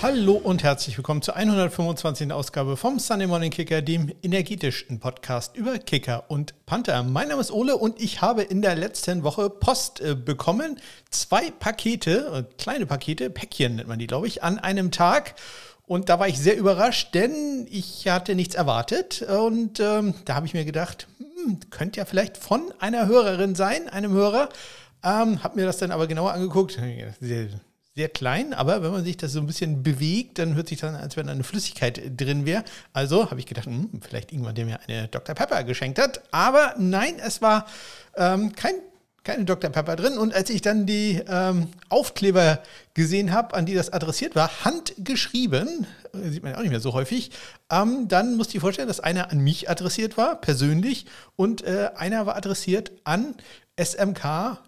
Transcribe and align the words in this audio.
Hallo 0.00 0.34
und 0.34 0.62
herzlich 0.62 0.96
willkommen 0.96 1.22
zur 1.22 1.34
125. 1.34 2.30
Ausgabe 2.32 2.76
vom 2.76 3.00
Sunday 3.00 3.26
Morning 3.26 3.50
Kicker, 3.50 3.82
dem 3.82 4.12
energetischsten 4.22 5.00
Podcast 5.00 5.56
über 5.56 5.76
Kicker 5.78 6.22
und 6.28 6.54
Panther. 6.66 7.02
Mein 7.02 7.26
Name 7.26 7.40
ist 7.40 7.50
Ole 7.50 7.76
und 7.76 8.00
ich 8.00 8.22
habe 8.22 8.42
in 8.42 8.62
der 8.62 8.76
letzten 8.76 9.24
Woche 9.24 9.50
Post 9.50 10.00
äh, 10.00 10.14
bekommen. 10.14 10.78
Zwei 11.10 11.50
Pakete, 11.50 12.46
äh, 12.48 12.54
kleine 12.62 12.86
Pakete, 12.86 13.28
Päckchen 13.28 13.74
nennt 13.74 13.88
man 13.88 13.98
die, 13.98 14.06
glaube 14.06 14.28
ich, 14.28 14.44
an 14.44 14.60
einem 14.60 14.92
Tag. 14.92 15.34
Und 15.84 16.08
da 16.08 16.20
war 16.20 16.28
ich 16.28 16.38
sehr 16.38 16.56
überrascht, 16.56 17.12
denn 17.14 17.66
ich 17.68 18.06
hatte 18.06 18.36
nichts 18.36 18.54
erwartet. 18.54 19.22
Und 19.22 19.80
ähm, 19.80 20.14
da 20.26 20.36
habe 20.36 20.46
ich 20.46 20.54
mir 20.54 20.64
gedacht, 20.64 21.08
hm, 21.18 21.58
könnte 21.70 21.98
ja 21.98 22.04
vielleicht 22.04 22.36
von 22.36 22.72
einer 22.78 23.08
Hörerin 23.08 23.56
sein, 23.56 23.88
einem 23.88 24.12
Hörer. 24.12 24.48
Ähm, 25.02 25.42
habe 25.42 25.56
mir 25.56 25.66
das 25.66 25.78
dann 25.78 25.90
aber 25.90 26.06
genauer 26.06 26.34
angeguckt. 26.34 26.78
Sehr, 27.98 28.08
klein, 28.08 28.54
aber 28.54 28.80
wenn 28.84 28.92
man 28.92 29.02
sich 29.02 29.16
das 29.16 29.32
so 29.32 29.40
ein 29.40 29.46
bisschen 29.48 29.82
bewegt, 29.82 30.38
dann 30.38 30.54
hört 30.54 30.68
sich 30.68 30.78
das 30.78 30.90
an, 30.90 30.94
als 30.94 31.16
wenn 31.16 31.28
eine 31.28 31.42
Flüssigkeit 31.42 32.00
drin 32.16 32.46
wäre. 32.46 32.62
Also 32.92 33.28
habe 33.28 33.40
ich 33.40 33.46
gedacht, 33.46 33.66
hm, 33.66 33.90
vielleicht 34.00 34.30
irgendwann, 34.30 34.54
der 34.54 34.66
mir 34.66 34.78
eine 34.86 35.08
Dr. 35.08 35.34
Pepper 35.34 35.64
geschenkt 35.64 35.98
hat. 35.98 36.22
Aber 36.30 36.76
nein, 36.78 37.16
es 37.18 37.42
war 37.42 37.66
ähm, 38.16 38.54
kein 38.54 38.74
keine 39.24 39.44
Dr. 39.46 39.70
Pepper 39.70 39.96
drin. 39.96 40.16
Und 40.16 40.32
als 40.32 40.48
ich 40.48 40.62
dann 40.62 40.86
die 40.86 41.20
ähm, 41.28 41.70
Aufkleber 41.88 42.62
gesehen 42.94 43.32
habe, 43.32 43.56
an 43.56 43.66
die 43.66 43.74
das 43.74 43.92
adressiert 43.92 44.36
war, 44.36 44.64
handgeschrieben, 44.64 45.84
äh, 46.14 46.28
sieht 46.28 46.44
man 46.44 46.52
ja 46.52 46.58
auch 46.58 46.62
nicht 46.62 46.70
mehr 46.70 46.78
so 46.78 46.92
häufig, 46.92 47.32
ähm, 47.68 48.06
dann 48.06 48.36
musste 48.36 48.56
ich 48.56 48.60
vorstellen, 48.60 48.86
dass 48.86 49.00
einer 49.00 49.32
an 49.32 49.40
mich 49.40 49.68
adressiert 49.68 50.16
war, 50.16 50.40
persönlich, 50.40 51.06
und 51.34 51.64
äh, 51.64 51.90
einer 51.96 52.26
war 52.26 52.36
adressiert 52.36 52.92
an 53.02 53.34
smk-blog.de 53.76 54.58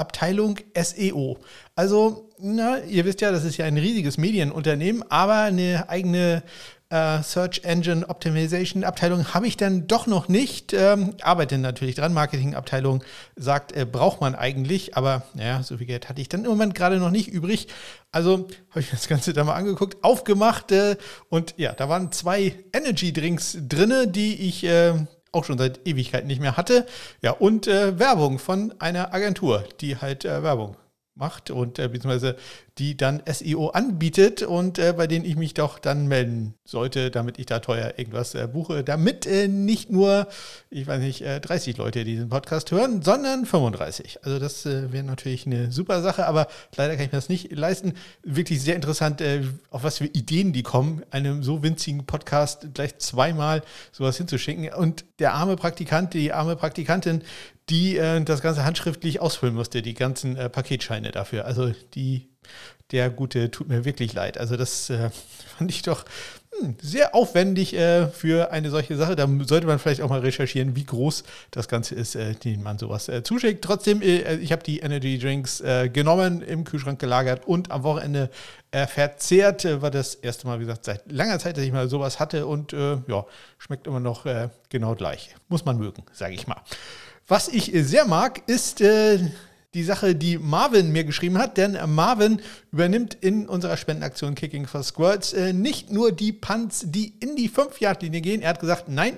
Abteilung 0.00 0.58
SEO. 0.74 1.38
Also, 1.76 2.30
na, 2.38 2.78
ihr 2.80 3.04
wisst 3.04 3.20
ja, 3.20 3.30
das 3.30 3.44
ist 3.44 3.56
ja 3.56 3.66
ein 3.66 3.76
riesiges 3.76 4.18
Medienunternehmen, 4.18 5.04
aber 5.08 5.42
eine 5.42 5.88
eigene 5.88 6.42
äh, 6.90 7.22
Search 7.22 7.62
Engine 7.64 8.08
Optimization 8.08 8.84
Abteilung 8.84 9.32
habe 9.32 9.46
ich 9.46 9.56
dann 9.56 9.86
doch 9.86 10.06
noch 10.06 10.28
nicht. 10.28 10.72
Ähm, 10.72 11.14
arbeite 11.22 11.56
natürlich 11.56 11.94
dran. 11.94 12.12
Marketing-Abteilung 12.12 13.02
sagt, 13.36 13.72
äh, 13.72 13.86
braucht 13.86 14.20
man 14.20 14.34
eigentlich, 14.34 14.96
aber 14.96 15.22
naja, 15.34 15.62
so 15.62 15.78
viel 15.78 15.86
Geld 15.86 16.08
hatte 16.08 16.20
ich 16.20 16.28
dann 16.28 16.44
im 16.44 16.50
Moment 16.50 16.74
gerade 16.74 16.98
noch 16.98 17.10
nicht 17.10 17.28
übrig. 17.28 17.68
Also 18.10 18.48
habe 18.70 18.80
ich 18.80 18.90
das 18.90 19.06
Ganze 19.06 19.32
da 19.32 19.44
mal 19.44 19.54
angeguckt, 19.54 20.02
aufgemacht 20.02 20.72
äh, 20.72 20.96
und 21.28 21.54
ja, 21.56 21.72
da 21.72 21.88
waren 21.88 22.10
zwei 22.10 22.56
Energy 22.72 23.12
Drinks 23.12 23.56
drin, 23.60 24.10
die 24.12 24.48
ich 24.48 24.64
äh, 24.64 24.94
auch 25.32 25.44
schon 25.44 25.58
seit 25.58 25.86
Ewigkeiten 25.86 26.26
nicht 26.26 26.40
mehr 26.40 26.56
hatte. 26.56 26.86
Ja, 27.22 27.32
und 27.32 27.66
äh, 27.66 27.98
Werbung 27.98 28.38
von 28.38 28.74
einer 28.78 29.14
Agentur, 29.14 29.64
die 29.80 29.96
halt 29.96 30.24
äh, 30.24 30.42
Werbung 30.42 30.76
macht 31.20 31.50
und 31.50 31.78
äh, 31.78 31.88
beziehungsweise 31.88 32.36
die 32.78 32.96
dann 32.96 33.22
SEO 33.30 33.68
anbietet 33.68 34.42
und 34.42 34.78
äh, 34.78 34.94
bei 34.96 35.06
denen 35.06 35.26
ich 35.26 35.36
mich 35.36 35.52
doch 35.52 35.78
dann 35.78 36.08
melden 36.08 36.54
sollte, 36.64 37.10
damit 37.10 37.38
ich 37.38 37.44
da 37.44 37.58
teuer 37.58 37.94
irgendwas 37.98 38.34
äh, 38.34 38.48
buche, 38.48 38.82
damit 38.82 39.26
äh, 39.26 39.48
nicht 39.48 39.90
nur, 39.90 40.28
ich 40.70 40.86
weiß 40.86 41.00
nicht, 41.00 41.22
30 41.22 41.74
äh, 41.74 41.78
Leute 41.78 42.04
diesen 42.04 42.30
Podcast 42.30 42.70
hören, 42.70 43.02
sondern 43.02 43.44
35. 43.44 44.24
Also 44.24 44.38
das 44.38 44.64
äh, 44.64 44.90
wäre 44.92 45.04
natürlich 45.04 45.46
eine 45.46 45.70
super 45.70 46.00
Sache, 46.00 46.26
aber 46.26 46.48
leider 46.76 46.96
kann 46.96 47.04
ich 47.04 47.12
mir 47.12 47.18
das 47.18 47.28
nicht 47.28 47.52
leisten. 47.52 47.92
Wirklich 48.22 48.62
sehr 48.62 48.76
interessant, 48.76 49.22
auf 49.70 49.82
was 49.82 49.98
für 49.98 50.06
Ideen 50.06 50.54
die 50.54 50.62
kommen, 50.62 51.02
einem 51.10 51.42
so 51.42 51.62
winzigen 51.62 52.06
Podcast 52.06 52.68
gleich 52.72 52.96
zweimal 52.98 53.62
sowas 53.92 54.16
hinzuschicken. 54.16 54.72
Und 54.72 55.04
der 55.18 55.34
arme 55.34 55.56
Praktikant, 55.56 56.14
die 56.14 56.32
arme 56.32 56.56
Praktikantin, 56.56 57.22
die 57.70 57.96
äh, 57.96 58.22
das 58.22 58.42
Ganze 58.42 58.64
handschriftlich 58.64 59.20
ausfüllen 59.20 59.54
musste, 59.54 59.82
die 59.82 59.94
ganzen 59.94 60.36
äh, 60.36 60.48
Paketscheine 60.48 61.12
dafür. 61.12 61.44
Also 61.44 61.72
die, 61.94 62.28
der 62.90 63.10
Gute 63.10 63.50
tut 63.50 63.68
mir 63.68 63.84
wirklich 63.84 64.12
leid. 64.12 64.38
Also 64.38 64.56
das 64.56 64.90
äh, 64.90 65.10
fand 65.56 65.70
ich 65.70 65.82
doch 65.82 66.04
hm, 66.58 66.74
sehr 66.82 67.14
aufwendig 67.14 67.74
äh, 67.74 68.08
für 68.08 68.50
eine 68.50 68.70
solche 68.70 68.96
Sache. 68.96 69.14
Da 69.14 69.28
sollte 69.46 69.68
man 69.68 69.78
vielleicht 69.78 70.02
auch 70.02 70.08
mal 70.08 70.18
recherchieren, 70.18 70.74
wie 70.74 70.84
groß 70.84 71.22
das 71.52 71.68
Ganze 71.68 71.94
ist, 71.94 72.16
äh, 72.16 72.34
den 72.34 72.64
man 72.64 72.76
sowas 72.76 73.08
äh, 73.08 73.22
zuschickt. 73.22 73.62
Trotzdem, 73.62 74.02
ich 74.02 74.50
habe 74.50 74.64
die 74.64 74.80
Energy 74.80 75.18
Drinks 75.18 75.62
genommen, 75.92 76.42
im 76.42 76.64
Kühlschrank 76.64 76.98
gelagert 76.98 77.46
und 77.46 77.70
am 77.70 77.82
Wochenende 77.84 78.30
verzehrt. 78.72 79.64
war 79.82 79.90
das 79.90 80.14
erste 80.14 80.46
Mal, 80.46 80.60
wie 80.60 80.64
gesagt, 80.64 80.84
seit 80.84 81.10
langer 81.10 81.38
Zeit, 81.38 81.56
dass 81.56 81.64
ich 81.64 81.72
mal 81.72 81.88
sowas 81.88 82.20
hatte 82.20 82.46
und 82.46 82.72
ja, 82.72 83.26
schmeckt 83.58 83.86
immer 83.86 84.00
noch 84.00 84.26
genau 84.68 84.94
gleich. 84.94 85.34
Muss 85.48 85.64
man 85.64 85.78
mögen, 85.78 86.04
sage 86.12 86.34
ich 86.34 86.46
mal. 86.46 86.60
Was 87.30 87.46
ich 87.46 87.70
sehr 87.72 88.06
mag, 88.06 88.42
ist 88.48 88.80
äh, 88.80 89.20
die 89.72 89.84
Sache, 89.84 90.16
die 90.16 90.36
Marvin 90.36 90.90
mir 90.90 91.04
geschrieben 91.04 91.38
hat, 91.38 91.58
denn 91.58 91.78
Marvin 91.86 92.42
übernimmt 92.72 93.14
in 93.20 93.46
unserer 93.46 93.76
Spendenaktion 93.76 94.34
Kicking 94.34 94.66
for 94.66 94.82
Squirts 94.82 95.32
äh, 95.32 95.52
nicht 95.52 95.92
nur 95.92 96.10
die 96.10 96.32
Punts, 96.32 96.86
die 96.88 97.14
in 97.20 97.36
die 97.36 97.48
5-Yard-Linie 97.48 98.20
gehen. 98.20 98.42
Er 98.42 98.48
hat 98.48 98.58
gesagt, 98.58 98.88
nein, 98.88 99.16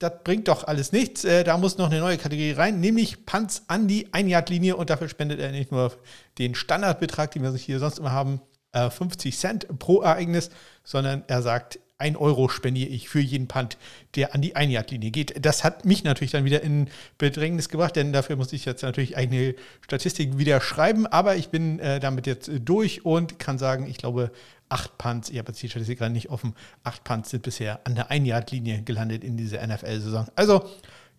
das 0.00 0.12
bringt 0.22 0.48
doch 0.48 0.64
alles 0.64 0.92
nichts. 0.92 1.24
Äh, 1.24 1.42
da 1.42 1.56
muss 1.56 1.78
noch 1.78 1.90
eine 1.90 2.00
neue 2.00 2.18
Kategorie 2.18 2.52
rein, 2.52 2.78
nämlich 2.78 3.24
Punts 3.24 3.62
an 3.68 3.88
die 3.88 4.08
1-Yard-Linie 4.08 4.76
und 4.76 4.90
dafür 4.90 5.08
spendet 5.08 5.40
er 5.40 5.50
nicht 5.50 5.72
nur 5.72 5.96
den 6.36 6.54
Standardbetrag, 6.54 7.30
den 7.30 7.42
wir 7.42 7.54
hier 7.54 7.78
sonst 7.78 8.00
immer 8.00 8.12
haben, 8.12 8.42
50 8.74 9.34
äh, 9.34 9.38
Cent 9.38 9.78
pro 9.78 10.02
Ereignis, 10.02 10.50
sondern 10.84 11.24
er 11.26 11.40
sagt, 11.40 11.78
ein 12.00 12.16
Euro 12.16 12.48
spendiere 12.48 12.88
ich 12.88 13.08
für 13.08 13.20
jeden 13.20 13.46
Punt, 13.46 13.76
der 14.16 14.34
an 14.34 14.42
die 14.42 14.56
Einjagdlinie 14.56 15.10
geht. 15.10 15.44
Das 15.44 15.64
hat 15.64 15.84
mich 15.84 16.04
natürlich 16.04 16.32
dann 16.32 16.44
wieder 16.44 16.62
in 16.62 16.88
Bedrängnis 17.18 17.68
gebracht, 17.68 17.96
denn 17.96 18.12
dafür 18.12 18.36
muss 18.36 18.52
ich 18.52 18.64
jetzt 18.64 18.82
natürlich 18.82 19.16
eine 19.16 19.54
Statistik 19.82 20.38
wieder 20.38 20.60
schreiben. 20.60 21.06
Aber 21.06 21.36
ich 21.36 21.48
bin 21.48 21.78
äh, 21.78 22.00
damit 22.00 22.26
jetzt 22.26 22.50
durch 22.64 23.04
und 23.04 23.38
kann 23.38 23.58
sagen, 23.58 23.86
ich 23.88 23.98
glaube, 23.98 24.30
acht 24.70 24.96
Punts, 24.98 25.28
ich 25.30 25.38
habe 25.38 25.48
jetzt 25.48 25.62
die 25.62 25.68
Statistik 25.68 25.98
gerade 25.98 26.12
nicht 26.12 26.30
offen, 26.30 26.54
acht 26.84 27.04
Punts 27.04 27.30
sind 27.30 27.42
bisher 27.42 27.80
an 27.84 27.94
der 27.94 28.10
Einjagdlinie 28.10 28.82
gelandet 28.82 29.24
in 29.24 29.36
dieser 29.36 29.66
NFL-Saison. 29.66 30.28
Also 30.36 30.64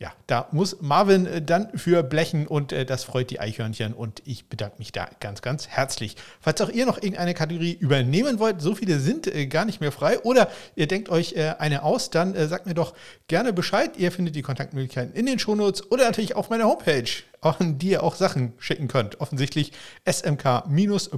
ja, 0.01 0.11
da 0.25 0.47
muss 0.51 0.81
Marvin 0.81 1.27
äh, 1.27 1.43
dann 1.43 1.69
für 1.77 2.01
blechen 2.01 2.47
und 2.47 2.73
äh, 2.73 2.87
das 2.87 3.03
freut 3.03 3.29
die 3.29 3.39
Eichhörnchen 3.39 3.93
und 3.93 4.23
ich 4.25 4.47
bedanke 4.49 4.79
mich 4.79 4.91
da 4.91 5.07
ganz, 5.19 5.43
ganz 5.43 5.67
herzlich. 5.67 6.15
Falls 6.39 6.59
auch 6.59 6.69
ihr 6.69 6.87
noch 6.87 6.97
irgendeine 6.97 7.35
Kategorie 7.35 7.73
übernehmen 7.73 8.39
wollt, 8.39 8.61
so 8.61 8.73
viele 8.73 8.99
sind 8.99 9.27
äh, 9.27 9.45
gar 9.45 9.63
nicht 9.63 9.79
mehr 9.79 9.91
frei 9.91 10.19
oder 10.21 10.49
ihr 10.75 10.87
denkt 10.87 11.09
euch 11.09 11.37
eine 11.37 11.83
aus, 11.83 12.09
dann 12.09 12.33
sagt 12.47 12.65
mir 12.65 12.73
doch 12.73 12.95
gerne 13.27 13.53
Bescheid. 13.53 13.95
Ihr 13.97 14.11
findet 14.11 14.35
die 14.35 14.41
Kontaktmöglichkeiten 14.41 15.13
in 15.13 15.27
den 15.27 15.37
Shownotes 15.37 15.91
oder 15.91 16.05
natürlich 16.05 16.35
auf 16.35 16.49
meiner 16.49 16.65
Homepage, 16.65 17.09
an 17.41 17.77
die 17.77 17.91
ihr 17.91 18.01
auch 18.03 18.15
Sachen 18.15 18.53
schicken 18.57 18.87
könnt. 18.87 19.21
Offensichtlich 19.21 19.71
smk-blog.de. 20.09 21.11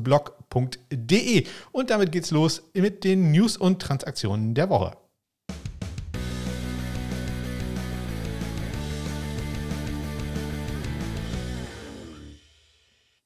Und 1.72 1.90
damit 1.90 2.12
geht's 2.12 2.32
los 2.32 2.64
mit 2.74 3.06
den 3.06 3.32
News 3.32 3.56
und 3.58 3.82
Transaktionen 3.82 4.54
der 4.56 4.70
Woche. 4.70 4.92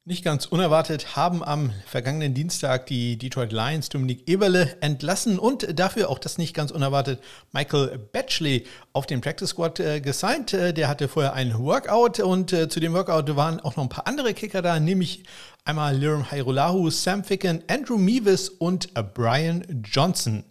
Nicht 0.08 0.24
ganz 0.24 0.46
unerwartet 0.46 1.18
haben 1.18 1.44
am 1.44 1.74
vergangenen 1.86 2.34
Dienstag 2.34 2.86
die 2.86 3.18
Detroit 3.18 3.52
Lions 3.52 3.90
Dominik 3.90 4.26
Eberle 4.26 4.78
entlassen 4.80 5.38
und 5.38 5.78
dafür 5.78 6.10
auch 6.10 6.18
das 6.18 6.38
nicht 6.38 6.54
ganz 6.54 6.72
unerwartet 6.72 7.22
Michael 7.52 7.98
Batchley 8.14 8.66
auf 8.94 9.06
den 9.06 9.20
Practice 9.20 9.50
Squad 9.50 9.82
äh, 9.82 10.00
gesigned. 10.00 10.54
Äh, 10.54 10.74
der 10.74 10.88
hatte 10.88 11.10
vorher 11.10 11.34
ein 11.34 11.60
Workout 11.60 12.22
und 12.22 12.54
äh, 12.54 12.70
zu 12.70 12.80
dem 12.80 12.94
Workout 12.94 13.36
waren 13.36 13.60
auch 13.60 13.76
noch 13.76 13.84
ein 13.84 13.90
paar 13.90 14.08
andere 14.08 14.34
Kicker 14.34 14.62
da, 14.62 14.80
nämlich 14.80 15.24
einmal 15.66 15.98
Liram 15.98 16.32
Hairolahu, 16.32 16.90
Sam 16.90 17.26
Ficken, 17.26 17.62
Andrew 17.68 17.98
Meavis 17.98 18.48
und 18.48 18.88
äh, 18.96 19.04
Brian 19.04 19.84
Johnson. 19.84 20.46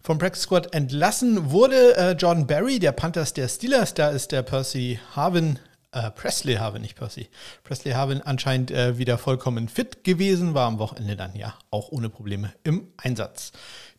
Vom 0.00 0.18
Practice 0.18 0.42
Squad 0.42 0.72
entlassen 0.76 1.50
wurde 1.50 1.96
äh, 1.96 2.12
Jordan 2.12 2.46
Barry, 2.46 2.78
der 2.78 2.92
Panthers 2.92 3.32
der 3.32 3.48
Steelers. 3.48 3.94
Da 3.94 4.10
ist 4.10 4.30
der 4.30 4.42
Percy 4.42 5.00
Harvin 5.16 5.58
äh, 5.92 6.10
Presley 6.10 6.54
Harvin, 6.56 6.82
nicht 6.82 6.96
Percy. 6.96 7.28
Presley 7.64 7.92
Harvin 7.92 8.22
anscheinend 8.22 8.70
äh, 8.70 8.98
wieder 8.98 9.18
vollkommen 9.18 9.68
fit 9.68 10.04
gewesen, 10.04 10.54
war 10.54 10.66
am 10.66 10.78
Wochenende 10.78 11.16
dann 11.16 11.36
ja 11.36 11.54
auch 11.70 11.92
ohne 11.92 12.08
Probleme 12.08 12.52
im 12.64 12.88
Einsatz. 12.96 13.52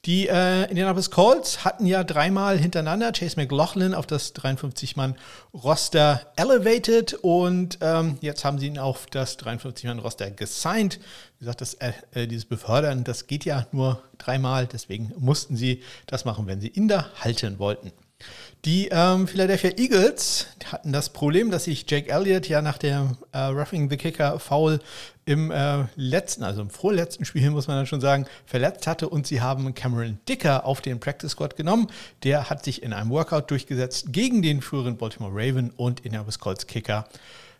Die 0.05 0.27
äh, 0.27 0.63
Indianapolis 0.63 1.11
Colts 1.11 1.63
hatten 1.63 1.85
ja 1.85 2.03
dreimal 2.03 2.57
hintereinander 2.57 3.13
Chase 3.13 3.39
McLaughlin 3.39 3.93
auf 3.93 4.05
das 4.05 4.35
53-Mann-Roster 4.35 6.19
elevated 6.35 7.13
und 7.21 7.77
ähm, 7.79 8.17
jetzt 8.19 8.43
haben 8.43 8.59
sie 8.59 8.67
ihn 8.67 8.79
auf 8.79 9.05
das 9.05 9.39
53-Mann-Roster 9.39 10.31
gesigned. 10.31 10.99
Wie 11.37 11.45
gesagt, 11.45 11.61
das, 11.61 11.75
äh, 11.75 11.93
äh, 12.11 12.27
dieses 12.27 12.43
Befördern, 12.43 13.05
das 13.05 13.27
geht 13.27 13.45
ja 13.45 13.65
nur 13.71 14.03
dreimal, 14.17 14.67
deswegen 14.67 15.13
mussten 15.19 15.55
sie 15.55 15.83
das 16.05 16.25
machen, 16.25 16.47
wenn 16.47 16.59
sie 16.59 16.67
ihn 16.67 16.89
da 16.89 17.09
halten 17.21 17.57
wollten. 17.57 17.93
Die 18.65 18.87
ähm, 18.91 19.27
Philadelphia 19.27 19.71
Eagles 19.75 20.47
hatten 20.71 20.93
das 20.93 21.11
Problem, 21.11 21.51
dass 21.51 21.65
sich 21.65 21.85
Jake 21.89 22.09
Elliott 22.09 22.47
ja 22.47 22.61
nach 22.61 22.77
der 22.77 23.17
äh, 23.33 23.39
Roughing 23.39 23.89
the 23.89 23.97
Kicker 23.97 24.39
Foul 24.39 24.79
im 25.25 25.51
äh, 25.51 25.85
letzten, 25.95 26.43
also 26.43 26.61
im 26.61 26.69
vorletzten 26.69 27.25
Spiel, 27.25 27.49
muss 27.49 27.67
man 27.67 27.75
dann 27.75 27.87
schon 27.87 27.99
sagen, 27.99 28.25
verletzt 28.45 28.87
hatte 28.87 29.09
und 29.09 29.27
sie 29.27 29.41
haben 29.41 29.73
Cameron 29.73 30.17
Dicker 30.29 30.65
auf 30.65 30.79
den 30.79 31.01
Practice 31.01 31.31
Squad 31.31 31.57
genommen. 31.57 31.87
Der 32.23 32.49
hat 32.49 32.63
sich 32.63 32.83
in 32.83 32.93
einem 32.93 33.09
Workout 33.09 33.51
durchgesetzt 33.51 34.13
gegen 34.13 34.41
den 34.41 34.61
früheren 34.61 34.95
Baltimore 34.95 35.33
Raven 35.33 35.71
und 35.71 35.99
Indianapolis 36.01 36.39
Colts 36.39 36.65
Kicker 36.65 37.05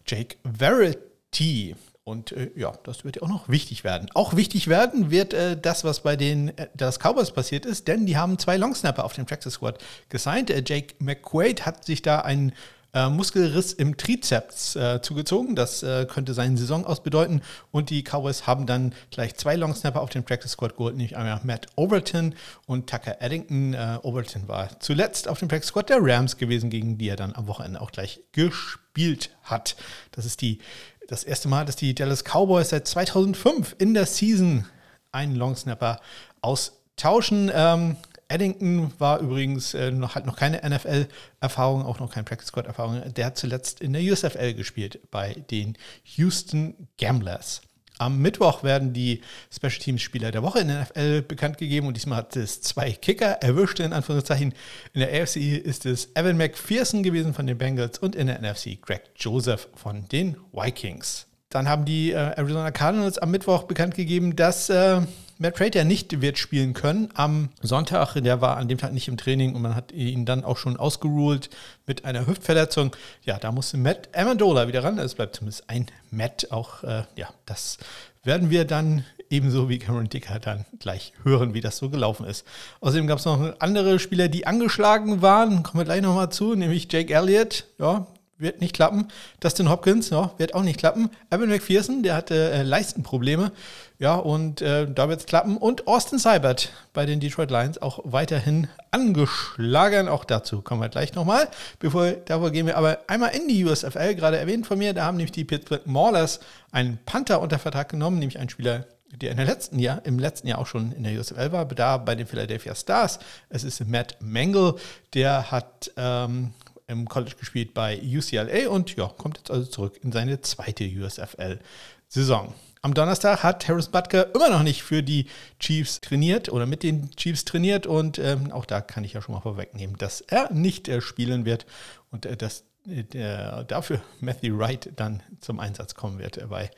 Jake 0.07 0.38
Verity. 0.44 1.75
Und 2.05 2.33
äh, 2.33 2.51
ja, 2.55 2.73
das 2.83 3.05
wird 3.05 3.15
ja 3.15 3.21
auch 3.21 3.29
noch 3.29 3.47
wichtig 3.47 3.85
werden. 3.85 4.09
Auch 4.13 4.35
wichtig 4.35 4.67
werden 4.67 5.09
wird 5.09 5.33
äh, 5.33 5.57
das, 5.59 5.85
was 5.85 6.01
bei 6.01 6.17
den 6.17 6.50
äh, 6.57 6.67
Dallas 6.75 7.00
Cowboys 7.00 7.31
passiert 7.31 7.65
ist, 7.65 7.88
denn 7.88 8.05
die 8.05 8.17
haben 8.17 8.38
zwei 8.38 8.57
Longsnapper 8.57 9.05
auf 9.05 9.13
dem 9.13 9.25
Practice 9.25 9.53
Squad 9.53 9.77
gesigned. 10.09 10.50
Äh, 10.50 10.63
Jake 10.65 10.95
McQuaid 11.00 11.65
hat 11.65 11.85
sich 11.85 12.01
da 12.01 12.19
einen 12.19 12.51
äh, 12.94 13.07
Muskelriss 13.07 13.71
im 13.71 13.95
Trizeps 13.95 14.75
äh, 14.75 15.01
zugezogen. 15.01 15.55
Das 15.55 15.79
könnte 16.09 16.33
seinen 16.33 16.57
Saison 16.57 16.85
ausbedeuten. 16.85 17.41
Und 17.71 17.89
die 17.89 18.03
Cowboys 18.03 18.47
haben 18.47 18.65
dann 18.65 18.94
gleich 19.09 19.35
zwei 19.35 19.56
Longsnapper 19.56 20.01
auf 20.01 20.09
den 20.09 20.25
Practice 20.25 20.51
Squad 20.51 20.75
geholt, 20.75 20.97
nämlich 20.97 21.15
einmal 21.15 21.39
Matt 21.44 21.67
Overton 21.75 22.35
und 22.65 22.89
Tucker 22.89 23.21
Eddington. 23.21 23.75
Overton 24.03 24.47
war 24.47 24.79
zuletzt 24.81 25.27
auf 25.27 25.39
dem 25.39 25.47
Practice 25.47 25.69
Squad 25.69 25.89
der 25.89 25.99
Rams 26.01 26.38
gewesen, 26.38 26.69
gegen 26.69 26.97
die 26.97 27.07
er 27.07 27.15
dann 27.15 27.33
am 27.33 27.47
Wochenende 27.47 27.81
auch 27.81 27.91
gleich 27.91 28.19
gespielt 28.31 29.31
hat. 29.44 29.75
Das 30.11 30.25
ist 30.25 30.41
die 30.41 30.59
das 31.07 31.23
erste 31.23 31.47
Mal, 31.47 31.65
dass 31.65 31.75
die 31.75 31.94
Dallas 31.95 32.23
Cowboys 32.23 32.69
seit 32.69 32.88
2005 32.88 33.75
in 33.77 33.94
der 33.94 34.05
Season 34.05 34.65
einen 35.11 35.35
Longsnapper 35.35 36.00
austauschen. 36.41 37.51
Ähm, 37.53 37.97
Eddington 38.27 38.91
war 39.00 39.19
übrigens 39.19 39.73
äh, 39.73 39.91
noch, 39.91 40.15
hat 40.15 40.25
noch 40.25 40.38
keine 40.38 40.67
NFL-Erfahrung, 40.67 41.85
auch 41.85 42.00
noch 42.00 42.11
keine 42.11 42.23
Practice 42.23 42.47
Squad-Erfahrung. 42.47 43.13
Der 43.13 43.27
hat 43.27 43.38
zuletzt 43.38 43.81
in 43.81 43.94
der 43.94 44.01
USFL 44.01 44.53
gespielt 44.53 45.00
bei 45.11 45.33
den 45.51 45.77
Houston 46.15 46.88
Gamblers. 46.97 47.61
Am 48.03 48.19
Mittwoch 48.19 48.63
werden 48.63 48.91
die 48.91 49.21
Special 49.50 49.79
Teams 49.79 50.01
Spieler 50.01 50.31
der 50.31 50.44
Woche 50.44 50.59
in 50.59 50.67
der 50.67 50.81
NFL 50.81 51.21
bekannt 51.21 51.57
gegeben 51.57 51.88
und 51.88 51.95
diesmal 51.95 52.17
hat 52.17 52.35
es 52.35 52.59
zwei 52.59 52.91
Kicker 52.91 53.38
erwischt, 53.41 53.79
in 53.79 53.94
Anführungszeichen. 53.94 54.53
In 54.91 55.00
der 55.00 55.21
AFC 55.21 55.38
ist 55.38 55.85
es 55.85 56.09
Evan 56.13 56.35
McPherson 56.35 57.01
gewesen 57.01 57.33
von 57.33 57.47
den 57.47 57.57
Bengals 57.57 58.00
und 58.00 58.13
in 58.17 58.27
der 58.27 58.41
NFC 58.41 58.81
Greg 58.81 59.03
Joseph 59.15 59.69
von 59.75 60.05
den 60.09 60.35
Vikings. 60.51 61.27
Dann 61.47 61.69
haben 61.69 61.85
die 61.85 62.11
äh, 62.11 62.15
Arizona 62.15 62.71
Cardinals 62.71 63.19
am 63.19 63.31
Mittwoch 63.31 63.63
bekannt 63.63 63.95
gegeben, 63.95 64.35
dass 64.35 64.69
äh, 64.69 64.99
Matt 65.38 65.56
Prater 65.56 65.83
nicht 65.83 66.21
wird 66.21 66.38
spielen 66.38 66.74
können. 66.74 67.09
Am 67.15 67.50
Sonntag, 67.62 68.15
der 68.15 68.41
war 68.41 68.57
an 68.57 68.68
dem 68.68 68.77
Tag 68.77 68.94
nicht 68.94 69.07
im 69.07 69.18
Training 69.18 69.56
und 69.56 69.62
man 69.62 69.75
hat 69.75 69.91
ihn 69.91 70.25
dann 70.25 70.44
auch 70.44 70.57
schon 70.57 70.77
ausgeruled 70.77 71.50
mit 71.85 72.06
einer 72.06 72.27
Hüftverletzung. 72.27 72.95
Ja, 73.24 73.38
da 73.38 73.51
musste 73.51 73.77
Matt 73.77 74.09
Amendola 74.15 74.68
wieder 74.68 74.83
ran. 74.83 74.97
Es 75.00 75.15
bleibt 75.15 75.35
zumindest 75.35 75.69
ein 75.69 75.88
Matt. 76.12 76.51
Auch, 76.51 76.83
äh, 76.83 77.03
ja, 77.15 77.30
das 77.45 77.77
werden 78.24 78.50
wir 78.50 78.65
dann 78.65 79.06
ebenso 79.30 79.68
wie 79.68 79.80
Cameron 79.80 80.09
Dicker 80.09 80.39
dann 80.39 80.65
gleich 80.80 81.13
hören, 81.24 81.53
wie 81.53 81.62
das 81.62 81.77
so 81.77 81.89
gelaufen 81.89 82.25
ist. 82.25 82.45
Außerdem 82.80 83.07
gab 83.07 83.19
es 83.19 83.25
noch 83.25 83.59
andere 83.59 84.00
Spieler, 84.00 84.27
die 84.27 84.45
angeschlagen 84.45 85.21
waren. 85.21 85.63
Kommen 85.63 85.80
wir 85.80 85.85
gleich 85.85 86.01
nochmal 86.01 86.31
zu, 86.31 86.56
nämlich 86.56 86.88
Jake 86.91 87.13
Elliott. 87.13 87.65
Ja, 87.80 88.07
wird 88.38 88.62
nicht 88.62 88.75
klappen. 88.75 89.07
Dustin 89.39 89.69
Hopkins, 89.69 90.09
ja, 90.09 90.31
wird 90.38 90.53
auch 90.53 90.63
nicht 90.63 90.80
klappen. 90.80 91.09
Evan 91.31 91.50
McPherson, 91.50 92.03
der 92.03 92.15
hatte 92.15 92.51
äh, 92.51 92.62
Leistenprobleme. 92.63 93.51
Ja, 94.00 94.16
und 94.16 94.62
äh, 94.62 94.92
da 94.92 95.07
wird 95.07 95.19
es 95.19 95.25
klappen. 95.25 95.57
Und 95.57 95.88
Austin 95.88 96.19
Seibert 96.19 96.72
bei 96.94 97.06
den 97.06 97.19
Detroit 97.19 97.51
Lions 97.51 97.81
auch 97.81 98.00
weiterhin 98.04 98.68
angeschlagen. 98.92 100.07
Auch 100.07 100.25
dazu 100.25 100.62
kommen 100.62 100.81
wir 100.81 100.90
gleich 100.90 101.13
nochmal. 101.13 101.48
Bevor, 101.80 102.12
davor 102.12 102.51
gehen 102.51 102.66
wir 102.66 102.78
aber 102.78 103.00
einmal 103.07 103.36
in 103.36 103.48
die 103.48 103.63
USFL, 103.63 104.16
gerade 104.16 104.38
erwähnt 104.38 104.66
von 104.66 104.78
mir. 104.78 104.94
Da 104.94 105.06
haben 105.06 105.18
nämlich 105.18 105.31
die 105.31 105.45
Pittsburgh 105.45 105.86
Maulers 105.86 106.40
einen 106.72 106.98
Panther 107.06 107.40
unter 107.40 107.60
Vertrag 107.60 107.90
genommen, 107.90 108.19
nämlich 108.19 108.40
einen 108.40 108.50
Spieler, 108.50 108.86
der 109.22 109.31
in 109.31 109.38
der 109.38 109.45
letzten 109.45 109.78
Jahr, 109.80 110.04
im 110.06 110.18
letzten 110.18 110.48
Jahr 110.48 110.60
auch 110.60 110.68
schon 110.68 110.92
in 110.92 111.04
der 111.04 111.19
USFL 111.19 111.51
war, 111.51 111.66
da 111.66 111.98
bei 111.98 112.16
den 112.16 112.25
Philadelphia 112.25 112.74
Stars. 112.74 113.19
Es 113.50 113.63
ist 113.63 113.88
Matt 113.88 114.18
Mangle, 114.19 114.75
der 115.13 115.51
hat 115.51 115.92
ähm, 115.98 116.54
im 116.88 117.07
College 117.07 117.36
gespielt 117.40 117.74
bei 117.74 118.01
UCLA 118.01 118.69
und 118.69 118.95
ja, 118.95 119.07
kommt 119.07 119.38
jetzt 119.38 119.51
also 119.51 119.69
zurück 119.69 120.00
in 120.04 120.12
seine 120.12 120.42
zweite 120.42 120.84
USFL-Saison. 120.84 122.54
Am 122.85 122.94
Donnerstag 122.94 123.44
hat 123.44 123.69
Harris 123.69 123.88
Butker 123.88 124.35
immer 124.35 124.50
noch 124.50 124.62
nicht 124.62 124.83
für 124.83 125.03
die 125.03 125.27
Chiefs 125.57 126.01
trainiert 126.01 126.50
oder 126.50 126.65
mit 126.65 126.83
den 126.83 127.12
Chiefs 127.12 127.45
trainiert 127.45 127.88
und 127.88 128.19
ähm, 128.19 128.51
auch 128.51 128.65
da 128.65 128.81
kann 128.81 129.06
ich 129.06 129.13
ja 129.13 129.21
schon 129.21 129.35
mal 129.35 129.39
vorwegnehmen, 129.39 129.95
dass 129.97 130.19
er 130.19 130.51
nicht 130.51 130.89
äh, 130.89 131.00
spielen 131.00 131.45
wird 131.45 131.65
und 132.12 132.25
äh, 132.25 132.35
dass 132.35 132.65
äh, 132.85 133.63
dafür 133.65 134.01
Matthew 134.19 134.57
Wright 134.57 134.91
dann 134.97 135.24
zum 135.39 135.62
Einsatz 135.62 135.95
kommen 135.95 136.19
wird 136.19 136.38
äh, 136.38 136.47
bei 136.47 136.71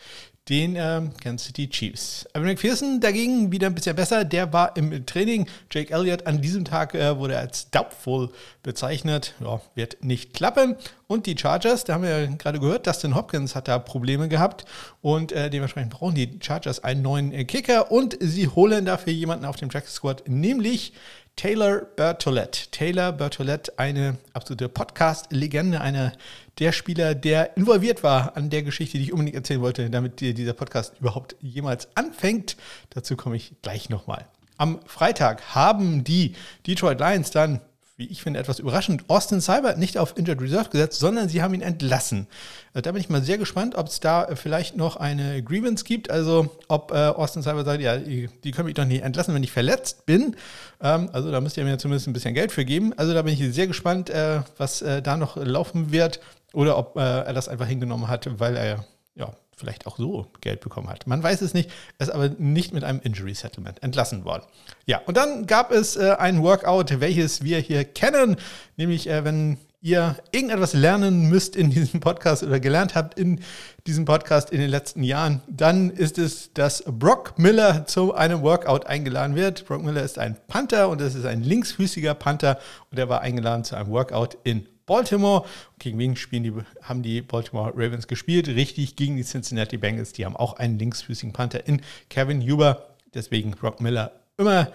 den 0.50 0.76
ähm, 0.76 1.12
Kansas 1.24 1.48
City 1.48 1.68
Chiefs. 1.68 2.28
Evan 2.34 2.46
McPherson 2.48 3.00
dagegen 3.00 3.52
wieder 3.52 3.66
ein 3.68 3.74
bisschen 3.74 3.96
besser. 3.96 4.24
Der 4.24 4.54
war 4.54 4.78
im 4.78 5.06
Training. 5.06 5.48
Jake 5.72 5.92
Elliott 5.92 6.28
an 6.28 6.40
diesem 6.42 6.66
Tag 6.66 6.94
äh, 6.94 7.18
wurde 7.18 7.40
als 7.40 7.72
doubtful 7.72 8.30
bezeichnet. 8.62 9.34
Ja, 9.40 9.60
wird 9.74 10.04
nicht 10.04 10.34
klappen. 10.36 10.76
Und 11.08 11.26
die 11.26 11.36
Chargers, 11.36 11.84
da 11.84 11.96
haben 11.96 12.04
wir 12.04 12.20
ja 12.20 12.26
gerade 12.28 12.60
gehört, 12.60 12.86
Dustin 12.86 13.16
Hopkins 13.16 13.56
hat 13.56 13.68
da 13.68 13.80
Probleme 13.80 14.30
gehabt. 14.30 14.66
Und 15.02 15.32
äh, 15.32 15.50
dementsprechend 15.50 15.92
brauchen 15.92 16.14
die 16.14 16.40
Chargers 16.42 16.84
einen 16.84 17.02
neuen 17.02 17.32
äh, 17.32 17.46
Kicker. 17.46 17.92
Und 17.92 18.16
sie 18.20 18.48
holen 18.48 18.86
dafür 18.86 19.14
jemanden 19.14 19.46
auf 19.46 19.56
dem 19.56 19.70
Track 19.70 19.88
Squad, 19.88 20.28
nämlich 20.28 20.94
Taylor 21.36 21.82
Bertolette. 21.82 22.72
Taylor 22.72 23.12
Bertolette, 23.12 23.78
eine 23.78 24.18
absolute 24.34 24.70
Podcast-Legende, 24.70 25.82
einer 25.82 26.14
der 26.60 26.72
Spieler, 26.72 27.14
der 27.14 27.58
involviert 27.58 28.04
war 28.04 28.38
an 28.38 28.50
der 28.50 28.64
Geschichte, 28.64 28.98
die 28.98 29.04
ich 29.04 29.12
unbedingt 29.12 29.36
erzählen 29.36 29.60
wollte, 29.60 29.90
damit 29.90 30.22
dieser 30.22 30.54
Podcast 30.54 30.94
überhaupt 31.00 31.36
jemals 31.42 31.90
anfängt. 31.96 32.56
Dazu 32.92 33.18
komme 33.18 33.36
ich 33.36 33.54
gleich 33.62 33.90
nochmal. 33.90 34.28
Am 34.58 34.80
Freitag 34.86 35.54
haben 35.54 36.06
die 36.06 36.36
Detroit 36.66 37.02
Lions 37.02 37.32
dann 37.32 37.60
wie 37.98 38.08
ich 38.08 38.22
finde, 38.22 38.40
etwas 38.40 38.60
überraschend, 38.60 39.06
Austin 39.08 39.40
Seibert 39.40 39.78
nicht 39.78 39.98
auf 39.98 40.18
Injured 40.18 40.42
Reserve 40.42 40.70
gesetzt, 40.70 41.00
sondern 41.00 41.30
sie 41.30 41.42
haben 41.42 41.54
ihn 41.54 41.62
entlassen. 41.62 42.28
Äh, 42.74 42.82
da 42.82 42.92
bin 42.92 43.00
ich 43.00 43.10
mal 43.10 43.24
sehr 43.24 43.38
gespannt, 43.38 43.76
ob 43.76 43.88
es 43.88 44.02
da 44.02 44.36
vielleicht 44.36 44.76
noch 44.76 44.98
eine 44.98 45.42
Grievance 45.42 45.86
gibt. 45.86 46.10
Also 46.10 46.50
ob 46.68 46.92
äh, 46.92 46.96
Austin 46.96 47.42
Seibert 47.42 47.66
sagt, 47.66 47.82
ja, 47.82 47.98
die, 47.98 48.30
die 48.44 48.52
können 48.52 48.66
mich 48.66 48.76
doch 48.76 48.86
nicht 48.86 49.04
entlassen, 49.04 49.34
wenn 49.34 49.44
ich 49.44 49.52
verletzt 49.52 50.06
bin. 50.06 50.36
Ähm, 50.82 51.10
also 51.14 51.32
da 51.32 51.40
müsst 51.40 51.56
ihr 51.56 51.64
mir 51.64 51.78
zumindest 51.78 52.08
ein 52.08 52.14
bisschen 52.14 52.34
Geld 52.34 52.52
für 52.52 52.66
geben. 52.66 52.92
Also 52.98 53.14
da 53.14 53.22
bin 53.22 53.34
ich 53.34 53.54
sehr 53.54 53.68
gespannt, 53.68 54.10
äh, 54.10 54.42
was 54.58 54.82
äh, 54.82 55.02
da 55.02 55.16
noch 55.16 55.38
laufen 55.38 55.92
wird. 55.92 56.20
Oder 56.52 56.78
ob 56.78 56.98
äh, 56.98 57.00
er 57.00 57.34
das 57.34 57.48
einfach 57.48 57.68
hingenommen 57.68 58.08
hat, 58.08 58.28
weil 58.40 58.58
er 58.58 58.86
ja, 59.16 59.32
vielleicht 59.56 59.88
auch 59.88 59.98
so 59.98 60.28
Geld 60.42 60.62
bekommen 60.62 60.90
hat. 60.90 61.08
Man 61.08 61.24
weiß 61.24 61.42
es 61.42 61.54
nicht, 61.54 61.72
ist 62.00 62.12
aber 62.12 62.30
nicht 62.30 62.74
mit 62.74 62.84
einem 62.84 63.00
Injury 63.02 63.34
Settlement 63.34 63.82
entlassen 63.84 64.26
worden. 64.26 64.44
Ja, 64.86 65.02
und 65.06 65.18
dann 65.18 65.48
gab 65.48 65.72
es 65.72 65.96
äh, 65.96 66.16
ein 66.18 66.44
Workout, 66.44 67.00
welches 67.00 67.44
wir 67.44 67.60
hier 67.60 67.84
kennen, 67.84 68.38
nämlich 68.76 69.08
äh, 69.08 69.24
wenn 69.24 69.58
ihr 69.86 70.16
irgendetwas 70.32 70.74
lernen 70.74 71.30
müsst 71.30 71.56
in 71.56 71.70
diesem 71.72 72.00
Podcast 72.00 72.44
oder 72.44 72.60
gelernt 72.60 72.96
habt 72.96 73.20
in 73.20 73.42
diesem 73.86 74.06
Podcast 74.06 74.50
in 74.50 74.60
den 74.60 74.70
letzten 74.70 75.04
Jahren, 75.04 75.42
dann 75.48 75.92
ist 75.92 76.18
es, 76.18 76.52
dass 76.54 76.84
Brock 76.88 77.38
Miller 77.38 77.86
zu 77.86 78.16
einem 78.16 78.42
Workout 78.42 78.88
eingeladen 78.88 79.36
wird. 79.36 79.66
Brock 79.68 79.84
Miller 79.84 80.02
ist 80.02 80.18
ein 80.18 80.38
Panther 80.48 80.90
und 80.90 81.02
es 81.02 81.14
ist 81.14 81.26
ein 81.26 81.44
linksfüßiger 81.44 82.16
Panther 82.16 82.58
und 82.92 82.98
er 82.98 83.10
war 83.10 83.22
eingeladen 83.22 83.64
zu 83.64 83.76
einem 83.76 83.90
Workout 83.92 84.38
in 84.44 84.66
Baltimore. 84.86 85.46
Gegen 85.80 85.98
wen 86.00 86.16
spielen 86.16 86.44
die, 86.44 86.54
haben 86.82 87.02
die 87.02 87.22
Baltimore 87.22 87.72
Ravens 87.76 88.08
gespielt? 88.08 88.48
Richtig, 88.48 88.96
gegen 88.96 89.18
die 89.18 89.24
Cincinnati 89.24 89.78
Bengals. 89.78 90.14
Die 90.14 90.26
haben 90.26 90.36
auch 90.36 90.54
einen 90.54 90.80
linksfüßigen 90.80 91.34
Panther 91.34 91.68
in 91.68 91.82
Kevin 92.10 92.42
Huber. 92.42 92.88
Deswegen 93.14 93.52
Brock 93.52 93.82
Miller 93.82 94.12
immer, 94.38 94.72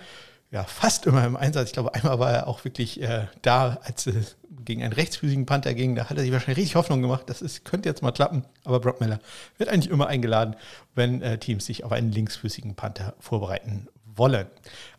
ja, 0.51 0.65
fast 0.65 1.07
immer 1.07 1.25
im 1.25 1.37
Einsatz. 1.37 1.69
Ich 1.69 1.73
glaube, 1.75 1.95
einmal 1.95 2.19
war 2.19 2.33
er 2.33 2.49
auch 2.49 2.65
wirklich 2.65 3.01
äh, 3.03 3.27
da, 3.43 3.79
als 3.83 4.07
es 4.07 4.37
gegen 4.65 4.83
einen 4.83 4.93
rechtsfüßigen 4.93 5.47
Panther 5.47 5.75
ging. 5.75 5.95
Da 5.95 6.11
hat 6.11 6.17
er 6.17 6.23
sich 6.23 6.33
wahrscheinlich 6.33 6.59
richtig 6.59 6.75
Hoffnung 6.77 7.03
gemacht. 7.03 7.25
Das 7.27 7.43
ist, 7.43 7.65
könnte 7.65 7.89
jetzt 7.89 8.03
mal 8.03 8.13
klappen. 8.13 8.45
Aber 8.65 8.81
Brock 8.81 9.01
Miller 9.01 9.21
wird 9.59 9.71
eigentlich 9.71 9.91
immer 9.93 10.09
eingeladen, 10.09 10.57
wenn 10.95 11.23
äh, 11.23 11.39
Teams 11.39 11.67
sich 11.67 11.85
auf 11.85 11.93
einen 11.93 12.11
linksfüßigen 12.11 12.75
Panther 12.75 13.15
vorbereiten 13.21 13.89
wollen. 14.21 14.47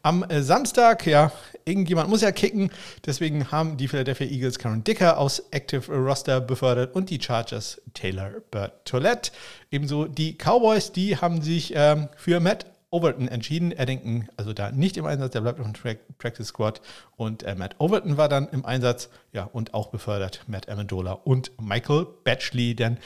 Am 0.01 0.23
äh, 0.23 0.41
Samstag, 0.41 1.05
ja, 1.05 1.31
irgendjemand 1.63 2.09
muss 2.09 2.21
ja 2.21 2.31
kicken, 2.31 2.71
deswegen 3.05 3.51
haben 3.51 3.77
die 3.77 3.87
Philadelphia 3.87 4.27
Eagles 4.27 4.57
Karen 4.57 4.83
Dicker 4.83 5.19
aus 5.19 5.43
Active 5.51 5.93
Roster 5.93 6.41
befördert 6.41 6.95
und 6.95 7.11
die 7.11 7.21
Chargers 7.21 7.79
Taylor 7.93 8.31
Bertolette. 8.49 9.31
Ebenso 9.69 10.05
die 10.05 10.33
Cowboys, 10.33 10.91
die 10.91 11.17
haben 11.17 11.41
sich 11.41 11.71
ähm, 11.75 12.09
für 12.17 12.39
Matt 12.39 12.65
Overton 12.91 13.27
entschieden. 13.27 13.71
Denken, 13.71 14.27
also 14.37 14.53
da 14.53 14.71
nicht 14.71 14.97
im 14.97 15.05
Einsatz, 15.05 15.31
der 15.31 15.41
bleibt 15.41 15.59
auf 15.59 15.65
dem 15.65 15.73
Tra 15.73 15.93
Practice 16.19 16.47
Squad. 16.47 16.81
Und 17.15 17.43
äh, 17.43 17.55
Matt 17.55 17.75
Overton 17.79 18.17
war 18.17 18.29
dann 18.29 18.47
im 18.49 18.65
Einsatz, 18.65 19.09
ja, 19.33 19.45
und 19.45 19.73
auch 19.73 19.87
befördert 19.87 20.43
Matt 20.47 20.69
Amendola 20.69 21.13
und 21.13 21.51
Michael 21.59 22.05
Batchley, 22.23 22.75
denn, 22.75 22.97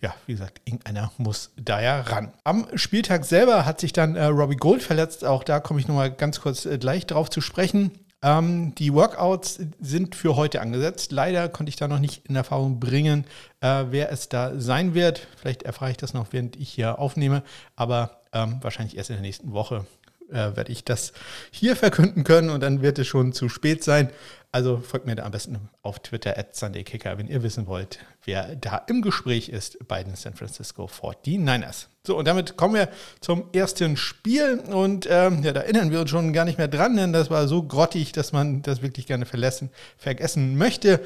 ja, 0.00 0.14
wie 0.26 0.32
gesagt, 0.32 0.60
irgendeiner 0.64 1.12
muss 1.18 1.50
da 1.56 1.82
ja 1.82 2.00
ran. 2.00 2.32
Am 2.44 2.66
Spieltag 2.74 3.24
selber 3.24 3.66
hat 3.66 3.80
sich 3.80 3.92
dann 3.92 4.16
äh, 4.16 4.24
Robbie 4.24 4.56
Gold 4.56 4.82
verletzt. 4.82 5.24
Auch 5.24 5.44
da 5.44 5.60
komme 5.60 5.80
ich 5.80 5.88
nochmal 5.88 6.10
ganz 6.10 6.40
kurz 6.40 6.64
äh, 6.64 6.78
gleich 6.78 7.06
drauf 7.06 7.28
zu 7.28 7.40
sprechen. 7.40 7.92
Ähm, 8.22 8.74
die 8.76 8.94
Workouts 8.94 9.60
sind 9.80 10.14
für 10.14 10.36
heute 10.36 10.60
angesetzt. 10.60 11.10
Leider 11.10 11.48
konnte 11.48 11.70
ich 11.70 11.76
da 11.76 11.88
noch 11.88 11.98
nicht 11.98 12.28
in 12.28 12.36
Erfahrung 12.36 12.78
bringen, 12.78 13.24
äh, 13.60 13.86
wer 13.90 14.12
es 14.12 14.28
da 14.28 14.58
sein 14.60 14.94
wird. 14.94 15.26
Vielleicht 15.36 15.64
erfahre 15.64 15.90
ich 15.90 15.96
das 15.96 16.14
noch, 16.14 16.28
während 16.30 16.56
ich 16.56 16.70
hier 16.70 17.00
aufnehme. 17.00 17.42
Aber 17.74 18.21
ähm, 18.32 18.58
wahrscheinlich 18.60 18.96
erst 18.96 19.10
in 19.10 19.16
der 19.16 19.22
nächsten 19.22 19.52
Woche 19.52 19.86
äh, 20.32 20.56
werde 20.56 20.72
ich 20.72 20.84
das 20.84 21.12
hier 21.50 21.76
verkünden 21.76 22.24
können 22.24 22.50
und 22.50 22.62
dann 22.62 22.82
wird 22.82 22.98
es 22.98 23.06
schon 23.06 23.32
zu 23.32 23.48
spät 23.48 23.84
sein. 23.84 24.10
Also 24.50 24.78
folgt 24.78 25.06
mir 25.06 25.14
da 25.14 25.24
am 25.24 25.32
besten 25.32 25.70
auf 25.82 26.00
Twitter 26.00 26.36
at 26.36 26.54
SundayKicker, 26.54 27.16
wenn 27.16 27.26
ihr 27.26 27.42
wissen 27.42 27.66
wollt, 27.66 28.00
wer 28.24 28.54
da 28.56 28.76
im 28.86 29.00
Gespräch 29.00 29.48
ist 29.48 29.78
bei 29.88 30.04
den 30.04 30.14
San 30.14 30.34
Francisco 30.34 30.84
49ers. 30.84 31.86
So, 32.06 32.18
und 32.18 32.26
damit 32.26 32.56
kommen 32.56 32.74
wir 32.74 32.88
zum 33.20 33.44
ersten 33.54 33.96
Spiel. 33.96 34.58
Und 34.58 35.06
ähm, 35.08 35.42
ja, 35.42 35.52
da 35.52 35.60
erinnern 35.60 35.90
wir 35.90 36.00
uns 36.00 36.10
schon 36.10 36.32
gar 36.34 36.44
nicht 36.44 36.58
mehr 36.58 36.68
dran, 36.68 36.96
denn 36.96 37.12
das 37.14 37.30
war 37.30 37.48
so 37.48 37.62
grottig, 37.62 38.12
dass 38.12 38.32
man 38.32 38.60
das 38.60 38.82
wirklich 38.82 39.06
gerne 39.06 39.24
verlassen, 39.24 39.70
vergessen 39.96 40.58
möchte. 40.58 41.00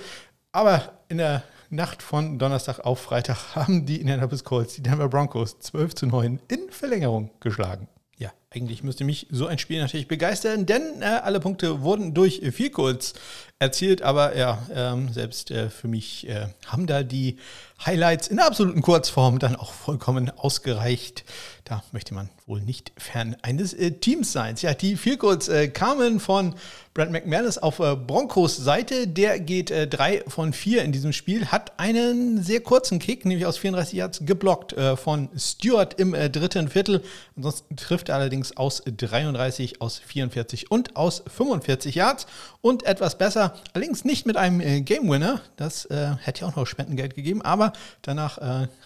Aber 0.51 0.93
in 1.09 1.19
der 1.19 1.45
Nacht 1.71 2.03
von 2.03 2.39
Donnerstag 2.39 2.81
auf 2.81 3.01
Freitag 3.01 3.39
haben 3.57 3.87
die 3.87 4.01
Indianapolis 4.01 4.45
Colts 4.45 4.75
die 4.75 4.83
Denver 4.83 5.09
Broncos 5.09 5.59
12 5.59 5.95
zu 5.95 6.07
9 6.07 6.41
in 6.49 6.71
Verlängerung 6.71 7.31
geschlagen. 7.41 7.89
Ja, 8.19 8.33
eigentlich 8.51 8.83
müsste 8.83 9.05
mich 9.05 9.27
so 9.31 9.47
ein 9.47 9.59
Spiel 9.59 9.81
natürlich 9.81 10.09
begeistern, 10.09 10.65
denn 10.65 11.03
äh, 11.03 11.05
alle 11.05 11.41
Punkte 11.41 11.83
wurden 11.83 12.15
durch 12.15 12.41
Field 12.53 12.73
Goals 12.73 13.15
erzielt. 13.59 14.03
Aber 14.03 14.37
ja, 14.37 14.59
ähm, 14.75 15.13
selbst 15.13 15.51
äh, 15.51 15.71
für 15.71 15.89
mich 15.89 16.29
äh, 16.29 16.49
haben 16.67 16.87
da 16.87 17.03
die 17.03 17.39
Highlights 17.85 18.29
in 18.29 18.37
der 18.37 18.47
absoluten 18.47 18.81
Kurzform 18.81 19.39
dann 19.39 19.55
auch 19.55 19.73
vollkommen 19.73 20.31
ausgereicht. 20.31 21.25
Da 21.65 21.83
möchte 21.93 22.15
man 22.15 22.31
wohl 22.47 22.61
nicht 22.61 22.93
fern 22.97 23.37
eines 23.43 23.75
äh, 23.75 23.91
Teams 23.91 24.33
sein. 24.33 24.55
Ja, 24.59 24.73
die 24.73 24.97
Field 24.97 25.19
Goals 25.19 25.49
äh, 25.49 25.69
kamen 25.69 26.21
von 26.21 26.55
Brent 26.95 27.11
McManus 27.11 27.59
auf 27.59 27.81
äh, 27.81 27.97
Broncos 27.97 28.57
Seite. 28.57 29.09
Der 29.09 29.41
geht 29.41 29.71
äh, 29.71 29.89
drei 29.89 30.23
von 30.29 30.53
vier 30.53 30.85
in 30.85 30.93
diesem 30.93 31.13
Spiel, 31.13 31.47
hat 31.47 31.79
einen 31.79 32.43
sehr 32.43 32.61
kurzen 32.61 32.99
Kick, 32.99 33.25
nämlich 33.25 33.47
aus 33.47 33.59
34 33.59 33.99
Yards, 33.99 34.21
geblockt 34.25 34.75
von 34.97 35.29
Stewart 35.37 35.99
im 35.99 36.13
dritten 36.13 36.69
Viertel. 36.69 37.03
Ansonsten 37.37 37.77
trifft 37.77 38.09
er 38.09 38.17
allerdings 38.17 38.57
aus 38.57 38.83
33, 38.85 39.81
aus 39.81 39.99
44 39.99 40.71
und 40.71 40.97
aus 40.97 41.23
45 41.27 41.95
Yards. 41.95 42.27
Und 42.61 42.85
etwas 42.85 43.19
besser, 43.19 43.46
allerdings 43.73 44.05
nicht 44.05 44.27
mit 44.27 44.37
einem 44.37 44.61
äh, 44.61 44.81
Game 44.81 45.09
Winner. 45.09 45.41
Das 45.57 45.85
äh, 45.87 46.17
hätte 46.21 46.43
ja 46.43 46.49
auch 46.49 46.57
noch 46.57 46.67
Spendengeld 46.67 47.15
gegeben, 47.15 47.43
aber 47.43 47.73
danach 48.03 48.39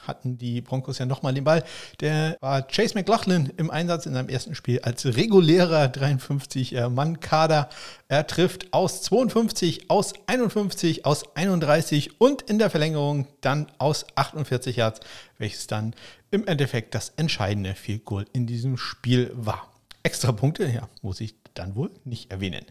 hatten 0.07 0.39
die 0.39 0.61
Broncos 0.61 0.99
ja 0.99 1.07
nochmal 1.07 1.35
den 1.35 1.45
Ball. 1.45 1.65
Der 2.01 2.37
war 2.41 2.63
Chase 2.63 2.95
McLaughlin 2.95 3.53
im 3.57 3.71
Einsatz 3.71 4.07
in 4.07 4.15
seinem 4.15 4.29
ersten 4.29 4.55
Spiel 4.55 4.81
als 4.81 5.05
regulärer 5.05 5.87
53-Mann-Kader. 5.87 7.69
Er 8.09 8.27
trifft 8.27 8.73
aus 8.73 9.03
52, 9.03 9.91
aus 9.91 10.13
51, 10.27 11.05
aus 11.07 11.25
31 11.35 12.21
und 12.21 12.43
in 12.43 12.59
der 12.59 12.71
Verlängerung 12.71 13.27
dann 13.41 13.67
aus 13.79 14.07
48 14.15 14.77
Yards, 14.77 15.01
welches 15.39 15.67
dann 15.67 15.95
im 16.31 16.47
Endeffekt 16.47 16.95
das 16.95 17.13
entscheidende 17.17 17.75
Field 17.75 18.05
Goal 18.05 18.27
in 18.33 18.47
diesem 18.47 18.77
Spiel 18.77 19.31
war. 19.35 19.69
Extra 20.03 20.33
Punkte, 20.33 20.67
ja, 20.67 20.89
muss 21.03 21.21
ich 21.21 21.35
dann 21.55 21.75
wohl 21.75 21.91
nicht 22.05 22.31
erwähnen. 22.31 22.65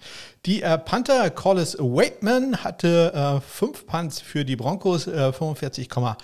Die 0.46 0.62
äh, 0.62 0.78
Panther 0.78 1.30
Collis 1.30 1.78
Waitman 1.80 2.64
hatte 2.64 3.14
äh, 3.14 3.42
fünf 3.42 3.86
Punts 3.86 4.22
für 4.22 4.46
die 4.46 4.56
Broncos, 4.56 5.08
äh, 5.08 5.12
45,8 5.12 6.16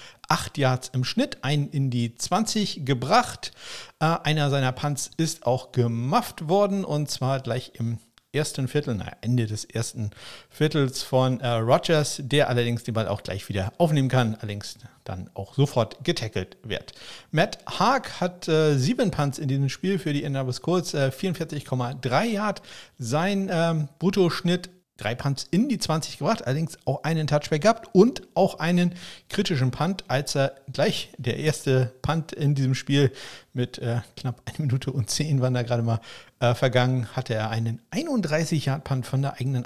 Yards 0.58 0.90
im 0.94 1.04
Schnitt, 1.04 1.44
einen 1.44 1.70
in 1.70 1.90
die 1.90 2.16
20 2.16 2.86
gebracht. 2.86 3.52
Äh, 4.00 4.06
einer 4.24 4.50
seiner 4.50 4.72
Punts 4.72 5.12
ist 5.18 5.46
auch 5.46 5.72
gemufft 5.72 6.48
worden 6.48 6.86
und 6.86 7.10
zwar 7.10 7.40
gleich 7.40 7.74
im 7.76 8.00
ersten 8.36 8.68
Viertel, 8.68 8.96
naja, 8.96 9.14
Ende 9.22 9.46
des 9.46 9.66
ersten 9.66 10.12
Viertels 10.50 11.04
von 11.04 11.40
äh, 11.40 11.48
Rogers, 11.48 12.22
der 12.24 12.50
allerdings 12.50 12.84
den 12.84 12.94
Ball 12.94 13.08
auch 13.08 13.24
gleich 13.24 13.48
wieder 13.50 13.74
aufnehmen 13.78 14.10
kann, 14.10 14.36
allerdings 14.36 14.78
dann 15.04 15.30
auch 15.34 15.54
sofort 15.56 16.04
getackelt 16.04 16.58
wird. 16.64 16.94
Matt 17.32 17.60
Haag 17.66 18.20
hat 18.20 18.48
äh, 18.48 18.78
sieben 18.78 19.12
Punts 19.12 19.40
in 19.40 19.48
diesem 19.48 19.70
Spiel 19.70 20.00
für 20.00 20.14
die 20.14 20.24
Indianapolis 20.24 20.62
Colts, 20.62 20.94
äh, 20.94 21.12
44,3 21.16 22.26
Yard. 22.26 22.62
Sein 22.98 23.50
ähm, 23.52 23.90
Bruttoschnitt 24.00 24.70
drei 24.98 25.14
Punts 25.14 25.48
in 25.52 25.68
die 25.68 25.78
20 25.78 26.18
gebracht, 26.20 26.46
allerdings 26.46 26.78
auch 26.86 27.04
einen 27.04 27.28
Touchback 27.28 27.64
gehabt 27.64 27.94
und 27.94 28.22
auch 28.34 28.60
einen 28.60 28.96
kritischen 29.30 29.72
Punt, 29.72 30.06
als 30.08 30.36
er 30.36 30.56
gleich 30.72 31.10
der 31.18 31.38
erste 31.38 31.94
Punt 32.02 32.32
in 32.32 32.56
diesem 32.56 32.76
Spiel 32.76 33.12
mit 33.54 33.78
äh, 33.80 34.00
knapp 34.16 34.42
eine 34.46 34.66
Minute 34.66 34.92
und 34.92 35.10
zehn 35.10 35.42
waren 35.42 35.54
da 35.54 35.64
gerade 35.64 35.84
mal 35.84 36.00
äh, 36.40 36.54
vergangen, 36.54 37.16
hatte 37.16 37.34
er 37.34 37.50
einen 37.50 37.82
31 37.92 38.66
Yard 38.66 38.84
Punt 38.84 39.06
von 39.06 39.22
der 39.22 39.40
eigenen 39.40 39.66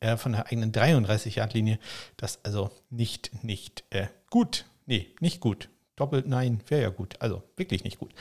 äh, 0.00 0.16
eigenen 0.44 0.72
33 0.72 1.36
Yard 1.36 1.54
Linie. 1.54 1.78
Das 2.16 2.40
also 2.42 2.70
nicht 2.90 3.30
nicht 3.42 3.84
äh, 3.90 4.06
gut, 4.30 4.64
nee, 4.86 5.14
nicht 5.20 5.40
gut. 5.40 5.68
Doppelt 5.96 6.26
nein, 6.26 6.60
wäre 6.68 6.82
ja 6.82 6.88
gut. 6.90 7.14
Also 7.20 7.42
wirklich 7.56 7.82
nicht 7.82 7.98
gut. 7.98 8.12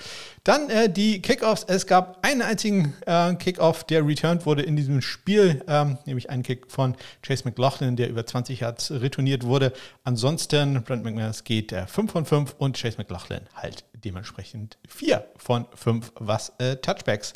Dann 0.45 0.69
äh, 0.69 0.89
die 0.89 1.21
Kickoffs. 1.21 1.65
Es 1.67 1.85
gab 1.85 2.25
einen 2.25 2.41
einzigen 2.41 2.93
äh, 3.05 3.35
Kickoff, 3.35 3.83
der 3.83 4.07
returned 4.07 4.45
wurde 4.45 4.61
in 4.61 4.77
diesem 4.77 5.01
Spiel, 5.01 5.61
ähm, 5.67 5.97
nämlich 6.05 6.29
einen 6.29 6.43
Kick 6.43 6.71
von 6.71 6.95
Chase 7.21 7.43
McLaughlin, 7.43 7.97
der 7.97 8.09
über 8.09 8.25
20 8.25 8.61
Yards 8.61 8.91
retourniert 8.91 9.43
wurde. 9.43 9.73
Ansonsten, 10.05 10.83
Brent 10.83 11.03
McManus 11.03 11.43
geht 11.43 11.73
äh, 11.73 11.85
5 11.85 12.11
von 12.13 12.25
5 12.25 12.55
und 12.57 12.77
Chase 12.77 12.97
McLaughlin 12.97 13.41
halt 13.53 13.83
dementsprechend 13.93 14.77
4 14.87 15.25
von 15.35 15.65
5, 15.75 16.13
was 16.15 16.53
äh, 16.59 16.77
Touchbacks 16.77 17.33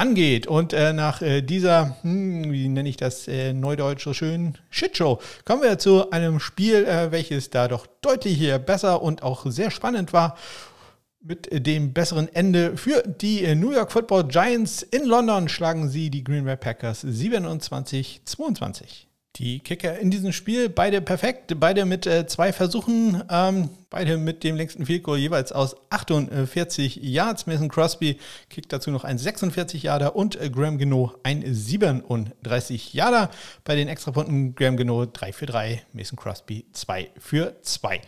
angeht. 0.00 0.46
Und 0.46 0.72
äh, 0.72 0.94
nach 0.94 1.20
äh, 1.20 1.42
dieser, 1.42 1.96
hm, 2.02 2.50
wie 2.50 2.68
nenne 2.68 2.88
ich 2.88 2.96
das 2.96 3.28
äh, 3.28 3.52
neudeutsch 3.52 4.02
so 4.02 4.14
schön, 4.14 4.56
Shitshow, 4.70 5.20
kommen 5.44 5.62
wir 5.62 5.78
zu 5.78 6.10
einem 6.10 6.40
Spiel, 6.40 6.86
äh, 6.86 7.12
welches 7.12 7.50
da 7.50 7.68
doch 7.68 7.86
deutlich 8.00 8.50
besser 8.64 9.02
und 9.02 9.22
auch 9.22 9.44
sehr 9.46 9.70
spannend 9.70 10.12
war. 10.12 10.36
Mit 11.22 11.66
dem 11.66 11.92
besseren 11.92 12.34
Ende 12.34 12.78
für 12.78 13.02
die 13.02 13.44
äh, 13.44 13.54
New 13.54 13.72
York 13.72 13.92
Football 13.92 14.28
Giants 14.28 14.82
in 14.82 15.04
London 15.04 15.50
schlagen 15.50 15.90
sie 15.90 16.08
die 16.08 16.24
Green 16.24 16.46
Bay 16.46 16.56
Packers 16.56 17.04
27-22. 17.04 19.09
Die 19.40 19.60
Kicker 19.60 19.98
in 19.98 20.10
diesem 20.10 20.34
Spiel, 20.34 20.68
beide 20.68 21.00
perfekt, 21.00 21.58
beide 21.58 21.86
mit 21.86 22.06
äh, 22.06 22.26
zwei 22.26 22.52
Versuchen, 22.52 23.22
ähm, 23.30 23.70
beide 23.88 24.18
mit 24.18 24.44
dem 24.44 24.54
längsten 24.54 24.84
Field 24.84 25.02
Goal 25.02 25.16
jeweils 25.16 25.50
aus 25.50 25.76
48 25.88 26.96
Yards. 26.96 27.46
Mason 27.46 27.70
Crosby 27.70 28.18
kickt 28.50 28.70
dazu 28.70 28.90
noch 28.90 29.02
ein 29.02 29.16
46 29.16 29.84
Yarder 29.84 30.14
und 30.14 30.38
äh, 30.38 30.50
Graham 30.50 30.76
Geno 30.76 31.14
ein 31.22 31.42
37 31.42 32.92
Yarder. 32.92 33.30
Bei 33.64 33.76
den 33.76 33.88
Extrapunkten 33.88 34.54
Graham 34.54 34.76
Geno 34.76 35.06
3 35.06 35.32
für 35.32 35.46
3, 35.46 35.84
Mason 35.94 36.18
Crosby 36.18 36.66
2 36.74 37.08
für 37.16 37.56
2. 37.62 38.02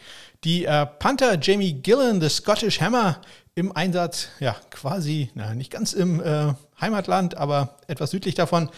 Die 0.45 0.67
äh, 0.67 0.85
Panther 0.85 1.39
Jamie 1.41 1.73
Gillen, 1.73 2.21
the 2.21 2.29
Scottish 2.29 2.83
Hammer, 2.83 3.23
im 3.55 3.75
Einsatz, 3.75 4.29
ja, 4.41 4.57
quasi, 4.71 5.31
na, 5.35 5.55
nicht 5.55 5.71
ganz 5.71 5.93
im 5.93 6.23
äh, 6.23 6.55
Heimatland, 6.81 7.37
aber 7.37 7.77
etwas 7.87 8.11
südlich 8.11 8.35
davon, 8.35 8.71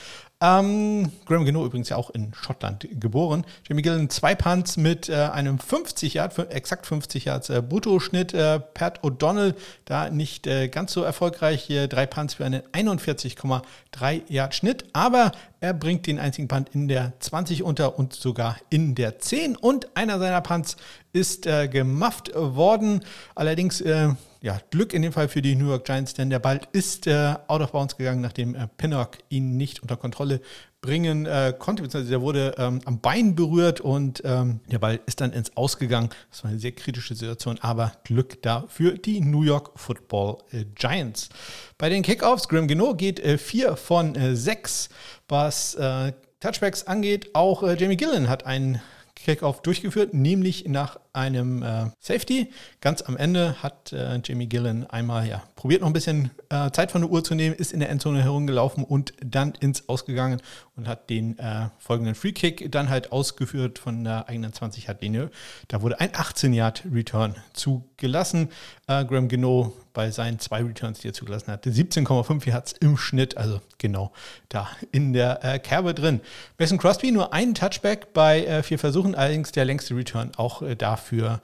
ähm, 0.45 1.11
Graham 1.25 1.47
Geno 1.47 1.65
übrigens 1.65 1.89
ja 1.89 1.97
auch 1.97 2.11
in 2.11 2.35
Schottland 2.35 2.87
geboren. 3.01 3.47
Jamie 3.67 3.81
Gillen 3.81 4.11
zwei 4.11 4.35
Punts 4.35 4.77
mit 4.77 5.09
äh, 5.09 5.15
einem 5.15 5.59
50 5.59 6.15
Yard, 6.15 6.39
exakt 6.53 6.85
50 6.87 7.25
Yards 7.25 7.49
äh, 7.49 7.63
Bruttoschnitt. 7.63 8.35
Äh, 8.35 8.61
Pat 8.61 9.03
O'Donnell 9.03 9.55
da 9.87 10.11
nicht 10.11 10.47
äh, 10.47 10.69
ganz 10.69 10.93
so 10.93 11.03
erfolgreich. 11.03 11.63
Hier 11.63 11.89
drei 11.89 12.05
Punts 12.05 12.35
für 12.35 12.45
einen 12.45 12.61
41,3 12.73 14.23
Yard 14.29 14.55
Schnitt. 14.55 14.85
Aber 14.93 15.33
er 15.61 15.73
bringt 15.73 16.07
den 16.07 16.19
einzigen 16.19 16.47
Punt 16.47 16.69
in 16.75 16.89
der 16.89 17.15
20 17.21 17.63
unter 17.63 17.99
und 17.99 18.13
sogar 18.13 18.59
in 18.69 18.95
der 18.95 19.19
10. 19.19 19.57
Und 19.57 19.97
einer 19.97 20.19
seiner 20.19 20.43
Punts 20.43 20.77
ist 21.15 21.47
äh, 21.47 21.69
gemufft 21.69 22.33
worden. 22.35 23.01
Allerdings 23.35 23.81
äh, 23.81 24.11
ja, 24.43 24.59
Glück 24.71 24.93
in 24.93 25.01
dem 25.01 25.13
Fall 25.13 25.29
für 25.29 25.41
die 25.41 25.57
New 25.57 25.69
York 25.69 25.87
Giants, 25.87 26.13
denn 26.13 26.29
der 26.29 26.39
Ball 26.39 26.61
ist 26.73 27.07
äh, 27.07 27.35
out 27.47 27.63
of 27.63 27.73
bounds 27.73 27.97
gegangen, 27.97 28.21
nachdem 28.21 28.55
äh, 28.55 28.69
Pinnock 28.77 29.17
ihn 29.31 29.57
nicht 29.57 29.81
unter 29.81 29.97
Kontrolle 29.97 30.43
bringen 30.83 31.25
äh, 31.25 31.55
konnte, 31.59 31.83
beziehungsweise 31.83 32.11
der 32.11 32.21
wurde 32.21 32.55
ähm, 32.59 32.81
am 32.85 33.01
Bein 33.01 33.35
berührt 33.35 33.81
und 33.81 34.21
ähm, 34.27 34.61
der 34.71 34.79
Ball 34.81 35.01
ist 35.07 35.23
dann 35.23 35.33
ins 35.33 35.57
Ausgegangen. 35.57 36.11
Das 36.31 36.45
war 36.45 36.51
eine 36.51 36.61
sehr 36.61 36.73
kritische 36.73 37.15
Situation, 37.15 37.59
aber 37.63 37.93
Glück 38.05 38.43
da 38.43 38.67
für 38.69 38.99
die 38.99 39.23
New 39.23 39.45
York 39.45 39.71
Football 39.77 40.37
äh, 40.53 40.67
Giants. 40.75 41.31
Bei 41.79 41.89
den 41.89 42.03
Kickoffs, 42.03 42.47
Graham 42.47 42.69
Geno 42.69 42.95
geht 42.95 43.21
4 43.21 43.69
äh, 43.69 43.77
von 43.77 44.15
6, 44.37 44.87
äh, 44.87 44.91
was 45.29 45.75
äh, 45.77 46.13
Touchbacks 46.41 46.87
angeht. 46.87 47.31
Auch 47.35 47.63
Jamie 47.79 47.97
Gillen 47.97 48.29
hat 48.29 48.45
einen 48.45 48.83
Kickoff 49.25 49.63
durchgeführt, 49.63 50.15
nämlich 50.15 50.69
nach 50.69 51.01
einem 51.13 51.63
äh, 51.63 51.87
Safety. 51.99 52.53
Ganz 52.81 53.03
am 53.03 53.17
Ende 53.17 53.63
hat 53.63 53.93
äh, 53.93 54.21
Jamie 54.23 54.47
Gillen 54.47 54.89
einmal 54.89 55.27
ja, 55.27 55.43
probiert 55.65 55.81
noch 55.81 55.89
ein 55.89 55.95
bisschen 55.95 56.31
äh, 56.51 56.71
Zeit 56.73 56.93
von 56.93 57.01
der 57.01 57.11
Uhr 57.11 57.25
zu 57.25 57.35
nehmen, 57.35 57.55
ist 57.55 57.73
in 57.73 57.81
der 57.81 57.89
Endzone 57.89 58.23
herumgelaufen 58.23 58.85
und 58.85 59.15
dann 59.25 59.55
ins 59.61 59.89
Ausgegangen 59.89 60.43
und 60.77 60.87
hat 60.87 61.09
den 61.09 61.39
äh, 61.39 61.71
folgenden 61.79 62.15
Free 62.15 62.33
Kick 62.33 62.71
dann 62.71 62.91
halt 62.91 63.13
ausgeführt 63.13 63.79
von 63.79 64.05
der 64.05 64.29
eigenen 64.29 64.53
20-Yard-Linie. 64.53 65.31
Da 65.69 65.81
wurde 65.81 66.01
ein 66.01 66.11
18-Yard-Return 66.11 67.37
zugelassen. 67.55 68.51
Äh, 68.89 69.07
Graham 69.07 69.29
Geno 69.29 69.73
bei 69.95 70.11
seinen 70.11 70.39
zwei 70.39 70.63
Returns, 70.63 70.99
die 70.99 71.09
er 71.09 71.15
zugelassen 71.15 71.51
hatte, 71.51 71.71
17,5 71.71 72.47
Yards 72.47 72.73
im 72.81 72.99
Schnitt, 72.99 73.39
also 73.39 73.61
genau 73.79 74.13
da 74.51 74.69
in 74.93 75.15
der 75.15 75.43
äh, 75.43 75.59
Kerbe 75.61 75.95
drin. 75.95 76.21
Mason 76.59 76.77
Crosby 76.77 77.11
nur 77.11 77.33
einen 77.33 77.55
Touchback 77.55 78.13
bei 78.13 78.45
äh, 78.45 78.63
vier 78.63 78.79
Versuchen, 78.79 79.15
allerdings 79.15 79.53
der 79.53 79.65
längste 79.65 79.97
Return 79.97 80.33
auch 80.37 80.61
äh, 80.61 80.75
dafür 80.75 81.41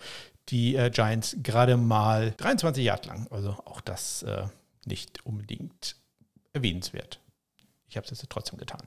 die 0.51 0.77
äh, 0.77 0.91
Giants 0.91 1.37
gerade 1.43 1.77
mal 1.77 2.35
23 2.37 2.85
Yard 2.85 3.07
lang. 3.07 3.27
Also 3.31 3.51
auch 3.65 3.81
das 3.81 4.23
äh, 4.23 4.45
nicht 4.85 5.25
unbedingt 5.25 5.97
erwähnenswert. 6.53 7.21
ich 7.89 7.97
habe 7.97 8.05
es 8.05 8.11
jetzt 8.11 8.29
trotzdem 8.31 8.59
getan. 8.59 8.81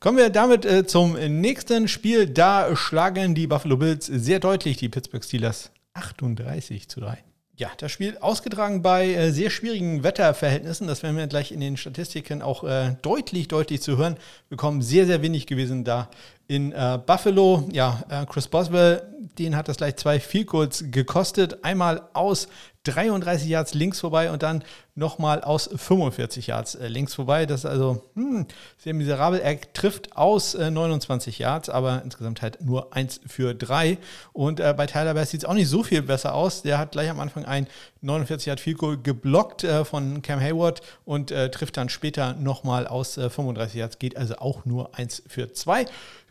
Kommen 0.00 0.18
wir 0.18 0.30
damit 0.30 0.64
äh, 0.64 0.86
zum 0.86 1.14
nächsten 1.14 1.88
Spiel. 1.88 2.26
Da 2.26 2.76
schlagen 2.76 3.34
die 3.34 3.46
Buffalo 3.46 3.76
Bills 3.76 4.06
sehr 4.06 4.40
deutlich 4.40 4.76
die 4.76 4.88
Pittsburgh 4.88 5.24
Steelers 5.24 5.70
38 5.94 6.88
zu 6.88 7.00
3. 7.00 7.22
Ja, 7.58 7.70
das 7.78 7.90
Spiel 7.90 8.18
ausgetragen 8.18 8.82
bei 8.82 9.14
äh, 9.14 9.30
sehr 9.32 9.48
schwierigen 9.48 10.04
Wetterverhältnissen. 10.04 10.86
Das 10.86 11.02
werden 11.02 11.16
wir 11.16 11.26
gleich 11.26 11.52
in 11.52 11.60
den 11.60 11.78
Statistiken 11.78 12.42
auch 12.42 12.64
äh, 12.64 12.96
deutlich, 13.00 13.48
deutlich 13.48 13.80
zu 13.80 13.96
hören. 13.96 14.18
Wir 14.50 14.58
kommen 14.58 14.82
sehr, 14.82 15.06
sehr 15.06 15.22
wenig 15.22 15.46
gewesen 15.46 15.82
da 15.82 16.10
in 16.48 16.72
äh, 16.72 16.98
Buffalo. 17.04 17.68
Ja, 17.72 18.04
äh, 18.08 18.26
Chris 18.26 18.48
Boswell, 18.48 19.02
den 19.38 19.56
hat 19.56 19.68
das 19.68 19.78
gleich 19.78 19.96
zwei 19.96 20.20
Field 20.20 20.50
gekostet. 20.92 21.64
Einmal 21.64 22.08
aus 22.12 22.48
33 22.84 23.48
Yards 23.48 23.74
links 23.74 24.00
vorbei 24.00 24.30
und 24.30 24.42
dann 24.42 24.62
nochmal 24.94 25.42
aus 25.42 25.68
45 25.74 26.46
Yards 26.46 26.76
äh, 26.76 26.86
links 26.86 27.14
vorbei. 27.14 27.44
Das 27.44 27.60
ist 27.60 27.66
also 27.66 28.04
hm, 28.14 28.46
sehr 28.78 28.94
miserabel. 28.94 29.40
Er 29.40 29.60
trifft 29.72 30.16
aus 30.16 30.54
äh, 30.54 30.70
29 30.70 31.38
Yards, 31.38 31.68
aber 31.68 32.02
insgesamt 32.04 32.42
halt 32.42 32.60
nur 32.62 32.94
1 32.94 33.20
für 33.26 33.54
3. 33.54 33.98
Und 34.32 34.60
äh, 34.60 34.72
bei 34.76 34.86
Tyler 34.86 35.14
Bass 35.14 35.30
sieht 35.30 35.42
es 35.42 35.44
auch 35.48 35.54
nicht 35.54 35.68
so 35.68 35.82
viel 35.82 36.02
besser 36.02 36.34
aus. 36.34 36.62
Der 36.62 36.78
hat 36.78 36.92
gleich 36.92 37.10
am 37.10 37.20
Anfang 37.20 37.44
ein 37.44 37.66
49 38.02 38.46
Yard 38.46 38.60
Field 38.60 38.78
Goal 38.78 38.98
geblockt 38.98 39.64
äh, 39.64 39.84
von 39.84 40.22
Cam 40.22 40.40
Hayward 40.40 40.80
und 41.04 41.32
äh, 41.32 41.50
trifft 41.50 41.76
dann 41.76 41.88
später 41.88 42.34
nochmal 42.34 42.86
aus 42.86 43.14
35 43.14 43.74
äh, 43.74 43.78
Yards. 43.80 43.98
Geht 43.98 44.16
also 44.16 44.36
auch 44.36 44.64
nur 44.64 44.96
1 44.96 45.24
für 45.26 45.52
2. 45.52 45.86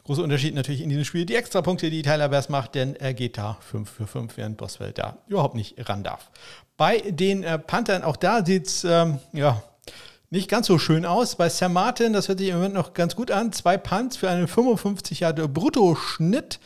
Großer 0.05 0.21
Unterschied 0.21 0.53
natürlich 0.53 0.81
in 0.81 0.89
diesem 0.89 1.03
Spiel 1.03 1.25
die 1.25 1.33
Extrapunkte, 1.33 1.89
die 1.89 2.03
Tyler 2.03 2.29
Bass 2.29 2.47
macht, 2.47 2.75
denn 2.75 2.95
er 2.95 3.15
geht 3.15 3.39
da 3.39 3.57
5 3.59 3.89
für 3.89 4.05
5, 4.05 4.37
während 4.37 4.57
Boswell 4.57 4.91
da 4.91 5.17
überhaupt 5.27 5.55
nicht 5.55 5.89
ran 5.89 6.03
darf. 6.03 6.29
Bei 6.77 6.99
den 6.99 7.41
äh, 7.43 7.57
Panthern, 7.57 8.03
auch 8.03 8.15
da 8.15 8.45
sieht 8.45 8.67
es 8.67 8.83
ähm, 8.83 9.17
ja, 9.33 9.63
nicht 10.29 10.47
ganz 10.47 10.67
so 10.67 10.77
schön 10.77 11.07
aus. 11.07 11.37
Bei 11.37 11.49
Sam 11.49 11.73
Martin, 11.73 12.13
das 12.13 12.27
hört 12.27 12.37
sich 12.37 12.49
im 12.49 12.57
Moment 12.57 12.75
noch 12.75 12.93
ganz 12.93 13.15
gut 13.15 13.31
an, 13.31 13.51
zwei 13.51 13.77
Punts 13.77 14.15
für 14.15 14.29
einen 14.29 14.47
55 14.47 15.21
Jahre 15.21 15.47
Bruttoschnitt. 15.47 16.59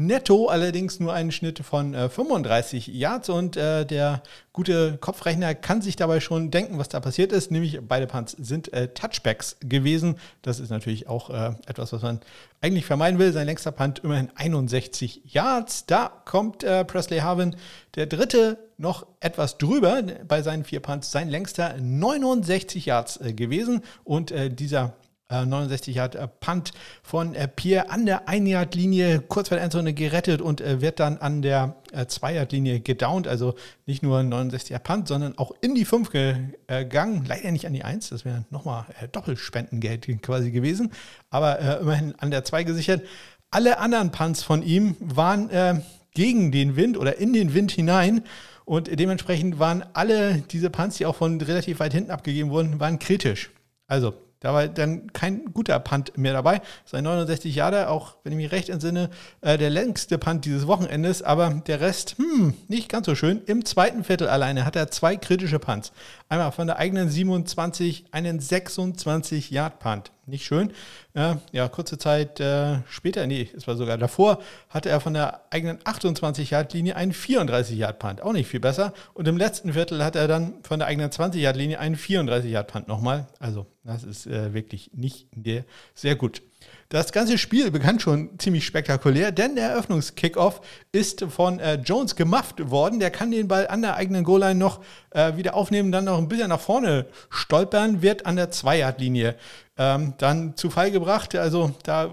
Netto 0.00 0.46
allerdings 0.46 1.00
nur 1.00 1.12
einen 1.12 1.32
Schnitt 1.32 1.58
von 1.58 1.92
äh, 1.92 2.08
35 2.08 2.86
Yards 2.86 3.30
und 3.30 3.56
äh, 3.56 3.84
der 3.84 4.22
gute 4.52 4.96
Kopfrechner 4.96 5.56
kann 5.56 5.82
sich 5.82 5.96
dabei 5.96 6.20
schon 6.20 6.52
denken, 6.52 6.78
was 6.78 6.88
da 6.88 7.00
passiert 7.00 7.32
ist. 7.32 7.50
Nämlich 7.50 7.80
beide 7.82 8.06
Punts 8.06 8.36
sind 8.38 8.72
äh, 8.72 8.94
Touchbacks 8.94 9.56
gewesen. 9.58 10.14
Das 10.42 10.60
ist 10.60 10.70
natürlich 10.70 11.08
auch 11.08 11.30
äh, 11.30 11.50
etwas, 11.66 11.92
was 11.92 12.02
man 12.02 12.20
eigentlich 12.60 12.86
vermeiden 12.86 13.18
will. 13.18 13.32
Sein 13.32 13.46
längster 13.46 13.72
Punt 13.72 13.98
immerhin 14.04 14.30
61 14.36 15.22
Yards. 15.24 15.86
Da 15.86 16.12
kommt 16.24 16.62
äh, 16.62 16.84
Presley 16.84 17.18
Harvin, 17.18 17.56
der 17.96 18.06
dritte, 18.06 18.56
noch 18.76 19.04
etwas 19.18 19.58
drüber 19.58 20.04
bei 20.28 20.42
seinen 20.42 20.62
vier 20.62 20.78
Punts. 20.78 21.10
Sein 21.10 21.28
längster 21.28 21.74
69 21.76 22.86
Yards 22.86 23.16
äh, 23.16 23.32
gewesen 23.32 23.82
und 24.04 24.32
dieser 24.60 24.94
69 25.30 25.94
Yard 25.94 26.14
äh, 26.14 26.26
Punt 26.26 26.72
von 27.02 27.34
äh, 27.34 27.48
Pierre 27.48 27.90
an 27.90 28.06
der 28.06 28.28
1 28.28 28.48
Yard 28.48 28.74
Linie 28.74 29.20
kurz 29.20 29.48
vor 29.48 29.56
der 29.56 29.64
Endzone 29.64 29.92
gerettet 29.92 30.40
und 30.40 30.60
äh, 30.60 30.80
wird 30.80 31.00
dann 31.00 31.18
an 31.18 31.42
der 31.42 31.76
2 32.06 32.34
Yard 32.34 32.52
Linie 32.52 32.80
gedownt. 32.80 33.28
Also 33.28 33.54
nicht 33.86 34.02
nur 34.02 34.22
69 34.22 34.70
Yard 34.70 34.84
Punt, 34.84 35.08
sondern 35.08 35.36
auch 35.36 35.52
in 35.60 35.74
die 35.74 35.84
5 35.84 36.10
gegangen. 36.10 37.24
Leider 37.26 37.50
nicht 37.50 37.66
an 37.66 37.72
die 37.72 37.84
1, 37.84 38.08
das 38.08 38.24
wäre 38.24 38.44
nochmal 38.50 38.86
Doppelspendengeld 39.12 40.22
quasi 40.22 40.50
gewesen, 40.50 40.92
aber 41.30 41.80
immerhin 41.80 42.14
an 42.18 42.30
der 42.30 42.44
2 42.44 42.64
gesichert. 42.64 43.02
Alle 43.50 43.78
anderen 43.78 44.10
Punts 44.10 44.42
von 44.42 44.62
ihm 44.62 44.96
waren 45.00 45.82
gegen 46.12 46.52
den 46.52 46.76
Wind 46.76 46.98
oder 46.98 47.18
in 47.18 47.32
den 47.32 47.54
Wind 47.54 47.70
hinein. 47.72 48.22
Und 48.64 48.88
dementsprechend 48.98 49.58
waren 49.58 49.82
alle 49.94 50.42
diese 50.50 50.68
Punts, 50.68 50.98
die 50.98 51.06
auch 51.06 51.16
von 51.16 51.40
relativ 51.40 51.80
weit 51.80 51.94
hinten 51.94 52.10
abgegeben 52.10 52.50
wurden, 52.50 52.80
waren 52.80 52.98
kritisch. 52.98 53.50
Also 53.86 54.14
da 54.40 54.54
war 54.54 54.68
dann 54.68 55.12
kein 55.12 55.52
guter 55.52 55.78
Punt 55.80 56.16
mehr 56.16 56.32
dabei. 56.32 56.60
Sein 56.84 57.04
69 57.04 57.54
Jahre, 57.54 57.88
auch 57.88 58.16
wenn 58.22 58.32
ich 58.32 58.36
mich 58.38 58.52
recht 58.52 58.68
entsinne, 58.68 59.10
äh, 59.40 59.58
der 59.58 59.70
längste 59.70 60.18
Punt 60.18 60.44
dieses 60.44 60.66
Wochenendes, 60.66 61.22
aber 61.22 61.62
der 61.66 61.80
Rest, 61.80 62.16
hm, 62.18 62.54
nicht 62.68 62.88
ganz 62.88 63.06
so 63.06 63.14
schön. 63.14 63.42
Im 63.46 63.64
zweiten 63.64 64.04
Viertel 64.04 64.28
alleine 64.28 64.64
hat 64.64 64.76
er 64.76 64.90
zwei 64.90 65.16
kritische 65.16 65.58
Punts. 65.58 65.92
Einmal 66.28 66.52
von 66.52 66.66
der 66.66 66.78
eigenen 66.78 67.08
27 67.08 68.06
einen 68.12 68.38
26 68.38 69.50
Yard 69.50 69.80
Punt 69.80 70.12
nicht 70.28 70.44
schön. 70.44 70.72
Ja, 71.14 71.40
ja 71.52 71.68
kurze 71.68 71.98
Zeit 71.98 72.40
äh, 72.40 72.78
später, 72.88 73.26
nee, 73.26 73.48
es 73.56 73.66
war 73.66 73.76
sogar 73.76 73.98
davor, 73.98 74.40
hatte 74.68 74.88
er 74.88 75.00
von 75.00 75.14
der 75.14 75.42
eigenen 75.50 75.78
28-Yard-Linie 75.78 76.96
einen 76.96 77.12
34-Yard-Punt. 77.12 78.22
Auch 78.22 78.32
nicht 78.32 78.48
viel 78.48 78.60
besser. 78.60 78.92
Und 79.14 79.26
im 79.26 79.36
letzten 79.36 79.72
Viertel 79.72 80.04
hat 80.04 80.16
er 80.16 80.28
dann 80.28 80.54
von 80.62 80.78
der 80.78 80.88
eigenen 80.88 81.10
20-Yard-Linie 81.10 81.78
einen 81.78 81.96
34-Yard-Punt 81.96 82.88
nochmal. 82.88 83.26
Also, 83.38 83.66
das 83.84 84.04
ist 84.04 84.26
äh, 84.26 84.52
wirklich 84.54 84.90
nicht 84.94 85.28
der, 85.34 85.64
sehr 85.94 86.14
gut. 86.14 86.42
Das 86.90 87.12
ganze 87.12 87.36
Spiel 87.36 87.70
begann 87.70 88.00
schon 88.00 88.38
ziemlich 88.38 88.64
spektakulär, 88.64 89.30
denn 89.30 89.56
der 89.56 89.72
Eröffnungskickoff 89.72 90.62
ist 90.90 91.22
von 91.28 91.60
äh, 91.60 91.74
Jones 91.74 92.16
gemufft 92.16 92.70
worden. 92.70 92.98
Der 92.98 93.10
kann 93.10 93.30
den 93.30 93.46
Ball 93.46 93.68
an 93.68 93.82
der 93.82 93.96
eigenen 93.96 94.24
Goal-Line 94.24 94.58
noch 94.58 94.80
äh, 95.10 95.36
wieder 95.36 95.54
aufnehmen, 95.54 95.92
dann 95.92 96.06
noch 96.06 96.16
ein 96.16 96.28
bisschen 96.28 96.48
nach 96.48 96.60
vorne 96.60 97.04
stolpern, 97.28 98.00
wird 98.00 98.24
an 98.24 98.36
der 98.36 98.50
Zweiyard-Linie 98.50 99.34
ähm, 99.76 100.14
dann 100.16 100.56
zu 100.56 100.70
Fall 100.70 100.90
gebracht. 100.90 101.34
Also 101.34 101.72
da 101.82 102.10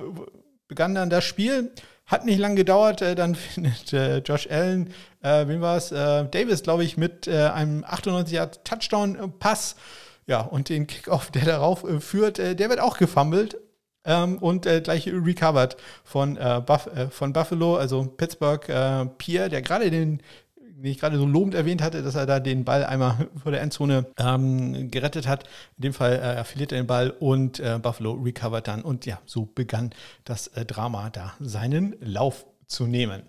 begann 0.67 0.93
dann 0.93 1.09
das 1.09 1.23
Spiel. 1.23 1.71
Hat 2.05 2.25
nicht 2.25 2.37
lange 2.37 2.55
gedauert, 2.55 3.01
äh, 3.01 3.15
dann 3.15 3.35
findet 3.35 3.93
äh, 3.93 4.17
Josh 4.17 4.49
Allen, 4.51 4.93
äh, 5.21 5.47
wem 5.47 5.61
war 5.61 5.77
es? 5.77 5.93
Äh, 5.93 6.25
Davis, 6.25 6.63
glaube 6.63 6.83
ich, 6.83 6.97
mit 6.97 7.29
äh, 7.29 7.47
einem 7.47 7.85
98er-Touchdown-Pass. 7.85 9.77
Ja, 10.27 10.41
und 10.41 10.67
den 10.67 10.85
Kickoff, 10.85 11.31
der 11.31 11.45
darauf 11.45 11.85
äh, 11.85 12.01
führt, 12.01 12.39
der 12.39 12.57
wird 12.57 12.81
auch 12.81 12.97
gefummelt 12.97 13.55
ähm, 14.05 14.37
und 14.37 14.65
äh, 14.65 14.81
gleich 14.81 15.07
recovered 15.07 15.77
von, 16.03 16.37
äh, 16.37 16.61
Buff, 16.65 16.87
äh, 16.87 17.07
von 17.09 17.33
Buffalo, 17.33 17.75
also 17.75 18.05
Pittsburgh 18.05 18.67
äh, 18.69 19.05
Pierre, 19.17 19.49
der 19.49 19.61
gerade 19.61 19.89
den 19.89 20.21
den 20.75 20.91
ich 20.91 20.99
gerade 20.99 21.17
so 21.17 21.25
lobend 21.25 21.55
erwähnt 21.55 21.81
hatte, 21.81 22.03
dass 22.03 22.15
er 22.15 22.25
da 22.25 22.39
den 22.39 22.65
Ball 22.65 22.85
einmal 22.85 23.29
vor 23.41 23.51
der 23.51 23.61
Endzone 23.61 24.05
ähm, 24.19 24.91
gerettet 24.91 25.27
hat. 25.27 25.45
In 25.77 25.83
dem 25.83 25.93
Fall 25.93 26.13
äh, 26.13 26.35
er 26.35 26.45
verliert 26.45 26.71
er 26.71 26.79
den 26.79 26.87
Ball 26.87 27.09
und 27.11 27.59
äh, 27.59 27.79
Buffalo 27.81 28.11
recovert 28.13 28.67
dann. 28.67 28.81
Und 28.81 29.05
ja, 29.05 29.19
so 29.25 29.45
begann 29.45 29.91
das 30.25 30.47
äh, 30.47 30.65
Drama 30.65 31.09
da 31.09 31.33
seinen 31.39 31.95
Lauf 32.01 32.45
zu 32.67 32.87
nehmen. 32.87 33.23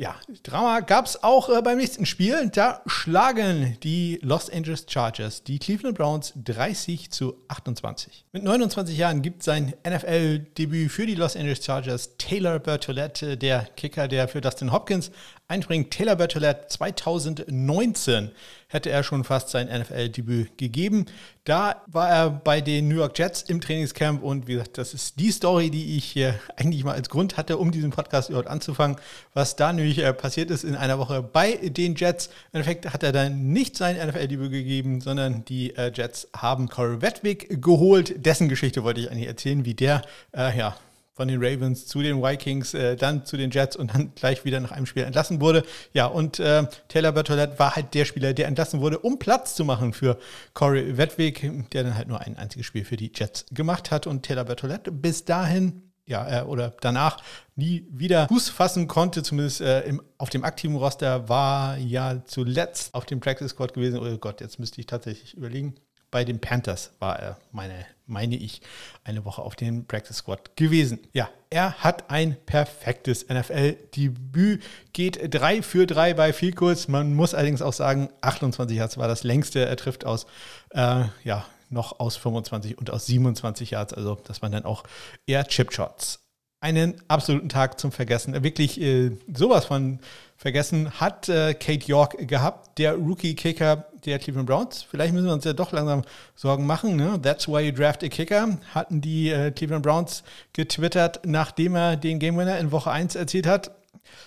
Ja, 0.00 0.16
Drama 0.44 0.80
gab 0.80 1.04
es 1.04 1.22
auch 1.22 1.50
äh, 1.50 1.60
beim 1.60 1.76
nächsten 1.76 2.06
Spiel. 2.06 2.48
Da 2.50 2.80
schlagen 2.86 3.76
die 3.82 4.18
Los 4.22 4.48
Angeles 4.48 4.86
Chargers 4.88 5.44
die 5.44 5.58
Cleveland 5.58 5.98
Browns 5.98 6.32
30 6.42 7.10
zu 7.10 7.36
28. 7.48 8.24
Mit 8.32 8.42
29 8.42 8.96
Jahren 8.96 9.20
gibt 9.20 9.42
sein 9.42 9.74
NFL-Debüt 9.86 10.90
für 10.90 11.04
die 11.04 11.16
Los 11.16 11.36
Angeles 11.36 11.62
Chargers 11.62 12.16
Taylor 12.16 12.58
Bertolette, 12.60 13.36
der 13.36 13.68
Kicker, 13.76 14.08
der 14.08 14.26
für 14.26 14.40
Dustin 14.40 14.72
Hopkins 14.72 15.10
einbringt. 15.48 15.90
Taylor 15.90 16.16
Bertolette 16.16 16.68
2019 16.68 18.30
hätte 18.70 18.88
er 18.88 19.02
schon 19.02 19.24
fast 19.24 19.50
sein 19.50 19.68
NFL-Debüt 19.68 20.56
gegeben. 20.56 21.06
Da 21.44 21.82
war 21.86 22.08
er 22.08 22.30
bei 22.30 22.60
den 22.60 22.88
New 22.88 22.94
York 22.94 23.18
Jets 23.18 23.42
im 23.42 23.60
Trainingscamp 23.60 24.22
und 24.22 24.46
wie 24.46 24.52
gesagt, 24.52 24.78
das 24.78 24.94
ist 24.94 25.18
die 25.18 25.32
Story, 25.32 25.70
die 25.70 25.96
ich 25.96 26.04
hier 26.04 26.38
eigentlich 26.56 26.84
mal 26.84 26.94
als 26.94 27.10
Grund 27.10 27.36
hatte, 27.36 27.58
um 27.58 27.72
diesen 27.72 27.90
Podcast 27.90 28.30
überhaupt 28.30 28.48
anzufangen, 28.48 28.96
was 29.34 29.56
da 29.56 29.72
nämlich 29.72 29.98
äh, 29.98 30.12
passiert 30.14 30.50
ist 30.50 30.64
in 30.64 30.76
einer 30.76 30.98
Woche 30.98 31.22
bei 31.22 31.56
den 31.56 31.96
Jets. 31.96 32.26
Im 32.52 32.60
Endeffekt 32.60 32.92
hat 32.92 33.02
er 33.02 33.12
dann 33.12 33.52
nicht 33.52 33.76
sein 33.76 33.96
NFL-Debüt 33.96 34.52
gegeben, 34.52 35.00
sondern 35.00 35.44
die 35.44 35.76
äh, 35.76 35.90
Jets 35.92 36.28
haben 36.36 36.68
Corey 36.68 37.02
Wedwick 37.02 37.60
geholt. 37.60 38.24
Dessen 38.24 38.48
Geschichte 38.48 38.84
wollte 38.84 39.00
ich 39.00 39.10
eigentlich 39.10 39.26
erzählen, 39.26 39.64
wie 39.64 39.74
der 39.74 40.02
äh, 40.32 40.56
ja, 40.56 40.76
von 41.20 41.28
den 41.28 41.44
Ravens 41.44 41.86
zu 41.86 42.00
den 42.00 42.22
Vikings, 42.22 42.72
äh, 42.72 42.96
dann 42.96 43.26
zu 43.26 43.36
den 43.36 43.50
Jets 43.50 43.76
und 43.76 43.92
dann 43.94 44.14
gleich 44.14 44.46
wieder 44.46 44.58
nach 44.58 44.72
einem 44.72 44.86
Spiel 44.86 45.02
entlassen 45.02 45.42
wurde. 45.42 45.64
Ja, 45.92 46.06
und 46.06 46.40
äh, 46.40 46.64
Taylor 46.88 47.12
Bertolette 47.12 47.58
war 47.58 47.76
halt 47.76 47.92
der 47.92 48.06
Spieler, 48.06 48.32
der 48.32 48.46
entlassen 48.46 48.80
wurde, 48.80 48.98
um 48.98 49.18
Platz 49.18 49.54
zu 49.54 49.66
machen 49.66 49.92
für 49.92 50.18
Corey 50.54 50.96
Wedwig, 50.96 51.68
der 51.74 51.84
dann 51.84 51.94
halt 51.94 52.08
nur 52.08 52.22
ein 52.22 52.38
einziges 52.38 52.64
Spiel 52.64 52.86
für 52.86 52.96
die 52.96 53.12
Jets 53.14 53.44
gemacht 53.50 53.90
hat. 53.90 54.06
Und 54.06 54.22
Taylor 54.22 54.44
Bertolette 54.44 54.90
bis 54.90 55.26
dahin 55.26 55.82
ja, 56.06 56.40
äh, 56.40 56.44
oder 56.44 56.72
danach 56.80 57.18
nie 57.54 57.86
wieder 57.90 58.26
Fuß 58.28 58.48
fassen 58.48 58.88
konnte, 58.88 59.22
zumindest 59.22 59.60
äh, 59.60 59.82
im, 59.82 60.00
auf 60.16 60.30
dem 60.30 60.42
aktiven 60.42 60.76
Roster, 60.76 61.28
war 61.28 61.76
ja 61.76 62.24
zuletzt 62.24 62.94
auf 62.94 63.04
dem 63.04 63.20
Practice 63.20 63.50
Squad 63.50 63.74
gewesen. 63.74 63.98
Oh 63.98 64.16
Gott, 64.16 64.40
jetzt 64.40 64.58
müsste 64.58 64.80
ich 64.80 64.86
tatsächlich 64.86 65.34
überlegen 65.34 65.74
bei 66.10 66.24
den 66.24 66.40
Panthers 66.40 66.92
war 66.98 67.18
er, 67.18 67.38
meine, 67.52 67.86
meine 68.06 68.36
ich, 68.36 68.60
eine 69.04 69.24
Woche 69.24 69.42
auf 69.42 69.54
dem 69.56 69.86
Practice 69.86 70.16
Squad 70.16 70.56
gewesen. 70.56 70.98
Ja, 71.12 71.28
er 71.50 71.74
hat 71.74 72.10
ein 72.10 72.36
perfektes 72.46 73.28
NFL-Debüt, 73.28 74.62
geht 74.92 75.20
3 75.32 75.62
für 75.62 75.86
3 75.86 76.14
bei 76.14 76.32
viel 76.32 76.52
kurz. 76.52 76.88
Man 76.88 77.14
muss 77.14 77.34
allerdings 77.34 77.62
auch 77.62 77.72
sagen, 77.72 78.08
28 78.20 78.76
Yards 78.76 78.98
war 78.98 79.08
das 79.08 79.22
längste. 79.22 79.64
Er 79.66 79.76
trifft 79.76 80.04
aus, 80.04 80.26
äh, 80.70 81.04
ja, 81.24 81.46
noch 81.68 82.00
aus 82.00 82.16
25 82.16 82.78
und 82.78 82.90
aus 82.90 83.06
27 83.06 83.70
Yards. 83.70 83.94
Also 83.94 84.18
das 84.26 84.42
waren 84.42 84.52
dann 84.52 84.64
auch 84.64 84.84
eher 85.26 85.44
Chipshots. 85.44 86.20
einen 86.60 87.00
absoluten 87.08 87.48
Tag 87.48 87.80
zum 87.80 87.90
Vergessen. 87.90 88.42
Wirklich 88.42 88.80
äh, 88.80 89.12
sowas 89.32 89.64
von 89.64 90.00
vergessen 90.40 90.90
hat 90.92 91.28
äh, 91.28 91.52
Kate 91.52 91.86
York 91.86 92.26
gehabt, 92.26 92.78
der 92.78 92.94
Rookie-Kicker 92.94 93.84
der 94.06 94.18
Cleveland 94.18 94.46
Browns. 94.46 94.82
Vielleicht 94.90 95.12
müssen 95.12 95.26
wir 95.26 95.34
uns 95.34 95.44
ja 95.44 95.52
doch 95.52 95.70
langsam 95.70 96.00
Sorgen 96.34 96.64
machen. 96.64 96.96
Ne? 96.96 97.20
That's 97.20 97.46
why 97.46 97.60
you 97.60 97.72
draft 97.72 98.02
a 98.02 98.08
Kicker, 98.08 98.56
hatten 98.74 99.02
die 99.02 99.28
äh, 99.28 99.50
Cleveland 99.50 99.82
Browns 99.82 100.24
getwittert, 100.54 101.20
nachdem 101.26 101.76
er 101.76 101.96
den 101.96 102.18
Game 102.18 102.38
Winner 102.38 102.58
in 102.58 102.72
Woche 102.72 102.90
1 102.90 103.16
erzielt 103.16 103.46
hat. 103.46 103.72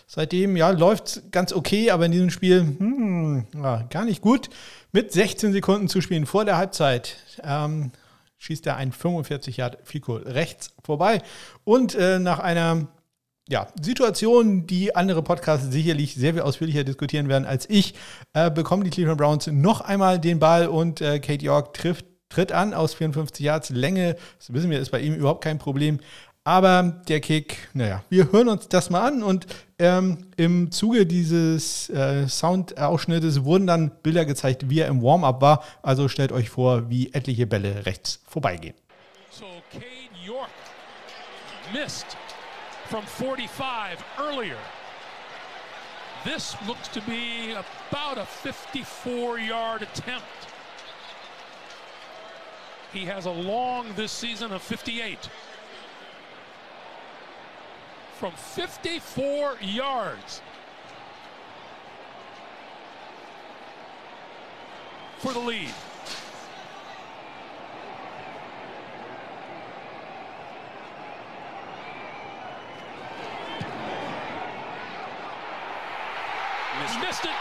Seitdem, 0.05 0.55
ja, 0.55 0.69
läuft 0.69 1.31
ganz 1.31 1.51
okay, 1.51 1.89
aber 1.89 2.05
in 2.05 2.11
diesem 2.11 2.29
Spiel 2.29 2.59
hm, 2.61 3.47
ja, 3.55 3.81
gar 3.89 4.05
nicht 4.05 4.21
gut. 4.21 4.51
Mit 4.91 5.11
16 5.11 5.51
Sekunden 5.51 5.87
zu 5.89 5.99
spielen 5.99 6.27
vor 6.27 6.45
der 6.45 6.57
Halbzeit 6.57 7.17
ähm, 7.43 7.91
schießt 8.37 8.67
er 8.67 8.77
ein 8.77 8.91
45 8.91 9.57
Yard 9.57 9.79
Fico 9.83 10.17
rechts 10.17 10.75
vorbei. 10.83 11.23
Und 11.63 11.95
äh, 11.95 12.19
nach 12.19 12.37
einer 12.37 12.87
ja, 13.49 13.67
Situation, 13.81 14.67
die 14.67 14.95
andere 14.95 15.21
Podcasts 15.21 15.69
sicherlich 15.69 16.15
sehr 16.15 16.33
viel 16.33 16.43
ausführlicher 16.43 16.83
diskutieren 16.83 17.27
werden 17.27 17.45
als 17.45 17.69
ich, 17.69 17.93
äh, 18.33 18.49
bekommen 18.49 18.83
die 18.83 18.89
Cleveland 18.89 19.17
Browns 19.17 19.47
noch 19.47 19.81
einmal 19.81 20.19
den 20.19 20.39
Ball 20.39 20.67
und 20.67 21.01
äh, 21.01 21.19
Kate 21.19 21.43
York 21.43 21.73
trifft, 21.73 22.05
tritt 22.29 22.51
an 22.51 22.73
aus 22.73 22.93
54 22.93 23.45
Yards 23.45 23.69
Länge. 23.69 24.15
Das 24.37 24.53
wissen 24.53 24.69
wir, 24.69 24.79
ist 24.79 24.91
bei 24.91 25.01
ihm 25.01 25.13
überhaupt 25.13 25.43
kein 25.43 25.59
Problem. 25.59 25.99
Aber 26.45 27.01
der 27.07 27.21
Kick, 27.21 27.69
naja, 27.73 28.03
wir 28.09 28.31
hören 28.31 28.49
uns 28.49 28.67
das 28.67 28.89
mal 28.89 29.07
an 29.07 29.23
und 29.23 29.47
ähm, 29.79 30.27
im 30.35 30.71
Zuge 30.71 31.05
dieses 31.05 31.89
äh, 31.89 32.27
Soundausschnittes 32.27 33.45
wurden 33.45 33.65
dann 33.65 33.91
Bilder 34.03 34.25
gezeigt, 34.25 34.69
wie 34.69 34.79
er 34.79 34.87
im 34.87 35.01
Warm-up 35.01 35.41
war. 35.41 35.63
Also 35.81 36.09
stellt 36.09 36.33
euch 36.33 36.49
vor, 36.49 36.89
wie 36.89 37.13
etliche 37.13 37.47
Bälle 37.47 37.85
rechts 37.85 38.19
vorbeigehen. 38.27 38.75
So 39.31 39.45
Cade 39.71 39.85
York 40.25 40.49
missed 41.73 42.17
from 42.93 43.05
45 43.07 44.05
earlier. 44.19 44.59
This 46.23 46.55
looks 46.67 46.87
to 46.89 47.01
be 47.01 47.49
about 47.53 48.19
a 48.19 48.21
54-yard 48.21 49.81
attempt. 49.81 50.27
He 52.91 53.03
has 53.05 53.25
a 53.25 53.31
long 53.31 53.87
this 53.95 54.11
season 54.11 54.51
of 54.51 54.61
58. 54.61 55.27
From 58.19 58.31
54 58.33 59.57
yards. 59.59 60.43
For 65.17 65.33
the 65.33 65.39
lead. 65.39 65.73
Missed 76.99 77.25
it. 77.25 77.37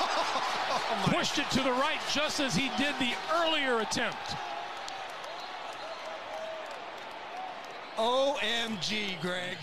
oh 0.00 1.10
Pushed 1.12 1.38
it 1.38 1.50
to 1.50 1.62
the 1.62 1.72
right 1.72 2.00
just 2.12 2.40
as 2.40 2.54
he 2.54 2.70
did 2.76 2.94
the 2.98 3.12
earlier 3.40 3.80
attempt. 3.80 4.36
OMG, 7.98 9.20
Greg. 9.20 9.58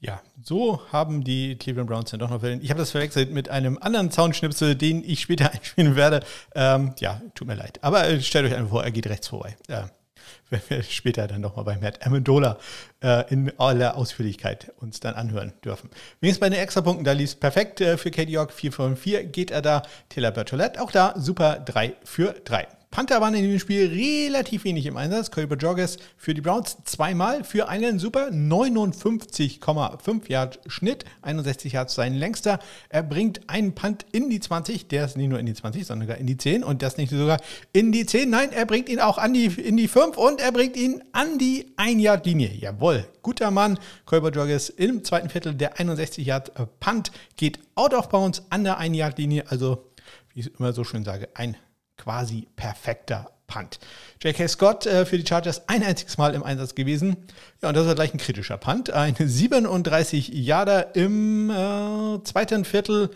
Ja, 0.00 0.20
so 0.42 0.82
haben 0.92 1.24
die 1.24 1.56
Cleveland 1.56 1.88
Browns 1.88 2.10
dann 2.10 2.20
doch 2.20 2.28
noch 2.28 2.42
Wellen. 2.42 2.62
Ich 2.62 2.68
habe 2.68 2.78
das 2.78 2.90
verwechselt 2.90 3.30
mit 3.30 3.48
einem 3.48 3.78
anderen 3.80 4.10
Soundschnipsel, 4.10 4.76
den 4.76 5.02
ich 5.02 5.20
später 5.22 5.50
einspielen 5.52 5.96
werde. 5.96 6.20
Ähm, 6.54 6.94
ja, 6.98 7.22
tut 7.34 7.48
mir 7.48 7.54
leid. 7.54 7.78
Aber 7.82 8.06
äh, 8.06 8.20
stellt 8.20 8.46
euch 8.46 8.54
einfach 8.54 8.70
vor, 8.70 8.84
er 8.84 8.90
geht 8.90 9.06
rechts 9.06 9.28
vorbei. 9.28 9.56
Äh, 9.68 9.84
wenn 10.50 10.60
wir 10.68 10.82
später 10.82 11.26
dann 11.26 11.40
nochmal 11.40 11.64
bei 11.64 11.76
Matt 11.76 12.06
Amendola 12.06 12.58
äh, 13.02 13.32
in 13.32 13.52
aller 13.58 13.96
Ausführlichkeit 13.96 14.72
uns 14.78 15.00
dann 15.00 15.14
anhören 15.14 15.52
dürfen. 15.64 15.90
Wenigstens 16.20 16.40
bei 16.40 16.50
den 16.50 16.60
Extrapunkten, 16.60 17.04
da 17.04 17.12
lief 17.12 17.30
es 17.30 17.34
perfekt 17.34 17.80
äh, 17.80 17.96
für 17.96 18.10
Katie 18.10 18.32
York. 18.32 18.52
4 18.52 18.72
von 18.72 18.96
4 18.96 19.24
geht 19.24 19.50
er 19.50 19.62
da. 19.62 19.82
Taylor 20.08 20.30
Bertolette 20.30 20.80
auch 20.80 20.90
da. 20.90 21.14
Super 21.16 21.60
3 21.64 21.94
für 22.04 22.34
3. 22.44 22.66
Panther 22.94 23.20
waren 23.20 23.34
in 23.34 23.42
dem 23.42 23.58
Spiel 23.58 23.88
relativ 23.88 24.62
wenig 24.62 24.86
im 24.86 24.96
Einsatz. 24.96 25.32
Colbert 25.32 25.60
Joggers 25.60 25.96
für 26.16 26.32
die 26.32 26.40
Browns 26.40 26.76
zweimal 26.84 27.42
für 27.42 27.68
einen 27.68 27.98
super 27.98 28.28
59,5 28.28 30.30
Yard 30.30 30.60
Schnitt. 30.68 31.04
61 31.22 31.72
Yards 31.72 31.96
sein 31.96 32.14
längster. 32.14 32.60
Er 32.90 33.02
bringt 33.02 33.50
einen 33.50 33.74
Punt 33.74 34.06
in 34.12 34.30
die 34.30 34.38
20. 34.38 34.86
Der 34.86 35.06
ist 35.06 35.16
nicht 35.16 35.28
nur 35.28 35.40
in 35.40 35.46
die 35.46 35.54
20, 35.54 35.84
sondern 35.84 36.06
sogar 36.06 36.20
in 36.20 36.28
die 36.28 36.36
10. 36.36 36.62
Und 36.62 36.82
das 36.82 36.96
nicht 36.96 37.10
sogar 37.10 37.40
in 37.72 37.90
die 37.90 38.06
10. 38.06 38.30
Nein, 38.30 38.52
er 38.52 38.64
bringt 38.64 38.88
ihn 38.88 39.00
auch 39.00 39.18
an 39.18 39.34
die, 39.34 39.46
in 39.46 39.76
die 39.76 39.88
5 39.88 40.16
und 40.16 40.40
er 40.40 40.52
bringt 40.52 40.76
ihn 40.76 41.02
an 41.10 41.36
die 41.36 41.72
1 41.76 42.00
Yard 42.00 42.24
Linie. 42.26 42.54
Jawohl, 42.54 43.08
guter 43.22 43.50
Mann. 43.50 43.76
Colbert 44.06 44.36
Joggers 44.36 44.68
im 44.68 45.02
zweiten 45.02 45.30
Viertel 45.30 45.56
der 45.56 45.80
61 45.80 46.24
Yard 46.24 46.52
Punt 46.78 47.10
geht 47.36 47.58
out 47.74 47.92
of 47.92 48.08
bounds 48.08 48.44
an 48.50 48.62
der 48.62 48.78
1 48.78 48.96
Yard 48.96 49.18
Linie. 49.18 49.46
Also, 49.48 49.90
wie 50.32 50.38
ich 50.38 50.60
immer 50.60 50.72
so 50.72 50.84
schön 50.84 51.02
sage, 51.02 51.30
ein 51.34 51.56
quasi 51.96 52.48
perfekter 52.56 53.30
Punt. 53.46 53.78
J.K. 54.22 54.48
Scott 54.48 54.86
äh, 54.86 55.06
für 55.06 55.18
die 55.18 55.26
Chargers 55.26 55.68
ein 55.68 55.82
einziges 55.82 56.18
Mal 56.18 56.34
im 56.34 56.42
Einsatz 56.42 56.74
gewesen. 56.74 57.16
Ja, 57.62 57.68
und 57.68 57.76
das 57.76 57.86
war 57.86 57.94
gleich 57.94 58.14
ein 58.14 58.18
kritischer 58.18 58.56
Punt. 58.56 58.90
Ein 58.90 59.14
37 59.14 60.28
Yarder 60.28 60.96
im 60.96 61.50
äh, 61.50 62.22
zweiten 62.24 62.64
Viertel, 62.64 63.10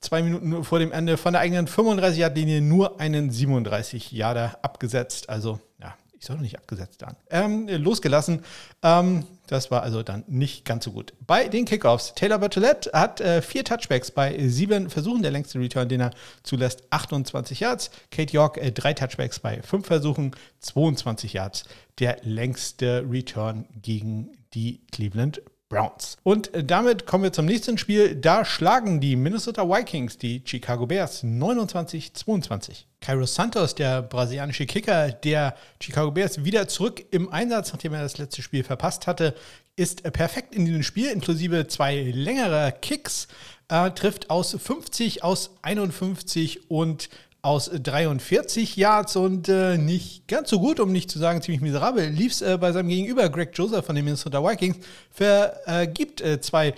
zwei 0.00 0.22
Minuten 0.22 0.64
vor 0.64 0.78
dem 0.78 0.92
Ende 0.92 1.16
von 1.16 1.32
der 1.32 1.42
eigenen 1.42 1.68
35-Yard-Linie 1.68 2.60
nur 2.60 3.00
einen 3.00 3.30
37 3.30 4.12
Yarder 4.12 4.58
abgesetzt. 4.62 5.28
Also, 5.28 5.60
ja, 5.80 5.94
ich 6.24 6.28
soll 6.28 6.36
doch 6.36 6.42
nicht 6.42 6.56
abgesetzt 6.56 7.02
dann. 7.02 7.16
Ähm, 7.28 7.68
losgelassen. 7.68 8.42
Ähm, 8.82 9.26
das 9.46 9.70
war 9.70 9.82
also 9.82 10.02
dann 10.02 10.24
nicht 10.26 10.64
ganz 10.64 10.86
so 10.86 10.92
gut. 10.92 11.12
Bei 11.26 11.48
den 11.48 11.66
Kickoffs, 11.66 12.14
Taylor 12.14 12.38
Bertolette 12.38 12.90
hat 12.94 13.20
äh, 13.20 13.42
vier 13.42 13.62
Touchbacks 13.62 14.10
bei 14.10 14.48
sieben 14.48 14.88
Versuchen. 14.88 15.20
Der 15.20 15.30
längste 15.30 15.58
Return, 15.58 15.86
den 15.86 16.00
er 16.00 16.12
zulässt, 16.42 16.84
28 16.88 17.60
Yards. 17.60 17.90
Kate 18.10 18.32
York 18.32 18.56
äh, 18.56 18.72
drei 18.72 18.94
Touchbacks 18.94 19.38
bei 19.38 19.60
fünf 19.60 19.86
Versuchen, 19.86 20.34
22 20.60 21.34
Yards. 21.34 21.64
Der 21.98 22.16
längste 22.22 23.04
Return 23.06 23.66
gegen 23.82 24.30
die 24.54 24.80
Cleveland 24.92 25.42
Browns. 25.74 26.16
Und 26.22 26.54
äh, 26.54 26.62
damit 26.62 27.04
kommen 27.04 27.24
wir 27.24 27.32
zum 27.32 27.46
nächsten 27.46 27.78
Spiel. 27.78 28.14
Da 28.14 28.44
schlagen 28.44 29.00
die 29.00 29.16
Minnesota 29.16 29.68
Vikings 29.68 30.18
die 30.18 30.42
Chicago 30.44 30.86
Bears 30.86 31.24
29-22. 31.24 32.84
Cairo 33.00 33.26
Santos, 33.26 33.74
der 33.74 34.02
brasilianische 34.02 34.66
Kicker 34.66 35.10
der 35.10 35.56
Chicago 35.80 36.12
Bears, 36.12 36.44
wieder 36.44 36.68
zurück 36.68 37.04
im 37.10 37.28
Einsatz, 37.28 37.72
nachdem 37.72 37.92
er 37.92 38.02
das 38.02 38.18
letzte 38.18 38.40
Spiel 38.40 38.62
verpasst 38.62 39.06
hatte, 39.08 39.34
ist 39.76 40.04
perfekt 40.12 40.54
in 40.54 40.64
diesem 40.64 40.84
Spiel, 40.84 41.10
inklusive 41.10 41.66
zwei 41.66 41.96
längere 42.14 42.72
Kicks, 42.80 43.26
äh, 43.68 43.90
trifft 43.90 44.30
aus 44.30 44.56
50, 44.56 45.24
aus 45.24 45.56
51 45.62 46.70
und 46.70 47.08
aus 47.44 47.70
43 47.70 48.74
Yards 48.76 49.16
und 49.16 49.50
äh, 49.50 49.76
nicht 49.76 50.26
ganz 50.28 50.48
so 50.48 50.58
gut, 50.58 50.80
um 50.80 50.90
nicht 50.90 51.10
zu 51.10 51.18
sagen 51.18 51.42
ziemlich 51.42 51.60
miserabel, 51.60 52.08
lief 52.08 52.32
es 52.32 52.40
äh, 52.40 52.56
bei 52.58 52.72
seinem 52.72 52.88
Gegenüber 52.88 53.28
Greg 53.28 53.50
Joseph 53.52 53.84
von 53.84 53.94
den 53.94 54.06
Minnesota 54.06 54.42
Vikings, 54.42 54.78
vergibt 55.10 56.22
äh, 56.22 56.40
zwei 56.40 56.72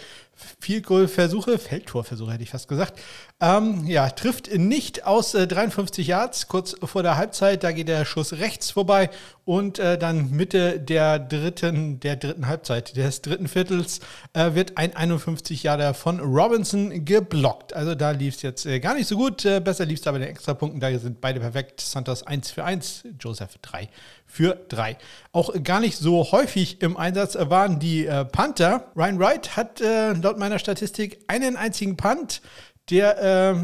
Goal 0.82 1.08
Versuche, 1.08 1.58
Feldtorversuche 1.58 2.32
hätte 2.32 2.42
ich 2.42 2.50
fast 2.50 2.68
gesagt. 2.68 2.98
Ähm, 3.40 3.86
ja, 3.86 4.08
trifft 4.10 4.54
nicht 4.54 5.06
aus 5.06 5.34
äh, 5.34 5.46
53 5.46 6.06
Yards 6.06 6.48
kurz 6.48 6.74
vor 6.82 7.02
der 7.02 7.16
Halbzeit. 7.16 7.62
Da 7.62 7.72
geht 7.72 7.88
der 7.88 8.04
Schuss 8.04 8.34
rechts 8.34 8.70
vorbei 8.70 9.10
und 9.44 9.78
äh, 9.78 9.98
dann 9.98 10.30
Mitte 10.30 10.80
der 10.80 11.18
dritten, 11.18 12.00
der 12.00 12.16
dritten 12.16 12.46
Halbzeit 12.46 12.96
des 12.96 13.22
dritten 13.22 13.48
Viertels 13.48 14.00
äh, 14.32 14.54
wird 14.54 14.76
ein 14.76 14.96
51 14.96 15.62
Yarder 15.62 15.94
von 15.94 16.20
Robinson 16.20 17.04
geblockt. 17.04 17.74
Also 17.74 17.94
da 17.94 18.10
lief 18.10 18.36
es 18.36 18.42
jetzt 18.42 18.66
äh, 18.66 18.80
gar 18.80 18.94
nicht 18.94 19.06
so 19.06 19.16
gut. 19.16 19.44
Äh, 19.44 19.60
besser 19.60 19.84
lief 19.84 20.00
es 20.00 20.06
aber 20.06 20.18
bei 20.18 20.24
den 20.24 20.32
Extrapunkten. 20.32 20.80
Da 20.80 20.98
sind 20.98 21.20
beide 21.20 21.40
perfekt. 21.40 21.80
Santos 21.80 22.22
1 22.22 22.50
für 22.50 22.64
1, 22.64 23.04
Joseph 23.20 23.58
3 23.62 23.88
für 24.36 24.54
3. 24.68 24.98
Auch 25.32 25.50
gar 25.64 25.80
nicht 25.80 25.96
so 25.96 26.30
häufig 26.30 26.82
im 26.82 26.96
Einsatz 26.96 27.36
waren 27.38 27.78
die 27.78 28.06
äh, 28.06 28.24
Panther. 28.26 28.92
Ryan 28.94 29.18
Wright 29.18 29.56
hat 29.56 29.80
laut 29.80 30.38
meiner 30.38 30.58
Statistik 30.58 31.18
einen 31.26 31.56
einzigen 31.56 31.96
Punt. 31.96 32.42
Der 32.90 33.20
äh, 33.20 33.54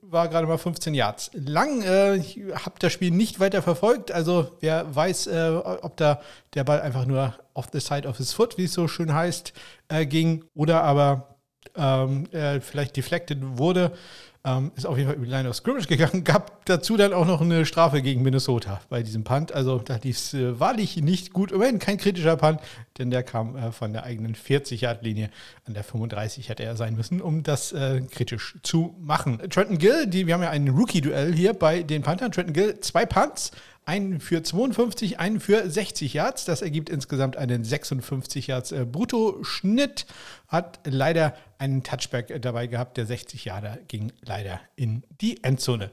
war 0.00 0.28
gerade 0.28 0.46
mal 0.46 0.56
15 0.56 0.94
Yards 0.94 1.30
lang. 1.34 1.82
Äh, 1.82 2.16
ich 2.16 2.40
habe 2.54 2.76
das 2.78 2.92
Spiel 2.92 3.10
nicht 3.10 3.38
weiter 3.38 3.60
verfolgt. 3.60 4.10
Also 4.10 4.56
wer 4.60 4.94
weiß, 4.94 5.26
äh, 5.26 5.50
ob 5.82 5.96
da 5.98 6.20
der 6.54 6.64
Ball 6.64 6.80
einfach 6.80 7.04
nur 7.04 7.34
off 7.52 7.68
the 7.72 7.80
side 7.80 8.08
of 8.08 8.16
his 8.16 8.32
foot, 8.32 8.56
wie 8.56 8.64
es 8.64 8.72
so 8.72 8.88
schön 8.88 9.12
heißt, 9.12 9.52
äh, 9.88 10.06
ging 10.06 10.44
oder 10.54 10.82
aber 10.82 11.36
ähm, 11.76 12.26
vielleicht 12.60 12.96
deflected 12.96 13.38
wurde. 13.58 13.92
Ähm, 14.42 14.72
ist 14.74 14.86
auf 14.86 14.96
jeden 14.96 15.06
Fall 15.06 15.16
über 15.16 15.26
die 15.26 15.30
Line 15.30 15.48
of 15.50 15.54
Scrimmage 15.54 15.86
gegangen. 15.86 16.24
Gab 16.24 16.64
dazu 16.64 16.96
dann 16.96 17.12
auch 17.12 17.26
noch 17.26 17.42
eine 17.42 17.66
Strafe 17.66 18.00
gegen 18.00 18.22
Minnesota 18.22 18.80
bei 18.88 19.02
diesem 19.02 19.22
Punt. 19.22 19.52
Also 19.52 19.78
da 19.78 19.98
lief 20.02 20.16
es 20.16 20.32
äh, 20.32 20.58
wahrlich 20.58 20.96
nicht 20.96 21.34
gut. 21.34 21.52
Immerhin 21.52 21.78
kein 21.78 21.98
kritischer 21.98 22.36
Punt, 22.36 22.58
denn 22.96 23.10
der 23.10 23.22
kam 23.22 23.54
äh, 23.54 23.70
von 23.70 23.92
der 23.92 24.04
eigenen 24.04 24.34
40-Yard-Linie. 24.34 25.28
An 25.66 25.74
der 25.74 25.84
35 25.84 26.48
hätte 26.48 26.62
er 26.62 26.74
sein 26.76 26.96
müssen, 26.96 27.20
um 27.20 27.42
das 27.42 27.72
äh, 27.72 28.00
kritisch 28.10 28.56
zu 28.62 28.94
machen. 28.98 29.38
Trenton 29.50 29.76
Gill, 29.76 30.06
die, 30.06 30.26
wir 30.26 30.32
haben 30.32 30.42
ja 30.42 30.50
ein 30.50 30.68
Rookie-Duell 30.68 31.34
hier 31.34 31.52
bei 31.52 31.82
den 31.82 32.00
Panthern. 32.00 32.32
Trenton 32.32 32.54
Gill, 32.54 32.80
zwei 32.80 33.04
Punts, 33.04 33.50
einen 33.90 34.20
für 34.20 34.40
52, 34.40 35.18
einen 35.18 35.40
für 35.40 35.68
60 35.68 36.14
Yards. 36.14 36.44
Das 36.44 36.62
ergibt 36.62 36.88
insgesamt 36.88 37.36
einen 37.36 37.64
56 37.64 38.46
Yards 38.46 38.70
äh, 38.70 38.84
Bruttoschnitt. 38.84 40.06
Hat 40.46 40.78
leider 40.84 41.34
einen 41.58 41.82
Touchback 41.82 42.30
äh, 42.30 42.38
dabei 42.38 42.68
gehabt. 42.68 42.96
Der 42.98 43.06
60 43.06 43.46
Yarder 43.46 43.78
ging 43.88 44.12
leider 44.22 44.60
in 44.76 45.02
die 45.20 45.42
Endzone. 45.42 45.90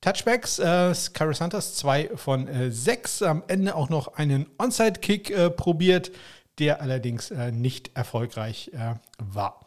Touchbacks, 0.00 0.58
äh, 0.58 0.94
Santos 0.94 1.74
2 1.74 2.12
von 2.14 2.48
6. 2.70 3.20
Äh, 3.20 3.26
Am 3.26 3.42
Ende 3.46 3.74
auch 3.74 3.90
noch 3.90 4.14
einen 4.14 4.46
Onside-Kick 4.56 5.30
äh, 5.30 5.50
probiert, 5.50 6.12
der 6.58 6.80
allerdings 6.80 7.30
äh, 7.30 7.52
nicht 7.52 7.94
erfolgreich 7.94 8.70
äh, 8.72 8.94
war. 9.18 9.63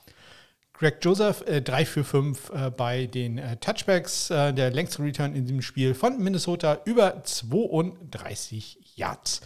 Greg 0.78 0.98
Joseph, 1.02 1.44
äh, 1.48 1.62
3 1.62 1.86
für 1.86 2.04
5 2.04 2.52
äh, 2.52 2.70
bei 2.70 3.08
den 3.08 3.40
äh, 3.40 3.58
Touchbacks. 3.58 4.30
Äh, 4.30 4.54
der 4.54 4.70
längste 4.72 5.02
Return 5.02 5.34
in 5.34 5.46
diesem 5.46 5.64
Spiel 5.64 5.96
von 5.96 6.22
Minnesota 6.22 6.80
über 6.86 7.24
32 7.24 8.96
Yards. 8.96 9.42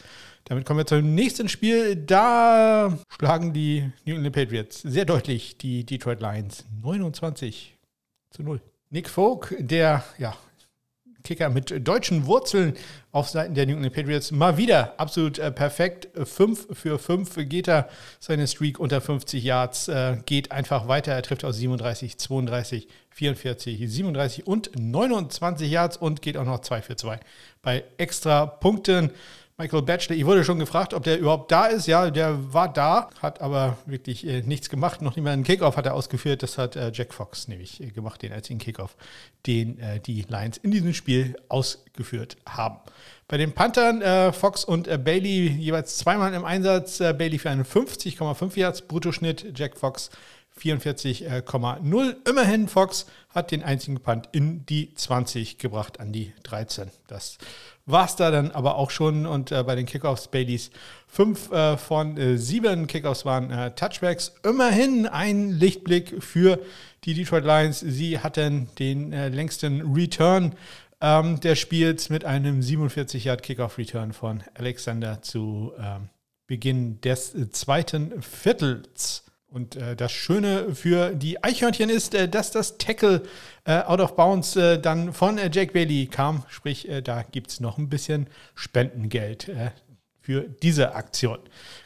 Damit 0.45 0.65
kommen 0.65 0.79
wir 0.79 0.85
zum 0.85 1.15
nächsten 1.15 1.47
Spiel. 1.47 1.95
Da 1.95 2.97
schlagen 3.17 3.53
die 3.53 3.89
New 4.05 4.15
England 4.15 4.35
Patriots 4.35 4.81
sehr 4.81 5.05
deutlich 5.05 5.57
die 5.57 5.85
Detroit 5.85 6.19
Lions 6.19 6.65
29 6.81 7.77
zu 8.31 8.43
0. 8.43 8.59
Nick 8.89 9.07
Folk, 9.07 9.55
der 9.57 10.03
ja, 10.17 10.35
Kicker 11.23 11.49
mit 11.49 11.87
deutschen 11.87 12.25
Wurzeln 12.25 12.75
auf 13.11 13.29
Seiten 13.29 13.53
der 13.53 13.65
New 13.65 13.73
England 13.73 13.93
Patriots. 13.93 14.31
Mal 14.31 14.57
wieder 14.57 14.99
absolut 14.99 15.39
äh, 15.39 15.51
perfekt. 15.51 16.07
5 16.15 16.67
für 16.71 16.99
5 16.99 17.49
geht 17.49 17.67
er. 17.67 17.89
Seine 18.19 18.47
Streak 18.47 18.79
unter 18.79 19.01
50 19.01 19.43
Yards 19.43 19.87
äh, 19.87 20.17
geht 20.25 20.51
einfach 20.51 20.87
weiter. 20.87 21.11
Er 21.13 21.21
trifft 21.23 21.43
aus 21.43 21.57
37, 21.57 22.17
32, 22.17 22.87
44, 23.09 23.79
37 23.79 24.47
und 24.47 24.71
29 24.77 25.69
Yards 25.69 25.97
und 25.97 26.21
geht 26.21 26.37
auch 26.37 26.45
noch 26.45 26.61
2 26.61 26.81
für 26.81 26.95
2 26.95 27.19
bei 27.61 27.83
extra 27.97 28.45
Punkten. 28.45 29.11
Michael 29.57 29.83
Batchley, 29.83 30.15
ich 30.15 30.25
wurde 30.25 30.43
schon 30.43 30.59
gefragt, 30.59 30.93
ob 30.93 31.03
der 31.03 31.19
überhaupt 31.19 31.51
da 31.51 31.67
ist. 31.67 31.85
Ja, 31.85 32.09
der 32.09 32.53
war 32.53 32.71
da, 32.71 33.09
hat 33.21 33.41
aber 33.41 33.77
wirklich 33.85 34.25
äh, 34.25 34.41
nichts 34.41 34.69
gemacht. 34.69 35.01
Noch 35.01 35.15
nicht 35.15 35.23
mal 35.23 35.31
einen 35.31 35.43
Kickoff 35.43 35.77
hat 35.77 35.85
er 35.85 35.93
ausgeführt. 35.93 36.41
Das 36.41 36.57
hat 36.57 36.75
äh, 36.75 36.91
Jack 36.93 37.13
Fox 37.13 37.47
nämlich 37.47 37.81
äh, 37.81 37.91
gemacht, 37.91 38.21
den 38.21 38.31
einzigen 38.31 38.59
Kickoff, 38.59 38.95
den 39.45 39.79
äh, 39.79 39.99
die 39.99 40.25
Lions 40.27 40.57
in 40.57 40.71
diesem 40.71 40.93
Spiel 40.93 41.35
ausgeführt 41.49 42.37
haben. 42.47 42.79
Bei 43.27 43.37
den 43.37 43.53
Panthern 43.53 44.01
äh, 44.01 44.33
Fox 44.33 44.63
und 44.65 44.87
äh, 44.87 44.97
Bailey 44.97 45.47
jeweils 45.47 45.97
zweimal 45.97 46.33
im 46.33 46.43
Einsatz. 46.43 46.97
Bailey 46.97 47.37
für 47.37 47.49
einen 47.49 47.63
50,5 47.63 48.57
Yards 48.57 48.81
Bruttoschnitt, 48.81 49.57
Jack 49.57 49.77
Fox 49.77 50.09
44,0. 50.59 52.29
Immerhin 52.29 52.67
Fox 52.67 53.05
hat 53.29 53.51
den 53.51 53.63
einzigen 53.63 53.99
Punt 53.99 54.29
in 54.31 54.65
die 54.65 54.93
20 54.93 55.57
gebracht, 55.57 55.99
an 55.99 56.11
die 56.11 56.33
13. 56.43 56.91
Das 57.07 57.37
war 57.85 58.05
es 58.05 58.15
da 58.15 58.31
dann 58.31 58.51
aber 58.51 58.75
auch 58.75 58.91
schon. 58.91 59.25
Und 59.25 59.51
äh, 59.51 59.63
bei 59.63 59.75
den 59.75 59.85
Kickoffs 59.85 60.27
Baileys 60.27 60.71
fünf 61.07 61.51
äh, 61.51 61.77
von 61.77 62.17
äh, 62.17 62.37
sieben 62.37 62.87
Kickoffs 62.87 63.25
waren 63.25 63.51
äh, 63.51 63.71
Touchbacks. 63.75 64.33
Immerhin 64.43 65.07
ein 65.07 65.51
Lichtblick 65.51 66.23
für 66.23 66.59
die 67.03 67.13
Detroit 67.13 67.45
Lions. 67.45 67.79
Sie 67.79 68.19
hatten 68.19 68.69
den 68.79 69.13
äh, 69.13 69.29
längsten 69.29 69.93
Return 69.93 70.55
ähm, 71.01 71.39
des 71.39 71.59
Spiels 71.59 72.09
mit 72.09 72.25
einem 72.25 72.61
47 72.61 73.25
Yard 73.25 73.43
Kickoff 73.43 73.77
Return 73.77 74.13
von 74.13 74.43
Alexander 74.53 75.21
zu 75.21 75.73
ähm, 75.79 76.09
Beginn 76.47 77.01
des 77.01 77.33
äh, 77.33 77.49
zweiten 77.49 78.21
Viertels. 78.21 79.25
Und 79.51 79.75
äh, 79.75 79.97
das 79.97 80.13
Schöne 80.13 80.73
für 80.73 81.13
die 81.13 81.43
Eichhörnchen 81.43 81.89
ist, 81.89 82.15
äh, 82.15 82.29
dass 82.29 82.51
das 82.51 82.77
Tackle 82.77 83.23
äh, 83.65 83.81
out 83.81 83.99
of 83.99 84.15
bounds 84.15 84.55
äh, 84.55 84.79
dann 84.79 85.11
von 85.11 85.37
äh, 85.37 85.49
Jake 85.51 85.73
Bailey 85.73 86.07
kam. 86.07 86.43
Sprich, 86.47 86.87
äh, 86.87 87.01
da 87.01 87.23
gibt 87.23 87.51
es 87.51 87.59
noch 87.59 87.77
ein 87.77 87.89
bisschen 87.89 88.27
Spendengeld 88.55 89.51
für 90.21 90.41
diese 90.41 90.95
Aktion. 90.95 91.39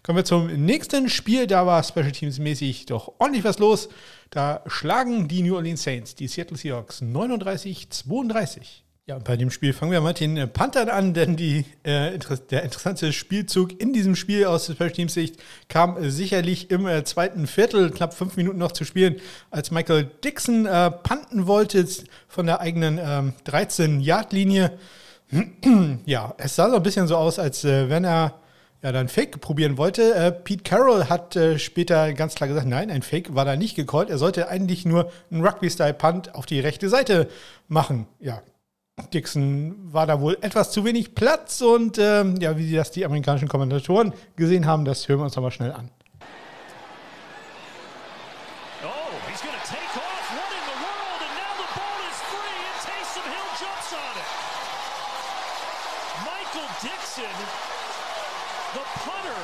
Kommen 0.04 0.17
wir 0.17 0.25
zum 0.25 0.47
nächsten 0.47 1.10
Spiel. 1.10 1.47
Da 1.47 1.65
war 1.65 1.84
Special 1.84 2.12
Teams 2.12 2.38
mäßig 2.38 2.86
doch 2.86 3.13
ordentlich 3.17 3.43
was 3.43 3.58
los. 3.58 3.89
Da 4.30 4.62
schlagen 4.67 5.28
die 5.28 5.41
New 5.41 5.56
Orleans 5.56 5.82
Saints 5.82 6.13
die 6.13 6.28
Seattle 6.28 6.58
Seahawks 6.58 7.01
39-32. 7.01 8.85
Ja, 9.08 9.20
bei 9.20 9.38
dem 9.38 9.52
Spiel 9.52 9.72
fangen 9.72 9.91
wir 9.91 10.02
mal 10.02 10.13
den 10.13 10.36
äh, 10.36 10.48
Panthern 10.48 10.89
an, 10.89 11.13
denn 11.13 11.36
die, 11.36 11.63
äh, 11.84 12.18
der 12.50 12.63
interessante 12.63 13.13
Spielzug 13.13 13.80
in 13.80 13.94
diesem 13.94 14.15
Spiel 14.15 14.46
aus 14.46 14.65
Special 14.65 14.89
Teams 14.89 15.13
Sicht 15.13 15.36
kam 15.70 15.96
äh, 15.96 16.10
sicherlich 16.10 16.72
im 16.72 16.88
äh, 16.88 17.04
zweiten 17.04 17.46
Viertel, 17.46 17.91
knapp 17.91 18.15
fünf 18.15 18.36
Minuten 18.36 18.58
noch 18.58 18.72
zu 18.72 18.84
spielen, 18.84 19.18
als 19.52 19.70
Michael 19.70 20.10
Dixon 20.24 20.65
äh, 20.65 20.89
panten 20.89 21.46
wollte 21.46 21.86
von 22.28 22.48
der 22.48 22.62
eigenen 22.62 22.98
13-Yard-Linie. 22.98 24.72
Ähm, 25.32 26.00
ja, 26.08 26.34
es 26.39 26.56
sah 26.56 26.72
so 26.72 26.78
ein 26.78 26.84
bisschen 26.84 27.06
so 27.06 27.15
aus, 27.15 27.38
als 27.38 27.63
äh, 27.63 27.88
wenn 27.91 28.06
er 28.06 28.39
ja, 28.82 28.91
dann 28.91 29.08
Fake 29.08 29.39
probieren 29.39 29.78
wollte. 29.78 30.41
Pete 30.44 30.63
Carroll 30.63 31.06
hat 31.10 31.38
später 31.58 32.13
ganz 32.13 32.34
klar 32.34 32.48
gesagt, 32.48 32.68
nein, 32.68 32.89
ein 32.89 33.04
Fake 33.04 33.34
war 33.36 33.46
da 33.46 33.56
nicht 33.56 33.76
gecallt. 33.76 34.10
Er 34.10 34.18
sollte 34.18 34.48
eigentlich 34.48 34.86
nur 34.86 35.12
einen 35.32 35.46
Rugby-Style-Punt 35.46 36.34
auf 36.36 36.46
die 36.46 36.60
rechte 36.60 36.89
Seite 36.89 37.28
machen. 37.68 38.06
Ja, 38.20 38.41
Dixon 39.03 39.91
war 39.91 40.08
da 40.08 40.21
wohl 40.21 40.38
etwas 40.39 40.71
zu 40.71 40.86
wenig 40.86 41.15
Platz 41.15 41.60
und 41.60 41.97
ähm, 41.97 42.38
ja, 42.39 42.58
wie 42.58 42.71
das 42.71 42.91
die 42.91 43.03
amerikanischen 43.03 43.49
Kommentatoren 43.49 44.13
gesehen 44.38 44.65
haben, 44.65 44.86
das 44.86 45.10
hören 45.10 45.19
wir 45.19 45.25
uns 45.25 45.36
nochmal 45.36 45.51
schnell 45.51 45.73
an. 45.73 45.91
Oh, 48.84 48.88
Dixon, 56.81 57.36
the 58.73 58.84
punter, 59.03 59.43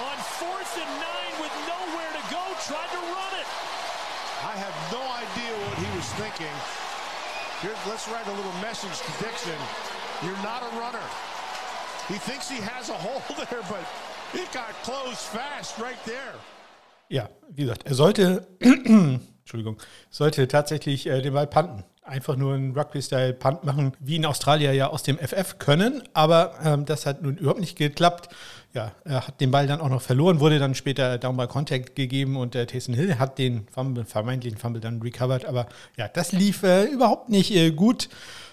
on 0.00 0.16
fourth 0.38 0.76
and 0.80 0.92
nine 0.96 1.34
with 1.40 1.52
nowhere 1.68 2.12
to 2.12 2.22
go, 2.30 2.40
tried 2.64 2.88
to 2.88 3.00
run 3.00 3.32
it. 3.36 3.48
I 4.44 4.56
have 4.56 4.74
no 4.92 5.00
idea 5.00 5.52
what 5.66 5.76
he 5.76 5.88
was 5.96 6.08
thinking. 6.14 6.54
Let's 8.00 8.12
write 8.14 8.32
a 8.32 8.34
little 8.34 8.60
message 8.62 8.98
to 8.98 9.12
Dixon. 9.22 9.60
You're 10.22 10.42
not 10.42 10.62
a 10.62 10.74
runner. 10.78 11.04
He 12.08 12.14
thinks 12.14 12.48
he 12.48 12.56
has 12.62 12.88
a 12.88 12.94
hole 12.94 13.20
there, 13.36 13.60
but 13.68 13.84
it 14.32 14.50
got 14.52 14.72
closed 14.84 15.18
fast 15.18 15.78
right 15.78 16.02
there. 16.06 16.32
Ja, 17.10 17.28
wie 17.50 17.64
gesagt, 17.64 17.84
er 17.84 17.94
sollte, 17.94 18.46
Entschuldigung, 18.60 19.76
sollte 20.08 20.48
tatsächlich 20.48 21.08
äh, 21.08 21.20
den 21.20 21.34
Ball 21.34 21.46
panten. 21.46 21.84
Einfach 22.02 22.36
nur 22.36 22.54
einen 22.54 22.76
Rugby-Style-Punt 22.76 23.64
machen, 23.64 23.92
wie 24.00 24.16
in 24.16 24.26
Australier 24.26 24.72
ja 24.72 24.88
aus 24.88 25.02
dem 25.02 25.18
FF 25.18 25.58
können. 25.58 26.02
Aber 26.12 26.54
ähm, 26.64 26.84
das 26.86 27.06
hat 27.06 27.22
nun 27.22 27.36
überhaupt 27.36 27.60
nicht 27.60 27.76
geklappt 27.76 28.30
ja, 28.72 28.92
er 29.04 29.26
hat 29.26 29.40
den 29.40 29.50
Ball 29.50 29.66
dann 29.66 29.80
auch 29.80 29.88
noch 29.88 30.02
verloren, 30.02 30.38
wurde 30.38 30.58
dann 30.58 30.74
später 30.74 31.18
Down 31.18 31.36
by 31.36 31.46
Contact 31.46 31.96
gegeben 31.96 32.36
und 32.36 32.54
der 32.54 32.66
Taysom 32.66 32.94
Hill 32.94 33.18
hat 33.18 33.38
den 33.38 33.66
Fumble, 33.72 34.04
vermeintlichen 34.04 34.58
Fumble 34.58 34.80
dann 34.80 35.02
recovered. 35.02 35.44
Aber 35.44 35.66
ja, 35.96 36.06
das 36.06 36.32
lief 36.32 36.62
äh, 36.62 36.84
überhaupt 36.84 37.30
nicht 37.30 37.50
äh, 37.54 37.72
gut 37.72 38.08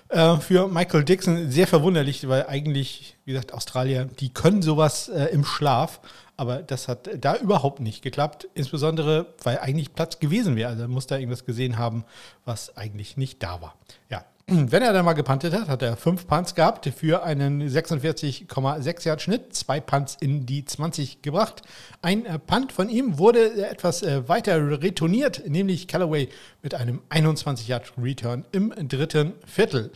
äh, 0.09 0.37
für 0.37 0.67
Michael 0.67 1.03
Dixon. 1.03 1.51
Sehr 1.51 1.67
verwunderlich, 1.67 2.27
weil 2.27 2.47
eigentlich, 2.47 3.15
wie 3.25 3.33
gesagt, 3.33 3.53
Australier, 3.53 4.05
die 4.05 4.29
können 4.29 4.63
sowas 4.63 5.07
äh, 5.07 5.25
im 5.25 5.45
Schlaf. 5.45 5.99
Aber 6.37 6.61
das 6.61 6.87
hat 6.87 7.09
da 7.19 7.35
überhaupt 7.35 7.79
nicht 7.79 8.03
geklappt. 8.03 8.47
Insbesondere, 8.53 9.33
weil 9.43 9.57
eigentlich 9.59 9.93
Platz 9.93 10.19
gewesen 10.19 10.55
wäre. 10.55 10.69
Also 10.69 10.83
er 10.83 10.87
muss 10.87 11.07
da 11.07 11.17
irgendwas 11.17 11.45
gesehen 11.45 11.77
haben, 11.77 12.05
was 12.45 12.77
eigentlich 12.77 13.17
nicht 13.17 13.41
da 13.41 13.59
war. 13.61 13.75
Ja, 14.09 14.23
wenn 14.47 14.81
er 14.81 14.93
dann 14.93 15.03
mal 15.03 15.13
gepantet 15.13 15.53
hat, 15.53 15.67
hat 15.67 15.81
er 15.81 15.97
fünf 15.97 16.25
Punts 16.25 16.55
gehabt 16.55 16.89
für 16.95 17.23
einen 17.23 17.67
46,6 17.67 19.05
Yard 19.05 19.21
Schnitt, 19.21 19.55
zwei 19.55 19.81
Punts 19.81 20.15
in 20.19 20.45
die 20.45 20.63
20 20.63 21.21
gebracht. 21.21 21.63
Ein 22.01 22.25
äh, 22.25 22.39
Punt 22.39 22.71
von 22.71 22.87
ihm 22.87 23.17
wurde 23.17 23.67
etwas 23.67 24.03
äh, 24.03 24.29
weiter 24.29 24.81
retourniert, 24.81 25.43
nämlich 25.47 25.87
Callaway 25.87 26.29
mit 26.61 26.75
einem 26.75 27.01
21 27.09 27.67
Yard 27.67 27.91
Return 28.01 28.45
im 28.53 28.73
dritten 28.87 29.33
Viertel. 29.45 29.91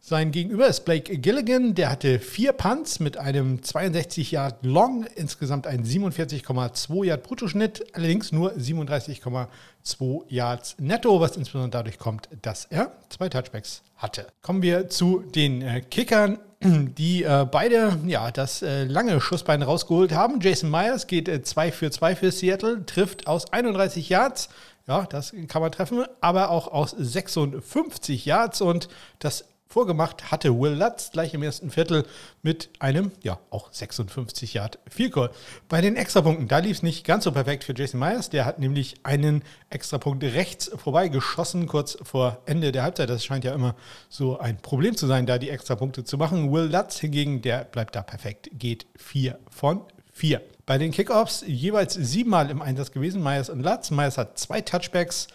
Sein 0.00 0.30
Gegenüber 0.30 0.68
ist 0.68 0.84
Blake 0.84 1.18
Gilligan, 1.18 1.74
der 1.74 1.90
hatte 1.90 2.18
vier 2.18 2.52
Punts 2.52 2.98
mit 2.98 3.18
einem 3.18 3.62
62 3.62 4.30
Yard 4.30 4.64
Long, 4.64 5.04
insgesamt 5.16 5.66
ein 5.66 5.84
47,2 5.84 7.04
Yard 7.04 7.22
Bruttoschnitt, 7.24 7.84
allerdings 7.92 8.32
nur 8.32 8.52
37,2 8.52 10.22
Yards 10.28 10.76
netto, 10.78 11.20
was 11.20 11.36
insbesondere 11.36 11.70
dadurch 11.70 11.98
kommt, 11.98 12.28
dass 12.42 12.64
er 12.66 12.92
zwei 13.10 13.28
Touchbacks 13.28 13.82
hatte. 13.96 14.28
Kommen 14.40 14.62
wir 14.62 14.88
zu 14.88 15.18
den 15.18 15.60
äh, 15.60 15.82
Kickern, 15.82 16.38
die 16.62 17.24
äh, 17.24 17.46
beide 17.50 17.98
ja, 18.06 18.30
das 18.30 18.62
äh, 18.62 18.84
lange 18.84 19.20
Schussbein 19.20 19.62
rausgeholt 19.62 20.12
haben. 20.12 20.40
Jason 20.40 20.70
Myers 20.70 21.06
geht 21.06 21.46
2 21.46 21.66
äh, 21.66 21.72
für 21.72 21.90
2 21.90 22.16
für 22.16 22.30
Seattle, 22.30 22.86
trifft 22.86 23.26
aus 23.26 23.52
31 23.52 24.08
Yards 24.08 24.48
Ja, 24.86 25.04
das 25.10 25.34
kann 25.48 25.60
man 25.60 25.72
treffen, 25.72 26.06
aber 26.20 26.50
auch 26.50 26.68
aus 26.68 26.92
56 26.92 28.24
Yards 28.24 28.62
und 28.62 28.88
das 29.18 29.44
vorgemacht 29.68 30.32
hatte 30.32 30.58
Will 30.58 30.72
Lutz 30.72 31.10
gleich 31.12 31.34
im 31.34 31.42
ersten 31.42 31.70
Viertel 31.70 32.06
mit 32.42 32.70
einem, 32.78 33.12
ja, 33.22 33.38
auch 33.50 33.72
56 33.72 34.54
Yard 34.54 34.78
Field 34.88 35.12
Goal. 35.12 35.30
Bei 35.68 35.80
den 35.80 35.94
Extrapunkten, 35.94 36.48
da 36.48 36.58
lief 36.58 36.78
es 36.78 36.82
nicht 36.82 37.04
ganz 37.04 37.24
so 37.24 37.32
perfekt 37.32 37.64
für 37.64 37.74
Jason 37.76 38.00
Myers. 38.00 38.30
Der 38.30 38.46
hat 38.46 38.58
nämlich 38.58 38.94
einen 39.02 39.44
Extrapunkt 39.68 40.24
rechts 40.24 40.70
vorbei 40.74 41.08
geschossen, 41.08 41.66
kurz 41.66 41.98
vor 42.02 42.38
Ende 42.46 42.72
der 42.72 42.82
Halbzeit. 42.82 43.10
Das 43.10 43.24
scheint 43.24 43.44
ja 43.44 43.54
immer 43.54 43.74
so 44.08 44.38
ein 44.38 44.56
Problem 44.56 44.96
zu 44.96 45.06
sein, 45.06 45.26
da 45.26 45.36
die 45.38 45.50
Extrapunkte 45.50 46.02
zu 46.02 46.16
machen. 46.16 46.50
Will 46.50 46.70
Lutz 46.72 46.98
hingegen, 46.98 47.42
der 47.42 47.64
bleibt 47.64 47.94
da 47.94 48.02
perfekt, 48.02 48.48
geht 48.54 48.86
4 48.96 49.38
von 49.50 49.82
4. 50.12 50.40
Bei 50.64 50.78
den 50.78 50.92
Kickoffs 50.92 51.44
jeweils 51.46 51.94
siebenmal 51.94 52.50
im 52.50 52.62
Einsatz 52.62 52.90
gewesen, 52.90 53.22
Myers 53.22 53.50
und 53.50 53.60
Lutz. 53.60 53.90
Myers 53.90 54.16
hat 54.16 54.38
zwei 54.38 54.62
Touchbacks 54.62 55.28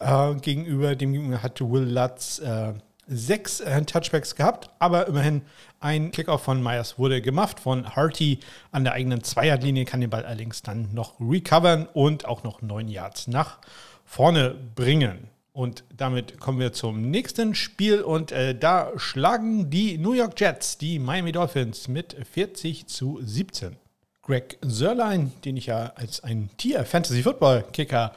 äh, 0.00 0.34
gegenüber 0.34 0.96
dem 0.96 1.42
hatte 1.42 1.70
Will 1.70 1.84
Lutz 1.84 2.38
äh, 2.40 2.74
sechs 3.06 3.60
äh, 3.60 3.82
Touchbacks 3.82 4.34
gehabt, 4.34 4.70
aber 4.78 5.06
immerhin 5.06 5.42
ein 5.80 6.10
Kickoff 6.10 6.42
von 6.42 6.62
Myers 6.62 6.98
wurde 6.98 7.20
gemacht 7.20 7.60
von 7.60 7.94
Harty 7.94 8.40
an 8.72 8.84
der 8.84 8.94
eigenen 8.94 9.22
Zweierlinie, 9.22 9.84
kann 9.84 10.00
den 10.00 10.10
Ball 10.10 10.24
allerdings 10.24 10.62
dann 10.62 10.88
noch 10.92 11.20
recovern 11.20 11.86
und 11.92 12.24
auch 12.24 12.42
noch 12.42 12.62
neun 12.62 12.88
Yards 12.88 13.26
nach 13.26 13.58
vorne 14.04 14.54
bringen. 14.74 15.28
Und 15.52 15.84
damit 15.96 16.40
kommen 16.40 16.58
wir 16.58 16.72
zum 16.72 17.10
nächsten 17.10 17.54
Spiel 17.54 18.02
und 18.02 18.32
äh, 18.32 18.58
da 18.58 18.90
schlagen 18.96 19.70
die 19.70 19.98
New 19.98 20.12
York 20.12 20.40
Jets 20.40 20.78
die 20.78 20.98
Miami 20.98 21.30
Dolphins 21.30 21.86
mit 21.86 22.16
40 22.32 22.86
zu 22.86 23.20
17. 23.22 23.76
Greg 24.22 24.58
Sörlein, 24.62 25.32
den 25.44 25.56
ich 25.56 25.66
ja 25.66 25.92
als 25.94 26.24
ein 26.24 26.50
Tier 26.56 26.84
Fantasy 26.84 27.22
Football 27.22 27.64
Kicker 27.72 28.12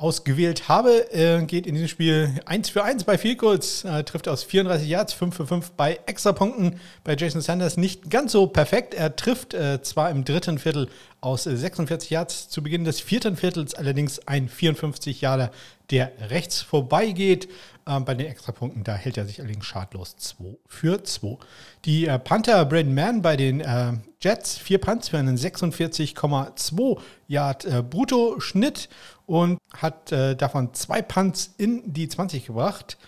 ausgewählt 0.00 0.68
habe, 0.68 1.12
äh, 1.12 1.44
geht 1.44 1.66
in 1.66 1.74
diesem 1.74 1.88
Spiel 1.88 2.40
1 2.46 2.70
für 2.70 2.82
1 2.82 3.04
bei 3.04 3.16
Goals, 3.34 3.84
äh, 3.84 4.02
trifft 4.02 4.28
aus 4.28 4.42
34 4.44 4.88
Yards, 4.88 5.12
5 5.12 5.36
für 5.36 5.46
5 5.46 5.72
bei 5.72 6.00
Extrapunkten. 6.06 6.80
Bei 7.04 7.14
Jason 7.14 7.42
Sanders 7.42 7.76
nicht 7.76 8.10
ganz 8.10 8.32
so 8.32 8.46
perfekt. 8.46 8.94
Er 8.94 9.14
trifft 9.14 9.52
äh, 9.52 9.82
zwar 9.82 10.10
im 10.10 10.24
dritten 10.24 10.58
Viertel 10.58 10.88
aus 11.20 11.44
46 11.44 12.08
Yards 12.08 12.48
zu 12.48 12.62
Beginn 12.62 12.84
des 12.84 12.98
vierten 13.00 13.36
Viertels, 13.36 13.74
allerdings 13.74 14.26
ein 14.26 14.48
54 14.48 15.20
Yarder, 15.20 15.50
der 15.90 16.12
rechts 16.30 16.62
vorbeigeht. 16.62 17.48
Ähm, 17.86 18.04
bei 18.04 18.14
den 18.14 18.26
Extrapunkten, 18.26 18.84
da 18.84 18.94
hält 18.94 19.18
er 19.18 19.26
sich 19.26 19.40
allerdings 19.40 19.66
schadlos 19.66 20.16
2 20.16 20.56
für 20.66 21.02
2. 21.02 21.36
Die 21.84 22.06
äh, 22.06 22.18
Panther 22.18 22.64
Braden 22.64 22.94
Mann 22.94 23.20
bei 23.20 23.36
den 23.36 23.60
äh, 23.60 23.92
Jets, 24.22 24.58
vier 24.58 24.78
Punts 24.78 25.08
für 25.08 25.18
einen 25.18 25.36
46,2 25.36 26.98
Yard 27.26 27.64
äh, 27.64 27.82
Brutto-Schnitt 27.82 28.88
und 29.30 29.58
hat 29.72 30.10
äh, 30.10 30.34
davon 30.34 30.74
zwei 30.74 31.02
Punts 31.02 31.54
in 31.56 31.92
die 31.92 32.08
20 32.08 32.46
gebracht. 32.46 32.98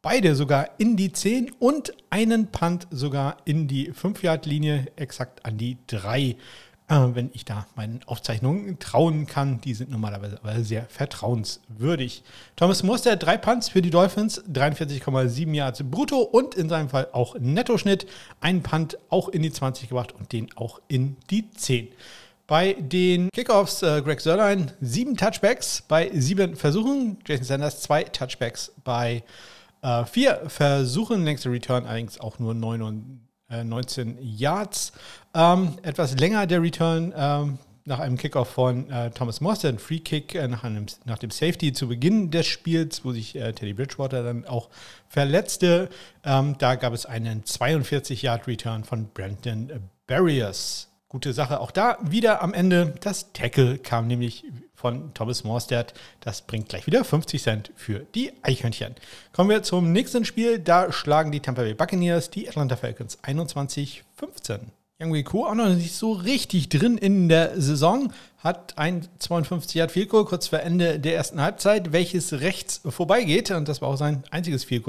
Beide 0.00 0.34
sogar 0.34 0.70
in 0.78 0.96
die 0.96 1.12
10 1.12 1.52
und 1.58 1.92
einen 2.08 2.46
Punt 2.50 2.86
sogar 2.90 3.36
in 3.44 3.68
die 3.68 3.92
5-Yard-Linie, 3.92 4.86
exakt 4.96 5.44
an 5.44 5.58
die 5.58 5.76
3 5.86 6.36
äh, 6.88 6.94
wenn 7.12 7.30
ich 7.34 7.44
da 7.44 7.66
meinen 7.74 8.00
Aufzeichnungen 8.06 8.78
trauen 8.78 9.26
kann. 9.26 9.60
Die 9.60 9.74
sind 9.74 9.90
normalerweise 9.90 10.38
aber 10.42 10.62
sehr 10.62 10.86
vertrauenswürdig. 10.86 12.22
Thomas 12.54 12.82
Muster, 12.82 13.16
drei 13.16 13.36
Punts 13.36 13.68
für 13.68 13.82
die 13.82 13.90
Dolphins, 13.90 14.42
43,7 14.44 15.52
Yards 15.52 15.82
brutto 15.84 16.20
und 16.20 16.54
in 16.54 16.70
seinem 16.70 16.88
Fall 16.88 17.08
auch 17.12 17.36
Nettoschnitt. 17.38 18.06
Ein 18.40 18.62
Punt 18.62 18.96
auch 19.10 19.28
in 19.28 19.42
die 19.42 19.52
20 19.52 19.90
gebracht 19.90 20.14
und 20.18 20.32
den 20.32 20.48
auch 20.56 20.80
in 20.88 21.16
die 21.28 21.50
10. 21.50 21.88
Bei 22.46 22.74
den 22.74 23.28
Kickoffs 23.32 23.82
äh, 23.82 24.00
Greg 24.02 24.20
Sörlein 24.20 24.70
sieben 24.80 25.16
Touchbacks 25.16 25.82
bei 25.88 26.10
sieben 26.14 26.54
Versuchen. 26.54 27.18
Jason 27.26 27.44
Sanders 27.44 27.82
zwei 27.82 28.04
Touchbacks 28.04 28.72
bei 28.84 29.24
äh, 29.82 30.04
vier 30.04 30.42
Versuchen. 30.46 31.24
Längste 31.24 31.50
Return 31.50 31.86
allerdings 31.86 32.20
auch 32.20 32.38
nur 32.38 32.54
9 32.54 33.20
19 33.48 34.18
äh, 34.18 34.22
Yards. 34.22 34.92
Ähm, 35.34 35.78
etwas 35.82 36.18
länger 36.18 36.46
der 36.46 36.62
Return 36.62 37.12
ähm, 37.16 37.58
nach 37.84 38.00
einem 38.00 38.16
Kickoff 38.16 38.48
von 38.48 38.90
äh, 38.90 39.10
Thomas 39.10 39.40
Morster, 39.40 39.68
ein 39.68 39.78
Free 39.78 40.00
Kick 40.00 40.34
äh, 40.34 40.48
nach, 40.48 40.64
einem, 40.64 40.86
nach 41.04 41.18
dem 41.18 41.30
Safety 41.30 41.72
zu 41.72 41.88
Beginn 41.88 42.30
des 42.30 42.46
Spiels, 42.46 43.04
wo 43.04 43.12
sich 43.12 43.32
Teddy 43.32 43.74
Bridgewater 43.74 44.22
dann 44.22 44.44
auch 44.44 44.68
verletzte. 45.08 45.88
Ähm, 46.24 46.56
da 46.58 46.74
gab 46.74 46.92
es 46.92 47.06
einen 47.06 47.42
42-Yard-Return 47.42 48.84
von 48.84 49.08
Brandon 49.12 49.72
Barriers. 50.06 50.88
Gute 51.16 51.32
Sache. 51.32 51.60
Auch 51.60 51.70
da 51.70 51.96
wieder 52.02 52.42
am 52.42 52.52
Ende 52.52 52.94
das 53.00 53.32
Tackle 53.32 53.78
kam 53.78 54.06
nämlich 54.06 54.44
von 54.74 55.14
Thomas 55.14 55.44
Morstead. 55.44 55.94
Das 56.20 56.42
bringt 56.42 56.68
gleich 56.68 56.86
wieder 56.86 57.06
50 57.06 57.42
Cent 57.42 57.72
für 57.74 58.00
die 58.14 58.34
Eichhörnchen. 58.42 58.94
Kommen 59.32 59.48
wir 59.48 59.62
zum 59.62 59.92
nächsten 59.92 60.26
Spiel. 60.26 60.58
Da 60.58 60.92
schlagen 60.92 61.32
die 61.32 61.40
Tampa 61.40 61.62
Bay 61.62 61.72
Buccaneers 61.72 62.28
die 62.28 62.46
Atlanta 62.46 62.76
Falcons 62.76 63.18
21-15. 63.24 64.02
Young 64.98 65.12
Wei 65.12 65.22
Ko 65.24 65.44
auch 65.44 65.54
noch 65.54 65.68
nicht 65.68 65.94
so 65.94 66.12
richtig 66.12 66.70
drin 66.70 66.96
in 66.96 67.28
der 67.28 67.60
Saison, 67.60 68.14
hat 68.38 68.78
ein 68.78 69.06
52 69.18 69.74
Yard 69.74 69.92
Field 69.92 70.08
Goal 70.08 70.24
kurz 70.24 70.46
vor 70.46 70.60
Ende 70.60 70.98
der 70.98 71.14
ersten 71.14 71.38
Halbzeit, 71.38 71.92
welches 71.92 72.32
rechts 72.40 72.80
vorbeigeht 72.88 73.50
und 73.50 73.68
das 73.68 73.82
war 73.82 73.90
auch 73.90 73.98
sein 73.98 74.24
einziges 74.30 74.64
Field 74.64 74.86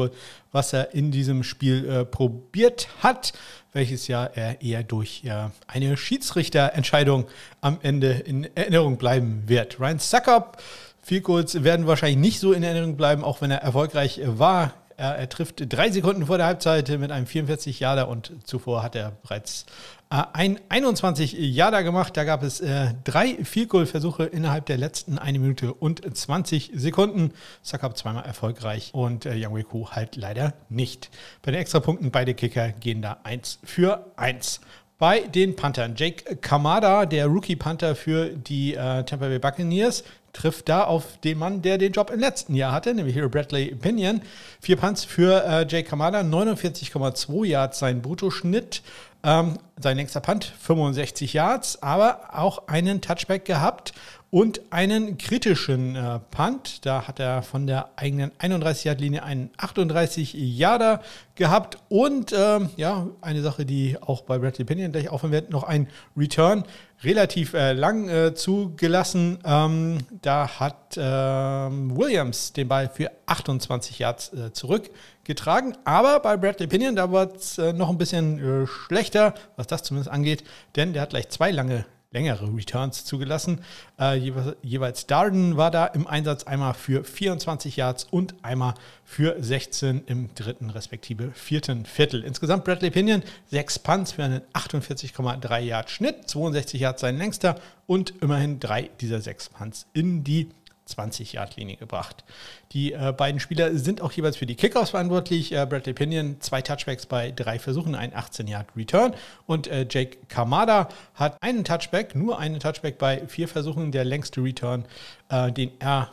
was 0.53 0.71
er 0.71 0.93
in 0.93 1.11
diesem 1.11 1.43
Spiel 1.43 1.89
äh, 1.89 2.05
probiert 2.05 2.87
hat, 3.03 3.33
welches 3.73 4.07
ja 4.07 4.23
er 4.23 4.61
eher 4.61 4.81
durch 4.83 5.23
ja, 5.23 5.51
eine 5.67 5.97
Schiedsrichterentscheidung 5.97 7.25
am 7.59 7.79
Ende 7.81 8.11
in 8.11 8.47
Erinnerung 8.55 8.95
bleiben 8.95 9.43
wird. 9.47 9.77
Ryan 9.77 9.99
Suckup 9.99 10.63
Field 11.01 11.65
werden 11.65 11.85
wahrscheinlich 11.85 12.17
nicht 12.17 12.39
so 12.39 12.53
in 12.53 12.63
Erinnerung 12.63 12.95
bleiben, 12.95 13.25
auch 13.25 13.41
wenn 13.41 13.51
er 13.51 13.57
erfolgreich 13.57 14.21
war. 14.23 14.73
Er, 14.95 15.15
er, 15.15 15.29
trifft 15.29 15.61
drei 15.71 15.91
Sekunden 15.91 16.25
vor 16.25 16.37
der 16.37 16.47
Halbzeit 16.47 16.89
mit 16.97 17.11
einem 17.11 17.27
44 17.27 17.79
Jahre 17.79 18.07
und 18.07 18.31
zuvor 18.45 18.81
hat 18.81 18.95
er 18.95 19.11
bereits 19.21 19.63
äh, 19.63 19.96
ein 20.09 20.59
21 20.69 21.33
Jahre 21.33 21.83
gemacht. 21.83 22.15
Da 22.15 22.23
gab 22.23 22.43
es 22.43 22.61
äh, 22.61 22.93
drei 23.03 23.43
Field-Goal-Versuche 23.43 24.23
innerhalb 24.23 24.65
der 24.65 24.77
letzten 24.77 25.17
eine 25.17 25.39
Minute 25.39 25.73
und 25.73 26.01
20 26.15 26.71
Sekunden. 26.73 27.31
Sakab 27.61 27.97
zweimal 27.97 28.25
erfolgreich 28.25 28.91
und 28.93 29.25
äh, 29.25 29.33
Young 29.35 29.55
Weku 29.55 29.89
halt 29.89 30.15
leider 30.15 30.53
nicht. 30.69 31.09
Bei 31.41 31.51
den 31.51 31.59
Extrapunkten 31.59 32.11
beide 32.11 32.33
Kicker 32.33 32.69
gehen 32.69 33.01
da 33.01 33.17
1 33.23 33.59
für 33.63 34.05
1 34.15 34.61
bei 34.97 35.19
den 35.19 35.55
Panthern. 35.55 35.93
Jake 35.95 36.37
Kamada, 36.37 37.05
der 37.05 37.27
Rookie-Panther 37.27 37.95
für 37.95 38.29
die 38.29 38.73
äh, 38.73 39.03
Tampa 39.03 39.27
Bay 39.27 39.39
Buccaneers, 39.39 40.03
trifft 40.33 40.69
da 40.69 40.83
auf 40.83 41.17
den 41.23 41.37
Mann, 41.39 41.61
der 41.61 41.77
den 41.77 41.91
Job 41.91 42.11
im 42.11 42.19
letzten 42.19 42.53
Jahr 42.53 42.71
hatte, 42.71 42.93
nämlich 42.93 43.15
Hero 43.15 43.29
Bradley 43.29 43.75
Pinion. 43.75 44.21
Vier 44.61 44.77
Punts 44.77 45.03
für 45.03 45.43
äh, 45.43 45.65
Jake 45.67 45.89
Kamada, 45.89 46.21
49,2 46.21 47.45
Yards 47.45 47.79
sein 47.79 48.01
Bruttoschnitt. 48.01 48.81
Ähm, 49.27 49.57
sein 49.77 49.97
längster 49.97 50.21
Punt 50.21 50.45
65 50.57 51.33
Yards, 51.33 51.83
aber 51.83 52.29
auch 52.31 52.69
einen 52.69 53.01
Touchback 53.01 53.43
gehabt 53.43 53.91
und 54.29 54.61
einen 54.71 55.17
kritischen 55.17 55.95
äh, 55.95 56.19
Punt. 56.31 56.85
Da 56.85 57.07
hat 57.07 57.19
er 57.19 57.43
von 57.43 57.65
der 57.65 57.89
eigenen 57.95 58.31
31-Yard-Linie 58.39 59.23
einen 59.23 59.49
38-Yarder 59.57 61.01
gehabt 61.35 61.77
und 61.87 62.33
ähm, 62.37 62.69
ja, 62.75 63.07
eine 63.21 63.41
Sache, 63.41 63.65
die 63.65 63.97
auch 64.01 64.21
bei 64.21 64.37
Bradley 64.37 64.65
Pinion 64.65 64.91
gleich 64.91 65.09
aufhören 65.09 65.31
wird, 65.31 65.49
noch 65.49 65.63
ein 65.63 65.87
Return 66.17 66.65
relativ 67.03 67.53
äh, 67.53 67.73
lang 67.73 68.09
äh, 68.09 68.33
zugelassen. 68.33 69.39
Ähm, 69.45 69.99
da 70.21 70.59
hat 70.59 70.97
ähm, 70.97 71.95
Williams 71.95 72.51
den 72.53 72.67
Ball 72.67 72.89
für 72.89 73.11
28 73.27 73.99
Yards 73.99 74.33
äh, 74.33 74.51
zurückgetragen. 74.51 75.77
Aber 75.85 76.19
bei 76.19 76.35
Bradley 76.35 76.67
Pinion, 76.67 76.95
da 76.95 77.11
war 77.11 77.33
es 77.33 77.59
äh, 77.59 77.71
noch 77.71 77.89
ein 77.89 77.97
bisschen 77.97 78.63
äh, 78.63 78.67
schlechter, 78.67 79.35
was 79.55 79.67
das 79.67 79.83
zumindest 79.83 80.11
angeht, 80.11 80.43
denn 80.75 80.91
der 80.91 81.03
hat 81.03 81.11
gleich 81.11 81.29
zwei 81.29 81.51
lange 81.51 81.85
längere 82.11 82.47
Returns 82.55 83.05
zugelassen. 83.05 83.61
Äh, 83.99 84.17
jeweils, 84.61 85.07
Darden 85.07 85.57
war 85.57 85.71
da 85.71 85.85
im 85.87 86.07
Einsatz 86.07 86.43
einmal 86.45 86.73
für 86.73 87.03
24 87.03 87.75
Yards 87.77 88.05
und 88.05 88.35
einmal 88.43 88.73
für 89.03 89.35
16 89.39 90.03
im 90.05 90.33
dritten 90.33 90.69
respektive 90.69 91.31
vierten 91.31 91.85
Viertel. 91.85 92.23
Insgesamt 92.23 92.63
Bradley 92.63 92.91
Pinion 92.91 93.23
sechs 93.49 93.77
Punts 93.79 94.13
für 94.13 94.23
einen 94.23 94.41
48,3 94.53 95.59
Yard 95.59 95.89
Schnitt, 95.89 96.29
62 96.29 96.81
Yards 96.81 97.01
sein 97.01 97.17
längster 97.17 97.55
und 97.85 98.13
immerhin 98.21 98.59
drei 98.59 98.89
dieser 99.01 99.21
sechs 99.21 99.49
Punts 99.49 99.85
in 99.93 100.23
die 100.23 100.49
20-Yard-Linie 100.87 101.77
gebracht. 101.77 102.23
Die 102.71 102.93
äh, 102.93 103.13
beiden 103.15 103.39
Spieler 103.39 103.75
sind 103.75 104.01
auch 104.01 104.11
jeweils 104.11 104.37
für 104.37 104.45
die 104.45 104.55
Kickoffs 104.55 104.91
verantwortlich. 104.91 105.51
Äh, 105.51 105.65
Bradley 105.65 105.93
Pinion 105.93 106.39
zwei 106.39 106.61
Touchbacks 106.61 107.05
bei 107.05 107.31
drei 107.31 107.59
Versuchen, 107.59 107.95
ein 107.95 108.13
18-Yard-Return. 108.13 109.13
Und 109.45 109.67
äh, 109.67 109.85
Jake 109.89 110.17
Kamada 110.27 110.89
hat 111.13 111.41
einen 111.41 111.63
Touchback, 111.63 112.15
nur 112.15 112.39
einen 112.39 112.59
Touchback 112.59 112.97
bei 112.97 113.27
vier 113.27 113.47
Versuchen. 113.47 113.91
Der 113.91 114.05
längste 114.05 114.41
Return, 114.41 114.85
äh, 115.29 115.51
den 115.51 115.71
er 115.79 116.11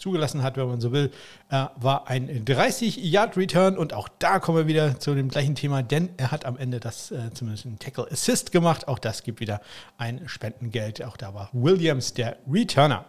zugelassen 0.00 0.42
hat, 0.42 0.56
wenn 0.56 0.66
man 0.66 0.80
so 0.80 0.92
will, 0.92 1.12
äh, 1.50 1.66
war 1.76 2.08
ein 2.08 2.44
30-Yard-Return 2.44 3.76
und 3.76 3.92
auch 3.92 4.08
da 4.18 4.38
kommen 4.38 4.58
wir 4.58 4.66
wieder 4.66 4.98
zu 4.98 5.14
dem 5.14 5.28
gleichen 5.28 5.54
Thema, 5.54 5.82
denn 5.82 6.08
er 6.16 6.30
hat 6.30 6.46
am 6.46 6.56
Ende 6.56 6.80
das 6.80 7.10
äh, 7.10 7.30
zumindest 7.34 7.66
einen 7.66 7.78
Tackle 7.78 8.10
Assist 8.10 8.50
gemacht. 8.50 8.88
Auch 8.88 8.98
das 8.98 9.22
gibt 9.22 9.40
wieder 9.40 9.60
ein 9.98 10.26
Spendengeld. 10.26 11.04
Auch 11.04 11.18
da 11.18 11.34
war 11.34 11.50
Williams 11.52 12.14
der 12.14 12.38
Returner. 12.50 13.04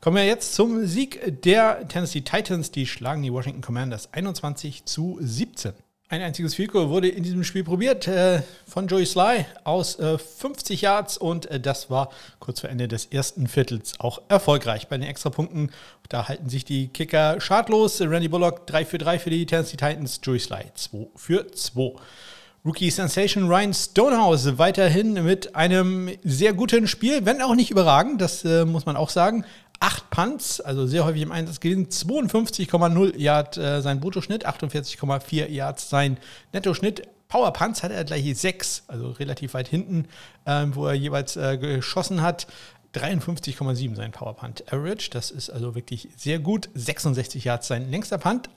Kommen 0.00 0.16
wir 0.16 0.24
jetzt 0.24 0.54
zum 0.54 0.86
Sieg 0.86 1.42
der 1.42 1.88
Tennessee 1.88 2.20
Titans. 2.20 2.70
Die 2.70 2.86
schlagen 2.86 3.22
die 3.22 3.32
Washington 3.32 3.60
Commanders 3.60 4.12
21 4.12 4.84
zu 4.84 5.18
17. 5.20 5.72
Ein 6.08 6.22
einziges 6.22 6.54
Field 6.54 6.72
wurde 6.72 7.08
in 7.08 7.24
diesem 7.24 7.42
Spiel 7.42 7.64
probiert 7.64 8.06
äh, 8.06 8.42
von 8.64 8.86
Joey 8.86 9.04
Sly 9.04 9.44
aus 9.64 9.98
äh, 9.98 10.18
50 10.18 10.80
Yards 10.80 11.18
und 11.18 11.46
äh, 11.46 11.58
das 11.58 11.90
war 11.90 12.10
kurz 12.38 12.60
vor 12.60 12.70
Ende 12.70 12.86
des 12.86 13.06
ersten 13.06 13.48
Viertels 13.48 13.98
auch 13.98 14.22
erfolgreich. 14.28 14.86
Bei 14.86 14.98
den 14.98 15.08
Extrapunkten, 15.08 15.72
da 16.08 16.28
halten 16.28 16.48
sich 16.48 16.64
die 16.64 16.86
Kicker 16.86 17.40
schadlos. 17.40 18.00
Randy 18.00 18.28
Bullock 18.28 18.68
3 18.68 18.84
für 18.84 18.98
3 18.98 19.18
für 19.18 19.30
die 19.30 19.46
Tennessee 19.46 19.76
Titans, 19.76 20.20
Joey 20.22 20.38
Sly 20.38 20.66
2 20.72 21.08
für 21.16 21.50
2. 21.50 22.00
Rookie 22.64 22.90
Sensation 22.90 23.48
Ryan 23.48 23.74
Stonehouse 23.74 24.58
weiterhin 24.58 25.24
mit 25.24 25.54
einem 25.56 26.10
sehr 26.24 26.52
guten 26.52 26.86
Spiel, 26.88 27.24
wenn 27.24 27.40
auch 27.40 27.54
nicht 27.54 27.72
überragend, 27.72 28.20
das 28.20 28.44
äh, 28.44 28.64
muss 28.64 28.86
man 28.86 28.96
auch 28.96 29.10
sagen. 29.10 29.44
8 29.80 30.10
Punts, 30.10 30.60
also 30.60 30.86
sehr 30.86 31.04
häufig 31.04 31.22
im 31.22 31.32
Einsatz 31.32 31.60
gewesen, 31.60 31.88
52,0 31.88 33.16
Yard 33.16 33.56
äh, 33.56 33.82
sein 33.82 34.00
Bruttoschnitt, 34.00 34.46
48,4 34.46 35.48
Yards 35.48 35.90
sein 35.90 36.18
Nettoschnitt. 36.52 37.02
Power 37.28 37.52
Punts 37.52 37.82
hat 37.82 37.90
er 37.90 38.04
gleich 38.04 38.38
6, 38.38 38.84
also 38.86 39.10
relativ 39.10 39.54
weit 39.54 39.68
hinten, 39.68 40.06
äh, 40.44 40.66
wo 40.70 40.86
er 40.86 40.94
jeweils 40.94 41.36
äh, 41.36 41.58
geschossen 41.58 42.22
hat. 42.22 42.46
53,7 42.94 43.94
sein 43.94 44.12
Power 44.12 44.34
Punt 44.34 44.72
Average, 44.72 45.10
das 45.10 45.30
ist 45.30 45.50
also 45.50 45.74
wirklich 45.74 46.08
sehr 46.16 46.38
gut. 46.38 46.70
66 46.74 47.44
Yards 47.44 47.66
sein 47.66 47.90
längster 47.90 48.16
Punt, 48.16 48.48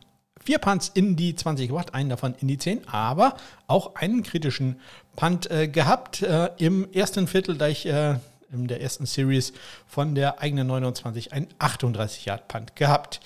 vier 0.44 0.60
Punts 0.60 0.90
in 0.94 1.16
die 1.16 1.36
20 1.36 1.68
gebracht, 1.68 1.94
einen 1.94 2.10
davon 2.10 2.36
in 2.40 2.48
die 2.48 2.58
10, 2.58 2.88
aber 2.88 3.36
auch 3.68 3.96
einen 3.96 4.24
kritischen 4.24 4.80
Punt 5.16 5.52
äh, 5.52 5.68
gehabt. 5.68 6.22
Äh, 6.22 6.52
Im 6.58 6.90
ersten 6.94 7.28
Viertel 7.28 7.58
gleich 7.58 7.86
äh, 7.86 8.16
in 8.52 8.68
der 8.68 8.82
ersten 8.82 9.06
Series 9.06 9.54
von 9.88 10.16
der 10.16 10.42
eigenen 10.42 10.68
29 10.68 11.34
ein 11.34 11.48
38-Yard-Punt 11.60 12.76
gehabt. 12.76 13.20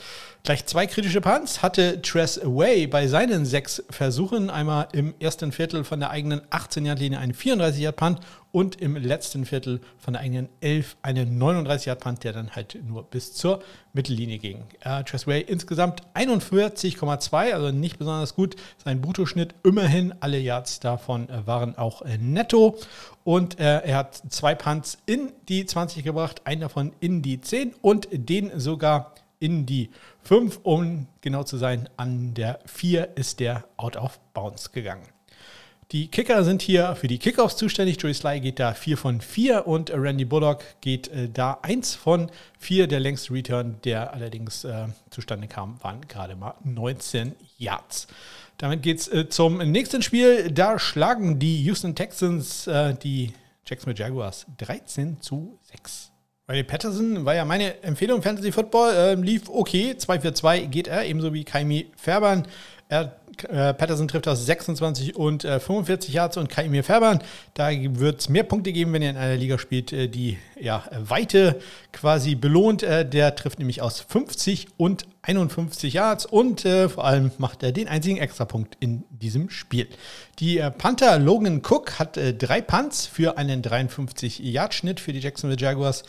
Gleich 0.44 0.66
zwei 0.66 0.88
kritische 0.88 1.22
Punts 1.22 1.62
hatte 1.62 2.02
Tress 2.02 2.38
Away 2.38 2.88
bei 2.88 3.08
seinen 3.08 3.46
sechs 3.46 3.84
Versuchen. 3.90 4.50
Einmal 4.50 4.90
im 4.92 5.14
ersten 5.20 5.52
Viertel 5.52 5.84
von 5.86 6.00
der 6.00 6.10
eigenen 6.10 6.42
18-Yard-Linie 6.50 7.20
einen 7.20 7.34
34-Yard-Punt 7.34 8.20
und 8.54 8.80
im 8.80 8.96
letzten 8.96 9.46
Viertel 9.46 9.82
von 9.98 10.14
der 10.14 10.22
eigenen 10.22 10.48
11 10.62 10.96
einen 11.02 11.42
39-Yard-Punt, 11.42 12.24
der 12.24 12.34
dann 12.34 12.56
halt 12.56 12.78
nur 12.88 13.04
bis 13.04 13.34
zur 13.34 13.64
Mittellinie 13.94 14.38
ging. 14.38 14.64
Äh, 14.82 15.04
Tressway 15.04 15.42
insgesamt 15.42 16.04
41,2, 16.14 17.52
also 17.52 17.72
nicht 17.72 17.98
besonders 17.98 18.36
gut. 18.36 18.56
Sein 18.78 19.02
Bruttoschnitt 19.02 19.56
immerhin, 19.64 20.14
alle 20.20 20.38
Yards 20.38 20.80
davon 20.80 21.28
äh, 21.30 21.48
waren 21.48 21.76
auch 21.78 22.04
äh, 22.04 22.20
netto. 22.20 22.78
Und 23.24 23.60
äh, 23.60 23.80
er 23.80 23.98
hat 23.98 24.22
zwei 24.30 24.54
Punts 24.54 25.00
in 25.08 25.32
die 25.50 25.66
20 25.66 26.04
gebracht, 26.04 26.42
einen 26.46 26.62
davon 26.62 26.94
in 27.00 27.24
die 27.24 27.42
10 27.42 27.74
und 27.82 28.08
den 28.12 28.60
sogar 28.60 29.16
in 29.40 29.66
die 29.66 29.90
5, 30.22 30.60
um 30.62 31.08
genau 31.22 31.44
zu 31.44 31.58
sein. 31.58 31.90
An 31.98 32.36
der 32.36 32.60
4 32.66 33.18
ist 33.18 33.40
der 33.40 33.66
Out 33.78 33.98
of 33.98 34.20
Bounds 34.36 34.72
gegangen. 34.72 35.13
Die 35.94 36.08
Kicker 36.08 36.44
sind 36.44 36.64
hier 36.64 36.96
für 36.96 37.08
die 37.08 37.20
Kickoffs 37.20 37.56
zuständig. 37.56 38.02
Joey 38.02 38.16
Sly 38.16 38.40
geht 38.40 38.60
da 38.60 38.74
4 38.74 38.98
von 38.98 39.22
4 39.22 39.68
und 39.68 39.92
Randy 39.94 40.26
Bullock 40.26 40.64
geht 40.82 41.08
äh, 41.10 41.30
da 41.30 41.60
1 41.62 41.94
von 41.94 42.32
4. 42.58 42.88
Der 42.88 43.00
längste 43.00 43.32
Return, 43.32 43.76
der 43.86 44.12
allerdings 44.12 44.64
äh, 44.64 44.88
zustande 45.12 45.48
kam, 45.48 45.78
waren 45.84 46.02
gerade 46.08 46.36
mal 46.36 46.56
19 46.64 47.36
Yards. 47.60 48.08
Damit 48.58 48.82
geht 48.82 49.02
es 49.02 49.08
äh, 49.08 49.30
zum 49.30 49.60
nächsten 49.60 50.02
Spiel. 50.02 50.50
Da 50.52 50.80
schlagen 50.80 51.38
die 51.38 51.62
Houston 51.62 51.94
Texans 51.94 52.66
äh, 52.66 52.96
die 52.96 53.32
Jacksonville 53.64 54.04
Jaguars 54.04 54.48
13 54.58 55.22
zu 55.22 55.60
6. 55.62 56.10
Riley 56.50 56.64
Patterson 56.64 57.24
war 57.24 57.36
ja 57.36 57.46
meine 57.46 57.84
Empfehlung 57.84 58.24
Fantasy 58.24 58.52
Football, 58.52 58.94
äh, 58.96 59.14
lief 59.14 59.48
okay, 59.48 59.96
2 59.96 60.20
für 60.22 60.34
2 60.34 60.62
geht 60.62 60.88
er, 60.88 61.06
ebenso 61.06 61.36
wie 61.36 61.44
Kaimi 61.44 61.92
Färbern. 61.96 62.48
Er 62.90 63.20
äh, 63.44 63.74
Patterson 63.74 64.08
trifft 64.08 64.28
aus 64.28 64.46
26 64.46 65.16
und 65.16 65.46
äh, 65.46 65.60
45 65.60 66.14
Yards 66.14 66.38
und 66.38 66.50
Kaimir 66.50 66.84
Färbern. 66.84 67.20
Da 67.54 67.70
wird 67.72 68.22
es 68.22 68.30
mehr 68.30 68.44
Punkte 68.44 68.74
geben, 68.74 68.94
wenn 68.94 69.02
ihr 69.02 69.10
in 69.10 69.18
einer 69.18 69.36
Liga 69.36 69.58
spielt, 69.58 69.94
äh, 69.94 70.08
die 70.08 70.38
ja, 70.60 70.84
Weite 70.92 71.60
quasi 71.92 72.36
belohnt. 72.36 72.84
Äh, 72.84 73.08
der 73.08 73.36
trifft 73.36 73.60
nämlich 73.60 73.82
aus 73.82 74.00
50 74.02 74.68
und 74.78 75.06
51 75.22 75.94
Yards 75.94 76.26
und 76.26 76.66
äh, 76.66 76.90
vor 76.90 77.06
allem 77.06 77.32
macht 77.38 77.64
er 77.64 77.72
den 77.72 77.88
einzigen 77.88 78.18
Extrapunkt 78.18 78.78
in 78.80 79.04
diesem 79.10 79.50
Spiel. 79.50 79.88
Die 80.40 80.62
Panther 80.78 81.20
Logan 81.20 81.62
Cook 81.64 82.00
hat 82.00 82.18
drei 82.18 82.60
Punts 82.60 83.06
für 83.06 83.38
einen 83.38 83.62
53-Yard-Schnitt 83.62 85.00
für 85.00 85.14
die 85.14 85.20
Jacksonville 85.20 85.62
Jaguars. 85.62 86.04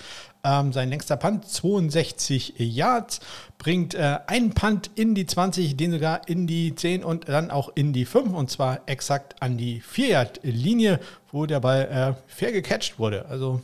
Ähm, 0.44 0.72
sein 0.72 0.90
längster 0.90 1.16
Punt 1.16 1.48
62 1.48 2.54
Yards, 2.58 3.20
bringt 3.58 3.94
äh, 3.94 4.18
einen 4.26 4.52
Punt 4.52 4.90
in 4.94 5.14
die 5.14 5.26
20, 5.26 5.76
den 5.76 5.92
sogar 5.92 6.28
in 6.28 6.46
die 6.46 6.74
10 6.74 7.02
und 7.02 7.28
dann 7.28 7.50
auch 7.50 7.70
in 7.74 7.92
die 7.92 8.04
5 8.04 8.34
und 8.34 8.50
zwar 8.50 8.80
exakt 8.86 9.42
an 9.42 9.56
die 9.56 9.82
4-Yard-Linie, 9.82 11.00
wo 11.32 11.46
der 11.46 11.60
Ball 11.60 12.16
äh, 12.16 12.30
fair 12.30 12.52
gecatcht 12.52 12.98
wurde. 12.98 13.26
Also 13.26 13.62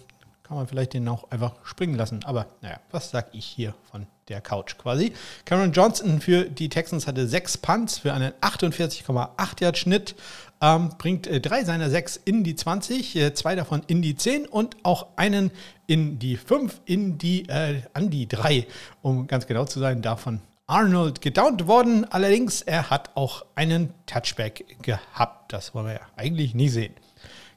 kann 0.50 0.56
man 0.56 0.66
vielleicht 0.66 0.94
den 0.94 1.06
auch 1.06 1.30
einfach 1.30 1.54
springen 1.62 1.94
lassen. 1.94 2.24
Aber 2.24 2.46
naja, 2.60 2.80
was 2.90 3.10
sag 3.10 3.28
ich 3.32 3.44
hier 3.44 3.72
von 3.88 4.08
der 4.28 4.40
Couch 4.40 4.76
quasi? 4.78 5.12
Cameron 5.44 5.70
Johnson 5.70 6.20
für 6.20 6.42
die 6.42 6.68
Texans 6.68 7.06
hatte 7.06 7.28
sechs 7.28 7.56
Punts 7.56 7.98
für 7.98 8.12
einen 8.12 8.32
48,8 8.40 9.62
Yard 9.62 9.78
Schnitt 9.78 10.16
ähm, 10.60 10.90
bringt 10.98 11.26
äh, 11.26 11.40
drei 11.40 11.64
seiner 11.64 11.90
sechs 11.90 12.16
in 12.16 12.44
die 12.44 12.54
20, 12.54 13.16
äh, 13.16 13.34
zwei 13.34 13.54
davon 13.54 13.82
in 13.86 14.02
die 14.02 14.14
10 14.14 14.46
und 14.46 14.76
auch 14.82 15.08
einen 15.16 15.50
in 15.86 16.18
die 16.18 16.36
5, 16.36 16.82
in 16.84 17.18
die, 17.18 17.48
äh, 17.48 17.82
an 17.94 18.10
die 18.10 18.28
3, 18.28 18.66
um 19.02 19.26
ganz 19.26 19.46
genau 19.46 19.64
zu 19.64 19.80
sein, 19.80 20.02
davon 20.02 20.40
Arnold 20.66 21.20
gedownt 21.20 21.66
worden. 21.66 22.06
Allerdings, 22.10 22.62
er 22.62 22.90
hat 22.90 23.10
auch 23.16 23.44
einen 23.56 23.92
Touchback 24.06 24.82
gehabt. 24.82 25.52
Das 25.52 25.74
wollen 25.74 25.86
wir 25.86 25.94
ja 25.94 26.00
eigentlich 26.16 26.54
nie 26.54 26.68
sehen. 26.68 26.94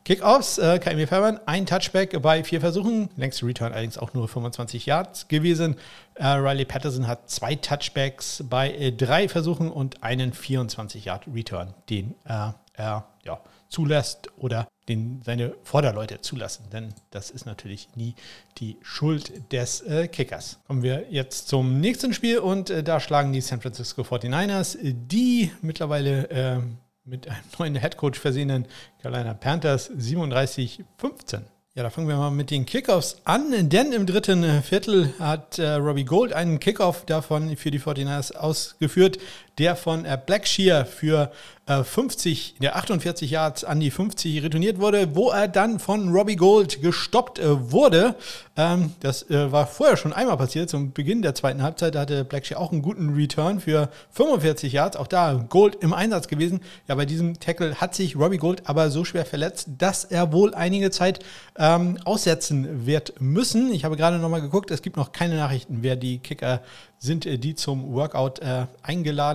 Kickoffs, 0.03 0.57
äh, 0.57 0.79
KMW 0.79 1.07
Fairbairn, 1.07 1.39
ein 1.45 1.65
Touchback 1.65 2.21
bei 2.21 2.43
vier 2.43 2.59
Versuchen, 2.59 3.09
längste 3.15 3.45
Return 3.45 3.71
allerdings 3.71 3.97
auch 3.97 4.13
nur 4.13 4.27
25 4.27 4.85
Yards 4.85 5.29
gewesen. 5.29 5.77
Äh, 6.15 6.27
Riley 6.27 6.65
Patterson 6.65 7.07
hat 7.07 7.29
zwei 7.29 7.55
Touchbacks 7.55 8.43
bei 8.49 8.73
äh, 8.73 8.91
drei 8.91 9.29
Versuchen 9.29 9.71
und 9.71 10.03
einen 10.03 10.33
24 10.33 11.05
Yard 11.05 11.23
Return, 11.33 11.73
den 11.89 12.15
äh, 12.25 12.49
er 12.73 13.07
ja, 13.23 13.39
zulässt 13.69 14.29
oder 14.37 14.67
den 14.89 15.21
seine 15.23 15.55
Vorderleute 15.63 16.21
zulassen. 16.21 16.65
Denn 16.71 16.93
das 17.11 17.29
ist 17.29 17.45
natürlich 17.45 17.87
nie 17.95 18.15
die 18.57 18.77
Schuld 18.81 19.51
des 19.51 19.81
äh, 19.81 20.07
Kickers. 20.07 20.59
Kommen 20.67 20.83
wir 20.83 21.05
jetzt 21.09 21.47
zum 21.47 21.79
nächsten 21.79 22.13
Spiel 22.13 22.39
und 22.39 22.69
äh, 22.69 22.83
da 22.83 22.99
schlagen 22.99 23.31
die 23.31 23.41
San 23.41 23.61
Francisco 23.61 24.01
49ers, 24.01 24.77
die 24.81 25.51
mittlerweile 25.61 26.29
äh, 26.29 26.59
mit 27.05 27.27
einem 27.27 27.43
neuen 27.59 27.75
Headcoach 27.75 28.15
versehenen 28.15 28.67
Carolina 29.01 29.33
Panthers 29.33 29.89
37-15 29.91 31.43
ja, 31.75 31.81
da 31.81 31.89
fangen 31.89 32.07
wir 32.07 32.17
mal 32.17 32.29
mit 32.29 32.51
den 32.51 32.67
Kickoffs 32.67 33.17
an, 33.23 33.67
denn 33.67 33.93
im 33.93 34.05
dritten 34.05 34.61
Viertel 34.61 35.11
hat 35.17 35.57
äh, 35.57 35.71
Robbie 35.71 36.05
Gold 36.05 36.31
einen 36.31 36.59
Kickoff 36.59 37.03
davon 37.03 37.57
für 37.57 37.71
die 37.71 37.79
49ers 37.79 38.35
ausgeführt, 38.35 39.17
der 39.57 39.75
von 39.75 40.05
äh, 40.05 40.17
Blackshear 40.23 40.85
für 40.85 41.31
äh, 41.65 41.83
50, 41.83 42.55
der 42.59 42.75
48 42.75 43.31
Yards 43.31 43.63
an 43.63 43.79
die 43.79 43.91
50 43.91 44.43
retourniert 44.43 44.79
wurde, 44.79 45.15
wo 45.15 45.29
er 45.29 45.47
dann 45.47 45.79
von 45.79 46.09
Robbie 46.09 46.35
Gold 46.35 46.81
gestoppt 46.81 47.39
äh, 47.39 47.71
wurde. 47.71 48.15
Ähm, 48.57 48.93
das 48.99 49.29
äh, 49.29 49.51
war 49.51 49.67
vorher 49.67 49.95
schon 49.95 50.11
einmal 50.11 50.37
passiert, 50.37 50.69
zum 50.69 50.91
Beginn 50.91 51.21
der 51.21 51.35
zweiten 51.35 51.61
Halbzeit. 51.61 51.95
Da 51.95 52.01
hatte 52.01 52.25
Blackshear 52.25 52.59
auch 52.59 52.71
einen 52.71 52.81
guten 52.81 53.13
Return 53.13 53.59
für 53.59 53.89
45 54.11 54.73
Yards. 54.73 54.97
Auch 54.97 55.07
da 55.07 55.45
Gold 55.49 55.75
im 55.75 55.93
Einsatz 55.93 56.27
gewesen. 56.27 56.61
Ja, 56.87 56.95
bei 56.95 57.05
diesem 57.05 57.39
Tackle 57.39 57.75
hat 57.75 57.95
sich 57.95 58.15
Robbie 58.15 58.37
Gold 58.37 58.63
aber 58.67 58.89
so 58.89 59.05
schwer 59.05 59.25
verletzt, 59.25 59.69
dass 59.77 60.03
er 60.03 60.33
wohl 60.33 60.53
einige 60.53 60.91
Zeit 60.91 61.19
ähm, 61.57 61.97
aussetzen 62.03 62.85
wird 62.85 63.21
müssen. 63.21 63.71
Ich 63.71 63.85
habe 63.85 63.95
gerade 63.95 64.17
nochmal 64.17 64.41
geguckt, 64.41 64.71
es 64.71 64.81
gibt 64.81 64.97
noch 64.97 65.11
keine 65.11 65.37
Nachrichten, 65.37 65.77
wer 65.81 65.95
die 65.95 66.17
Kicker 66.17 66.61
sind, 67.03 67.25
äh, 67.25 67.37
die 67.37 67.53
zum 67.55 67.93
Workout 67.93 68.39
äh, 68.39 68.65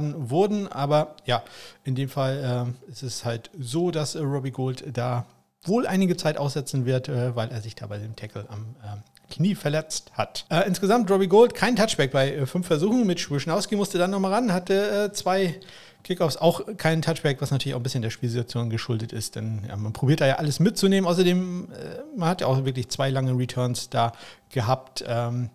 eingeladen 0.08 0.30
wurden. 0.30 0.68
Aber 0.68 1.16
ja, 1.24 1.42
in 1.84 1.94
dem 1.94 2.08
Fall 2.08 2.74
äh, 2.88 2.90
ist 2.90 3.02
es 3.02 3.24
halt 3.24 3.50
so, 3.58 3.90
dass 3.90 4.14
äh, 4.14 4.20
Robbie 4.20 4.50
Gold 4.50 4.84
da 4.96 5.26
wohl 5.62 5.86
einige 5.86 6.16
Zeit 6.16 6.38
aussetzen 6.38 6.86
wird, 6.86 7.08
äh, 7.08 7.34
weil 7.34 7.50
er 7.50 7.60
sich 7.60 7.74
da 7.74 7.86
bei 7.86 7.98
dem 7.98 8.16
Tackle 8.16 8.46
am 8.48 8.76
ähm, 8.84 9.02
Knie 9.30 9.54
verletzt 9.54 10.12
hat. 10.14 10.46
Äh, 10.48 10.66
insgesamt 10.66 11.10
Robbie 11.10 11.28
Gold 11.28 11.54
kein 11.54 11.76
Touchback 11.76 12.12
bei 12.12 12.46
fünf 12.46 12.66
Versuchen. 12.66 13.06
Mit 13.06 13.20
Schwischnowski 13.20 13.76
musste 13.76 13.98
dann 13.98 14.10
nochmal 14.10 14.32
ran, 14.32 14.52
hatte 14.52 15.10
zwei 15.12 15.60
Kickoffs 16.04 16.36
auch 16.36 16.62
kein 16.76 17.02
Touchback, 17.02 17.42
was 17.42 17.50
natürlich 17.50 17.74
auch 17.74 17.80
ein 17.80 17.82
bisschen 17.82 18.02
der 18.02 18.10
Spielsituation 18.10 18.70
geschuldet 18.70 19.12
ist, 19.12 19.34
denn 19.34 19.62
ja, 19.68 19.76
man 19.76 19.92
probiert 19.92 20.20
da 20.20 20.26
ja 20.26 20.36
alles 20.36 20.60
mitzunehmen. 20.60 21.10
Außerdem, 21.10 21.68
äh, 21.72 22.16
man 22.16 22.28
hat 22.28 22.40
ja 22.40 22.46
auch 22.46 22.64
wirklich 22.64 22.88
zwei 22.88 23.10
lange 23.10 23.36
Returns 23.36 23.90
da 23.90 24.12
gehabt. 24.50 25.04
Ähm, 25.06 25.50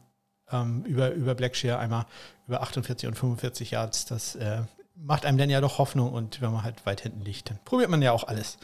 ähm, 0.54 0.84
über, 0.86 1.12
über 1.12 1.36
Blackshear 1.36 1.80
einmal 1.80 2.06
über 2.48 2.62
48 2.62 3.08
und 3.08 3.16
45 3.16 3.72
Yards. 3.72 4.06
Das 4.06 4.36
äh, 4.36 4.62
macht 4.96 5.26
einem 5.26 5.38
dann 5.38 5.50
ja 5.50 5.60
doch 5.62 5.80
Hoffnung 5.80 6.14
und 6.14 6.42
wenn 6.42 6.52
man 6.52 6.64
halt 6.64 6.86
weit 6.86 7.02
hinten 7.02 7.22
liegt, 7.22 7.50
dann 7.50 7.60
probiert 7.66 7.90
man 7.90 8.02
ja 8.02 8.12
auch 8.12 8.28
alles. 8.28 8.58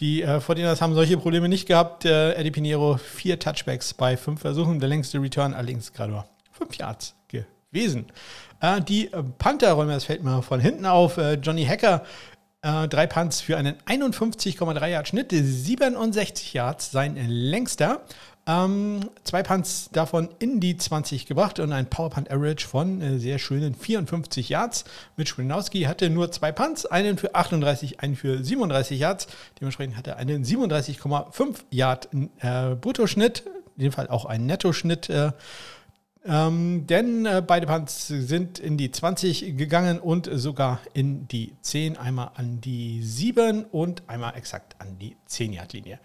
Die 0.00 0.22
äh, 0.22 0.38
49ers 0.38 0.80
haben 0.80 0.94
solche 0.94 1.16
Probleme 1.16 1.48
nicht 1.48 1.66
gehabt. 1.66 2.04
Äh, 2.04 2.34
Eddie 2.34 2.50
Pinheiro, 2.50 2.96
vier 2.98 3.38
Touchbacks 3.38 3.94
bei 3.94 4.16
fünf 4.16 4.40
Versuchen. 4.40 4.78
Der 4.78 4.88
längste 4.88 5.20
Return 5.20 5.54
allerdings 5.54 5.92
gerade 5.92 6.12
nur 6.12 6.26
fünf 6.52 6.76
Yards 6.76 7.14
gewesen. 7.28 8.06
Äh, 8.60 8.80
die 8.82 9.10
Panther 9.38 9.72
räumen 9.72 9.90
das 9.90 10.04
Feld 10.04 10.22
mal 10.22 10.42
von 10.42 10.60
hinten 10.60 10.84
auf. 10.86 11.16
Äh, 11.16 11.34
Johnny 11.34 11.64
Hacker, 11.64 12.04
äh, 12.62 12.88
drei 12.88 13.06
Punts 13.06 13.40
für 13.40 13.56
einen 13.56 13.76
51,3 13.86 14.86
Yard 14.86 15.08
Schnitt, 15.08 15.30
67 15.30 16.52
Yards, 16.52 16.90
sein 16.90 17.16
längster. 17.16 18.02
Ähm, 18.48 19.10
zwei 19.24 19.42
Punts 19.42 19.90
davon 19.90 20.28
in 20.38 20.60
die 20.60 20.76
20 20.76 21.26
gebracht 21.26 21.58
und 21.58 21.72
ein 21.72 21.90
Power 21.90 22.10
Punt 22.10 22.30
Average 22.30 22.66
von 22.66 23.00
äh, 23.00 23.18
sehr 23.18 23.40
schönen 23.40 23.74
54 23.74 24.48
Yards. 24.48 24.84
Mitch 25.16 25.36
Winowski 25.36 25.82
hatte 25.82 26.08
nur 26.10 26.30
zwei 26.30 26.52
Punts, 26.52 26.86
einen 26.86 27.18
für 27.18 27.34
38, 27.34 28.00
einen 28.00 28.14
für 28.14 28.42
37 28.42 29.00
Yards. 29.00 29.26
Dementsprechend 29.60 29.96
hatte 29.96 30.10
er 30.10 30.16
einen 30.18 30.44
37,5 30.44 31.56
Yard 31.70 32.08
äh, 32.38 32.76
Bruttoschnitt, 32.76 33.42
in 33.76 33.82
dem 33.84 33.92
Fall 33.92 34.06
auch 34.08 34.26
einen 34.26 34.46
Nettoschnitt. 34.46 35.10
Äh, 35.10 35.32
ähm, 36.28 36.86
denn 36.86 37.24
äh, 37.26 37.42
beide 37.46 37.66
Punts 37.66 38.08
sind 38.08 38.58
in 38.58 38.76
die 38.76 38.90
20 38.90 39.56
gegangen 39.56 40.00
und 40.00 40.28
sogar 40.32 40.80
in 40.92 41.28
die 41.28 41.54
10. 41.60 41.96
Einmal 41.96 42.32
an 42.34 42.60
die 42.60 43.02
7 43.02 43.64
und 43.64 44.02
einmal 44.08 44.36
exakt 44.36 44.76
an 44.78 44.98
die 44.98 45.16
10-Yard-Linie. 45.28 46.00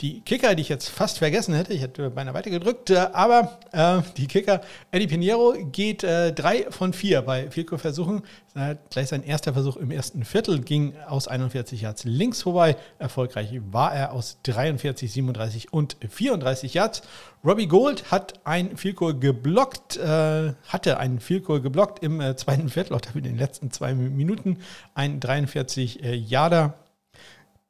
Die 0.00 0.20
Kicker, 0.20 0.54
die 0.54 0.62
ich 0.62 0.68
jetzt 0.68 0.88
fast 0.88 1.18
vergessen 1.18 1.54
hätte, 1.54 1.72
ich 1.72 1.82
hätte 1.82 2.10
beinahe 2.10 2.34
weitergedrückt, 2.34 2.90
äh, 2.90 3.08
aber 3.12 3.58
äh, 3.72 4.00
die 4.16 4.26
Kicker, 4.26 4.62
Eddie 4.90 5.06
Pinheiro 5.06 5.54
geht 5.72 6.04
äh, 6.04 6.32
drei 6.32 6.66
von 6.70 6.92
vier 6.92 7.22
bei 7.22 7.50
Vielko-Versuchen. 7.50 8.22
Gleich 8.88 9.08
sein 9.08 9.22
erster 9.22 9.52
Versuch 9.52 9.76
im 9.76 9.90
ersten 9.90 10.24
Viertel 10.24 10.60
ging 10.60 10.94
aus 11.08 11.28
41 11.28 11.82
Yards 11.82 12.04
links 12.04 12.40
vorbei. 12.40 12.76
Erfolgreich 12.98 13.60
war 13.70 13.94
er 13.94 14.12
aus 14.12 14.38
43, 14.44 15.12
37 15.12 15.72
und 15.74 15.98
34 16.08 16.72
Yards. 16.72 17.02
Robbie 17.44 17.66
Gold 17.66 18.10
hat 18.10 18.40
ein 18.44 18.78
Vielko 18.78 19.14
geblockt, 19.14 19.98
äh, 19.98 20.54
hatte 20.68 20.98
einen 20.98 21.20
Vielko 21.20 21.60
geblockt 21.60 22.02
im 22.02 22.20
äh, 22.22 22.34
zweiten 22.36 22.70
Viertel, 22.70 22.94
auch 22.94 23.02
in 23.14 23.24
den 23.24 23.36
letzten 23.36 23.70
zwei 23.70 23.94
Minuten. 23.94 24.58
Ein 24.94 25.20
43 25.20 26.02
äh, 26.02 26.14
Yarder 26.14 26.74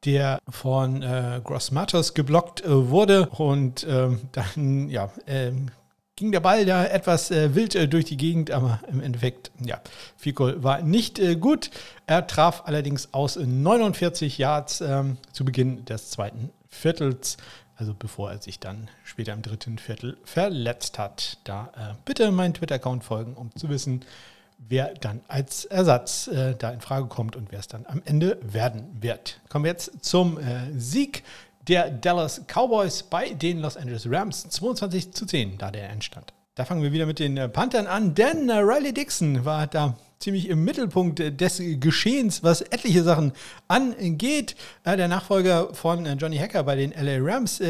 der 0.05 0.39
von 0.49 1.03
äh, 1.03 1.41
Gross 1.43 1.72
Matos 1.72 2.14
geblockt 2.14 2.64
äh, 2.64 2.91
wurde. 2.91 3.28
Und 3.30 3.84
ähm, 3.89 4.20
dann, 4.32 4.89
ja, 4.89 5.11
ähm, 5.26 5.70
ging 6.17 6.33
der 6.33 6.41
Ball 6.41 6.64
da 6.64 6.87
etwas 6.87 7.31
äh, 7.31 7.55
wild 7.55 7.75
äh, 7.75 7.87
durch 7.87 8.07
die 8.07 8.17
Gegend, 8.17 8.51
aber 8.51 8.81
im 8.91 9.03
Endeffekt, 9.03 9.51
ja, 9.62 9.81
Fico 10.17 10.62
war 10.62 10.81
nicht 10.81 11.19
äh, 11.19 11.37
gut. 11.37 11.71
Er 12.07 12.27
traf 12.27 12.62
allerdings 12.64 13.12
aus 13.12 13.37
49 13.37 14.39
Yards 14.39 14.81
ähm, 14.81 15.19
zu 15.33 15.45
Beginn 15.45 15.85
des 15.85 16.11
zweiten 16.11 16.51
Viertels, 16.71 17.37
also 17.77 17.95
bevor 17.97 18.33
er 18.33 18.41
sich 18.41 18.59
dann 18.59 18.89
später 19.05 19.35
im 19.35 19.43
dritten 19.43 19.77
Viertel 19.77 20.17
verletzt 20.25 20.99
hat. 20.99 21.39
Da 21.45 21.71
äh, 21.77 21.95
bitte 22.07 22.31
meinen 22.33 22.55
Twitter-Account 22.55 23.05
folgen, 23.05 23.35
um 23.35 23.55
zu 23.55 23.69
wissen, 23.69 24.03
wer 24.59 24.95
dann 24.95 25.21
als 25.29 25.67
Ersatz 25.67 26.29
äh, 26.29 26.55
da 26.55 26.71
in 26.71 26.81
Frage 26.81 27.09
kommt 27.09 27.37
und 27.37 27.53
wer 27.53 27.59
es 27.59 27.69
dann 27.69 27.85
am 27.87 28.01
Ende 28.07 28.39
werden 28.41 28.87
wird. 29.01 29.41
Kommen 29.51 29.64
wir 29.64 29.73
jetzt 29.73 30.03
zum 30.03 30.39
äh, 30.39 30.73
Sieg 30.77 31.25
der 31.69 31.91
Dallas 31.91 32.43
Cowboys 32.47 33.03
bei 33.03 33.31
den 33.31 33.61
Los 33.61 33.77
Angeles 33.77 34.09
Rams. 34.11 34.49
22 34.49 35.12
zu 35.12 35.27
10, 35.27 35.59
da 35.59 35.71
der 35.71 35.91
Endstand. 35.91 36.33
Da 36.55 36.64
fangen 36.64 36.83
wir 36.83 36.93
wieder 36.93 37.07
mit 37.07 37.19
den 37.19 37.37
äh, 37.37 37.49
Panthern 37.49 37.87
an, 37.87 38.14
denn 38.14 38.49
äh, 38.49 38.55
Riley 38.55 38.95
Dixon 38.95 39.45
war 39.45 39.67
da 39.67 39.95
ziemlich 40.19 40.49
im 40.49 40.64
Mittelpunkt 40.64 41.19
des 41.19 41.61
Geschehens, 41.81 42.43
was 42.43 42.62
etliche 42.62 43.03
Sachen 43.03 43.33
angeht. 43.69 44.57
Äh, 44.85 44.97
der 44.97 45.09
Nachfolger 45.09 45.75
von 45.75 46.07
Johnny 46.19 46.39
Hacker 46.39 46.62
bei 46.64 46.77
den 46.77 46.93
LA 46.93 47.19
Rams 47.21 47.61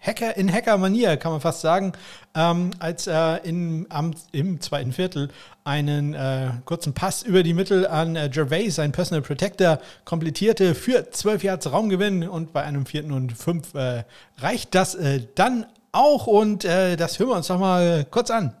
Hacker 0.00 0.36
in 0.36 0.52
Hacker-Manier, 0.52 1.16
kann 1.16 1.32
man 1.32 1.40
fast 1.40 1.60
sagen, 1.60 1.92
ähm, 2.34 2.70
als 2.78 3.06
er 3.06 3.44
in, 3.44 3.86
am, 3.88 4.14
im 4.32 4.60
zweiten 4.60 4.92
Viertel 4.92 5.30
einen 5.64 6.14
äh, 6.14 6.50
kurzen 6.64 6.94
Pass 6.94 7.22
über 7.22 7.42
die 7.42 7.54
Mittel 7.54 7.86
an 7.86 8.14
äh, 8.16 8.28
Gervais, 8.28 8.70
sein 8.70 8.92
Personal 8.92 9.22
Protector, 9.22 9.80
komplettierte 10.04 10.74
für 10.74 11.10
12 11.10 11.42
Yards 11.42 11.72
Raumgewinn 11.72 12.28
und 12.28 12.52
bei 12.52 12.62
einem 12.62 12.86
vierten 12.86 13.12
und 13.12 13.32
fünf 13.32 13.74
äh, 13.74 14.04
reicht 14.38 14.74
das 14.74 14.94
äh, 14.94 15.22
dann 15.34 15.66
auch 15.92 16.26
und 16.26 16.64
äh, 16.64 16.96
das 16.96 17.18
hören 17.18 17.30
wir 17.30 17.36
uns 17.36 17.48
doch 17.48 17.58
mal 17.58 18.06
kurz 18.10 18.30
an. 18.30 18.54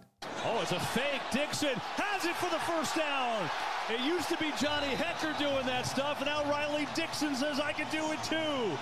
Oh, 0.44 0.62
it's 0.62 0.72
a 0.72 0.78
fake. 0.78 1.16
Dixon 1.32 1.74
has 1.98 2.24
it 2.24 2.34
for 2.36 2.48
the 2.48 2.58
first 2.64 2.96
down. 2.96 3.50
It 3.90 4.00
used 4.00 4.28
to 4.28 4.36
be 4.38 4.52
Johnny 4.58 4.94
Hecker 4.94 5.34
doing 5.38 5.66
that 5.66 5.84
stuff, 5.84 6.18
and 6.18 6.26
now 6.26 6.42
Riley 6.50 6.86
Dixon 6.94 7.34
says 7.34 7.60
I 7.60 7.72
can 7.72 7.86
do 7.90 8.12
it 8.12 8.22
too. 8.22 8.78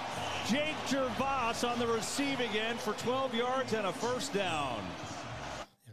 Jake 0.51 0.77
Gervais 0.91 1.65
on 1.65 1.79
the 1.79 1.87
receiving 1.87 2.51
end 2.69 2.79
for 2.79 2.93
12 2.95 3.35
yards 3.35 3.73
and 3.73 3.87
a 3.87 3.93
first 3.93 4.35
down. 4.35 4.77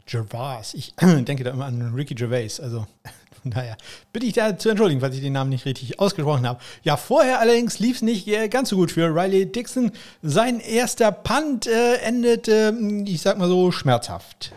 Gervais, 0.06 0.74
ich 0.74 0.93
denke 1.02 1.45
da 1.45 1.52
immer 1.52 1.68
an 1.68 1.93
Ricky 1.95 2.16
Gervais, 2.16 2.60
also 2.62 2.86
daher 3.45 3.78
bitte 4.12 4.26
ich 4.26 4.34
da 4.34 4.58
zu 4.58 4.68
entschuldigen, 4.70 4.99
falls 4.99 5.16
ich 5.16 5.22
den 5.22 5.32
Namen 5.32 5.52
nicht 5.52 5.66
richtig 5.66 6.02
ausgesprochen 6.02 6.45
habe. 6.45 6.60
Ja, 6.84 6.97
vorher 6.97 7.39
allerdings 7.39 7.80
lief 7.80 7.97
es 7.97 8.02
nicht 8.02 8.28
äh, 8.28 8.49
ganz 8.49 8.70
so 8.70 8.76
gut 8.76 8.91
für 8.91 9.16
Riley 9.16 9.49
Dixon. 9.49 9.93
Sein 10.22 10.60
erster 10.60 11.14
Punt 11.14 11.66
äh, 11.68 11.95
endete, 11.99 12.78
ich 13.06 13.22
sag 13.22 13.38
mal 13.38 13.47
so, 13.47 13.72
schmerzhaft. 13.72 14.52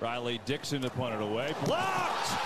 Riley 0.00 0.40
Dixon 0.48 0.80
to 0.80 0.88
punt 0.88 1.12
it 1.14 1.20
away. 1.20 1.48
Blocked! 1.66 2.38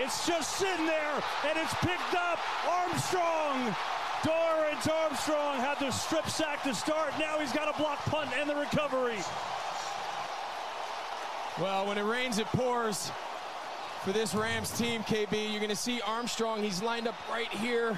It's 0.00 0.24
just 0.24 0.56
sitting 0.56 0.86
there, 0.86 1.20
and 1.50 1.58
it's 1.60 1.74
picked 1.80 2.14
up. 2.14 2.38
Armstrong. 2.64 3.74
Dorrance 4.24 4.86
Armstrong 4.86 5.58
had 5.58 5.78
the 5.80 5.90
strip 5.90 6.28
sack 6.28 6.62
to 6.62 6.74
start. 6.74 7.12
Now 7.18 7.38
he's 7.38 7.52
got 7.52 7.72
a 7.72 7.76
block 7.78 7.98
punt 8.04 8.30
and 8.36 8.48
the 8.48 8.54
recovery. 8.54 9.18
Well, 11.60 11.86
when 11.86 11.98
it 11.98 12.04
rains, 12.04 12.38
it 12.38 12.46
pours. 12.46 13.10
For 14.04 14.12
this 14.12 14.34
Rams 14.34 14.76
team, 14.76 15.02
KB, 15.02 15.50
you're 15.50 15.60
going 15.60 15.68
to 15.68 15.76
see 15.76 16.00
Armstrong. 16.00 16.62
He's 16.62 16.82
lined 16.82 17.06
up 17.06 17.14
right 17.30 17.48
here. 17.48 17.96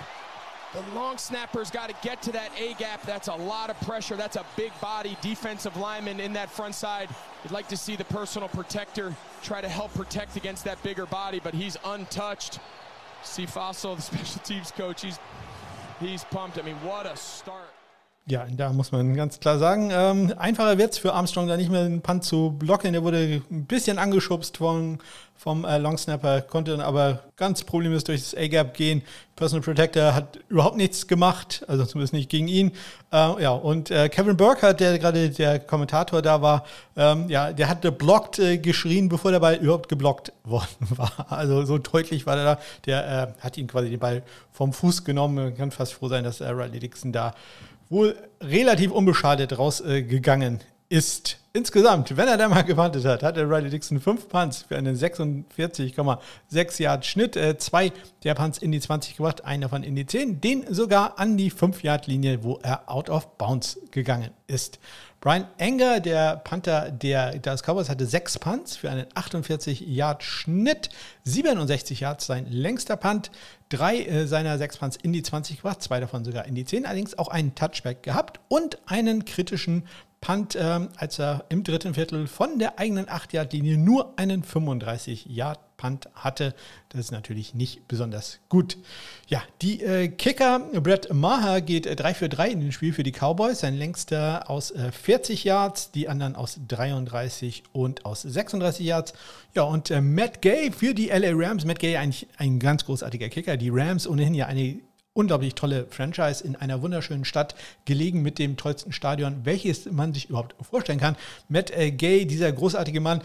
The 0.75 0.83
long 0.95 1.19
snapper's 1.19 1.71
got 1.71 1.89
to 1.89 1.95
get 2.03 2.21
to 2.23 2.33
that 2.33 2.51
A 2.59 2.75
gap. 2.75 3.03
That's 3.03 3.29
a 3.29 3.35
lot 3.35 3.71
of 3.71 3.81
pressure. 3.83 4.17
That's 4.17 4.37
a 4.37 4.45
big 4.57 4.73
body 4.81 5.17
defensive 5.23 5.77
lineman 5.77 6.19
in 6.21 6.33
that 6.33 6.51
front 6.51 6.75
side. 6.75 7.09
You'd 7.45 7.53
like 7.53 7.69
to 7.69 7.77
see 7.77 7.95
the 7.95 8.05
personal 8.05 8.49
protector 8.49 9.15
try 9.43 9.61
to 9.61 9.69
help 9.69 9.95
protect 9.95 10.37
against 10.37 10.65
that 10.65 10.83
bigger 10.83 11.07
body, 11.07 11.41
but 11.43 11.55
he's 11.55 11.77
untouched. 11.85 12.59
See 13.23 13.47
Fossil, 13.47 13.95
the 13.95 14.03
special 14.03 14.41
teams 14.41 14.73
coach, 14.73 15.03
he's 15.03 15.19
he's 16.01 16.25
pumped. 16.25 16.59
I 16.59 16.63
mean, 16.63 16.77
what 16.77 17.07
a 17.07 17.17
start. 17.17 17.74
Ja, 18.27 18.47
da 18.51 18.73
muss 18.73 18.91
man 18.91 19.15
ganz 19.15 19.39
klar 19.39 19.59
sagen, 19.59 19.91
ähm, 19.93 20.33
einfacher 20.39 20.79
wird 20.79 20.93
es 20.93 20.99
für 20.99 21.13
Armstrong, 21.13 21.47
da 21.47 21.59
nicht 21.59 21.71
mehr 21.71 21.85
den 21.85 22.01
Punt 22.01 22.25
zu 22.25 22.57
blocken. 22.59 22.95
Der 22.95 23.03
wurde 23.03 23.43
ein 23.51 23.67
bisschen 23.67 23.99
angeschubst 23.99 24.57
von, 24.57 24.99
vom 25.37 25.67
äh, 25.67 25.77
Longsnapper, 25.77 26.41
konnte 26.41 26.71
dann 26.71 26.81
aber 26.81 27.25
ganz 27.37 27.65
problemlos 27.65 28.03
durch 28.03 28.23
das 28.23 28.35
A-Gap 28.35 28.73
gehen. 28.73 29.03
Personal 29.37 29.63
Protector 29.63 30.15
hat 30.15 30.39
überhaupt 30.49 30.79
nichts 30.79 31.07
gemacht, 31.07 31.67
also 31.69 31.85
zumindest 31.85 32.15
nicht 32.15 32.31
gegen 32.31 32.49
ihn. 32.49 32.73
Äh, 33.13 33.43
ja, 33.43 33.51
und 33.51 33.91
äh, 33.91 34.09
Kevin 34.09 34.39
Burkhardt, 34.39 34.81
der 34.81 34.99
gerade 34.99 35.29
der 35.29 35.59
Kommentator 35.59 36.23
da 36.23 36.41
war, 36.41 36.65
ähm, 36.97 37.29
ja, 37.29 37.53
der 37.53 37.69
hatte 37.69 37.93
blockt 37.93 38.39
äh, 38.39 38.57
geschrien, 38.57 39.11
bevor 39.11 39.33
der 39.33 39.41
Ball 39.41 39.57
überhaupt 39.57 39.91
geblockt 39.91 40.33
worden 40.45 40.89
war. 40.97 41.27
Also 41.29 41.67
so 41.67 41.77
deutlich 41.77 42.25
war 42.25 42.37
der 42.37 42.45
da. 42.45 42.61
Der 42.87 43.35
äh, 43.39 43.45
hat 43.45 43.59
ihn 43.59 43.67
quasi 43.67 43.91
den 43.91 44.01
Ball 44.01 44.23
vom 44.51 44.73
Fuß 44.73 45.05
genommen. 45.05 45.35
Man 45.35 45.55
kann 45.55 45.71
fast 45.73 45.93
froh 45.93 46.09
sein, 46.09 46.25
dass 46.25 46.41
äh, 46.41 46.49
Riley 46.49 46.79
Dixon 46.79 47.13
da 47.13 47.35
wohl 47.89 48.17
relativ 48.41 48.91
unbeschadet 48.91 49.59
rausgegangen 49.59 50.61
äh, 50.61 50.97
ist. 50.97 51.39
Insgesamt, 51.53 52.17
wenn 52.17 52.27
er 52.27 52.37
da 52.37 52.49
mal 52.49 52.63
gewartet 52.63 53.05
hat, 53.05 53.23
hatte 53.23 53.49
Riley 53.49 53.71
Dixon 53.71 54.01
fünf 54.01 54.29
Punts 54.29 54.63
für 54.63 54.77
einen 54.77 54.97
46,6 54.97 56.83
Yard 56.83 57.07
Schnitt. 57.07 57.37
Äh, 57.37 57.59
zwei 57.59 57.93
der 58.25 58.35
Punts 58.35 58.59
in 58.59 58.73
die 58.73 58.81
20 58.81 59.17
gebracht, 59.17 59.45
einer 59.45 59.67
davon 59.67 59.85
in 59.85 59.95
die 59.95 60.05
10, 60.05 60.41
den 60.41 60.75
sogar 60.75 61.19
an 61.19 61.37
die 61.37 61.51
5 61.51 61.85
Yard 61.85 62.09
Linie, 62.09 62.43
wo 62.43 62.59
er 62.63 62.91
out 62.91 63.09
of 63.09 63.39
bounds 63.39 63.79
gegangen 63.93 64.31
ist. 64.49 64.81
Brian 65.25 65.47
Enger, 65.57 66.01
der 66.01 66.37
Panther 66.37 66.91
der 66.91 67.39
Dallas 67.39 67.63
Cowboys, 67.63 67.89
hatte 67.89 68.05
sechs 68.05 68.39
Punts 68.39 68.77
für 68.77 68.91
einen 68.91 69.07
48 69.15 69.81
Yard 69.81 70.23
Schnitt, 70.23 70.91
67 71.23 72.01
Yards 72.01 72.27
sein 72.27 72.45
längster 72.51 72.99
Punt, 72.99 73.31
drei 73.71 74.03
äh, 74.03 74.27
seiner 74.27 74.59
sechs 74.59 74.77
Punts 74.77 74.99
in 75.03 75.15
die 75.15 75.23
20 75.23 75.57
gebracht, 75.57 75.81
zwei 75.81 75.99
davon 75.99 76.27
sogar 76.27 76.45
in 76.45 76.55
die 76.55 76.67
10, 76.67 76.85
allerdings 76.85 77.17
auch 77.17 77.29
einen 77.29 77.55
Touchback 77.55 78.03
gehabt 78.03 78.39
und 78.49 78.77
einen 78.85 79.25
kritischen 79.25 79.87
Punt, 80.25 80.57
ähm, 80.59 80.89
als 80.97 81.19
er 81.19 81.45
im 81.51 81.65
dritten 81.65 81.93
Viertel 81.93 82.27
von 82.27 82.59
der 82.59 82.79
eigenen 82.79 83.05
8-Yard-Linie 83.05 83.77
nur 83.77 84.19
einen 84.19 84.43
35-Yard-Punt 84.43 86.09
hatte. 86.15 86.55
Das 86.89 87.01
ist 87.03 87.11
natürlich 87.11 87.53
nicht 87.53 87.87
besonders 87.89 88.39
gut. 88.49 88.79
Ja, 89.29 89.43
die 89.61 89.83
äh, 89.83 90.09
Kicker, 90.09 90.61
Brett 90.81 91.13
Maher 91.13 91.61
geht 91.61 91.85
äh, 91.85 91.95
3 91.95 92.15
für 92.15 92.29
3 92.31 92.49
in 92.49 92.61
dem 92.61 92.73
Spiel 92.73 92.95
für 92.95 93.03
die 93.03 93.13
Cowboys. 93.13 93.61
Sein 93.61 93.75
längster 93.75 94.49
aus 94.49 94.71
äh, 94.71 94.93
40 94.93 95.45
Yards, 95.45 95.91
die 95.91 96.09
anderen 96.09 96.37
aus 96.37 96.59
33 96.69 97.65
und 97.75 98.07
aus 98.07 98.23
36 98.23 98.87
Yards. 98.87 99.13
Ja, 99.55 99.65
und 99.65 99.91
äh, 99.91 100.01
Matt 100.01 100.41
Gay 100.41 100.73
für 100.73 100.95
die 100.95 101.09
LA 101.09 101.33
Rams. 101.35 101.67
Matt 101.67 101.81
Gay 101.81 101.99
eigentlich 101.99 102.29
ein 102.39 102.59
ganz 102.61 102.87
großartiger 102.87 103.29
Kicker. 103.29 103.59
Die 103.59 103.69
Rams 103.69 104.09
ohnehin 104.09 104.33
ja 104.33 104.47
eine 104.47 104.81
unglaublich 105.15 105.55
tolle 105.55 105.87
Franchise 105.89 106.45
in 106.45 106.57
einer 106.57 106.83
wunderschönen 106.83 107.25
Stadt, 107.25 107.55
gelegen 107.85 108.23
mit 108.23 108.39
dem 108.39 108.57
tollsten 108.57 108.93
Stadion, 108.93 109.45
welches 109.45 109.91
man 109.91 110.13
sich 110.13 110.29
überhaupt 110.29 110.55
vorstellen 110.61 111.01
kann. 111.01 111.17
Matt 111.49 111.71
äh, 111.71 111.91
Gay, 111.91 112.27
dieser 112.27 112.53
großartige 112.53 113.01
Mann, 113.01 113.23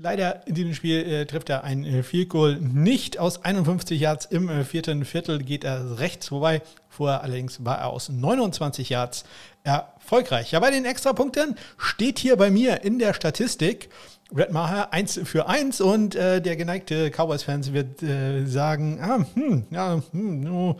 Leider 0.00 0.46
in 0.46 0.54
diesem 0.54 0.74
Spiel 0.74 1.04
äh, 1.04 1.26
trifft 1.26 1.50
er 1.50 1.64
ein 1.64 1.84
äh, 1.84 2.04
Field 2.04 2.28
Goal 2.28 2.54
nicht 2.60 3.18
aus 3.18 3.44
51 3.44 4.00
Yards 4.00 4.26
im 4.26 4.48
äh, 4.48 4.62
vierten 4.62 5.04
Viertel, 5.04 5.42
geht 5.42 5.64
er 5.64 5.98
rechts 5.98 6.28
vorbei. 6.28 6.62
Vorher 6.88 7.24
allerdings 7.24 7.64
war 7.64 7.78
er 7.78 7.88
aus 7.88 8.08
29 8.08 8.90
Yards 8.90 9.24
erfolgreich. 9.64 10.52
Ja, 10.52 10.60
bei 10.60 10.70
den 10.70 10.84
Extrapunkten 10.84 11.56
steht 11.78 12.20
hier 12.20 12.36
bei 12.36 12.48
mir 12.48 12.84
in 12.84 13.00
der 13.00 13.12
Statistik 13.12 13.88
Red 14.32 14.52
Maher 14.52 14.92
1 14.92 15.22
für 15.24 15.48
1 15.48 15.80
und 15.80 16.14
äh, 16.14 16.40
der 16.40 16.54
geneigte 16.54 17.10
Cowboys-Fans 17.10 17.72
wird 17.72 18.02
äh, 18.02 18.44
sagen, 18.46 19.00
ah, 19.02 19.26
hm, 19.34 19.66
ja, 19.70 20.00
hm, 20.12 20.40
no, 20.40 20.78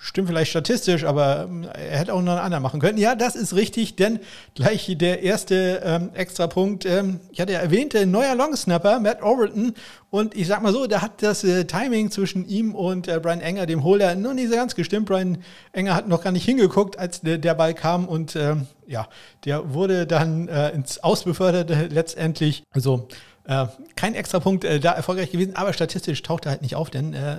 Stimmt 0.00 0.28
vielleicht 0.28 0.50
statistisch, 0.50 1.04
aber 1.04 1.46
ähm, 1.48 1.64
er 1.72 1.98
hätte 1.98 2.12
auch 2.14 2.22
noch 2.22 2.32
einen 2.32 2.40
anderen 2.40 2.62
machen 2.62 2.80
können. 2.80 2.98
Ja, 2.98 3.14
das 3.14 3.36
ist 3.36 3.54
richtig, 3.54 3.96
denn 3.96 4.20
gleich 4.54 4.94
der 4.98 5.22
erste 5.22 5.80
ähm, 5.84 6.10
Extrapunkt. 6.14 6.84
Ähm, 6.84 7.20
ich 7.32 7.40
hatte 7.40 7.52
ja 7.52 7.60
erwähnt, 7.60 7.94
neuer 8.06 8.34
Longsnapper, 8.34 9.00
Matt 9.00 9.22
Overton. 9.22 9.74
Und 10.10 10.36
ich 10.36 10.46
sag 10.46 10.62
mal 10.62 10.72
so, 10.72 10.86
da 10.86 11.02
hat 11.02 11.22
das 11.22 11.42
äh, 11.42 11.64
Timing 11.64 12.10
zwischen 12.10 12.46
ihm 12.46 12.74
und 12.74 13.08
äh, 13.08 13.18
Brian 13.18 13.40
Enger, 13.40 13.66
dem 13.66 13.82
Holder, 13.82 14.14
noch 14.14 14.34
nicht 14.34 14.50
so 14.50 14.56
ganz 14.56 14.74
gestimmt. 14.74 15.06
Brian 15.06 15.38
Enger 15.72 15.94
hat 15.94 16.06
noch 16.06 16.22
gar 16.22 16.32
nicht 16.32 16.44
hingeguckt, 16.44 16.98
als 16.98 17.22
der, 17.22 17.38
der 17.38 17.54
Ball 17.54 17.74
kam. 17.74 18.06
Und 18.06 18.36
ähm, 18.36 18.66
ja, 18.86 19.08
der 19.44 19.72
wurde 19.74 20.06
dann 20.06 20.48
äh, 20.48 20.70
ins 20.70 21.02
Ausbefördert 21.02 21.92
letztendlich. 21.92 22.62
Also 22.70 23.08
äh, 23.44 23.66
kein 23.96 24.14
Extrapunkt 24.14 24.64
äh, 24.64 24.80
da 24.80 24.92
erfolgreich 24.92 25.30
gewesen, 25.30 25.56
aber 25.56 25.72
statistisch 25.72 26.22
taucht 26.22 26.46
er 26.46 26.52
halt 26.52 26.62
nicht 26.62 26.76
auf, 26.76 26.90
denn 26.90 27.14
äh, 27.14 27.38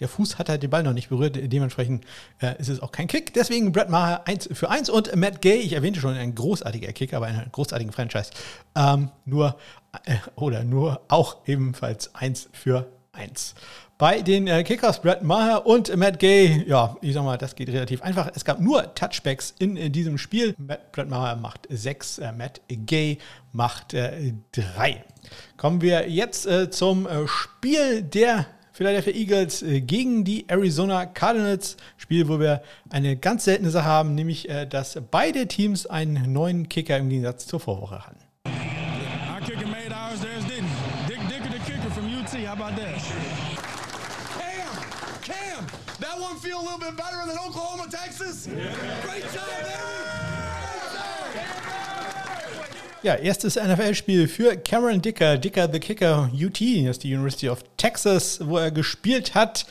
der 0.00 0.08
Fuß 0.08 0.38
hat 0.38 0.48
halt 0.48 0.62
den 0.62 0.70
Ball 0.70 0.82
noch 0.82 0.92
nicht 0.92 1.08
berührt, 1.08 1.38
dementsprechend 1.40 2.04
äh, 2.40 2.58
ist 2.58 2.68
es 2.68 2.80
auch 2.80 2.92
kein 2.92 3.06
Kick. 3.06 3.32
Deswegen 3.34 3.72
Brett 3.72 3.88
Maher 3.88 4.26
1 4.26 4.48
für 4.52 4.70
1 4.70 4.90
und 4.90 5.14
Matt 5.14 5.40
Gay, 5.40 5.56
ich 5.56 5.74
erwähnte 5.74 6.00
schon, 6.00 6.14
ein 6.14 6.34
großartiger 6.34 6.92
Kick, 6.92 7.14
aber 7.14 7.26
einen 7.26 7.50
großartigen 7.52 7.92
Franchise. 7.92 8.30
Ähm, 8.74 9.10
nur, 9.24 9.56
äh, 10.04 10.16
oder 10.36 10.64
nur 10.64 11.02
auch 11.08 11.36
ebenfalls 11.46 12.14
1 12.14 12.48
für 12.52 12.86
1. 13.12 13.54
Bei 13.98 14.22
den 14.22 14.46
äh, 14.46 14.64
Kickers 14.64 15.02
Brett 15.02 15.22
Maher 15.22 15.66
und 15.66 15.94
Matt 15.94 16.18
Gay, 16.18 16.64
ja, 16.66 16.96
ich 17.02 17.12
sag 17.12 17.22
mal, 17.22 17.36
das 17.36 17.54
geht 17.54 17.68
relativ 17.68 18.00
einfach. 18.00 18.30
Es 18.34 18.46
gab 18.46 18.58
nur 18.58 18.94
Touchbacks 18.94 19.54
in, 19.58 19.76
in 19.76 19.92
diesem 19.92 20.16
Spiel. 20.16 20.54
Brett 20.58 21.10
Maher 21.10 21.36
macht 21.36 21.66
6, 21.68 22.18
äh, 22.18 22.32
Matt 22.32 22.62
Gay 22.68 23.18
macht 23.52 23.92
3. 23.92 24.30
Äh, 24.90 24.94
Kommen 25.58 25.82
wir 25.82 26.08
jetzt 26.08 26.46
äh, 26.46 26.70
zum 26.70 27.06
äh, 27.06 27.28
Spiel 27.28 28.00
der 28.02 28.46
Philadelphia 28.72 29.12
Eagles 29.12 29.62
äh, 29.62 29.80
gegen 29.80 30.24
die 30.24 30.48
Arizona 30.48 31.06
Cardinals. 31.06 31.76
Spiel, 31.96 32.28
wo 32.28 32.40
wir 32.40 32.62
eine 32.90 33.16
ganz 33.16 33.44
seltene 33.44 33.70
Sache 33.70 33.86
haben, 33.86 34.14
nämlich, 34.14 34.48
äh, 34.48 34.66
dass 34.66 34.98
beide 35.10 35.48
Teams 35.48 35.86
einen 35.86 36.32
neuen 36.32 36.68
Kicker 36.68 36.96
im 36.98 37.08
Gegensatz 37.08 37.46
zur 37.46 37.60
Vorwoche 37.60 38.06
hatten. 38.06 38.18
Our 38.46 39.40
kicker 39.40 39.66
made 39.66 39.92
ours, 39.92 40.20
theirs 40.20 40.44
didn't. 40.46 40.70
Dick 41.08 41.20
Dicker, 41.28 41.50
the 41.50 41.58
kicker 41.70 41.90
from 41.90 42.06
UT, 42.06 42.28
how 42.46 42.52
about 42.52 42.76
that? 42.76 43.00
Cam! 44.38 44.68
Cam! 45.22 45.66
That 46.00 46.18
one 46.18 46.36
feel 46.36 46.58
a 46.58 46.62
little 46.62 46.78
bit 46.78 46.96
better 46.96 47.26
than 47.26 47.36
Oklahoma, 47.38 47.86
Texas? 47.90 48.46
Yeah. 48.48 48.74
Great 49.02 49.24
job, 49.32 49.69
Ja, 53.02 53.14
erstes 53.14 53.56
NFL-Spiel 53.56 54.28
für 54.28 54.58
Cameron 54.58 55.00
Dicker, 55.00 55.38
Dicker 55.38 55.70
the 55.72 55.80
Kicker 55.80 56.30
UT, 56.34 56.60
das 56.60 56.96
ist 56.96 57.02
die 57.02 57.14
University 57.14 57.48
of 57.48 57.64
Texas, 57.78 58.40
wo 58.42 58.58
er 58.58 58.70
gespielt 58.70 59.34
hat 59.34 59.64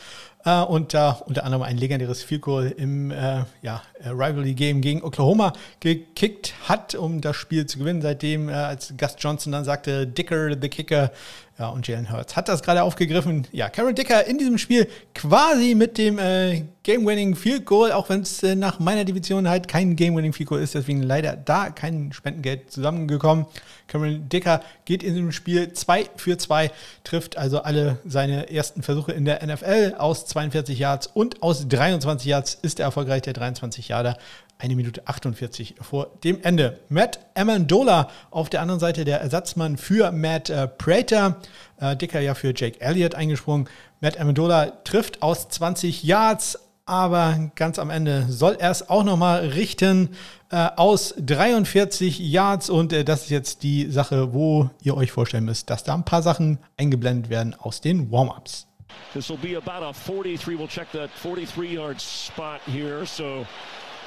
äh, 0.45 0.61
und 0.61 0.95
da 0.95 1.11
unter 1.27 1.43
anderem 1.43 1.61
ein 1.61 1.77
legendäres 1.77 2.23
Field 2.23 2.41
Goal 2.41 2.73
im 2.75 3.11
äh, 3.11 3.43
ja, 3.61 3.83
Rivalry 4.03 4.55
Game 4.55 4.81
gegen 4.81 5.03
Oklahoma 5.03 5.53
gekickt 5.79 6.55
hat, 6.67 6.95
um 6.95 7.21
das 7.21 7.35
Spiel 7.35 7.67
zu 7.67 7.77
gewinnen. 7.77 8.01
Seitdem, 8.01 8.49
äh, 8.49 8.53
als 8.53 8.95
Gus 8.97 9.15
Johnson 9.19 9.51
dann 9.51 9.63
sagte, 9.63 10.07
Dicker 10.07 10.57
the 10.59 10.67
Kicker, 10.67 11.11
ja, 11.59 11.67
und 11.67 11.87
Jalen 11.87 12.09
Hurts 12.09 12.37
hat 12.37 12.47
das 12.47 12.63
gerade 12.63 12.83
aufgegriffen. 12.83 13.45
Ja, 13.51 13.67
Cameron 13.67 13.93
Dicker 13.93 14.25
in 14.25 14.37
diesem 14.37 14.57
Spiel 14.57 14.87
quasi 15.13 15.75
mit 15.75 15.97
dem 15.97 16.17
äh, 16.17 16.63
Game-Winning 16.83 17.35
Field 17.35 17.65
Goal, 17.65 17.91
auch 17.91 18.07
wenn 18.07 18.21
es 18.21 18.41
äh, 18.43 18.55
nach 18.55 18.79
meiner 18.79 19.03
Division 19.03 19.49
halt 19.49 19.67
kein 19.67 19.97
Game-Winning 19.97 20.31
Field 20.31 20.47
Goal 20.47 20.61
ist, 20.61 20.73
deswegen 20.73 21.03
leider 21.03 21.35
da 21.35 21.69
kein 21.69 22.13
Spendengeld 22.13 22.71
zusammengekommen. 22.71 23.45
Cameron 23.87 24.29
Dicker 24.29 24.61
geht 24.85 25.03
in 25.03 25.15
diesem 25.15 25.33
Spiel 25.33 25.73
2 25.73 26.05
für 26.15 26.37
2, 26.37 26.71
trifft 27.03 27.37
also 27.37 27.61
alle 27.61 27.99
seine 28.05 28.49
ersten 28.49 28.81
Versuche 28.81 29.11
in 29.11 29.25
der 29.25 29.45
NFL 29.45 29.95
aus 29.97 30.25
42 30.27 30.79
Yards 30.79 31.07
und 31.07 31.43
aus 31.43 31.67
23 31.67 32.25
Yards 32.25 32.57
ist 32.61 32.79
er 32.79 32.85
erfolgreich, 32.85 33.23
der 33.23 33.33
23 33.33 33.89
Yarder 33.89 34.17
eine 34.59 34.75
Minute 34.75 35.07
48 35.07 35.75
vor 35.81 36.11
dem 36.23 36.43
Ende. 36.43 36.79
Matt 36.89 37.19
Amendola 37.33 38.09
auf 38.29 38.49
der 38.49 38.61
anderen 38.61 38.79
Seite 38.79 39.05
der 39.05 39.21
Ersatzmann 39.21 39.77
für 39.77 40.11
Matt 40.11 40.49
äh, 40.49 40.67
Prater. 40.67 41.37
Äh, 41.79 41.95
Dicker 41.95 42.19
ja 42.19 42.35
für 42.35 42.53
Jake 42.55 42.79
Elliott 42.81 43.15
eingesprungen. 43.15 43.69
Matt 44.01 44.19
Amendola 44.19 44.67
trifft 44.83 45.21
aus 45.21 45.47
20 45.47 46.03
Yards, 46.03 46.59
aber 46.85 47.51
ganz 47.55 47.79
am 47.79 47.89
Ende 47.89 48.25
soll 48.29 48.57
er 48.59 48.69
es 48.69 48.89
auch 48.89 49.03
nochmal 49.05 49.47
richten 49.47 50.09
äh, 50.51 50.67
aus 50.75 51.15
43 51.17 52.19
Yards. 52.19 52.69
Und 52.69 52.91
äh, 52.91 53.05
das 53.05 53.23
ist 53.23 53.29
jetzt 53.29 53.63
die 53.63 53.89
Sache, 53.89 54.33
wo 54.33 54.69
ihr 54.81 54.97
euch 54.97 55.11
vorstellen 55.11 55.45
müsst, 55.45 55.69
dass 55.69 55.85
da 55.85 55.93
ein 55.93 56.03
paar 56.03 56.21
Sachen 56.21 56.59
eingeblendet 56.75 57.29
werden 57.29 57.55
aus 57.57 57.79
den 57.79 58.11
Warm-Ups. 58.11 58.67
This 59.13 59.29
will 59.29 59.37
be 59.37 59.55
about 59.55 59.85
a 59.85 59.93
43. 59.93 60.57
We'll 60.57 60.67
check 60.67 60.91
that 60.91 61.09
43 61.23 61.71
yard 61.71 62.01
spot 62.01 62.59
here. 62.67 63.05
So 63.05 63.45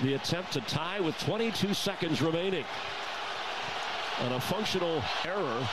the 0.02 0.14
attempt 0.14 0.52
to 0.52 0.60
tie 0.62 1.00
with 1.00 1.16
22 1.18 1.74
seconds 1.74 2.20
remaining. 2.20 2.64
On 4.22 4.32
a 4.32 4.40
functional 4.40 5.02
error. 5.24 5.66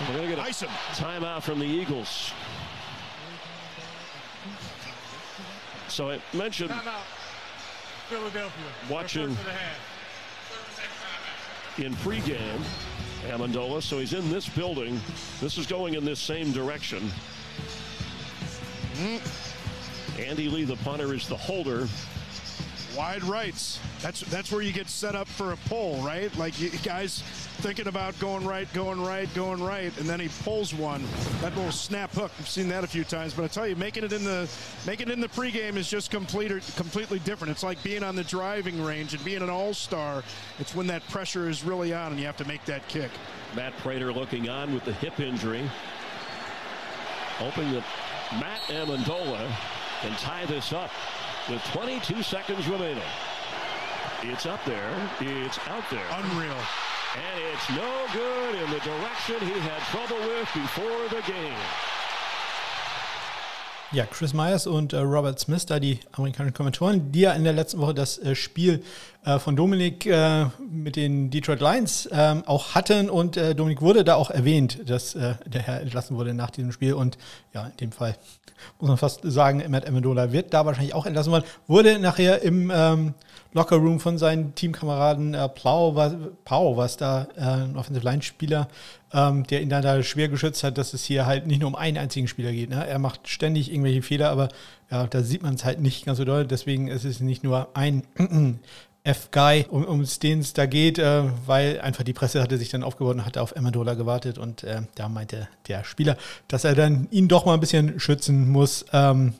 We're 0.00 0.16
going 0.16 0.30
to 0.30 0.36
get 0.36 0.38
a 0.38 0.66
timeout 0.94 1.42
from 1.42 1.58
the 1.58 1.66
Eagles. 1.66 2.32
So 5.88 6.10
I 6.10 6.20
mentioned 6.34 6.72
Philadelphia. 8.08 8.50
watching 8.90 9.36
in 11.78 11.94
pregame 11.96 12.60
Amendola. 13.28 13.82
So 13.82 13.98
he's 13.98 14.12
in 14.12 14.30
this 14.30 14.48
building. 14.48 15.00
This 15.40 15.58
is 15.58 15.66
going 15.66 15.94
in 15.94 16.04
this 16.04 16.20
same 16.20 16.52
direction. 16.52 17.10
Mm. 18.94 20.18
Andy 20.18 20.48
Lee, 20.48 20.64
the 20.64 20.76
punter, 20.76 21.14
is 21.14 21.28
the 21.28 21.36
holder. 21.36 21.88
Wide 22.96 23.24
rights. 23.24 23.78
That's 24.00 24.20
that's 24.20 24.50
where 24.50 24.62
you 24.62 24.72
get 24.72 24.88
set 24.88 25.14
up 25.14 25.28
for 25.28 25.52
a 25.52 25.56
pull, 25.68 26.00
right? 26.02 26.34
Like 26.38 26.58
you 26.58 26.70
guys 26.82 27.20
thinking 27.58 27.88
about 27.88 28.18
going 28.18 28.46
right, 28.46 28.72
going 28.72 29.02
right, 29.02 29.32
going 29.34 29.62
right, 29.62 29.96
and 29.98 30.08
then 30.08 30.18
he 30.18 30.28
pulls 30.44 30.72
one. 30.72 31.04
That 31.42 31.54
little 31.56 31.72
snap 31.72 32.12
hook. 32.12 32.30
I've 32.38 32.48
seen 32.48 32.68
that 32.68 32.84
a 32.84 32.86
few 32.86 33.04
times, 33.04 33.34
but 33.34 33.44
I 33.44 33.48
tell 33.48 33.66
you, 33.66 33.76
making 33.76 34.04
it 34.04 34.14
in 34.14 34.24
the 34.24 34.48
making 34.86 35.08
it 35.08 35.12
in 35.12 35.20
the 35.20 35.28
pregame 35.28 35.76
is 35.76 35.90
just 35.90 36.10
complete, 36.10 36.50
completely 36.76 37.18
different. 37.18 37.50
It's 37.50 37.62
like 37.62 37.82
being 37.82 38.02
on 38.02 38.16
the 38.16 38.24
driving 38.24 38.82
range 38.82 39.12
and 39.12 39.22
being 39.24 39.42
an 39.42 39.50
all-star. 39.50 40.22
It's 40.58 40.74
when 40.74 40.86
that 40.86 41.06
pressure 41.08 41.50
is 41.50 41.64
really 41.64 41.92
on 41.92 42.12
and 42.12 42.20
you 42.20 42.24
have 42.24 42.36
to 42.38 42.46
make 42.46 42.64
that 42.64 42.88
kick. 42.88 43.10
Matt 43.54 43.76
Prater 43.78 44.12
looking 44.12 44.48
on 44.48 44.72
with 44.72 44.84
the 44.84 44.92
hip 44.94 45.20
injury, 45.20 45.68
hoping 47.36 47.72
that 47.72 47.84
Matt 48.40 48.60
Amendola 48.68 49.54
can 50.00 50.12
tie 50.12 50.46
this 50.46 50.72
up 50.72 50.90
with 51.48 51.62
22 51.72 52.22
seconds 52.22 52.66
remaining. 52.66 53.02
It's 54.22 54.46
up 54.46 54.64
there. 54.64 54.90
It's 55.20 55.58
out 55.68 55.84
there. 55.90 56.06
Unreal. 56.10 56.56
And 57.16 57.40
it's 57.52 57.70
no 57.70 58.06
good 58.12 58.54
in 58.56 58.70
the 58.70 58.80
direction 58.80 59.40
he 59.40 59.58
had 59.60 59.80
trouble 59.92 60.18
with 60.26 60.48
before 60.52 61.08
the 61.08 61.22
game. 61.26 61.54
Ja, 63.92 64.04
Chris 64.04 64.34
Myers 64.34 64.66
und 64.66 64.92
äh, 64.92 64.98
Robert 64.98 65.38
Smith, 65.38 65.64
da 65.64 65.78
die 65.78 66.00
amerikanischen 66.10 66.54
Kommentatoren, 66.54 67.12
die 67.12 67.20
ja 67.20 67.32
in 67.34 67.44
der 67.44 67.52
letzten 67.52 67.78
Woche 67.78 67.94
das 67.94 68.18
äh, 68.18 68.34
Spiel 68.34 68.82
äh, 69.24 69.38
von 69.38 69.54
Dominik 69.54 70.04
äh, 70.06 70.46
mit 70.58 70.96
den 70.96 71.30
Detroit 71.30 71.60
Lions 71.60 72.08
ähm, 72.10 72.42
auch 72.46 72.74
hatten 72.74 73.08
und 73.08 73.36
äh, 73.36 73.54
Dominik 73.54 73.80
wurde 73.80 74.02
da 74.02 74.16
auch 74.16 74.30
erwähnt, 74.30 74.80
dass 74.90 75.14
äh, 75.14 75.34
der 75.46 75.62
Herr 75.62 75.80
entlassen 75.82 76.16
wurde 76.16 76.34
nach 76.34 76.50
diesem 76.50 76.72
Spiel 76.72 76.94
und 76.94 77.16
ja, 77.54 77.66
in 77.66 77.76
dem 77.76 77.92
Fall 77.92 78.16
muss 78.80 78.88
man 78.88 78.98
fast 78.98 79.20
sagen, 79.22 79.62
Matt 79.68 79.86
Amendola 79.86 80.32
wird 80.32 80.52
da 80.52 80.66
wahrscheinlich 80.66 80.94
auch 80.94 81.06
entlassen 81.06 81.30
worden, 81.30 81.44
wurde 81.68 82.00
nachher 82.00 82.42
im 82.42 82.72
ähm, 82.74 83.14
Lockerroom 83.52 84.00
von 84.00 84.18
seinen 84.18 84.56
Teamkameraden 84.56 85.34
äh, 85.34 85.48
Plau, 85.48 85.94
was, 85.94 86.14
Pau, 86.44 86.76
was 86.76 86.96
da 86.96 87.28
ein 87.36 87.76
Offensive 87.76 88.04
Line 88.04 88.22
Spieler, 88.22 88.66
ähm, 89.16 89.46
der 89.46 89.62
ihn 89.62 89.70
dann 89.70 89.82
da 89.82 90.02
schwer 90.02 90.28
geschützt 90.28 90.62
hat, 90.62 90.76
dass 90.76 90.92
es 90.92 91.02
hier 91.04 91.24
halt 91.24 91.46
nicht 91.46 91.60
nur 91.60 91.68
um 91.68 91.74
einen 91.74 91.96
einzigen 91.96 92.28
Spieler 92.28 92.52
geht. 92.52 92.68
Ne? 92.68 92.86
Er 92.86 92.98
macht 92.98 93.28
ständig 93.28 93.72
irgendwelche 93.72 94.02
Fehler, 94.02 94.28
aber 94.28 94.50
ja, 94.90 95.06
da 95.06 95.22
sieht 95.22 95.42
man 95.42 95.54
es 95.54 95.64
halt 95.64 95.80
nicht 95.80 96.04
ganz 96.04 96.18
so 96.18 96.24
doll. 96.26 96.46
Deswegen 96.46 96.88
ist 96.88 97.04
es 97.04 97.20
nicht 97.20 97.42
nur 97.42 97.70
ein 97.74 98.02
F-Guy, 99.04 99.66
um, 99.70 99.84
um 99.84 100.04
den 100.22 100.40
es 100.40 100.52
da 100.52 100.66
geht, 100.66 100.98
äh, 100.98 101.22
weil 101.46 101.80
einfach 101.80 102.04
die 102.04 102.12
Presse 102.12 102.42
hatte 102.42 102.58
sich 102.58 102.68
dann 102.68 102.82
aufgebaut 102.82 103.14
und 103.14 103.24
hatte 103.24 103.40
auf 103.40 103.56
Amendola 103.56 103.94
gewartet 103.94 104.36
und 104.36 104.64
äh, 104.64 104.82
da 104.96 105.08
meinte 105.08 105.48
der 105.66 105.84
Spieler, 105.84 106.18
dass 106.48 106.64
er 106.64 106.74
dann 106.74 107.08
ihn 107.10 107.28
doch 107.28 107.46
mal 107.46 107.54
ein 107.54 107.60
bisschen 107.60 107.98
schützen 107.98 108.50
muss, 108.50 108.84
ähm, 108.92 109.32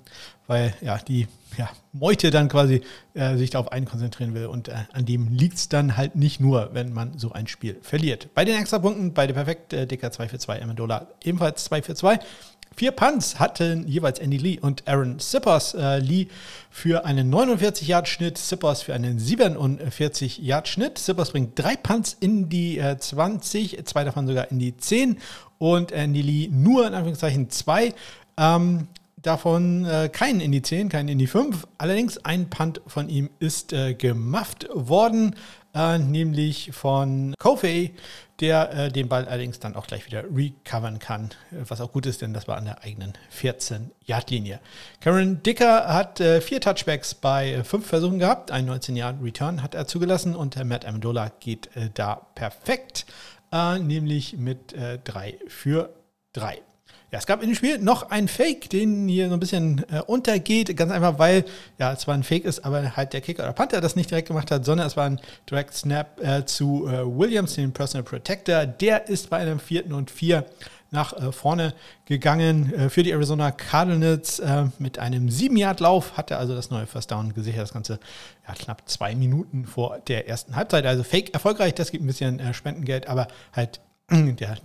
weil 0.47 0.73
ja 0.81 0.97
die 0.99 1.27
ja, 1.57 1.71
Meute 1.93 2.31
dann 2.31 2.49
quasi 2.49 2.83
äh, 3.15 3.37
sich 3.37 3.51
darauf 3.51 3.73
einen 3.73 3.87
konzentrieren 3.87 4.35
will. 4.35 4.47
Und 4.47 4.69
äh, 4.69 4.75
an 4.93 5.05
dem 5.07 5.29
liegt 5.29 5.57
es 5.57 5.69
dann 5.69 5.97
halt 5.97 6.17
nicht 6.17 6.41
nur, 6.41 6.71
wenn 6.73 6.93
man 6.93 7.19
so 7.19 7.33
ein 7.33 7.47
Spiel 7.47 7.79
verliert. 7.83 8.29
Bei 8.35 8.45
den 8.45 8.59
Extrapunkten, 8.59 9.15
beide 9.15 9.35
perfekt, 9.35 9.73
äh, 9.73 9.87
Dicker 9.87 10.11
2 10.11 10.29
für 10.29 10.39
2, 10.39 10.63
Amendola 10.63 11.09
ebenfalls 11.25 11.65
2 11.65 11.83
für 11.83 11.95
2. 11.95 12.19
Vier 12.77 12.91
Punts 12.91 13.39
hatten 13.39 13.89
jeweils 13.89 14.19
Andy 14.19 14.37
Lee 14.37 14.59
und 14.61 14.87
Aaron 14.87 15.19
Sippers. 15.19 15.73
Äh, 15.73 15.99
Lee 15.99 16.27
für 16.71 17.07
einen 17.07 17.33
49-Yard-Schnitt, 17.33 18.37
Sippers 18.37 18.83
für 18.83 18.93
einen 18.93 19.19
47-Yard-Schnitt. 19.19 20.99
Sippers 20.99 21.31
bringt 21.31 21.59
drei 21.59 21.77
Punts 21.77 22.15
in 22.21 22.51
die 22.51 22.79
äh, 22.79 22.99
20, 22.99 23.87
zwei 23.87 24.05
davon 24.05 24.27
sogar 24.27 24.51
in 24.51 24.59
die 24.59 24.77
10 24.77 25.19
und 25.57 25.91
Andy 25.91 26.21
Lee 26.21 26.49
nur 26.53 26.87
in 26.87 26.93
Anführungszeichen 26.93 27.49
zwei. 27.49 27.95
Ähm, 28.37 28.89
davon 29.27 29.85
äh, 29.85 30.09
keinen 30.09 30.41
in 30.41 30.53
die 30.53 30.63
10, 30.63 30.89
keinen 30.89 31.09
in 31.09 31.19
die 31.19 31.27
5. 31.27 31.67
Allerdings 31.79 32.19
ein 32.25 32.49
Punt 32.49 32.81
von 32.87 33.09
ihm 33.09 33.31
ist 33.39 33.73
äh, 33.73 33.95
gemufft 33.95 34.69
worden, 34.73 35.35
äh, 35.75 35.99
nämlich 35.99 36.71
von 36.73 37.35
Kofi, 37.39 37.95
der 38.41 38.73
äh, 38.73 38.93
den 38.93 39.09
Ball 39.09 39.27
allerdings 39.27 39.59
dann 39.59 39.75
auch 39.75 39.87
gleich 39.87 40.07
wieder 40.07 40.25
recovern 40.25 40.99
kann, 40.99 41.31
was 41.51 41.81
auch 41.81 41.93
gut 41.93 42.07
ist, 42.07 42.23
denn 42.23 42.33
das 42.33 42.47
war 42.47 42.57
an 42.57 42.67
der 42.67 42.85
eigenen 42.85 43.15
14-Yard-Linie. 43.37 44.61
Karen 45.01 45.43
Dicker 45.43 45.93
hat 45.93 46.21
äh, 46.21 46.41
vier 46.41 46.61
Touchbacks 46.61 47.15
bei 47.15 47.65
fünf 47.65 47.87
Versuchen 47.87 48.19
gehabt, 48.19 48.51
ein 48.51 48.71
19-Yard-Return 48.71 49.63
hat 49.63 49.75
er 49.75 49.87
zugelassen 49.87 50.37
und 50.37 50.63
Matt 50.65 50.85
Amendola 50.87 51.33
geht 51.41 51.75
äh, 51.77 51.91
da 51.93 52.27
perfekt, 52.35 53.07
nämlich 53.53 54.37
mit 54.37 54.75
3 54.77 55.39
für 55.47 55.95
3. 56.33 56.61
Ja, 57.13 57.19
es 57.21 57.27
gab 57.27 57.41
in 57.41 57.51
dem 57.51 57.55
Spiel 57.55 57.79
noch 57.79 58.11
einen 58.11 58.27
Fake, 58.27 58.69
den 58.71 59.07
hier 59.07 59.29
so 59.29 59.35
ein 59.35 59.41
bisschen 59.41 59.85
äh, 59.91 60.01
untergeht. 60.01 60.77
Ganz 60.77 60.91
einfach, 60.91 61.19
weil 61.19 61.45
ja, 61.79 61.93
es 61.93 62.01
zwar 62.01 62.15
ein 62.15 62.25
Fake 62.25 62.45
ist, 62.45 62.65
aber 62.65 62.97
halt 62.97 63.13
der 63.13 63.21
Kicker 63.21 63.45
oder 63.45 63.53
Panther 63.53 63.81
das 63.81 63.95
nicht 63.95 64.11
direkt 64.11 64.29
gemacht 64.29 64.51
hat, 64.51 64.65
sondern 64.65 64.89
es 64.89 64.97
war 64.97 65.07
ein 65.07 65.21
Direct 65.49 65.73
Snap 65.73 66.21
äh, 66.21 66.45
zu 66.45 66.89
äh, 66.89 67.07
Williams, 67.07 67.55
dem 67.55 67.73
Personal 67.73 68.03
Protector. 68.03 68.67
Der 68.67 69.09
ist 69.09 69.31
bei 69.31 69.39
einem 69.39 69.61
vierten 69.61 69.93
und 69.93 70.11
vier 70.11 70.47
nach 70.91 71.13
äh, 71.13 71.31
vorne 71.31 71.75
gegangen 72.07 72.73
äh, 72.73 72.91
für 72.91 73.03
die 73.03 73.13
Arizona 73.13 73.53
Cardinals 73.53 74.41
äh, 74.41 74.65
mit 74.79 74.99
einem 74.99 75.29
7-Yard-Lauf. 75.29 76.17
Hatte 76.17 76.37
also 76.37 76.57
das 76.57 76.71
neue 76.71 76.87
First 76.87 77.13
Down 77.13 77.35
gesichert. 77.35 77.63
Das 77.63 77.73
Ganze 77.73 78.01
ja, 78.49 78.55
knapp 78.55 78.89
zwei 78.89 79.15
Minuten 79.15 79.67
vor 79.67 80.01
der 80.09 80.29
ersten 80.29 80.57
Halbzeit. 80.57 80.87
Also 80.87 81.05
Fake 81.05 81.35
erfolgreich. 81.35 81.75
Das 81.75 81.93
gibt 81.93 82.03
ein 82.03 82.09
bisschen 82.09 82.53
Spendengeld, 82.53 83.09
aber 83.09 83.29
halt 83.53 83.81
der 84.11 84.57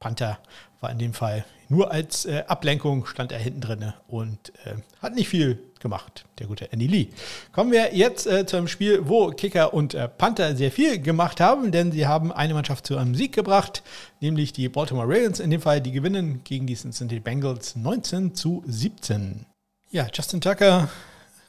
Panther 0.00 0.38
war 0.80 0.90
in 0.90 0.98
dem 0.98 1.14
Fall 1.14 1.44
nur 1.68 1.90
als 1.90 2.24
äh, 2.24 2.44
Ablenkung 2.46 3.04
stand 3.04 3.30
er 3.30 3.38
hinten 3.38 3.60
drin 3.60 3.92
und 4.06 4.52
äh, 4.64 4.74
hat 5.02 5.14
nicht 5.14 5.28
viel 5.28 5.62
gemacht, 5.80 6.24
der 6.38 6.46
gute 6.46 6.72
Andy 6.72 6.86
Lee. 6.86 7.08
Kommen 7.52 7.70
wir 7.70 7.94
jetzt 7.94 8.26
äh, 8.26 8.46
zu 8.46 8.56
einem 8.56 8.68
Spiel, 8.68 9.06
wo 9.06 9.28
Kicker 9.30 9.74
und 9.74 9.94
äh, 9.94 10.08
Panther 10.08 10.56
sehr 10.56 10.72
viel 10.72 10.98
gemacht 10.98 11.40
haben, 11.40 11.70
denn 11.70 11.92
sie 11.92 12.06
haben 12.06 12.32
eine 12.32 12.54
Mannschaft 12.54 12.86
zu 12.86 12.96
einem 12.96 13.14
Sieg 13.14 13.34
gebracht, 13.34 13.82
nämlich 14.20 14.54
die 14.54 14.68
Baltimore 14.70 15.06
Ravens. 15.06 15.40
In 15.40 15.50
dem 15.50 15.60
Fall, 15.60 15.82
die 15.82 15.92
gewinnen 15.92 16.40
gegen 16.42 16.66
die 16.66 16.74
Cincinnati 16.74 17.20
Bengals 17.20 17.76
19 17.76 18.34
zu 18.34 18.64
17. 18.66 19.44
Ja, 19.90 20.06
Justin 20.12 20.40
Tucker 20.40 20.88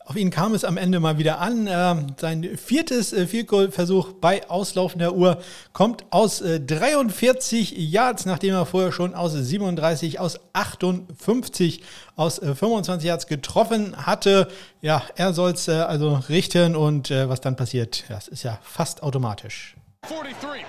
auf 0.09 0.15
ihn 0.15 0.31
kam 0.31 0.55
es 0.55 0.65
am 0.65 0.77
Ende 0.77 0.99
mal 0.99 1.19
wieder 1.19 1.39
an. 1.39 1.67
Äh, 1.67 1.95
sein 2.19 2.57
viertes 2.57 3.13
äh, 3.13 3.27
Field 3.27 3.47
Goal 3.47 3.71
Versuch 3.71 4.13
bei 4.13 4.49
auslaufender 4.49 5.13
Uhr 5.13 5.39
kommt 5.71 6.03
aus 6.09 6.41
äh, 6.41 6.59
43 6.59 7.73
Yards, 7.77 8.25
nachdem 8.25 8.55
er 8.55 8.65
vorher 8.65 8.91
schon 8.91 9.13
aus 9.13 9.33
37, 9.33 10.19
aus 10.19 10.39
58, 10.53 11.83
aus 12.15 12.39
25 12.39 13.05
äh, 13.05 13.07
Yards 13.07 13.27
getroffen 13.27 14.07
hatte. 14.07 14.47
Ja, 14.81 15.03
er 15.15 15.33
soll 15.33 15.51
es 15.51 15.67
äh, 15.67 15.73
also 15.73 16.15
richten 16.27 16.75
und 16.75 17.11
äh, 17.11 17.29
was 17.29 17.39
dann 17.41 17.55
passiert, 17.55 18.05
das 18.09 18.27
ist 18.27 18.41
ja 18.41 18.57
fast 18.63 19.03
automatisch. 19.03 19.75
43. 20.07 20.65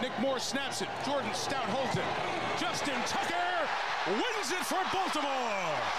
Nick 0.00 0.12
Moore 0.20 0.38
snaps 0.38 0.80
it. 0.80 0.88
Jordan 1.04 1.30
Stout 1.34 1.56
holds 1.74 1.96
it. 1.96 2.02
Justin 2.60 2.94
Tucker 3.04 3.66
wins 4.06 4.52
it 4.52 4.64
for 4.64 4.78
Baltimore. 4.92 5.89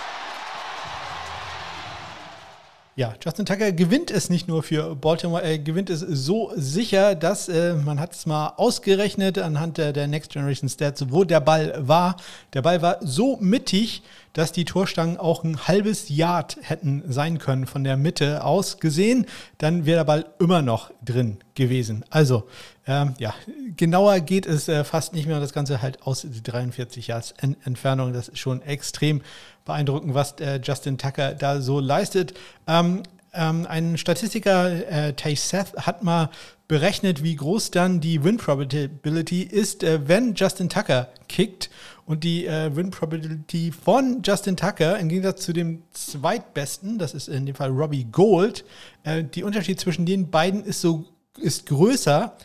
Ja, 2.98 3.14
Justin 3.24 3.46
Tucker 3.46 3.72
gewinnt 3.72 4.12
es 4.12 4.30
nicht 4.30 4.50
nur 4.50 4.64
für 4.64 4.98
Baltimore, 4.98 5.42
er 5.42 5.58
gewinnt 5.58 5.89
es 5.89 6.02
so 6.02 6.52
sicher, 6.58 7.16
dass 7.16 7.48
äh, 7.48 7.74
man 7.74 8.02
hat 8.02 8.12
es 8.12 8.26
mal 8.26 8.54
ausgerechnet 8.58 9.38
anhand 9.38 9.78
der, 9.78 9.94
der, 9.94 10.08
Next 10.08 10.34
Generation 10.34 10.68
Stats, 10.68 11.06
wo 11.10 11.24
der 11.24 11.39
Ball 11.39 11.74
war. 11.78 12.18
Der 12.54 12.62
Ball 12.62 12.82
war 12.82 12.98
so 13.00 13.38
mittig, 13.39 14.04
dass 14.34 14.52
die 14.52 14.66
Torstangen 14.66 15.18
auch 15.18 15.46
ein 15.46 15.70
halbes 15.70 16.10
Yard 16.10 16.58
hätten 16.64 17.04
sein 17.08 17.38
können 17.39 17.66
von 17.66 17.86
der 17.86 17.96
Mitte 17.96 18.44
aus 18.44 18.80
gesehen. 18.82 19.26
Dann 19.58 19.86
wäre 19.86 20.00
der 20.00 20.06
Ball 20.06 20.26
immer 20.39 20.62
noch 20.62 20.92
drin 21.02 21.38
gewesen. 21.56 22.04
Also, 22.10 22.44
ähm, 22.88 23.13
ja, 23.19 23.34
genauer 23.77 24.19
geht 24.21 24.45
es 24.45 24.67
äh, 24.67 24.84
fast 24.84 25.13
nicht 25.13 25.27
mehr. 25.27 25.39
Das 25.39 25.53
Ganze 25.53 25.82
halt 25.82 26.01
aus 26.03 26.25
43 26.43 27.07
Yards 27.07 27.34
Entfernung. 27.63 28.13
Das 28.13 28.27
ist 28.27 28.39
schon 28.39 28.61
extrem 28.63 29.21
beeindruckend, 29.65 30.13
was 30.13 30.34
äh, 30.39 30.59
Justin 30.63 30.97
Tucker 30.97 31.34
da 31.34 31.61
so 31.61 31.79
leistet. 31.79 32.34
Ähm, 32.67 33.03
ähm, 33.34 33.65
ein 33.69 33.97
Statistiker, 33.97 34.89
äh, 34.89 35.13
Tay 35.13 35.36
Seth, 35.36 35.73
hat 35.77 36.03
mal 36.03 36.29
berechnet, 36.67 37.23
wie 37.23 37.36
groß 37.36 37.71
dann 37.71 38.01
die 38.01 38.23
Win 38.23 38.38
Probability 38.38 39.43
ist, 39.43 39.84
äh, 39.84 40.07
wenn 40.07 40.34
Justin 40.34 40.69
Tucker 40.69 41.09
kickt. 41.27 41.69
Und 42.05 42.23
die 42.23 42.45
äh, 42.45 42.75
Win 42.75 42.91
Probability 42.91 43.71
von 43.71 44.21
Justin 44.23 44.57
Tucker, 44.57 44.97
im 44.97 45.07
Gegensatz 45.07 45.43
zu 45.43 45.53
dem 45.53 45.84
zweitbesten, 45.93 46.97
das 46.97 47.13
ist 47.13 47.29
in 47.29 47.45
dem 47.45 47.55
Fall 47.55 47.69
Robbie 47.69 48.05
Gold, 48.05 48.65
äh, 49.03 49.23
die 49.23 49.43
Unterschied 49.43 49.79
zwischen 49.79 50.05
den 50.05 50.29
beiden 50.29 50.63
ist 50.65 50.82
so 50.82 51.05
ist 51.38 51.67
größer 51.67 52.36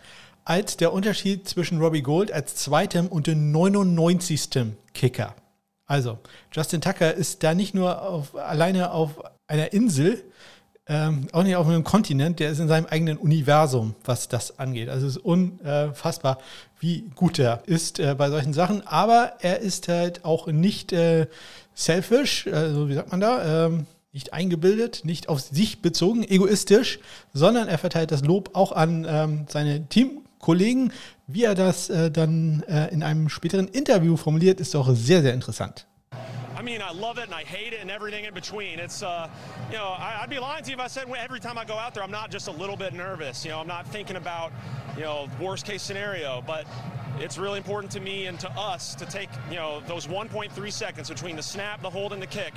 als 0.46 0.76
der 0.76 0.92
Unterschied 0.92 1.46
zwischen 1.48 1.80
Robbie 1.80 2.02
Gold 2.02 2.32
als 2.32 2.54
zweitem 2.54 3.08
und 3.08 3.26
dem 3.26 3.50
99. 3.50 4.48
Kicker. 4.94 5.34
Also, 5.86 6.18
Justin 6.52 6.80
Tucker 6.80 7.12
ist 7.12 7.42
da 7.42 7.52
nicht 7.52 7.74
nur 7.74 8.00
auf, 8.00 8.34
alleine 8.36 8.92
auf 8.92 9.22
einer 9.48 9.72
Insel, 9.72 10.22
ähm, 10.88 11.26
auch 11.32 11.42
nicht 11.42 11.56
auf 11.56 11.66
einem 11.66 11.82
Kontinent, 11.82 12.38
der 12.38 12.50
ist 12.50 12.60
in 12.60 12.68
seinem 12.68 12.86
eigenen 12.86 13.18
Universum, 13.18 13.96
was 14.04 14.28
das 14.28 14.60
angeht. 14.60 14.88
Also 14.88 15.08
es 15.08 15.16
ist 15.16 15.24
unfassbar, 15.24 16.38
wie 16.78 17.10
gut 17.16 17.40
er 17.40 17.62
ist 17.66 17.98
äh, 17.98 18.14
bei 18.16 18.30
solchen 18.30 18.52
Sachen. 18.52 18.86
Aber 18.86 19.34
er 19.40 19.58
ist 19.58 19.88
halt 19.88 20.24
auch 20.24 20.46
nicht 20.46 20.92
äh, 20.92 21.26
selfish, 21.74 22.46
also 22.46 22.88
wie 22.88 22.94
sagt 22.94 23.10
man 23.10 23.20
da, 23.20 23.66
ähm, 23.66 23.86
nicht 24.12 24.32
eingebildet, 24.32 25.04
nicht 25.04 25.28
auf 25.28 25.40
sich 25.40 25.82
bezogen, 25.82 26.22
egoistisch, 26.22 27.00
sondern 27.34 27.66
er 27.66 27.78
verteilt 27.78 28.12
das 28.12 28.22
Lob 28.22 28.50
auch 28.54 28.70
an 28.70 29.04
ähm, 29.08 29.46
seine 29.48 29.80
Teamkollegen, 30.36 30.92
wie 31.26 31.44
er 31.44 31.54
das 31.54 31.90
äh, 31.90 32.10
dann 32.10 32.62
äh, 32.68 32.88
in 32.88 33.02
einem 33.02 33.28
späteren 33.28 33.68
Interview 33.68 34.16
formuliert, 34.16 34.60
ist 34.60 34.74
auch 34.76 34.88
sehr, 34.92 35.22
sehr 35.22 35.34
interessant. 35.34 35.86
I 36.58 36.62
mean, 36.62 36.80
I 36.80 36.90
love 36.90 37.18
it 37.18 37.24
and 37.24 37.34
I 37.34 37.44
hate 37.44 37.74
it 37.74 37.82
and 37.82 37.90
everything 37.90 38.24
in 38.24 38.32
between. 38.32 38.78
It's, 38.78 39.02
uh, 39.02 39.28
you 39.70 39.76
know, 39.76 39.94
I, 39.98 40.20
would 40.22 40.30
be 40.30 40.38
lying 40.38 40.64
to 40.64 40.70
you 40.70 40.76
if 40.76 40.80
I 40.80 40.88
said 40.88 41.04
every 41.06 41.38
time 41.38 41.58
I 41.58 41.66
go 41.66 41.74
out 41.74 41.92
there, 41.92 42.02
I'm 42.02 42.10
not 42.10 42.30
just 42.30 42.48
a 42.48 42.50
little 42.50 42.76
bit 42.76 42.94
nervous. 42.94 43.44
You 43.44 43.50
know, 43.50 43.60
I'm 43.60 43.68
not 43.68 43.86
thinking 43.88 44.16
about, 44.16 44.52
you 44.96 45.04
know, 45.04 45.28
worst 45.38 45.66
case 45.66 45.82
scenario. 45.82 46.42
But 46.46 46.64
it's 47.18 47.38
really 47.38 47.56
important 47.56 47.90
to 47.92 48.00
me 48.00 48.26
and 48.26 48.38
to 48.40 48.50
us 48.52 48.94
to 48.96 49.06
take, 49.06 49.30
you 49.48 49.56
know, 49.56 49.80
those 49.86 50.06
1.3 50.06 50.72
seconds 50.72 51.08
between 51.08 51.36
the 51.36 51.42
snap, 51.42 51.80
the 51.82 51.90
hold, 51.90 52.12
and 52.12 52.20
the 52.20 52.26
kick 52.26 52.52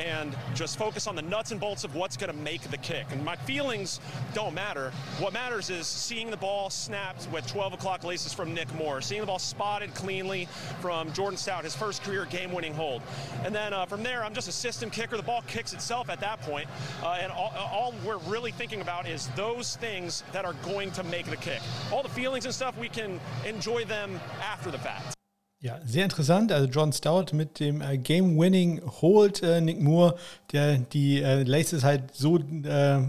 and 0.00 0.34
just 0.54 0.78
focus 0.78 1.06
on 1.06 1.14
the 1.14 1.22
nuts 1.22 1.50
and 1.50 1.60
bolts 1.60 1.84
of 1.84 1.94
what's 1.94 2.16
going 2.16 2.32
to 2.32 2.36
make 2.36 2.62
the 2.70 2.76
kick. 2.78 3.06
And 3.10 3.24
my 3.24 3.36
feelings 3.36 4.00
don't 4.34 4.54
matter. 4.54 4.92
What 5.18 5.32
matters 5.32 5.70
is 5.70 5.86
seeing 5.86 6.30
the 6.30 6.36
ball 6.36 6.70
snapped 6.70 7.28
with 7.30 7.46
12 7.46 7.74
o'clock 7.74 8.02
laces 8.02 8.32
from 8.32 8.54
Nick 8.54 8.72
Moore, 8.74 9.00
seeing 9.00 9.20
the 9.20 9.26
ball 9.26 9.38
spotted 9.38 9.94
cleanly 9.94 10.48
from 10.80 11.12
Jordan 11.12 11.36
Stout, 11.36 11.64
his 11.64 11.76
first 11.76 12.02
career 12.02 12.24
game 12.24 12.52
winning 12.52 12.74
hold. 12.74 13.02
And 13.44 13.54
then 13.54 13.72
uh, 13.72 13.86
from 13.86 14.02
there, 14.02 14.24
I'm 14.24 14.34
just 14.34 14.48
a 14.48 14.52
system 14.52 14.90
kicker. 14.90 15.16
The 15.16 15.22
ball 15.22 15.42
kicks 15.46 15.72
itself 15.72 16.08
at 16.08 16.20
that 16.20 16.40
point. 16.42 16.68
Uh, 17.02 17.18
and 17.20 17.30
all, 17.30 17.52
all 17.70 17.94
we're 18.04 18.18
really 18.18 18.52
thinking 18.52 18.80
about 18.80 19.06
is 19.06 19.28
those 19.36 19.76
things 19.76 20.24
that 20.32 20.44
are 20.44 20.54
going 20.64 20.90
to 20.92 21.04
make 21.04 21.26
the 21.26 21.36
kick. 21.36 21.60
All 21.92 22.02
the 22.02 22.08
feelings 22.08 22.46
and 22.46 22.54
stuff, 22.54 22.76
we 22.78 22.88
can 22.88 23.20
enjoy 23.46 23.84
them 23.84 23.99
after 24.40 24.70
the 24.70 24.78
fact. 24.78 25.14
Ja, 25.62 25.78
sehr 25.84 26.04
interessant. 26.04 26.52
Also 26.52 26.66
John 26.68 26.92
Stout 26.92 27.34
mit 27.34 27.60
dem 27.60 27.82
äh, 27.82 27.98
Game-Winning 27.98 28.80
Hold 29.02 29.42
äh, 29.42 29.60
Nick 29.60 29.78
Moore, 29.80 30.16
der 30.52 30.78
die 30.78 31.20
äh, 31.20 31.42
Laces 31.42 31.84
halt 31.84 32.14
so 32.14 32.38
äh, 32.38 33.02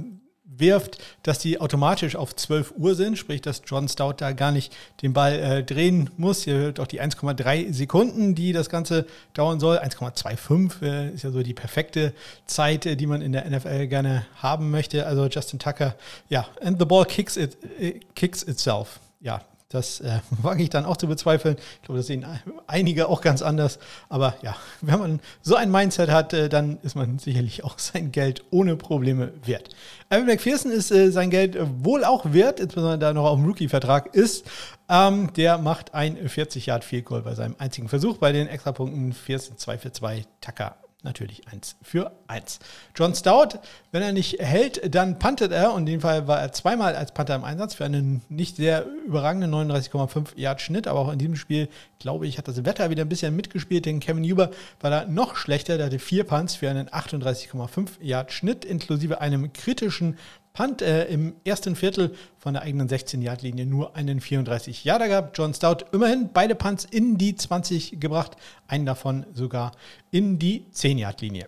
wirft, 0.43 0.97
dass 1.23 1.39
die 1.39 1.61
automatisch 1.61 2.17
auf 2.17 2.35
12 2.35 2.73
Uhr 2.77 2.95
sind, 2.95 3.17
sprich, 3.17 3.39
dass 3.41 3.61
John 3.65 3.87
Stout 3.87 4.15
da 4.17 4.33
gar 4.33 4.51
nicht 4.51 4.75
den 5.01 5.13
Ball 5.13 5.39
äh, 5.39 5.63
drehen 5.63 6.09
muss. 6.17 6.45
Ihr 6.45 6.55
hört 6.55 6.79
auch 6.81 6.87
die 6.87 7.01
1,3 7.01 7.71
Sekunden, 7.73 8.35
die 8.35 8.51
das 8.51 8.69
Ganze 8.69 9.05
dauern 9.33 9.61
soll. 9.61 9.77
1,25 9.77 10.81
äh, 10.83 11.13
ist 11.13 11.23
ja 11.23 11.31
so 11.31 11.43
die 11.43 11.53
perfekte 11.53 12.13
Zeit, 12.45 12.85
äh, 12.85 12.97
die 12.97 13.07
man 13.07 13.21
in 13.21 13.31
der 13.31 13.49
NFL 13.49 13.87
gerne 13.87 14.25
haben 14.35 14.71
möchte. 14.71 15.05
Also 15.05 15.27
Justin 15.27 15.59
Tucker, 15.59 15.95
ja, 16.27 16.47
and 16.61 16.79
the 16.79 16.85
ball 16.85 17.05
kicks, 17.05 17.37
it, 17.37 17.57
it 17.79 18.15
kicks 18.15 18.43
itself. 18.43 18.99
Ja, 19.21 19.41
das 19.71 19.99
äh, 20.01 20.19
wage 20.41 20.63
ich 20.63 20.69
dann 20.69 20.85
auch 20.85 20.97
zu 20.97 21.07
bezweifeln. 21.07 21.55
Ich 21.75 21.81
glaube, 21.83 21.99
das 21.99 22.07
sehen 22.07 22.25
einige 22.67 23.07
auch 23.07 23.21
ganz 23.21 23.41
anders. 23.41 23.79
Aber 24.09 24.35
ja, 24.41 24.55
wenn 24.81 24.99
man 24.99 25.19
so 25.41 25.55
ein 25.55 25.71
Mindset 25.71 26.09
hat, 26.09 26.33
äh, 26.33 26.49
dann 26.49 26.77
ist 26.83 26.95
man 26.95 27.19
sicherlich 27.19 27.63
auch 27.63 27.79
sein 27.79 28.11
Geld 28.11 28.43
ohne 28.51 28.75
Probleme 28.75 29.31
wert. 29.45 29.69
Evan 30.09 30.25
McPherson 30.25 30.71
ist 30.71 30.91
äh, 30.91 31.11
sein 31.11 31.29
Geld 31.29 31.57
wohl 31.83 32.03
auch 32.03 32.33
wert, 32.33 32.59
insbesondere 32.59 32.99
da 32.99 33.13
noch 33.13 33.25
auf 33.25 33.37
dem 33.37 33.45
Rookie-Vertrag 33.45 34.13
ist. 34.13 34.45
Ähm, 34.89 35.31
der 35.33 35.57
macht 35.57 35.93
ein 35.93 36.17
40 36.27 36.65
Yard 36.65 36.83
Field 36.83 37.05
Goal 37.05 37.21
bei 37.21 37.33
seinem 37.33 37.55
einzigen 37.59 37.87
Versuch 37.87 38.17
bei 38.17 38.31
den 38.31 38.47
Extrapunkten 38.47 39.13
14 39.13 39.57
2 39.57 39.77
für 39.77 39.91
2 39.91 40.25
Tucker 40.41 40.75
natürlich 41.03 41.47
1 41.47 41.75
für 41.81 42.11
1. 42.27 42.59
John 42.95 43.15
Stout, 43.15 43.59
wenn 43.91 44.01
er 44.01 44.13
nicht 44.13 44.39
hält, 44.39 44.93
dann 44.93 45.19
puntet 45.19 45.51
er. 45.51 45.73
Und 45.73 45.81
in 45.81 45.85
dem 45.87 46.01
Fall 46.01 46.27
war 46.27 46.39
er 46.39 46.51
zweimal 46.51 46.95
als 46.95 47.13
Panther 47.13 47.35
im 47.35 47.43
Einsatz 47.43 47.75
für 47.75 47.85
einen 47.85 48.21
nicht 48.29 48.55
sehr 48.55 48.85
überragenden 49.05 49.53
39,5 49.53 50.35
Yard 50.35 50.61
Schnitt. 50.61 50.87
Aber 50.87 50.99
auch 50.99 51.11
in 51.11 51.19
diesem 51.19 51.35
Spiel, 51.35 51.69
glaube 51.99 52.27
ich, 52.27 52.37
hat 52.37 52.47
das 52.47 52.63
Wetter 52.65 52.89
wieder 52.89 53.03
ein 53.03 53.09
bisschen 53.09 53.35
mitgespielt. 53.35 53.85
Denn 53.85 53.99
Kevin 53.99 54.23
Huber 54.29 54.51
war 54.79 54.89
da 54.89 55.05
noch 55.05 55.35
schlechter. 55.35 55.77
Der 55.77 55.87
hatte 55.87 55.99
vier 55.99 56.23
Punts 56.23 56.55
für 56.55 56.69
einen 56.69 56.89
38,5 56.89 58.01
Yard 58.01 58.31
Schnitt, 58.31 58.65
inklusive 58.65 59.21
einem 59.21 59.53
kritischen 59.53 60.17
Punt 60.53 60.81
äh, 60.81 61.05
im 61.05 61.35
ersten 61.45 61.75
Viertel 61.75 62.15
von 62.37 62.53
der 62.53 62.63
eigenen 62.63 62.89
16-Yard-Linie 62.89 63.65
nur 63.65 63.95
einen 63.95 64.19
34 64.19 64.83
Yarder 64.83 65.07
gehabt. 65.07 65.37
John 65.37 65.53
Stout 65.53 65.85
immerhin 65.91 66.29
beide 66.33 66.55
Punts 66.55 66.85
in 66.85 67.17
die 67.17 67.35
20 67.35 67.99
gebracht, 67.99 68.35
einen 68.67 68.85
davon 68.85 69.25
sogar 69.33 69.71
in 70.11 70.39
die 70.39 70.65
10-Yard-Linie. 70.73 71.47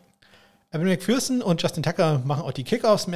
Evan 0.72 0.88
McPherson 0.88 1.42
und 1.42 1.62
Justin 1.62 1.84
Tucker 1.84 2.22
machen 2.26 2.44
auch 2.44 2.52
die 2.52 2.64
Kickoffs. 2.64 3.08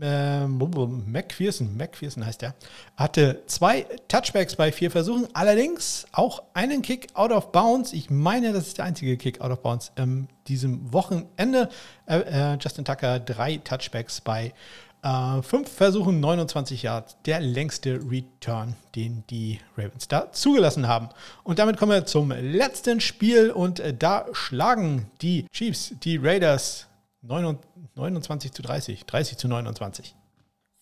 Äh, 0.00 0.46
McPherson, 0.46 1.76
McPherson 1.76 2.24
heißt 2.24 2.44
er, 2.44 2.54
hatte 2.96 3.42
zwei 3.46 3.86
Touchbacks 4.06 4.54
bei 4.54 4.70
vier 4.70 4.90
Versuchen, 4.90 5.26
allerdings 5.32 6.06
auch 6.12 6.44
einen 6.54 6.82
Kick 6.82 7.08
out 7.14 7.32
of 7.32 7.50
bounds. 7.50 7.92
Ich 7.92 8.08
meine, 8.08 8.52
das 8.52 8.68
ist 8.68 8.78
der 8.78 8.84
einzige 8.84 9.16
Kick 9.16 9.40
out 9.40 9.50
of 9.50 9.62
bounds 9.62 9.90
ähm, 9.96 10.28
diesem 10.46 10.92
Wochenende. 10.92 11.70
Äh, 12.06 12.18
äh, 12.18 12.58
Justin 12.60 12.84
Tucker 12.84 13.18
drei 13.18 13.56
Touchbacks 13.56 14.20
bei 14.20 14.52
äh, 15.02 15.42
fünf 15.42 15.70
Versuchen, 15.70 16.20
29 16.20 16.82
Yards, 16.82 17.16
der 17.26 17.40
längste 17.40 18.00
Return, 18.10 18.74
den 18.94 19.24
die 19.30 19.60
Ravens 19.76 20.08
da 20.08 20.32
zugelassen 20.32 20.88
haben. 20.88 21.08
Und 21.42 21.58
damit 21.58 21.76
kommen 21.76 21.92
wir 21.92 22.06
zum 22.06 22.30
letzten 22.30 23.00
Spiel 23.00 23.50
und 23.50 23.80
äh, 23.80 23.94
da 23.94 24.26
schlagen 24.32 25.10
die 25.22 25.46
Chiefs 25.52 25.94
die 26.02 26.16
Raiders 26.16 26.86
29 27.22 28.52
zu 28.52 28.62
30, 28.62 29.04
30 29.06 29.36
zu 29.36 29.48
29. 29.48 30.14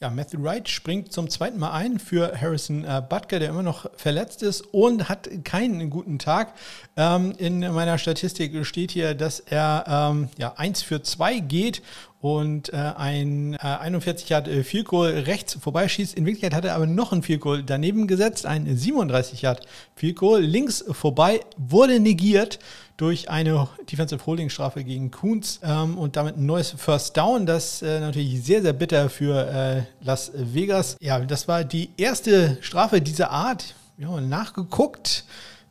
Ja, 0.00 0.10
Matthew 0.10 0.44
Wright 0.44 0.68
springt 0.68 1.12
zum 1.12 1.28
zweiten 1.28 1.58
Mal 1.58 1.72
ein 1.72 1.98
für 1.98 2.40
Harrison 2.40 2.84
äh, 2.84 3.02
Butker, 3.02 3.40
der 3.40 3.48
immer 3.48 3.64
noch 3.64 3.90
verletzt 3.96 4.44
ist 4.44 4.60
und 4.72 5.08
hat 5.08 5.28
keinen 5.44 5.90
guten 5.90 6.20
Tag. 6.20 6.54
Ähm, 6.96 7.34
in 7.36 7.58
meiner 7.72 7.98
Statistik 7.98 8.64
steht 8.64 8.92
hier, 8.92 9.16
dass 9.16 9.40
er 9.40 9.84
ähm, 9.88 10.28
ja, 10.38 10.54
1 10.56 10.82
für 10.82 11.02
2 11.02 11.40
geht 11.40 11.82
und 12.20 12.72
äh, 12.72 12.76
ein 12.76 13.54
äh, 13.54 13.58
41 13.58 14.28
Yard 14.28 14.48
äh, 14.48 14.64
Field 14.64 14.86
Goal 14.86 15.10
rechts 15.10 15.56
vorbeischießt. 15.60 16.14
In 16.14 16.26
Wirklichkeit 16.26 16.54
hat 16.54 16.64
er 16.64 16.74
aber 16.74 16.86
noch 16.86 17.12
ein 17.12 17.22
Field 17.22 17.40
Goal 17.40 17.62
daneben 17.62 18.08
gesetzt, 18.08 18.44
ein 18.44 18.76
37 18.76 19.42
Yard 19.42 19.66
Field 19.94 20.16
Goal 20.16 20.40
links 20.40 20.84
vorbei, 20.90 21.40
wurde 21.56 22.00
negiert 22.00 22.58
durch 22.96 23.30
eine 23.30 23.68
Defensive 23.90 24.26
Holding 24.26 24.50
Strafe 24.50 24.82
gegen 24.82 25.12
Kunz 25.12 25.60
ähm, 25.62 25.96
und 25.96 26.16
damit 26.16 26.36
ein 26.36 26.46
neues 26.46 26.70
First 26.76 27.16
Down. 27.16 27.46
Das 27.46 27.80
äh, 27.82 28.00
natürlich 28.00 28.42
sehr, 28.42 28.62
sehr 28.62 28.72
bitter 28.72 29.08
für 29.08 29.46
äh, 29.48 30.04
Las 30.04 30.32
Vegas. 30.34 30.96
Ja, 31.00 31.20
das 31.20 31.46
war 31.46 31.62
die 31.62 31.90
erste 31.96 32.58
Strafe 32.60 33.00
dieser 33.00 33.30
Art. 33.30 33.74
Wir 33.96 34.08
haben 34.08 34.28
nachgeguckt 34.28 35.24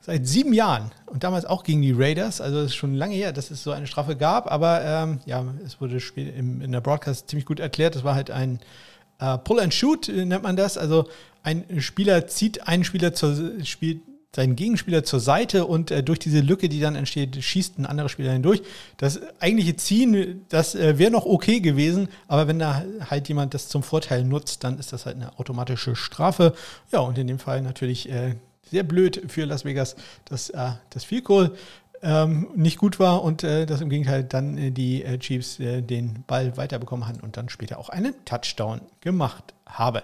seit 0.08 0.26
sieben 0.26 0.54
Jahren 0.54 0.92
und 1.06 1.26
damals 1.26 1.46
auch 1.46 1.64
gegen 1.64 1.82
die 1.82 1.92
Raiders. 1.92 2.40
Also 2.40 2.60
es 2.60 2.68
ist 2.68 2.76
schon 2.76 2.96
lange 2.96 3.14
her, 3.14 3.34
dass 3.34 3.52
es 3.52 3.62
so 3.62 3.72
eine 3.72 3.88
Strafe 3.88 4.16
gab, 4.16 4.50
aber 4.50 4.82
ähm, 4.84 5.20
ja, 5.26 5.46
es 5.66 5.82
wurde 5.82 6.00
in 6.16 6.72
der 6.72 6.80
Broadcast 6.80 7.30
ziemlich 7.30 7.46
gut 7.46 7.60
erklärt. 7.60 7.96
Das 7.96 8.06
war 8.06 8.16
halt 8.16 8.32
ein 8.32 8.60
äh, 9.20 9.38
Pull 9.38 9.60
and 9.60 9.74
Shoot, 9.74 10.08
äh, 10.08 10.26
nennt 10.26 10.44
man 10.44 10.56
das. 10.56 10.78
Also 10.78 11.10
ein 11.44 11.82
Spieler 11.82 12.26
zieht 12.26 12.70
einen 12.70 12.86
Spieler 12.86 13.14
zur 13.14 13.64
spielt 13.66 14.00
seinen 14.34 14.56
Gegenspieler 14.56 15.04
zur 15.04 15.20
Seite 15.20 15.66
und 15.66 15.92
äh, 15.92 16.04
durch 16.04 16.20
diese 16.20 16.40
Lücke, 16.42 16.70
die 16.70 16.80
dann 16.80 16.96
entsteht, 16.96 17.44
schießt 17.44 17.80
ein 17.80 17.86
anderer 17.86 18.08
Spieler 18.08 18.32
hindurch. 18.32 18.62
Das 18.98 19.20
eigentliche 19.40 19.76
Ziehen, 19.76 20.46
das 20.50 20.76
äh, 20.76 20.98
wäre 21.00 21.12
noch 21.12 21.26
okay 21.26 21.60
gewesen, 21.60 22.08
aber 22.28 22.48
wenn 22.48 22.60
da 22.60 22.84
halt 23.10 23.28
jemand 23.28 23.54
das 23.56 23.68
zum 23.68 23.84
Vorteil 23.84 24.24
nutzt, 24.24 24.64
dann 24.64 24.78
ist 24.80 24.94
das 24.94 25.06
halt 25.06 25.16
eine 25.16 25.38
automatische 25.40 25.96
Strafe. 25.96 26.54
Ja, 26.92 27.00
und 27.00 27.18
in 27.18 27.28
dem 27.28 27.40
Fall 27.40 27.62
natürlich 27.62 28.10
äh, 28.10 28.36
sehr 28.70 28.84
blöd 28.84 29.24
für 29.28 29.46
Las 29.46 29.66
Vegas, 29.66 29.96
dass 30.26 30.50
äh, 30.50 30.72
das 30.90 31.04
Field 31.04 31.26
Goal 31.26 31.56
ähm, 32.02 32.48
nicht 32.56 32.78
gut 32.78 33.00
war 33.00 33.24
und 33.24 33.44
äh, 33.44 33.66
dass 33.66 33.82
im 33.82 33.90
Gegenteil 33.90 34.24
dann 34.24 34.58
äh, 34.58 34.72
die 34.72 35.04
äh, 35.04 35.18
Chiefs 35.18 35.60
äh, 35.60 35.82
den 35.82 36.24
Ball 36.28 36.56
weiterbekommen 36.58 37.08
haben 37.08 37.20
und 37.22 37.38
dann 37.38 37.50
später 37.50 37.80
auch 37.80 37.90
einen 37.90 38.14
Touchdown 38.26 38.82
gemacht 39.02 39.54
haben. 39.66 40.02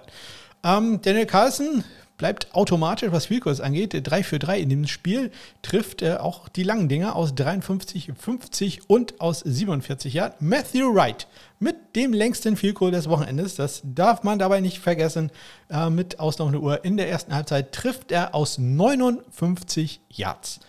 Ähm, 0.64 0.99
Daniel 1.01 1.26
Carlson 1.26 1.84
bleibt 2.18 2.53
automatisch, 2.53 3.11
was 3.11 3.28
Goals 3.28 3.59
angeht, 3.59 3.99
3 4.01 4.24
für 4.24 4.39
3 4.39 4.59
in 4.59 4.70
dem 4.70 4.88
Spiel, 4.88 5.32
trifft 5.61 6.01
äh, 6.01 6.16
auch 6.16 6.47
die 6.47 6.64
langen 6.64 6.88
Dinger 6.88 7.16
aus 7.16 7.36
53, 7.36 8.11
50 8.18 8.89
und 8.89 9.20
aus 9.20 9.39
47 9.39 10.14
Jahren. 10.14 10.34
Matthew 10.39 10.93
Wright 10.93 11.28
mit 11.64 11.95
dem 11.95 12.14
längsten 12.14 12.57
Field 12.57 12.76
Goal 12.76 12.91
des 12.91 13.07
Wochenendes, 13.09 13.55
das 13.55 13.82
darf 13.84 14.24
man 14.24 14.38
dabei 14.38 14.59
nicht 14.59 14.80
vergessen, 14.80 15.32
äh, 15.70 15.89
mit 15.89 16.20
auslaufender 16.20 16.61
Uhr 16.61 16.84
in 16.84 16.97
der 16.97 17.09
ersten 17.09 17.34
Halbzeit 17.34 17.72
trifft 17.72 18.11
er 18.11 18.36
aus 18.36 18.57
59 18.57 20.01
Yards. 20.09 20.59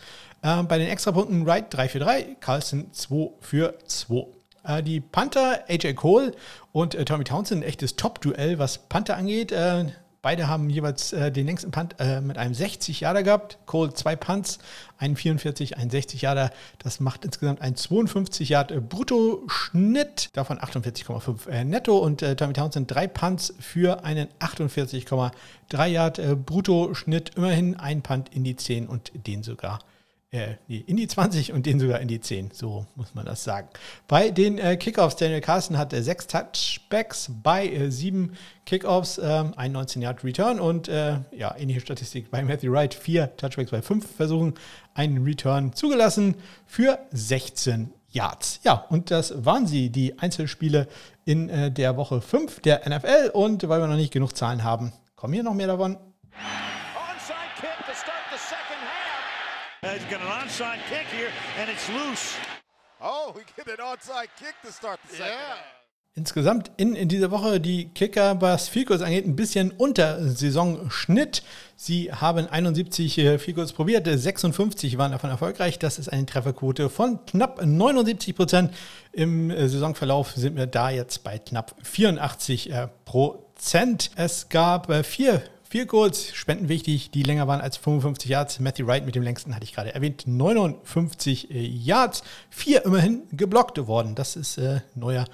Äh, 0.42 0.62
bei 0.62 0.78
den 0.78 0.88
Extrapunkten 0.88 1.46
Wright 1.46 1.66
3 1.70 1.88
für 1.88 1.98
3, 1.98 2.36
Carlson 2.40 2.92
2 2.92 3.32
für 3.40 3.74
2. 3.86 4.26
Äh, 4.64 4.82
die 4.82 5.00
Panther, 5.00 5.64
AJ 5.68 5.94
Cole 5.94 6.32
und 6.72 6.94
äh, 6.94 7.04
Tommy 7.04 7.24
Townsend, 7.24 7.62
ein 7.62 7.68
echtes 7.68 7.96
Top-Duell, 7.96 8.58
was 8.58 8.78
Panther 8.78 9.16
angeht. 9.16 9.52
Beide 10.24 10.48
haben 10.48 10.70
jeweils 10.70 11.12
äh, 11.12 11.30
den 11.30 11.44
längsten 11.44 11.70
Punt 11.70 11.96
äh, 11.98 12.22
mit 12.22 12.38
einem 12.38 12.54
60 12.54 13.00
Jahre 13.00 13.22
gehabt. 13.22 13.58
Cole 13.66 13.92
zwei 13.92 14.16
Punts, 14.16 14.58
einen 14.96 15.16
44, 15.16 15.76
einen 15.76 15.90
60 15.90 16.22
Jahre. 16.22 16.50
Das 16.78 16.98
macht 16.98 17.26
insgesamt 17.26 17.60
einen 17.60 17.76
52 17.76 18.48
Yard 18.48 18.72
äh, 18.72 18.80
Bruttoschnitt, 18.80 20.30
davon 20.32 20.58
48,5 20.58 21.46
äh, 21.50 21.64
netto. 21.64 21.98
Und 21.98 22.22
äh, 22.22 22.36
Tommy 22.36 22.54
Townsend 22.54 22.90
drei 22.90 23.06
Punts 23.06 23.52
für 23.60 24.02
einen 24.02 24.28
48,3 24.40 25.86
Yard 25.88 26.18
äh, 26.18 26.36
Bruttoschnitt. 26.36 27.32
Immerhin 27.36 27.78
ein 27.78 28.00
Punt 28.00 28.30
in 28.30 28.44
die 28.44 28.56
10 28.56 28.88
und 28.88 29.12
den 29.26 29.42
sogar 29.42 29.80
äh, 30.34 30.56
in 30.66 30.96
die 30.96 31.06
20 31.06 31.52
und 31.52 31.64
den 31.64 31.78
sogar 31.78 32.00
in 32.00 32.08
die 32.08 32.20
10. 32.20 32.50
So 32.52 32.86
muss 32.96 33.14
man 33.14 33.24
das 33.24 33.44
sagen. 33.44 33.68
Bei 34.08 34.30
den 34.30 34.58
äh, 34.58 34.76
Kickoffs, 34.76 35.16
Daniel 35.16 35.40
Carson 35.40 35.78
hatte 35.78 36.02
sechs 36.02 36.26
Touchbacks 36.26 37.30
bei 37.42 37.68
äh, 37.68 37.90
sieben 37.90 38.32
Kickoffs, 38.66 39.18
äh, 39.18 39.44
ein 39.56 39.76
19-Yard-Return 39.76 40.58
und 40.58 40.88
äh, 40.88 41.18
ja, 41.30 41.56
ähnliche 41.56 41.80
Statistik 41.80 42.30
bei 42.30 42.42
Matthew 42.42 42.72
Wright, 42.72 42.94
vier 42.94 43.36
Touchbacks 43.36 43.70
bei 43.70 43.82
fünf 43.82 44.16
Versuchen, 44.16 44.54
einen 44.94 45.22
Return 45.24 45.72
zugelassen 45.72 46.36
für 46.66 46.98
16 47.12 47.92
Yards. 48.10 48.60
Ja, 48.64 48.86
und 48.90 49.10
das 49.10 49.44
waren 49.44 49.66
sie, 49.66 49.90
die 49.90 50.18
Einzelspiele 50.18 50.88
in 51.24 51.48
äh, 51.48 51.70
der 51.70 51.96
Woche 51.96 52.20
5 52.20 52.60
der 52.60 52.88
NFL. 52.88 53.30
Und 53.32 53.68
weil 53.68 53.80
wir 53.80 53.86
noch 53.86 53.96
nicht 53.96 54.12
genug 54.12 54.36
Zahlen 54.36 54.64
haben, 54.64 54.92
kommen 55.16 55.32
hier 55.32 55.42
noch 55.42 55.54
mehr 55.54 55.66
davon. 55.66 55.96
Onside 55.96 57.36
kick 57.60 57.86
to 57.86 57.94
start 57.94 58.24
the 58.32 58.38
He's 59.84 60.02
got 60.04 60.22
an 60.22 60.28
onside 60.28 60.78
kick 60.88 61.06
here, 61.14 61.28
and 61.60 61.68
it's 61.68 61.90
loose. 61.90 62.34
Oh, 63.02 63.34
we 63.36 63.42
get 63.54 63.68
an 63.68 63.84
onside 63.84 64.28
kick 64.40 64.54
to 64.64 64.72
start 64.72 64.98
the 65.06 65.14
second. 65.14 65.34
Yeah. 65.34 65.56
Insgesamt 66.16 66.70
in, 66.78 66.94
in 66.94 67.08
dieser 67.08 67.30
Woche 67.30 67.60
die 67.60 67.88
Kicker, 67.88 68.40
was 68.40 68.68
Field 68.68 68.90
angeht, 69.02 69.26
ein 69.26 69.36
bisschen 69.36 69.72
unter 69.72 70.26
Saisonschnitt. 70.26 71.42
Sie 71.76 72.10
haben 72.10 72.48
71 72.48 73.18
äh, 73.18 73.38
Field 73.38 73.74
probiert, 73.74 74.06
56 74.06 74.96
waren 74.96 75.12
davon 75.12 75.28
erfolgreich. 75.28 75.78
Das 75.78 75.98
ist 75.98 76.08
eine 76.08 76.24
Trefferquote 76.24 76.88
von 76.88 77.18
knapp 77.26 77.60
79 77.62 78.34
Prozent. 78.34 78.72
Im 79.12 79.50
äh, 79.50 79.68
Saisonverlauf 79.68 80.32
sind 80.32 80.56
wir 80.56 80.66
da 80.66 80.88
jetzt 80.88 81.24
bei 81.24 81.38
knapp 81.38 81.74
84 81.82 82.70
äh, 82.70 82.88
Prozent. 83.04 84.12
Es 84.16 84.48
gab 84.48 85.04
vier 85.04 85.42
Vier 85.74 85.86
Goals, 85.86 86.32
Spenden 86.32 86.68
wichtig, 86.68 87.10
die 87.10 87.24
länger 87.24 87.48
waren 87.48 87.60
als 87.60 87.76
55 87.78 88.30
Yards. 88.30 88.60
Matthew 88.60 88.86
Wright 88.86 89.04
mit 89.04 89.16
dem 89.16 89.24
längsten 89.24 89.56
hatte 89.56 89.64
ich 89.64 89.74
gerade 89.74 89.92
erwähnt, 89.92 90.22
59 90.24 91.50
äh, 91.50 91.66
Yards. 91.66 92.22
Vier 92.48 92.84
immerhin 92.84 93.24
geblockt 93.32 93.84
worden. 93.88 94.14
Das 94.14 94.36
ist 94.36 94.56
äh, 94.56 94.82
neuer 94.94 95.24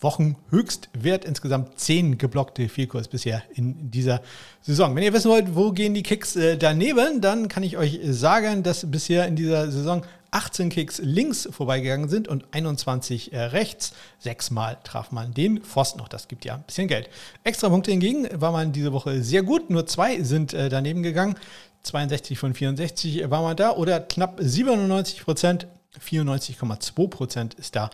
Wochenhöchstwert. 0.00 1.26
Insgesamt 1.26 1.78
zehn 1.78 2.16
geblockte 2.16 2.70
Vielkurs 2.70 3.08
bisher 3.08 3.42
in 3.52 3.90
dieser 3.90 4.22
Saison. 4.62 4.96
Wenn 4.96 5.02
ihr 5.02 5.12
wissen 5.12 5.30
wollt, 5.30 5.54
wo 5.54 5.70
gehen 5.70 5.92
die 5.92 6.02
Kicks 6.02 6.34
äh, 6.34 6.56
daneben, 6.56 7.20
dann 7.20 7.48
kann 7.48 7.62
ich 7.62 7.76
euch 7.76 8.00
sagen, 8.04 8.62
dass 8.62 8.90
bisher 8.90 9.28
in 9.28 9.36
dieser 9.36 9.70
Saison 9.70 10.02
18 10.30 10.70
Kicks 10.70 10.98
links 11.02 11.48
vorbeigegangen 11.50 12.08
sind 12.08 12.28
und 12.28 12.44
21 12.52 13.32
äh, 13.32 13.40
rechts. 13.40 13.92
Sechsmal 14.18 14.78
traf 14.84 15.12
man 15.12 15.34
den 15.34 15.62
Pfosten 15.62 15.98
noch. 15.98 16.08
Das 16.08 16.28
gibt 16.28 16.44
ja 16.44 16.54
ein 16.54 16.62
bisschen 16.62 16.88
Geld. 16.88 17.08
Extra 17.44 17.68
Punkte 17.68 17.90
hingegen 17.90 18.28
war 18.40 18.52
man 18.52 18.72
diese 18.72 18.92
Woche 18.92 19.22
sehr 19.22 19.42
gut. 19.42 19.70
Nur 19.70 19.86
zwei 19.86 20.22
sind 20.22 20.54
äh, 20.54 20.68
daneben 20.68 21.02
gegangen. 21.02 21.36
62 21.82 22.38
von 22.38 22.54
64 22.54 23.30
war 23.30 23.42
man 23.42 23.56
da 23.56 23.72
oder 23.72 24.00
knapp 24.00 24.38
97 24.40 25.24
Prozent. 25.24 25.66
94,2 25.98 27.08
Prozent 27.08 27.54
ist 27.54 27.74
da 27.74 27.90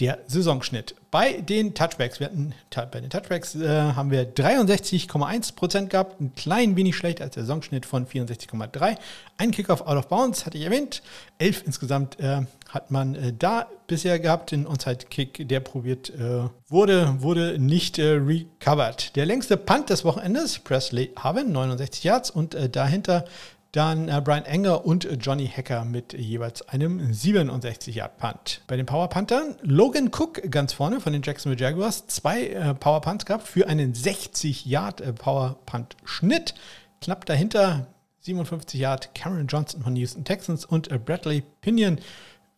der 0.00 0.20
Saisonschnitt. 0.26 0.94
Bei 1.10 1.40
den 1.40 1.74
Touchbacks, 1.74 2.20
wir 2.20 2.26
hatten, 2.26 2.54
bei 2.92 3.00
den 3.00 3.10
Touchbacks 3.10 3.54
äh, 3.54 3.68
haben 3.68 4.10
wir 4.10 4.32
63,1% 4.32 5.86
gehabt, 5.86 6.20
ein 6.20 6.34
klein 6.34 6.76
wenig 6.76 6.96
schlecht 6.96 7.20
als 7.20 7.34
der 7.34 7.44
Saisonschnitt 7.44 7.86
von 7.86 8.06
64,3. 8.06 8.96
Ein 9.38 9.50
Kickoff 9.50 9.80
out 9.80 9.96
of 9.96 10.08
bounds, 10.08 10.46
hatte 10.46 10.58
ich 10.58 10.64
erwähnt. 10.64 11.02
Elf 11.38 11.62
insgesamt 11.66 12.20
äh, 12.20 12.42
hat 12.68 12.90
man 12.90 13.14
äh, 13.14 13.32
da 13.32 13.66
bisher 13.86 14.18
gehabt. 14.18 14.52
Den 14.52 14.66
Onside-Kick, 14.66 15.48
der 15.48 15.60
probiert 15.60 16.10
äh, 16.10 16.48
wurde, 16.68 17.16
wurde 17.20 17.58
nicht 17.58 17.98
äh, 17.98 18.12
recovered. 18.12 19.16
Der 19.16 19.26
längste 19.26 19.56
Punt 19.56 19.90
des 19.90 20.04
Wochenendes, 20.04 20.58
Presley 20.58 21.10
Haven, 21.16 21.50
69 21.52 22.04
Yards 22.04 22.30
und 22.30 22.54
äh, 22.54 22.68
dahinter 22.68 23.24
dann 23.72 24.08
äh, 24.08 24.20
Brian 24.24 24.44
Enger 24.44 24.84
und 24.84 25.04
äh, 25.04 25.14
Johnny 25.14 25.46
Hacker 25.46 25.84
mit 25.84 26.12
jeweils 26.12 26.62
einem 26.68 27.12
67 27.12 27.94
Yard 27.94 28.18
Punt. 28.18 28.62
Bei 28.66 28.76
den 28.76 28.86
Power 28.86 29.08
Panthern 29.08 29.56
Logan 29.62 30.08
Cook 30.08 30.50
ganz 30.50 30.72
vorne 30.72 31.00
von 31.00 31.12
den 31.12 31.22
Jacksonville 31.22 31.60
Jaguars. 31.60 32.06
Zwei 32.06 32.48
äh, 32.48 32.74
Power 32.74 33.00
Punts 33.00 33.26
gehabt 33.26 33.46
für 33.46 33.68
einen 33.68 33.94
60 33.94 34.64
Yard 34.66 35.00
äh, 35.00 35.12
Power 35.12 35.58
Punt 35.66 35.96
Schnitt. 36.04 36.54
Knapp 37.00 37.26
dahinter 37.26 37.86
57 38.20 38.80
Yard 38.80 39.14
Cameron 39.14 39.46
Johnson 39.46 39.82
von 39.82 39.94
Houston 39.96 40.24
Texans 40.24 40.64
und 40.64 40.88
Bradley 41.04 41.42
Pinion 41.60 42.00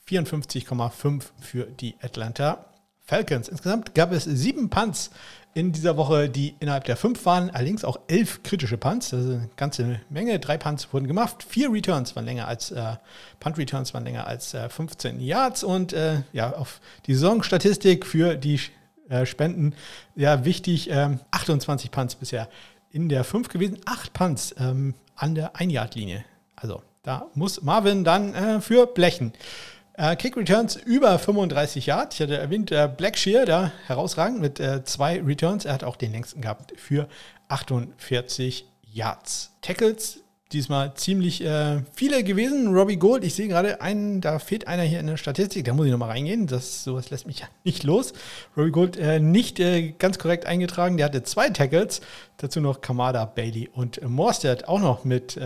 54,5 0.09 1.25
für 1.41 1.65
die 1.65 1.97
Atlanta 2.03 2.70
Falcons. 3.11 3.49
Insgesamt 3.49 3.97
gab 3.97 4.13
es 4.13 4.23
sieben 4.23 4.71
Punts 4.71 5.11
in 5.53 5.73
dieser 5.73 5.97
Woche, 5.97 6.29
die 6.29 6.55
innerhalb 6.61 6.85
der 6.85 6.97
fünf 6.97 7.27
waren, 7.27 7.51
allerdings 7.51 7.85
auch 7.85 7.99
elf 8.07 8.45
kritische 8.45 8.77
Punts. 8.77 9.11
Das 9.11 9.25
ist 9.25 9.31
eine 9.31 9.51
ganze 9.57 10.01
Menge. 10.11 10.39
Drei 10.39 10.57
Punts 10.57 10.93
wurden 10.93 11.09
gemacht. 11.09 11.45
Vier 11.49 11.73
Returns 11.73 12.15
waren 12.15 12.25
länger 12.25 12.47
als, 12.47 12.71
äh, 12.71 12.95
Punt-Returns 13.41 13.93
waren 13.95 14.05
länger 14.05 14.29
als 14.29 14.55
äh, 14.55 14.69
15 14.69 15.19
Yards. 15.19 15.65
Und 15.65 15.93
äh, 15.93 16.23
ja, 16.33 16.55
auf 16.55 16.81
die 17.07 17.15
Saisonstatistik 17.15 18.07
für 18.07 18.37
die 18.37 18.61
äh, 19.09 19.27
Spenden, 19.27 19.75
ja, 20.15 20.45
wichtig, 20.45 20.93
28 20.93 21.87
ähm, 21.87 21.91
Punts 21.91 22.15
bisher 22.15 22.49
in 22.93 23.09
der 23.09 23.25
fünf 23.25 23.49
gewesen. 23.49 23.79
Acht 23.87 24.13
Punts 24.13 24.55
ähm, 24.57 24.95
an 25.17 25.35
der 25.35 25.57
Ein-Yard-Linie. 25.57 26.25
Also 26.55 26.81
da 27.03 27.27
muss 27.35 27.61
Marvin 27.63 28.05
dann 28.05 28.35
äh, 28.35 28.61
für 28.61 28.87
blechen. 28.87 29.33
Äh, 30.01 30.17
Kick 30.17 30.35
Returns 30.35 30.77
über 30.77 31.19
35 31.19 31.85
Yards. 31.85 32.15
Ich 32.15 32.23
hatte 32.23 32.39
erwähnt, 32.39 32.71
der 32.71 32.89
Blackshear 32.89 33.45
da 33.45 33.71
herausragend 33.87 34.41
mit 34.41 34.59
äh, 34.59 34.83
zwei 34.83 35.21
Returns. 35.21 35.67
Er 35.67 35.75
hat 35.75 35.85
auch 35.85 35.97
den 35.97 36.13
längsten 36.13 36.41
gehabt 36.41 36.73
für 36.79 37.07
48 37.49 38.65
Yards. 38.91 39.51
Tackles 39.61 40.21
diesmal 40.53 40.95
ziemlich 40.95 41.45
äh, 41.45 41.83
viele 41.95 42.25
gewesen. 42.25 42.75
Robbie 42.75 42.97
Gold, 42.97 43.25
ich 43.25 43.35
sehe 43.35 43.47
gerade 43.47 43.83
einen, 43.83 44.23
da 44.23 44.39
fehlt 44.39 44.67
einer 44.67 44.85
hier 44.85 45.01
in 45.01 45.07
der 45.07 45.19
Statistik, 45.19 45.67
da 45.67 45.75
muss 45.75 45.85
ich 45.85 45.93
nochmal 45.93 46.09
reingehen. 46.09 46.47
Das, 46.47 46.83
sowas 46.83 47.11
lässt 47.11 47.27
mich 47.27 47.41
ja 47.41 47.47
nicht 47.65 47.85
los. 47.85 48.15
Robbie 48.57 48.71
Gold 48.71 48.99
nicht 49.21 49.61
ganz 49.99 50.19
korrekt 50.19 50.47
eingetragen. 50.47 50.97
Der 50.97 51.05
hatte 51.05 51.25
zwei 51.25 51.51
Tackles. 51.51 52.01
Dazu 52.39 52.63
noch 52.63 52.81
Kamada, 52.81 53.27
Bailey 53.27 53.69
und 53.71 54.01
Morstead 54.03 54.67
auch 54.67 54.81
noch 54.81 55.05
mit 55.05 55.39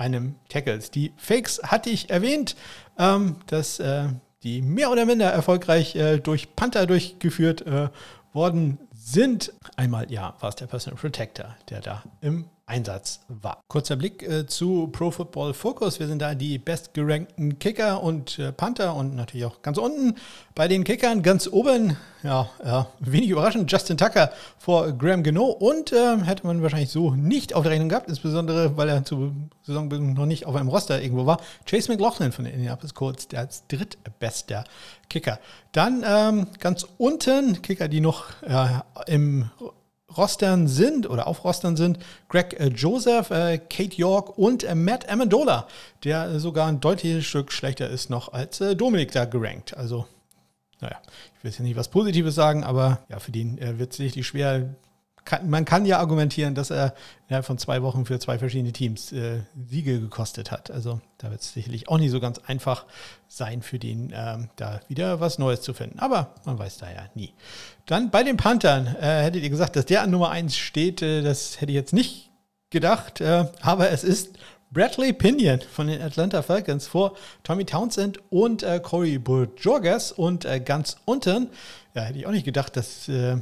einem 0.00 0.34
Tackles. 0.48 0.90
Die 0.90 1.12
Fakes 1.16 1.60
hatte 1.62 1.90
ich 1.90 2.10
erwähnt, 2.10 2.56
ähm, 2.98 3.36
dass 3.46 3.78
äh, 3.78 4.08
die 4.42 4.62
mehr 4.62 4.90
oder 4.90 5.04
minder 5.04 5.30
erfolgreich 5.30 5.94
äh, 5.94 6.18
durch 6.18 6.56
Panther 6.56 6.86
durchgeführt 6.86 7.66
äh, 7.66 7.90
worden 8.32 8.78
sind. 8.94 9.52
Einmal, 9.76 10.10
ja, 10.10 10.34
war 10.40 10.48
es 10.48 10.56
der 10.56 10.66
Personal 10.66 10.98
Protector, 10.98 11.56
der 11.68 11.80
da 11.80 12.02
im 12.22 12.46
Einsatz 12.70 13.20
war. 13.28 13.60
Kurzer 13.66 13.96
Blick 13.96 14.22
äh, 14.22 14.46
zu 14.46 14.86
Pro 14.92 15.10
Football 15.10 15.54
Focus. 15.54 15.98
Wir 15.98 16.06
sind 16.06 16.22
da 16.22 16.36
die 16.36 16.56
bestgerankten 16.58 17.58
Kicker 17.58 18.00
und 18.00 18.38
äh, 18.38 18.52
Panther 18.52 18.94
und 18.94 19.16
natürlich 19.16 19.44
auch 19.44 19.60
ganz 19.60 19.76
unten 19.76 20.14
bei 20.54 20.68
den 20.68 20.84
Kickern. 20.84 21.22
Ganz 21.22 21.48
oben, 21.48 21.96
ja, 22.22 22.48
ja 22.64 22.86
wenig 23.00 23.28
überraschend, 23.28 23.70
Justin 23.70 23.98
Tucker 23.98 24.30
vor 24.56 24.92
Graham 24.92 25.24
Geno 25.24 25.46
und 25.46 25.92
äh, 25.92 26.18
hätte 26.18 26.46
man 26.46 26.62
wahrscheinlich 26.62 26.90
so 26.90 27.10
nicht 27.10 27.54
auf 27.54 27.64
der 27.64 27.72
Rechnung 27.72 27.88
gehabt, 27.88 28.08
insbesondere 28.08 28.76
weil 28.76 28.88
er 28.88 29.04
zu 29.04 29.34
Saisonbeginn 29.62 30.12
noch 30.12 30.26
nicht 30.26 30.46
auf 30.46 30.54
einem 30.54 30.68
Roster 30.68 31.02
irgendwo 31.02 31.26
war. 31.26 31.40
Chase 31.66 31.90
McLaughlin 31.90 32.30
von 32.30 32.44
den 32.44 32.54
Indianapolis 32.54 32.94
Colts, 32.94 33.26
der 33.26 33.40
als 33.40 33.66
drittbester 33.66 34.64
Kicker. 35.08 35.40
Dann 35.72 36.04
ähm, 36.06 36.46
ganz 36.60 36.86
unten 36.98 37.62
Kicker, 37.62 37.88
die 37.88 38.00
noch 38.00 38.26
im 39.06 39.50
Rostern 40.16 40.68
sind 40.68 41.08
oder 41.08 41.26
auf 41.26 41.44
Rostern 41.44 41.76
sind 41.76 41.98
Greg 42.28 42.58
äh, 42.58 42.68
Joseph, 42.68 43.30
äh, 43.30 43.58
Kate 43.58 43.96
York 43.96 44.38
und 44.38 44.64
äh, 44.64 44.74
Matt 44.74 45.08
Amendola, 45.08 45.66
der 46.04 46.40
sogar 46.40 46.68
ein 46.68 46.80
deutliches 46.80 47.24
Stück 47.26 47.52
schlechter 47.52 47.88
ist 47.88 48.10
noch 48.10 48.32
als 48.32 48.60
äh, 48.60 48.76
Dominik 48.76 49.12
da 49.12 49.24
gerankt. 49.24 49.76
Also, 49.76 50.06
naja, 50.80 50.96
ich 51.36 51.44
will 51.44 51.50
jetzt 51.50 51.60
nicht 51.60 51.76
was 51.76 51.88
Positives 51.88 52.34
sagen, 52.34 52.64
aber 52.64 53.00
ja, 53.08 53.18
für 53.18 53.32
den 53.32 53.58
äh, 53.58 53.78
wird 53.78 53.92
es 53.92 53.98
sicherlich 53.98 54.26
schwer, 54.26 54.74
kann, 55.24 55.48
man 55.48 55.64
kann 55.64 55.86
ja 55.86 55.98
argumentieren, 55.98 56.54
dass 56.54 56.70
er 56.70 56.94
innerhalb 57.28 57.44
von 57.44 57.58
zwei 57.58 57.82
Wochen 57.82 58.06
für 58.06 58.18
zwei 58.18 58.38
verschiedene 58.38 58.72
Teams 58.72 59.12
äh, 59.12 59.42
Siege 59.68 60.00
gekostet 60.00 60.50
hat. 60.50 60.70
Also 60.70 61.00
da 61.18 61.30
wird 61.30 61.40
es 61.40 61.52
sicherlich 61.52 61.88
auch 61.88 61.98
nicht 61.98 62.10
so 62.10 62.20
ganz 62.20 62.38
einfach 62.38 62.86
sein, 63.28 63.62
für 63.62 63.78
den 63.78 64.12
ähm, 64.14 64.50
da 64.56 64.80
wieder 64.88 65.20
was 65.20 65.38
Neues 65.38 65.60
zu 65.60 65.74
finden. 65.74 65.98
Aber 65.98 66.34
man 66.44 66.58
weiß 66.58 66.78
da 66.78 66.90
ja 66.90 67.04
nie. 67.14 67.32
Dann 67.86 68.10
bei 68.10 68.22
den 68.22 68.36
Panthern 68.36 68.86
äh, 68.86 69.22
hättet 69.22 69.42
ihr 69.42 69.50
gesagt, 69.50 69.76
dass 69.76 69.86
der 69.86 70.02
an 70.02 70.10
Nummer 70.10 70.30
1 70.30 70.56
steht. 70.56 71.02
Äh, 71.02 71.22
das 71.22 71.60
hätte 71.60 71.72
ich 71.72 71.76
jetzt 71.76 71.92
nicht 71.92 72.30
gedacht. 72.70 73.20
Äh, 73.20 73.46
aber 73.60 73.90
es 73.90 74.04
ist 74.04 74.38
Bradley 74.72 75.12
Pinion 75.12 75.60
von 75.60 75.88
den 75.88 76.00
Atlanta 76.00 76.42
Falcons 76.42 76.86
vor 76.86 77.16
Tommy 77.42 77.64
Townsend 77.64 78.20
und 78.30 78.62
äh, 78.62 78.78
Corey 78.80 79.18
Bojorges 79.18 80.12
und 80.12 80.44
äh, 80.44 80.60
ganz 80.60 80.96
unten 81.04 81.48
ja, 81.94 82.02
hätte 82.02 82.18
ich 82.20 82.26
auch 82.26 82.30
nicht 82.30 82.44
gedacht, 82.44 82.76
dass 82.76 83.08
äh, 83.08 83.38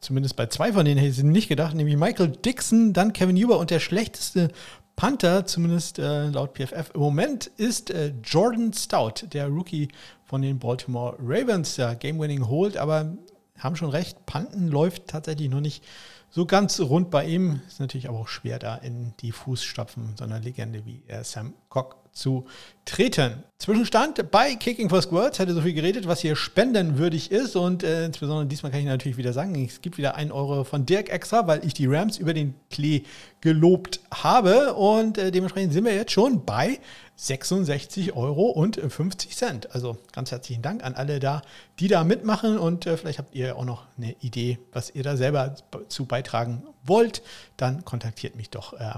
zumindest 0.00 0.36
bei 0.36 0.46
zwei 0.46 0.72
von 0.72 0.84
denen 0.84 0.98
hätte 0.98 1.10
ich 1.10 1.22
nicht 1.22 1.48
gedacht, 1.48 1.74
nämlich 1.74 1.96
Michael 1.96 2.28
Dixon, 2.28 2.92
dann 2.92 3.12
Kevin 3.12 3.36
Huber 3.36 3.58
und 3.58 3.70
der 3.70 3.80
schlechteste 3.80 4.48
Panther, 4.96 5.44
zumindest 5.44 5.98
äh, 5.98 6.28
laut 6.28 6.54
PFF 6.56 6.92
im 6.94 7.00
Moment, 7.00 7.50
ist 7.58 7.90
äh, 7.90 8.14
Jordan 8.24 8.72
Stout, 8.72 9.26
der 9.30 9.48
Rookie 9.48 9.88
von 10.24 10.40
den 10.40 10.58
Baltimore 10.58 11.16
Ravens, 11.20 11.76
der 11.76 11.96
Game-Winning 11.96 12.48
holt, 12.48 12.78
aber 12.78 13.12
haben 13.58 13.76
schon 13.76 13.90
recht, 13.90 14.26
Panten 14.26 14.68
läuft 14.68 15.08
tatsächlich 15.08 15.50
noch 15.50 15.60
nicht 15.60 15.84
so 16.30 16.46
ganz 16.46 16.80
rund 16.80 17.10
bei 17.10 17.26
ihm. 17.26 17.60
Ist 17.66 17.80
natürlich 17.80 18.08
aber 18.08 18.18
auch 18.18 18.28
schwer, 18.28 18.58
da 18.58 18.76
in 18.76 19.14
die 19.20 19.32
Fußstapfen 19.32 20.16
so 20.16 20.24
einer 20.24 20.40
Legende 20.40 20.84
wie 20.84 21.02
Sam 21.22 21.54
Cock 21.68 21.96
zu 22.16 22.46
treten. 22.86 23.44
Zwischenstand 23.58 24.30
bei 24.30 24.54
Kicking 24.54 24.88
for 24.88 25.02
Squirts 25.02 25.38
hätte 25.38 25.52
so 25.52 25.60
viel 25.60 25.74
geredet, 25.74 26.08
was 26.08 26.20
hier 26.20 26.34
spendenwürdig 26.34 27.30
ist. 27.30 27.56
Und 27.56 27.82
äh, 27.82 28.06
insbesondere 28.06 28.46
diesmal 28.46 28.72
kann 28.72 28.80
ich 28.80 28.86
natürlich 28.86 29.18
wieder 29.18 29.32
sagen, 29.32 29.64
es 29.64 29.82
gibt 29.82 29.98
wieder 29.98 30.14
einen 30.14 30.32
Euro 30.32 30.64
von 30.64 30.86
Dirk 30.86 31.10
extra, 31.10 31.46
weil 31.46 31.64
ich 31.64 31.74
die 31.74 31.86
Rams 31.86 32.16
über 32.16 32.32
den 32.32 32.54
Klee 32.70 33.02
gelobt 33.40 34.00
habe. 34.10 34.74
Und 34.74 35.18
äh, 35.18 35.30
dementsprechend 35.30 35.74
sind 35.74 35.84
wir 35.84 35.94
jetzt 35.94 36.12
schon 36.12 36.44
bei 36.44 36.78
66 37.16 38.14
Euro 38.14 38.46
und 38.50 38.76
50 38.76 39.34
Cent. 39.34 39.74
Also 39.74 39.96
ganz 40.12 40.30
herzlichen 40.30 40.62
Dank 40.62 40.84
an 40.84 40.94
alle 40.94 41.18
da, 41.18 41.42
die 41.78 41.88
da 41.88 42.04
mitmachen. 42.04 42.58
Und 42.58 42.86
äh, 42.86 42.96
vielleicht 42.96 43.18
habt 43.18 43.34
ihr 43.34 43.56
auch 43.56 43.64
noch 43.64 43.86
eine 43.96 44.14
Idee, 44.20 44.58
was 44.72 44.94
ihr 44.94 45.02
da 45.02 45.16
selber 45.16 45.56
zu 45.88 46.04
beitragen 46.04 46.62
wollt. 46.84 47.22
Dann 47.56 47.84
kontaktiert 47.84 48.36
mich 48.36 48.50
doch 48.50 48.74
äh, 48.74 48.94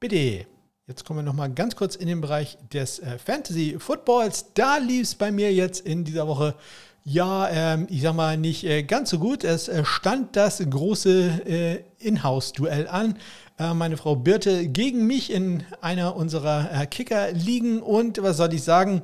bitte. 0.00 0.46
Jetzt 0.86 1.04
kommen 1.04 1.20
wir 1.20 1.22
nochmal 1.22 1.50
ganz 1.50 1.76
kurz 1.76 1.94
in 1.94 2.08
den 2.08 2.20
Bereich 2.20 2.58
des 2.72 2.98
äh, 2.98 3.18
Fantasy 3.18 3.76
Footballs. 3.78 4.46
Da 4.54 4.78
lief 4.78 5.02
es 5.02 5.14
bei 5.14 5.30
mir 5.30 5.52
jetzt 5.52 5.86
in 5.86 6.04
dieser 6.04 6.26
Woche 6.26 6.56
ja, 7.04 7.48
ähm, 7.48 7.86
ich 7.88 8.02
sag 8.02 8.14
mal, 8.14 8.36
nicht 8.36 8.64
äh, 8.64 8.82
ganz 8.82 9.10
so 9.10 9.18
gut. 9.18 9.42
Es 9.42 9.68
äh, 9.68 9.84
stand 9.84 10.36
das 10.36 10.58
große 10.58 11.46
äh, 11.46 11.84
Inhouse-Duell 11.98 12.88
an. 12.88 13.16
Äh, 13.60 13.74
meine 13.74 13.98
Frau 13.98 14.16
Birte 14.16 14.68
gegen 14.68 15.06
mich 15.06 15.30
in 15.30 15.64
einer 15.82 16.16
unserer 16.16 16.70
äh, 16.72 16.86
Kicker 16.86 17.30
liegen. 17.32 17.82
Und 17.82 18.22
was 18.22 18.38
soll 18.38 18.54
ich 18.54 18.62
sagen? 18.62 19.02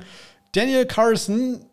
Daniel 0.53 0.87
Carson 0.87 1.67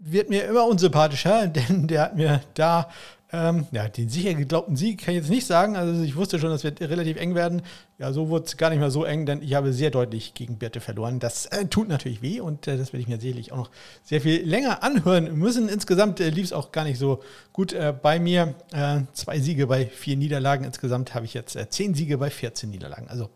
wird 0.00 0.30
mir 0.30 0.46
immer 0.46 0.64
unsympathischer, 0.64 1.46
denn 1.48 1.86
der 1.86 2.02
hat 2.02 2.16
mir 2.16 2.40
da 2.54 2.88
ähm, 3.30 3.66
ja, 3.72 3.88
den 3.88 4.08
sicher 4.08 4.32
geglaubten 4.32 4.74
Sieg 4.74 5.00
kann 5.00 5.14
ich 5.14 5.20
jetzt 5.20 5.30
nicht 5.30 5.46
sagen. 5.46 5.76
Also 5.76 6.02
ich 6.02 6.16
wusste 6.16 6.38
schon, 6.38 6.48
das 6.48 6.64
wird 6.64 6.80
relativ 6.80 7.18
eng 7.18 7.34
werden. 7.34 7.62
Ja, 7.98 8.12
so 8.12 8.30
wurde 8.30 8.46
es 8.46 8.56
gar 8.56 8.70
nicht 8.70 8.78
mehr 8.78 8.90
so 8.90 9.04
eng, 9.04 9.26
denn 9.26 9.42
ich 9.42 9.54
habe 9.54 9.72
sehr 9.74 9.90
deutlich 9.90 10.32
gegen 10.32 10.56
Birte 10.56 10.80
verloren. 10.80 11.18
Das 11.18 11.44
äh, 11.46 11.66
tut 11.66 11.88
natürlich 11.88 12.22
weh 12.22 12.40
und 12.40 12.66
äh, 12.66 12.78
das 12.78 12.92
werde 12.92 13.02
ich 13.02 13.08
mir 13.08 13.20
sicherlich 13.20 13.52
auch 13.52 13.56
noch 13.56 13.70
sehr 14.02 14.22
viel 14.22 14.42
länger 14.48 14.82
anhören 14.82 15.36
müssen. 15.36 15.68
Insgesamt 15.68 16.20
äh, 16.20 16.30
lief 16.30 16.46
es 16.46 16.52
auch 16.54 16.72
gar 16.72 16.84
nicht 16.84 16.98
so 16.98 17.22
gut 17.52 17.74
äh, 17.74 17.92
bei 18.00 18.18
mir. 18.18 18.54
Äh, 18.72 19.00
zwei 19.12 19.40
Siege 19.40 19.66
bei 19.66 19.86
vier 19.86 20.16
Niederlagen. 20.16 20.64
Insgesamt 20.64 21.14
habe 21.14 21.26
ich 21.26 21.34
jetzt 21.34 21.54
äh, 21.54 21.68
zehn 21.68 21.94
Siege 21.94 22.16
bei 22.16 22.30
14 22.30 22.70
Niederlagen. 22.70 23.08
Also 23.08 23.28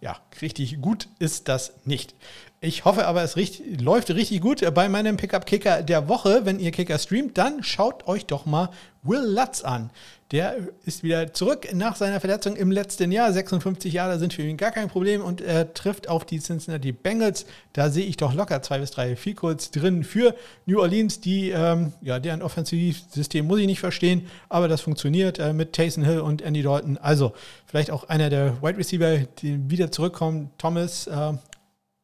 ja, 0.00 0.16
richtig 0.40 0.80
gut 0.80 1.08
ist 1.18 1.48
das 1.48 1.74
nicht. 1.84 2.14
Ich 2.60 2.86
hoffe 2.86 3.06
aber, 3.06 3.22
es 3.22 3.36
richtig, 3.36 3.82
läuft 3.82 4.08
richtig 4.10 4.40
gut 4.40 4.62
bei 4.74 4.88
meinem 4.88 5.18
Pickup-Kicker 5.18 5.82
der 5.82 6.08
Woche. 6.08 6.40
Wenn 6.44 6.58
ihr 6.58 6.70
Kicker 6.70 6.98
streamt, 6.98 7.36
dann 7.36 7.62
schaut 7.62 8.06
euch 8.08 8.24
doch 8.24 8.46
mal 8.46 8.70
Will 9.02 9.20
Lutz 9.24 9.62
an. 9.62 9.90
Der 10.32 10.56
ist 10.84 11.04
wieder 11.04 11.34
zurück 11.34 11.68
nach 11.74 11.96
seiner 11.96 12.18
Verletzung 12.18 12.56
im 12.56 12.72
letzten 12.72 13.12
Jahr. 13.12 13.30
56 13.30 13.92
Jahre 13.92 14.18
sind 14.18 14.32
für 14.32 14.42
ihn 14.42 14.56
gar 14.56 14.72
kein 14.72 14.88
Problem 14.88 15.22
und 15.22 15.42
er 15.42 15.74
trifft 15.74 16.08
auf 16.08 16.24
die 16.24 16.40
Cincinnati 16.40 16.92
Bengals. 16.92 17.44
Da 17.74 17.90
sehe 17.90 18.06
ich 18.06 18.16
doch 18.16 18.32
locker 18.32 18.62
zwei 18.62 18.78
bis 18.78 18.90
drei 18.90 19.16
Field 19.16 19.76
drin 19.76 20.02
für 20.02 20.34
New 20.64 20.80
Orleans, 20.80 21.20
die, 21.20 21.50
ähm, 21.50 21.92
ja, 22.00 22.18
deren 22.18 22.40
Offensivsystem 22.42 23.46
muss 23.46 23.60
ich 23.60 23.66
nicht 23.66 23.80
verstehen, 23.80 24.26
aber 24.48 24.66
das 24.66 24.80
funktioniert 24.80 25.38
äh, 25.38 25.52
mit 25.52 25.74
Taysom 25.74 26.02
Hill 26.04 26.20
und 26.20 26.40
Andy 26.40 26.62
Dalton. 26.62 26.96
Also 26.96 27.34
vielleicht 27.66 27.90
auch 27.90 28.08
einer 28.08 28.30
der 28.30 28.60
Wide 28.62 28.78
Receiver, 28.78 29.18
die 29.40 29.70
wieder 29.70 29.92
zurückkommen. 29.92 30.50
Thomas 30.58 31.06
äh, 31.06 31.34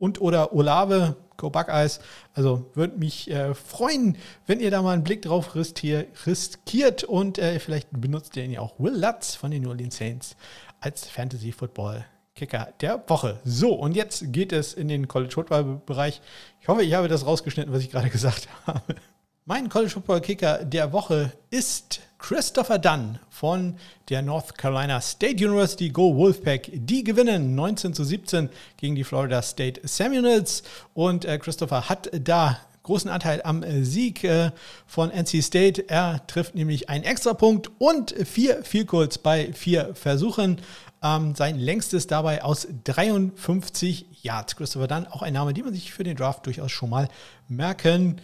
und 0.03 0.21
oder 0.21 0.53
Olave, 0.53 1.15
Go 1.37 1.49
Buckeyes. 1.49 2.01
Also 2.35 2.67
würde 2.75 2.99
mich 2.99 3.31
äh, 3.31 3.55
freuen, 3.55 4.19
wenn 4.47 4.59
ihr 4.59 4.73
da 4.73 4.83
mal 4.83 4.95
einen 4.95 5.05
Blick 5.05 5.23
drauf 5.23 5.55
riskiert 5.55 7.05
und 7.05 7.39
äh, 7.39 7.61
vielleicht 7.61 7.89
benutzt 7.93 8.37
ihr 8.37 8.45
ihn 8.45 8.51
ja 8.51 8.61
auch 8.61 8.75
Will 8.81 8.99
Lutz 9.01 9.37
von 9.37 9.53
den 9.53 9.63
New 9.63 9.69
Orleans 9.69 9.97
Saints 9.97 10.37
als 10.81 11.09
Fantasy 11.09 11.53
Football 11.53 12.05
Kicker 12.35 12.73
der 12.81 13.05
Woche. 13.09 13.39
So, 13.45 13.75
und 13.75 13.95
jetzt 13.95 14.33
geht 14.33 14.53
es 14.53 14.75
in 14.75 14.89
den 14.89 15.07
College 15.07 15.35
Football 15.35 15.81
Bereich. 15.87 16.21
Ich 16.61 16.67
hoffe, 16.67 16.83
ich 16.83 16.95
habe 16.95 17.07
das 17.07 17.25
rausgeschnitten, 17.25 17.73
was 17.73 17.83
ich 17.83 17.91
gerade 17.91 18.11
gesagt 18.11 18.49
habe. 18.67 18.97
Mein 19.45 19.69
College 19.69 19.91
Football 19.91 20.21
Kicker 20.21 20.65
der 20.65 20.93
Woche 20.93 21.33
ist 21.51 22.01
Christopher 22.23 22.79
Dunn 22.79 23.19
von 23.31 23.75
der 24.09 24.23
North 24.23 24.57
Carolina 24.57 25.01
State 25.01 25.45
University 25.45 25.91
Go 25.91 26.17
Wolfpack. 26.17 26.71
Die 26.73 27.03
gewinnen 27.03 27.57
19 27.57 27.95
zu 27.95 28.05
17 28.05 28.49
gegen 28.77 28.95
die 28.95 29.03
Florida 29.03 29.43
State 29.43 29.81
Seminoles 29.83 30.63
und 30.95 31.25
äh, 31.25 31.37
Christopher 31.39 31.89
hat 31.89 32.11
da 32.13 32.61
großen 32.85 33.11
Anteil 33.11 33.41
am 33.43 33.65
äh, 33.65 33.83
Sieg 33.83 34.23
äh, 34.23 34.53
von 34.87 35.11
NC 35.11 35.43
State. 35.43 35.89
Er 35.89 36.25
trifft 36.29 36.55
nämlich 36.55 36.89
einen 36.89 37.03
Extrapunkt 37.03 37.73
und 37.79 38.15
vier 38.25 38.63
Goals 38.87 39.19
bei 39.19 39.53
vier 39.53 39.93
Versuchen. 39.97 40.61
Ähm, 41.03 41.35
sein 41.35 41.59
längstes 41.59 42.07
dabei 42.07 42.45
aus 42.45 42.69
53 42.85 44.07
Yards. 44.23 44.55
Christopher 44.55 44.87
Dunn, 44.87 45.09
auch 45.09 45.23
ein 45.23 45.33
Name, 45.33 45.55
den 45.55 45.65
man 45.65 45.75
sich 45.75 45.93
für 45.93 46.05
den 46.05 46.17
Draft 46.17 46.47
durchaus 46.47 46.71
schon 46.71 46.91
mal 46.91 47.09
merken 47.49 48.17
kann 48.17 48.21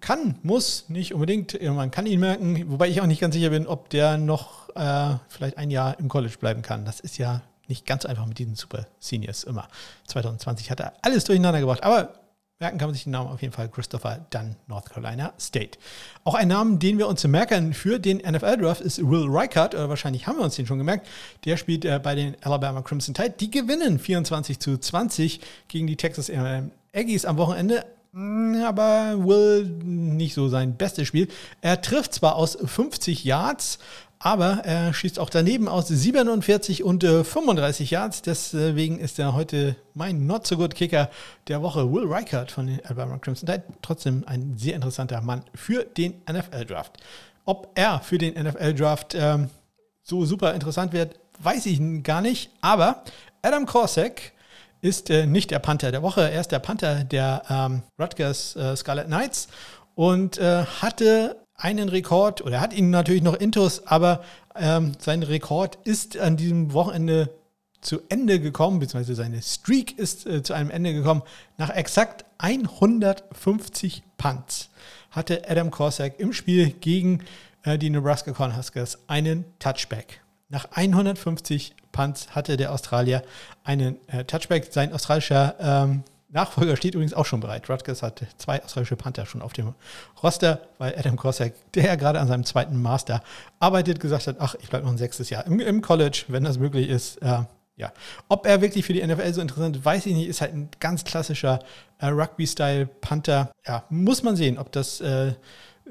kann, 0.00 0.38
muss, 0.42 0.88
nicht 0.88 1.12
unbedingt. 1.14 1.60
Man 1.62 1.90
kann 1.90 2.06
ihn 2.06 2.20
merken, 2.20 2.70
wobei 2.70 2.88
ich 2.88 3.00
auch 3.00 3.06
nicht 3.06 3.20
ganz 3.20 3.34
sicher 3.34 3.50
bin, 3.50 3.66
ob 3.66 3.90
der 3.90 4.16
noch 4.16 4.74
äh, 4.74 5.16
vielleicht 5.28 5.58
ein 5.58 5.70
Jahr 5.70 5.98
im 5.98 6.08
College 6.08 6.36
bleiben 6.40 6.62
kann. 6.62 6.84
Das 6.84 7.00
ist 7.00 7.18
ja 7.18 7.42
nicht 7.68 7.86
ganz 7.86 8.04
einfach 8.04 8.26
mit 8.26 8.38
diesen 8.38 8.56
Super 8.56 8.86
Seniors 8.98 9.44
immer. 9.44 9.68
2020 10.06 10.70
hat 10.70 10.80
er 10.80 10.94
alles 11.02 11.24
durcheinander 11.24 11.60
gebracht, 11.60 11.84
aber 11.84 12.14
merken 12.58 12.78
kann 12.78 12.88
man 12.88 12.94
sich 12.94 13.04
den 13.04 13.12
Namen 13.12 13.30
auf 13.30 13.40
jeden 13.40 13.52
Fall 13.54 13.68
Christopher 13.68 14.26
Dunn, 14.30 14.56
North 14.66 14.90
Carolina 14.90 15.32
State. 15.38 15.78
Auch 16.24 16.34
ein 16.34 16.48
Namen, 16.48 16.78
den 16.78 16.98
wir 16.98 17.06
uns 17.06 17.26
merken 17.26 17.72
für 17.72 17.98
den 17.98 18.18
NFL-Draft 18.18 18.80
ist 18.80 18.98
Will 18.98 19.26
Reichert, 19.28 19.74
oder 19.74 19.88
wahrscheinlich 19.88 20.26
haben 20.26 20.38
wir 20.38 20.44
uns 20.44 20.56
den 20.56 20.66
schon 20.66 20.78
gemerkt. 20.78 21.06
Der 21.44 21.56
spielt 21.56 21.84
äh, 21.84 22.00
bei 22.02 22.14
den 22.14 22.36
Alabama 22.42 22.82
Crimson 22.82 23.14
Tide. 23.14 23.34
Die 23.38 23.50
gewinnen 23.50 23.98
24 23.98 24.58
zu 24.58 24.76
20 24.76 25.40
gegen 25.68 25.86
die 25.86 25.96
Texas 25.96 26.30
Aggies 26.92 27.24
am 27.24 27.36
Wochenende. 27.36 27.84
Hm, 28.12 28.62
aber 28.64 29.24
Will 29.24 29.64
nicht 29.84 30.34
so 30.34 30.48
sein 30.48 30.76
bestes 30.76 31.06
Spiel. 31.06 31.28
Er 31.60 31.80
trifft 31.80 32.14
zwar 32.14 32.36
aus 32.36 32.58
50 32.62 33.24
Yards, 33.24 33.78
aber 34.18 34.60
er 34.64 34.92
schießt 34.92 35.18
auch 35.18 35.30
daneben 35.30 35.68
aus 35.68 35.88
47 35.88 36.82
und 36.82 37.04
35 37.04 37.90
Yards. 37.90 38.22
Deswegen 38.22 38.98
ist 38.98 39.18
er 39.18 39.34
heute 39.34 39.76
mein 39.94 40.26
Not 40.26 40.46
So 40.46 40.56
Good 40.56 40.74
Kicker 40.74 41.08
der 41.48 41.62
Woche. 41.62 41.90
Will 41.90 42.06
Reichert 42.06 42.50
von 42.50 42.66
den 42.66 42.84
Alabama 42.84 43.18
Crimson 43.18 43.46
Tide. 43.46 43.62
Trotzdem 43.80 44.24
ein 44.26 44.58
sehr 44.58 44.74
interessanter 44.74 45.20
Mann 45.22 45.44
für 45.54 45.84
den 45.84 46.20
NFL-Draft. 46.30 46.98
Ob 47.46 47.70
er 47.74 48.00
für 48.00 48.18
den 48.18 48.34
NFL-Draft 48.34 49.14
ähm, 49.14 49.48
so 50.02 50.26
super 50.26 50.52
interessant 50.52 50.92
wird, 50.92 51.18
weiß 51.38 51.64
ich 51.66 51.80
gar 52.02 52.20
nicht. 52.20 52.50
Aber 52.60 53.04
Adam 53.40 53.64
Korsak 53.64 54.32
ist 54.80 55.10
äh, 55.10 55.26
nicht 55.26 55.50
der 55.50 55.58
Panther 55.58 55.90
der 55.90 56.02
Woche. 56.02 56.30
Er 56.30 56.40
ist 56.40 56.52
der 56.52 56.58
Panther 56.58 57.04
der 57.04 57.42
ähm, 57.48 57.82
Rutgers 57.98 58.56
äh, 58.56 58.76
Scarlet 58.76 59.06
Knights 59.06 59.48
und 59.94 60.38
äh, 60.38 60.64
hatte 60.64 61.36
einen 61.54 61.88
Rekord, 61.88 62.42
oder 62.42 62.60
hat 62.60 62.72
ihn 62.72 62.90
natürlich 62.90 63.22
noch 63.22 63.34
intus, 63.34 63.86
aber 63.86 64.22
ähm, 64.56 64.92
sein 64.98 65.22
Rekord 65.22 65.78
ist 65.84 66.18
an 66.18 66.36
diesem 66.36 66.72
Wochenende 66.72 67.30
zu 67.80 68.00
Ende 68.08 68.40
gekommen, 68.40 68.78
beziehungsweise 68.78 69.14
seine 69.14 69.42
Streak 69.42 69.98
ist 69.98 70.26
äh, 70.26 70.42
zu 70.42 70.52
einem 70.54 70.70
Ende 70.70 70.92
gekommen. 70.92 71.22
Nach 71.58 71.70
exakt 71.70 72.24
150 72.38 74.02
Punts 74.16 74.70
hatte 75.10 75.48
Adam 75.48 75.70
Korsak 75.70 76.18
im 76.18 76.32
Spiel 76.32 76.70
gegen 76.70 77.24
äh, 77.62 77.78
die 77.78 77.90
Nebraska 77.90 78.32
Cornhuskers 78.32 78.98
einen 79.08 79.44
Touchback. 79.58 80.20
Nach 80.50 80.66
150 80.72 81.74
Punts 81.92 82.34
hatte 82.34 82.56
der 82.56 82.72
Australier 82.72 83.22
einen 83.64 83.96
äh, 84.08 84.24
Touchback. 84.24 84.68
Sein 84.72 84.92
australischer 84.92 85.54
ähm, 85.60 86.02
Nachfolger 86.32 86.76
steht 86.76 86.94
übrigens 86.94 87.14
auch 87.14 87.26
schon 87.26 87.40
bereit. 87.40 87.68
Rutgers 87.68 88.02
hat 88.02 88.22
zwei 88.36 88.62
australische 88.62 88.96
Panther 88.96 89.26
schon 89.26 89.42
auf 89.42 89.52
dem 89.52 89.74
Roster, 90.22 90.60
weil 90.78 90.96
Adam 90.96 91.16
Kossack, 91.16 91.54
der 91.74 91.84
ja 91.84 91.94
gerade 91.96 92.20
an 92.20 92.28
seinem 92.28 92.44
zweiten 92.44 92.80
Master 92.80 93.22
arbeitet, 93.58 94.00
gesagt 94.00 94.26
hat, 94.26 94.36
ach, 94.38 94.54
ich 94.60 94.68
bleibe 94.68 94.84
noch 94.84 94.92
ein 94.92 94.98
sechstes 94.98 95.30
Jahr 95.30 95.46
im, 95.46 95.58
im 95.58 95.80
College, 95.82 96.24
wenn 96.28 96.44
das 96.44 96.58
möglich 96.58 96.88
ist. 96.88 97.16
Äh, 97.22 97.42
ja, 97.76 97.92
ob 98.28 98.46
er 98.46 98.60
wirklich 98.60 98.84
für 98.84 98.92
die 98.92 99.04
NFL 99.04 99.32
so 99.32 99.40
interessant 99.40 99.76
ist, 99.76 99.84
weiß 99.84 100.06
ich 100.06 100.14
nicht. 100.14 100.28
Ist 100.28 100.40
halt 100.40 100.52
ein 100.52 100.68
ganz 100.80 101.02
klassischer 101.04 101.60
äh, 101.98 102.06
Rugby-Style-Panther. 102.06 103.50
Ja, 103.66 103.84
muss 103.88 104.22
man 104.22 104.36
sehen, 104.36 104.58
ob 104.58 104.70
das 104.70 105.00
äh, 105.00 105.32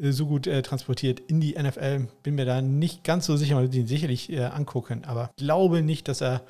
so 0.02 0.26
gut 0.26 0.48
äh, 0.48 0.62
transportiert 0.62 1.20
in 1.20 1.42
die 1.42 1.54
NFL. 1.54 2.08
Bin 2.24 2.36
mir 2.36 2.46
da 2.46 2.62
nicht 2.62 3.04
ganz 3.04 3.26
so 3.26 3.38
sicher, 3.38 3.56
man 3.56 3.64
wird 3.64 3.76
ihn 3.76 3.88
sicherlich 3.88 4.32
äh, 4.32 4.44
angucken, 4.46 5.04
aber 5.06 5.32
glaube 5.38 5.82
nicht, 5.82 6.08
dass 6.08 6.22
er 6.22 6.42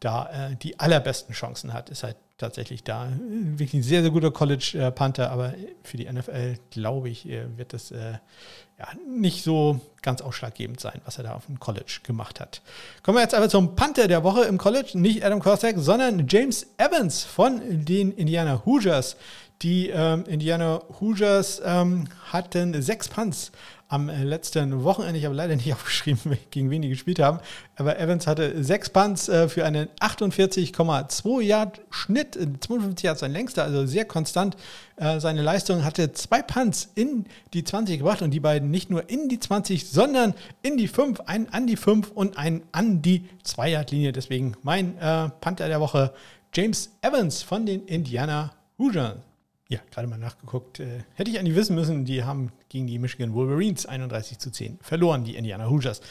da 0.00 0.50
äh, 0.50 0.56
die 0.56 0.80
allerbesten 0.80 1.34
Chancen 1.34 1.72
hat. 1.72 1.90
Ist 1.90 2.02
halt 2.02 2.16
tatsächlich 2.38 2.82
da 2.82 3.06
äh, 3.06 3.10
wirklich 3.20 3.74
ein 3.74 3.82
sehr, 3.82 4.02
sehr 4.02 4.10
guter 4.10 4.30
College-Panther, 4.30 5.30
aber 5.30 5.54
für 5.82 5.96
die 5.96 6.10
NFL, 6.10 6.56
glaube 6.70 7.08
ich, 7.08 7.28
äh, 7.28 7.46
wird 7.56 7.72
das 7.72 7.90
ja, 7.90 8.88
nicht 9.06 9.44
so 9.44 9.80
ganz 10.02 10.22
ausschlaggebend 10.22 10.80
sein, 10.80 11.00
was 11.04 11.18
er 11.18 11.24
da 11.24 11.34
auf 11.34 11.46
dem 11.46 11.60
College 11.60 12.00
gemacht 12.02 12.40
hat. 12.40 12.62
Kommen 13.02 13.16
wir 13.16 13.22
jetzt 13.22 13.34
aber 13.34 13.48
zum 13.48 13.76
Panther 13.76 14.08
der 14.08 14.24
Woche 14.24 14.42
im 14.42 14.58
College. 14.58 14.92
Nicht 14.94 15.24
Adam 15.24 15.40
Korsak, 15.40 15.76
sondern 15.78 16.26
James 16.28 16.66
Evans 16.78 17.22
von 17.22 17.60
den 17.84 18.12
Indiana 18.12 18.62
Hoosiers. 18.64 19.16
Die 19.62 19.90
ähm, 19.90 20.24
Indiana 20.26 20.82
Hoosiers 21.00 21.62
ähm, 21.64 22.08
hatten 22.32 22.82
sechs 22.82 23.08
Punts 23.08 23.52
am 23.86 24.08
äh, 24.08 24.24
letzten 24.24 24.82
Wochenende. 24.82 25.18
Ich 25.18 25.24
habe 25.26 25.36
leider 25.36 25.54
nicht 25.54 25.72
aufgeschrieben, 25.72 26.36
gegen 26.50 26.70
wen 26.70 26.82
die 26.82 26.88
gespielt 26.88 27.20
haben. 27.20 27.38
Aber 27.76 27.98
Evans 27.98 28.26
hatte 28.26 28.64
sechs 28.64 28.90
Punts 28.90 29.28
äh, 29.28 29.48
für 29.48 29.64
einen 29.64 29.88
48,2 30.00 31.42
Yard 31.42 31.80
Schnitt. 31.90 32.34
52 32.34 33.04
Yards 33.04 33.20
sein 33.20 33.30
längster, 33.30 33.62
also 33.62 33.86
sehr 33.86 34.04
konstant. 34.04 34.56
Äh, 34.96 35.20
seine 35.20 35.42
Leistung 35.42 35.84
hatte 35.84 36.12
zwei 36.12 36.42
Punts 36.42 36.90
in 36.96 37.26
die 37.52 37.62
20 37.62 37.98
gebracht 37.98 38.22
und 38.22 38.32
die 38.32 38.40
beiden 38.40 38.70
nicht 38.70 38.90
nur 38.90 39.08
in 39.10 39.28
die 39.28 39.38
20, 39.38 39.88
sondern 39.88 40.34
in 40.62 40.76
die 40.76 40.88
5, 40.88 41.20
einen 41.20 41.48
an 41.50 41.68
die 41.68 41.76
5 41.76 42.10
und 42.10 42.36
einen 42.36 42.62
an 42.72 43.00
die 43.02 43.28
2 43.44 43.70
Yard 43.70 43.90
Linie. 43.92 44.12
Deswegen 44.12 44.56
mein 44.62 44.98
äh, 44.98 45.28
Panther 45.40 45.68
der 45.68 45.80
Woche, 45.80 46.12
James 46.52 46.90
Evans 47.02 47.42
von 47.42 47.64
den 47.64 47.84
Indiana 47.84 48.52
Hoosiers. 48.78 49.31
Ja, 49.72 49.80
gerade 49.90 50.06
mal 50.06 50.18
nachgeguckt. 50.18 50.80
Äh, 50.80 51.04
hätte 51.14 51.30
ich 51.30 51.38
eigentlich 51.38 51.56
wissen 51.56 51.74
müssen, 51.74 52.04
die 52.04 52.24
haben 52.24 52.52
gegen 52.68 52.86
die 52.86 52.98
Michigan 52.98 53.32
Wolverines 53.32 53.86
31 53.86 54.38
zu 54.38 54.50
10 54.50 54.78
verloren, 54.82 55.24
die 55.24 55.34
Indiana 55.34 55.68
Hoosiers. 55.70 56.02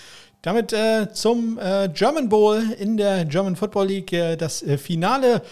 Damit 0.41 0.73
äh, 0.73 1.13
zum 1.13 1.59
äh, 1.59 1.87
German 1.93 2.27
Bowl 2.27 2.59
in 2.79 2.97
der 2.97 3.25
German 3.25 3.55
Football 3.55 3.87
League, 3.87 4.13
äh, 4.13 4.35
das 4.35 4.63
äh, 4.63 4.79
Finale 4.79 5.43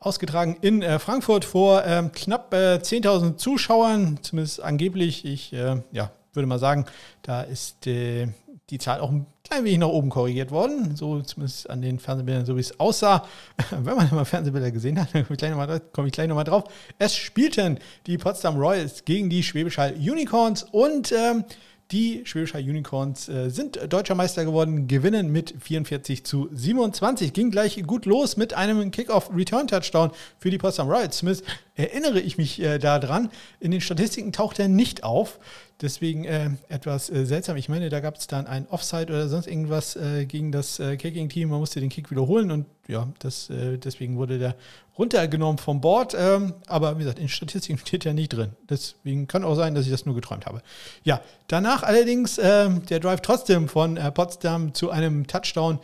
ausgetragen 0.00 0.56
in 0.60 0.82
Frankfurt 0.98 1.44
vor 1.44 1.84
ähm, 1.86 2.10
knapp 2.10 2.52
10.000 2.52 3.36
Zuschauern, 3.36 4.18
zumindest 4.20 4.60
angeblich. 4.60 5.24
Ich 5.24 5.52
ja, 5.52 6.10
würde 6.32 6.46
mal 6.48 6.58
sagen, 6.58 6.86
da 7.22 7.42
ist 7.42 7.86
die 7.86 8.78
Zahl 8.78 8.98
auch 8.98 9.12
ein 9.12 9.26
klein 9.52 9.64
wenig 9.64 9.78
nach 9.78 9.88
oben 9.88 10.08
korrigiert 10.08 10.50
worden, 10.50 10.96
so 10.96 11.20
zumindest 11.20 11.68
an 11.68 11.82
den 11.82 11.98
Fernsehbildern, 11.98 12.46
so 12.46 12.56
wie 12.56 12.60
es 12.60 12.78
aussah. 12.80 13.26
Wenn 13.70 13.96
man 13.96 14.08
mal 14.10 14.24
Fernsehbilder 14.24 14.70
gesehen 14.70 14.98
hat, 14.98 15.08
komme 15.92 16.08
ich 16.08 16.12
gleich 16.12 16.28
nochmal 16.28 16.44
drauf. 16.44 16.64
Es 16.98 17.14
spielten 17.14 17.78
die 18.06 18.16
Potsdam 18.16 18.56
Royals 18.56 19.04
gegen 19.04 19.28
die 19.28 19.42
Schwäbisch 19.42 19.76
Hall 19.76 19.94
Unicorns 19.94 20.62
und 20.62 21.12
ähm, 21.12 21.44
die 21.90 22.22
Schwäbischer 22.24 22.58
Unicorns 22.58 23.28
äh, 23.28 23.50
sind 23.50 23.78
deutscher 23.92 24.14
Meister 24.14 24.46
geworden, 24.46 24.88
gewinnen 24.88 25.30
mit 25.30 25.54
44 25.60 26.24
zu 26.24 26.48
27. 26.50 27.34
Ging 27.34 27.50
gleich 27.50 27.82
gut 27.86 28.06
los 28.06 28.38
mit 28.38 28.54
einem 28.54 28.90
Kickoff-Return-Touchdown 28.90 30.10
für 30.38 30.48
die 30.48 30.56
Potsdam 30.56 30.88
Royals. 30.88 31.18
Zumindest 31.18 31.44
erinnere 31.74 32.20
ich 32.20 32.38
mich 32.38 32.62
äh, 32.62 32.78
daran. 32.78 33.28
In 33.60 33.72
den 33.72 33.82
Statistiken 33.82 34.32
taucht 34.32 34.58
er 34.58 34.68
nicht 34.68 35.04
auf. 35.04 35.38
Deswegen 35.82 36.24
äh, 36.24 36.50
etwas 36.68 37.10
äh, 37.10 37.26
seltsam. 37.26 37.56
Ich 37.56 37.68
meine, 37.68 37.90
da 37.90 37.98
gab 37.98 38.16
es 38.16 38.28
dann 38.28 38.46
ein 38.46 38.68
Offside 38.70 39.12
oder 39.12 39.28
sonst 39.28 39.48
irgendwas 39.48 39.96
äh, 39.96 40.26
gegen 40.26 40.52
das 40.52 40.78
äh, 40.78 40.96
Kicking-Team. 40.96 41.50
Man 41.50 41.58
musste 41.58 41.80
den 41.80 41.88
Kick 41.88 42.10
wiederholen 42.12 42.52
und 42.52 42.66
ja, 42.86 43.08
das, 43.18 43.50
äh, 43.50 43.78
deswegen 43.78 44.16
wurde 44.16 44.38
der 44.38 44.54
runtergenommen 44.96 45.58
vom 45.58 45.80
Board. 45.80 46.14
Ähm, 46.16 46.54
aber 46.68 46.94
wie 46.96 47.00
gesagt, 47.00 47.18
in 47.18 47.28
Statistiken 47.28 47.78
steht 47.84 48.04
ja 48.04 48.12
nicht 48.12 48.28
drin. 48.28 48.52
Deswegen 48.70 49.26
kann 49.26 49.42
auch 49.42 49.56
sein, 49.56 49.74
dass 49.74 49.84
ich 49.84 49.90
das 49.90 50.06
nur 50.06 50.14
geträumt 50.14 50.46
habe. 50.46 50.62
Ja, 51.02 51.20
danach 51.48 51.82
allerdings 51.82 52.38
ähm, 52.38 52.86
der 52.86 53.00
Drive 53.00 53.20
trotzdem 53.20 53.68
von 53.68 53.96
äh, 53.96 54.12
Potsdam 54.12 54.74
zu 54.74 54.90
einem 54.90 55.26
Touchdown 55.26 55.80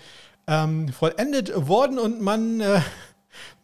ähm, 0.47 0.91
vollendet 0.91 1.53
worden 1.69 1.99
und 1.99 2.23
man 2.23 2.63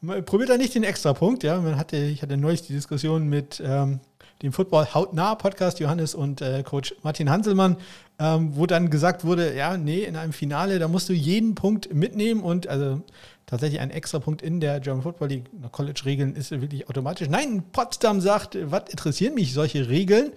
probiert 0.27 0.51
da 0.51 0.57
nicht 0.57 0.75
den 0.75 0.83
Extrapunkt. 0.83 1.45
Ja, 1.45 1.61
man 1.61 1.77
hatte, 1.77 1.97
ich 1.97 2.23
hatte 2.23 2.37
neulich 2.37 2.63
die 2.63 2.73
Diskussion 2.73 3.29
mit 3.29 3.63
ähm, 3.65 4.01
dem 4.45 4.53
Football 4.53 4.95
Hautnah 4.95 5.35
Podcast, 5.35 5.81
Johannes 5.81 6.15
und 6.15 6.41
äh, 6.41 6.63
Coach 6.63 6.95
Martin 7.03 7.31
Hanselmann, 7.31 7.77
ähm, 8.19 8.51
wo 8.55 8.67
dann 8.67 8.91
gesagt 8.91 9.25
wurde, 9.25 9.57
ja, 9.57 9.77
nee, 9.77 10.05
in 10.05 10.17
einem 10.17 10.33
Finale, 10.33 10.79
da 10.79 10.87
musst 10.87 11.09
du 11.09 11.13
jeden 11.13 11.55
Punkt 11.55 11.93
mitnehmen 11.93 12.43
und 12.43 12.69
also 12.69 13.01
tatsächlich 13.47 13.81
ein 13.81 13.91
extra 13.91 14.19
Punkt 14.19 14.43
in 14.43 14.61
der 14.61 14.81
German 14.81 15.03
Football 15.03 15.29
League 15.29 15.51
College-Regeln 15.73 16.37
ist 16.37 16.51
wirklich 16.51 16.89
automatisch. 16.89 17.29
Nein, 17.29 17.65
Potsdam 17.73 18.21
sagt, 18.21 18.57
was 18.71 18.91
interessieren 18.91 19.35
mich 19.35 19.53
solche 19.53 19.89
Regeln? 19.89 20.33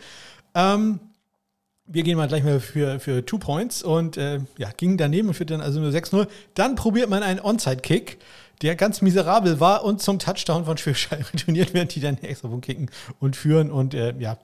Ähm, 0.56 1.00
wir 1.86 2.04
gehen 2.04 2.18
mal 2.18 2.28
gleich 2.28 2.44
mal 2.44 2.60
für, 2.60 3.00
für 3.00 3.26
Two 3.26 3.38
Points 3.38 3.84
und 3.84 4.18
äh, 4.18 4.40
ja, 4.58 4.70
ging 4.76 4.98
daneben 4.98 5.30
und 5.30 5.34
führt 5.34 5.52
dann 5.52 5.62
also 5.62 5.80
nur 5.80 5.92
6-0. 5.92 6.28
Dann 6.54 6.76
probiert 6.76 7.10
man 7.10 7.24
einen 7.24 7.40
Onside-Kick 7.40 8.18
der 8.62 8.76
ganz 8.76 9.02
miserabel 9.02 9.60
war 9.60 9.84
und 9.84 10.02
zum 10.02 10.20
Touchdown 10.20 10.66
von 10.66 10.78
Schwäbisch 10.78 11.12
retourniert 11.12 11.74
werden, 11.74 11.90
die 11.90 12.00
dann 12.00 12.18
extra 12.18 12.48
Punkt 12.48 12.66
kicken 12.66 12.90
und 13.20 13.36
führen 13.36 13.72
und 13.72 13.94
äh, 13.94 14.14
ja, 14.20 14.38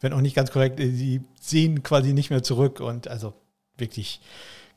wenn 0.00 0.12
auch 0.12 0.20
nicht 0.20 0.34
ganz 0.34 0.50
korrekt, 0.50 0.80
äh, 0.80 0.90
sie 0.90 1.22
sehen 1.40 1.82
quasi 1.82 2.12
nicht 2.12 2.30
mehr 2.30 2.42
zurück 2.42 2.80
und 2.80 3.08
also 3.08 3.32
wirklich 3.76 4.20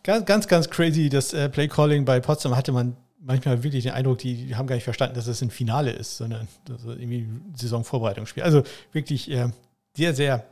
ganz, 0.03 0.25
ganz, 0.25 0.47
ganz 0.47 0.69
crazy. 0.69 1.09
Das 1.09 1.33
äh, 1.33 1.49
Play-Calling 1.49 2.05
bei 2.05 2.19
Potsdam 2.19 2.55
hatte 2.55 2.71
man 2.71 2.95
manchmal 3.19 3.63
wirklich 3.63 3.83
den 3.83 3.93
Eindruck, 3.93 4.19
die, 4.19 4.55
haben 4.55 4.67
gar 4.67 4.75
nicht 4.75 4.83
verstanden, 4.83 5.15
dass 5.15 5.27
es 5.27 5.41
ein 5.41 5.49
Finale 5.49 5.91
ist, 5.91 6.17
sondern 6.17 6.47
das 6.65 6.81
ist 6.81 6.87
irgendwie 6.87 7.27
Saisonvorbereitungsspiel. 7.55 8.43
Also 8.43 8.63
wirklich 8.91 9.31
äh, 9.31 9.49
sehr, 9.95 10.13
sehr 10.13 10.45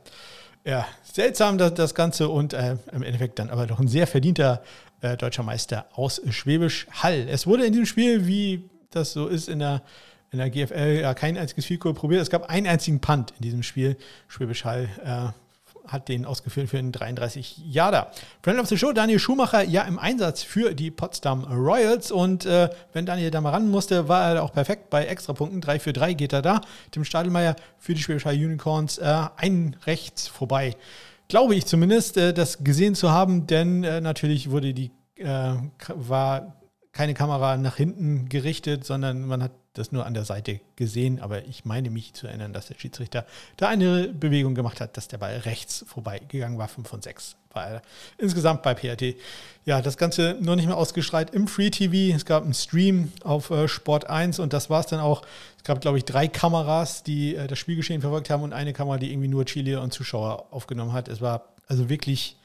ja, 0.64 0.86
seltsam 1.02 1.58
das, 1.58 1.74
das 1.74 1.94
Ganze 1.94 2.28
und 2.28 2.54
äh, 2.54 2.76
im 2.92 3.02
Endeffekt 3.02 3.38
dann 3.38 3.50
aber 3.50 3.66
doch 3.66 3.78
ein 3.78 3.88
sehr 3.88 4.06
verdienter 4.06 4.62
äh, 5.02 5.16
deutscher 5.16 5.42
Meister 5.42 5.86
aus 5.94 6.22
Schwäbisch 6.30 6.86
Hall. 6.90 7.26
Es 7.28 7.46
wurde 7.46 7.66
in 7.66 7.72
diesem 7.72 7.86
Spiel, 7.86 8.26
wie 8.26 8.70
das 8.90 9.12
so 9.12 9.26
ist 9.26 9.48
in 9.48 9.58
der, 9.58 9.82
in 10.30 10.38
der 10.38 10.48
GFL, 10.48 11.00
ja, 11.02 11.14
kein 11.14 11.36
einziges 11.36 11.66
Field 11.66 11.80
probiert. 11.80 12.22
Es 12.22 12.30
gab 12.30 12.48
einen 12.48 12.66
einzigen 12.66 13.00
Punt 13.00 13.32
in 13.36 13.42
diesem 13.42 13.62
Spiel. 13.62 13.96
Schwäbisch 14.28 14.64
Hall 14.64 14.88
äh, 15.04 15.90
hat 15.90 16.08
den 16.08 16.24
ausgeführt 16.24 16.68
für 16.68 16.78
einen 16.78 16.92
33 16.92 17.58
Jahre. 17.66 18.08
Friend 18.42 18.60
of 18.60 18.68
the 18.68 18.78
Show, 18.78 18.92
Daniel 18.92 19.18
Schumacher, 19.18 19.64
ja 19.64 19.82
im 19.82 19.98
Einsatz 19.98 20.42
für 20.42 20.74
die 20.74 20.90
Potsdam 20.90 21.44
Royals. 21.44 22.12
Und 22.12 22.46
äh, 22.46 22.70
wenn 22.92 23.04
Daniel 23.04 23.30
da 23.30 23.40
mal 23.40 23.50
ran 23.50 23.68
musste, 23.68 24.08
war 24.08 24.34
er 24.34 24.42
auch 24.42 24.52
perfekt 24.52 24.90
bei 24.90 25.06
Extrapunkten. 25.06 25.60
3 25.60 25.80
für 25.80 25.92
3 25.92 26.14
geht 26.14 26.32
er 26.32 26.42
da. 26.42 26.60
Tim 26.92 27.04
Stadelmeier 27.04 27.56
für 27.78 27.94
die 27.94 28.02
Schwäbisch 28.02 28.24
Hall 28.24 28.34
Unicorns 28.34 28.98
äh, 28.98 29.24
ein 29.36 29.76
rechts 29.84 30.28
vorbei 30.28 30.76
glaube 31.32 31.54
ich 31.54 31.64
zumindest, 31.64 32.18
äh, 32.18 32.34
das 32.34 32.62
gesehen 32.62 32.94
zu 32.94 33.10
haben, 33.10 33.46
denn 33.46 33.84
äh, 33.84 34.02
natürlich 34.02 34.50
wurde 34.50 34.74
die, 34.74 34.90
äh, 35.16 35.54
war 35.88 36.60
keine 36.92 37.14
Kamera 37.14 37.56
nach 37.56 37.76
hinten 37.76 38.28
gerichtet, 38.28 38.84
sondern 38.84 39.22
man 39.24 39.42
hat 39.42 39.52
das 39.72 39.92
nur 39.92 40.04
an 40.04 40.12
der 40.12 40.26
Seite 40.26 40.60
gesehen. 40.76 41.20
Aber 41.20 41.46
ich 41.46 41.64
meine 41.64 41.88
mich 41.88 42.12
zu 42.12 42.26
erinnern, 42.26 42.52
dass 42.52 42.66
der 42.66 42.74
Schiedsrichter 42.74 43.24
da 43.56 43.68
eine 43.68 44.08
Bewegung 44.08 44.54
gemacht 44.54 44.82
hat, 44.82 44.98
dass 44.98 45.08
der 45.08 45.16
Ball 45.16 45.38
rechts 45.38 45.86
vorbeigegangen 45.88 46.58
war. 46.58 46.68
5 46.68 46.86
von 46.86 47.00
6 47.00 47.36
er 47.54 47.82
insgesamt 48.18 48.62
bei 48.62 48.74
PRT. 48.74 49.16
Ja, 49.64 49.80
das 49.80 49.96
Ganze 49.96 50.36
noch 50.40 50.56
nicht 50.56 50.66
mehr 50.66 50.76
ausgestrahlt 50.76 51.30
im 51.30 51.46
Free 51.46 51.70
TV. 51.70 52.16
Es 52.16 52.24
gab 52.24 52.42
einen 52.42 52.54
Stream 52.54 53.12
auf 53.22 53.50
äh, 53.50 53.68
Sport 53.68 54.10
1 54.10 54.38
und 54.40 54.52
das 54.52 54.70
war 54.70 54.80
es 54.80 54.86
dann 54.86 55.00
auch. 55.00 55.22
Es 55.58 55.62
gab, 55.62 55.80
glaube 55.80 55.98
ich, 55.98 56.04
drei 56.04 56.26
Kameras, 56.26 57.04
die 57.04 57.36
äh, 57.36 57.46
das 57.46 57.58
Spielgeschehen 57.58 58.00
verfolgt 58.00 58.30
haben 58.30 58.42
und 58.42 58.52
eine 58.52 58.72
Kamera, 58.72 58.98
die 58.98 59.12
irgendwie 59.12 59.28
nur 59.28 59.44
Chile 59.44 59.80
und 59.80 59.92
Zuschauer 59.92 60.46
aufgenommen 60.50 60.92
hat. 60.92 61.08
Es 61.08 61.20
war 61.20 61.52
also 61.68 61.88
wirklich, 61.88 62.36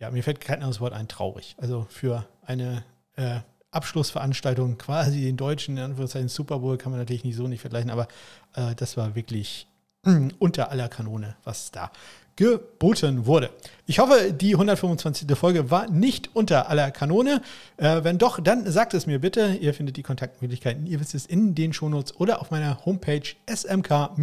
ja, 0.00 0.10
mir 0.10 0.22
fällt 0.22 0.40
kein 0.40 0.56
anderes 0.56 0.80
Wort 0.80 0.92
ein, 0.92 1.06
traurig. 1.06 1.54
Also 1.58 1.86
für 1.90 2.26
eine 2.44 2.82
äh, 3.16 3.40
Abschlussveranstaltung, 3.70 4.78
quasi 4.78 5.22
den 5.22 5.36
deutschen, 5.36 5.76
in 5.76 5.84
Anführungszeichen 5.84 6.28
Super 6.28 6.58
Bowl, 6.58 6.76
kann 6.76 6.90
man 6.90 7.00
natürlich 7.00 7.24
nicht 7.24 7.36
so 7.36 7.46
nicht 7.46 7.60
vergleichen, 7.60 7.90
aber 7.90 8.08
äh, 8.54 8.74
das 8.74 8.96
war 8.96 9.14
wirklich 9.14 9.68
mh, 10.04 10.30
unter 10.38 10.70
aller 10.70 10.88
Kanone, 10.88 11.36
was 11.44 11.70
da 11.70 11.92
geboten 12.38 13.26
wurde. 13.26 13.50
Ich 13.86 13.98
hoffe, 13.98 14.32
die 14.32 14.52
125. 14.52 15.26
Folge 15.36 15.72
war 15.72 15.90
nicht 15.90 16.30
unter 16.34 16.68
aller 16.68 16.92
Kanone. 16.92 17.42
Äh, 17.78 18.04
wenn 18.04 18.16
doch, 18.18 18.38
dann 18.38 18.70
sagt 18.70 18.94
es 18.94 19.06
mir 19.06 19.18
bitte. 19.18 19.58
Ihr 19.60 19.74
findet 19.74 19.96
die 19.96 20.04
Kontaktmöglichkeiten, 20.04 20.86
ihr 20.86 21.00
wisst 21.00 21.16
es, 21.16 21.26
in 21.26 21.56
den 21.56 21.72
Shownotes 21.72 22.14
oder 22.20 22.40
auf 22.40 22.52
meiner 22.52 22.84
Homepage 22.84 23.22
smk-blog.de. 23.50 24.20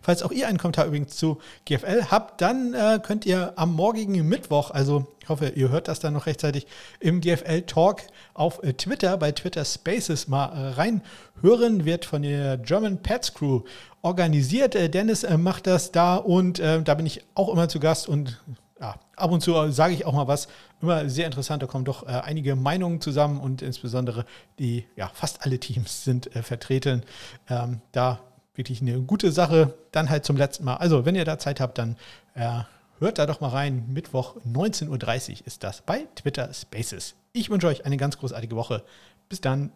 Falls 0.00 0.22
auch 0.22 0.32
ihr 0.32 0.48
einen 0.48 0.56
Kommentar 0.56 0.86
übrigens 0.86 1.16
zu 1.16 1.38
GFL 1.66 2.04
habt, 2.10 2.40
dann 2.40 2.72
äh, 2.72 2.98
könnt 3.02 3.26
ihr 3.26 3.52
am 3.56 3.74
morgigen 3.74 4.26
Mittwoch, 4.26 4.70
also 4.70 5.06
ich 5.22 5.28
hoffe, 5.28 5.52
ihr 5.54 5.68
hört 5.68 5.88
das 5.88 6.00
dann 6.00 6.14
noch 6.14 6.26
rechtzeitig, 6.26 6.66
im 6.98 7.20
GFL 7.20 7.62
Talk 7.62 8.02
auf 8.32 8.62
äh, 8.62 8.72
Twitter, 8.72 9.16
bei 9.16 9.32
Twitter 9.32 9.64
Spaces 9.64 10.28
mal 10.28 10.46
äh, 10.46 10.68
reinhören, 10.74 11.84
wird 11.84 12.04
von 12.04 12.22
der 12.22 12.56
German 12.56 13.02
Pets 13.02 13.34
Crew 13.34 13.62
organisiert. 14.02 14.74
Äh, 14.74 14.88
Dennis 14.88 15.24
äh, 15.24 15.36
macht 15.36 15.66
das 15.66 15.92
da 15.92 16.16
und 16.16 16.58
äh, 16.58 16.82
da 16.82 16.94
bin 16.94 17.06
ich 17.06 17.24
auch 17.34 17.48
immer 17.48 17.68
zu 17.68 17.80
Gast 17.80 18.08
und 18.08 18.40
ja, 18.80 18.94
ab 19.16 19.30
und 19.30 19.42
zu 19.42 19.70
sage 19.70 19.92
ich 19.92 20.06
auch 20.06 20.14
mal 20.14 20.26
was. 20.26 20.48
Immer 20.80 21.10
sehr 21.10 21.26
interessant, 21.26 21.62
da 21.62 21.66
kommen 21.66 21.84
doch 21.84 22.06
einige 22.06 22.56
Meinungen 22.56 23.02
zusammen 23.02 23.38
und 23.38 23.60
insbesondere 23.60 24.24
die, 24.58 24.86
ja, 24.96 25.10
fast 25.12 25.44
alle 25.44 25.60
Teams 25.60 26.04
sind 26.04 26.30
vertreten. 26.32 27.02
Ähm, 27.50 27.82
da 27.92 28.20
wirklich 28.54 28.80
eine 28.80 29.02
gute 29.02 29.32
Sache. 29.32 29.74
Dann 29.92 30.08
halt 30.08 30.24
zum 30.24 30.38
letzten 30.38 30.64
Mal. 30.64 30.76
Also, 30.76 31.04
wenn 31.04 31.14
ihr 31.14 31.26
da 31.26 31.38
Zeit 31.38 31.60
habt, 31.60 31.76
dann 31.76 31.96
hört 32.34 33.18
da 33.18 33.26
doch 33.26 33.42
mal 33.42 33.48
rein. 33.48 33.84
Mittwoch 33.92 34.36
19.30 34.50 34.88
Uhr 34.88 35.46
ist 35.46 35.62
das 35.62 35.82
bei 35.82 36.06
Twitter 36.14 36.50
Spaces. 36.54 37.16
Ich 37.34 37.50
wünsche 37.50 37.66
euch 37.66 37.84
eine 37.84 37.98
ganz 37.98 38.16
großartige 38.16 38.56
Woche. 38.56 38.82
Bis 39.28 39.42
dann. 39.42 39.72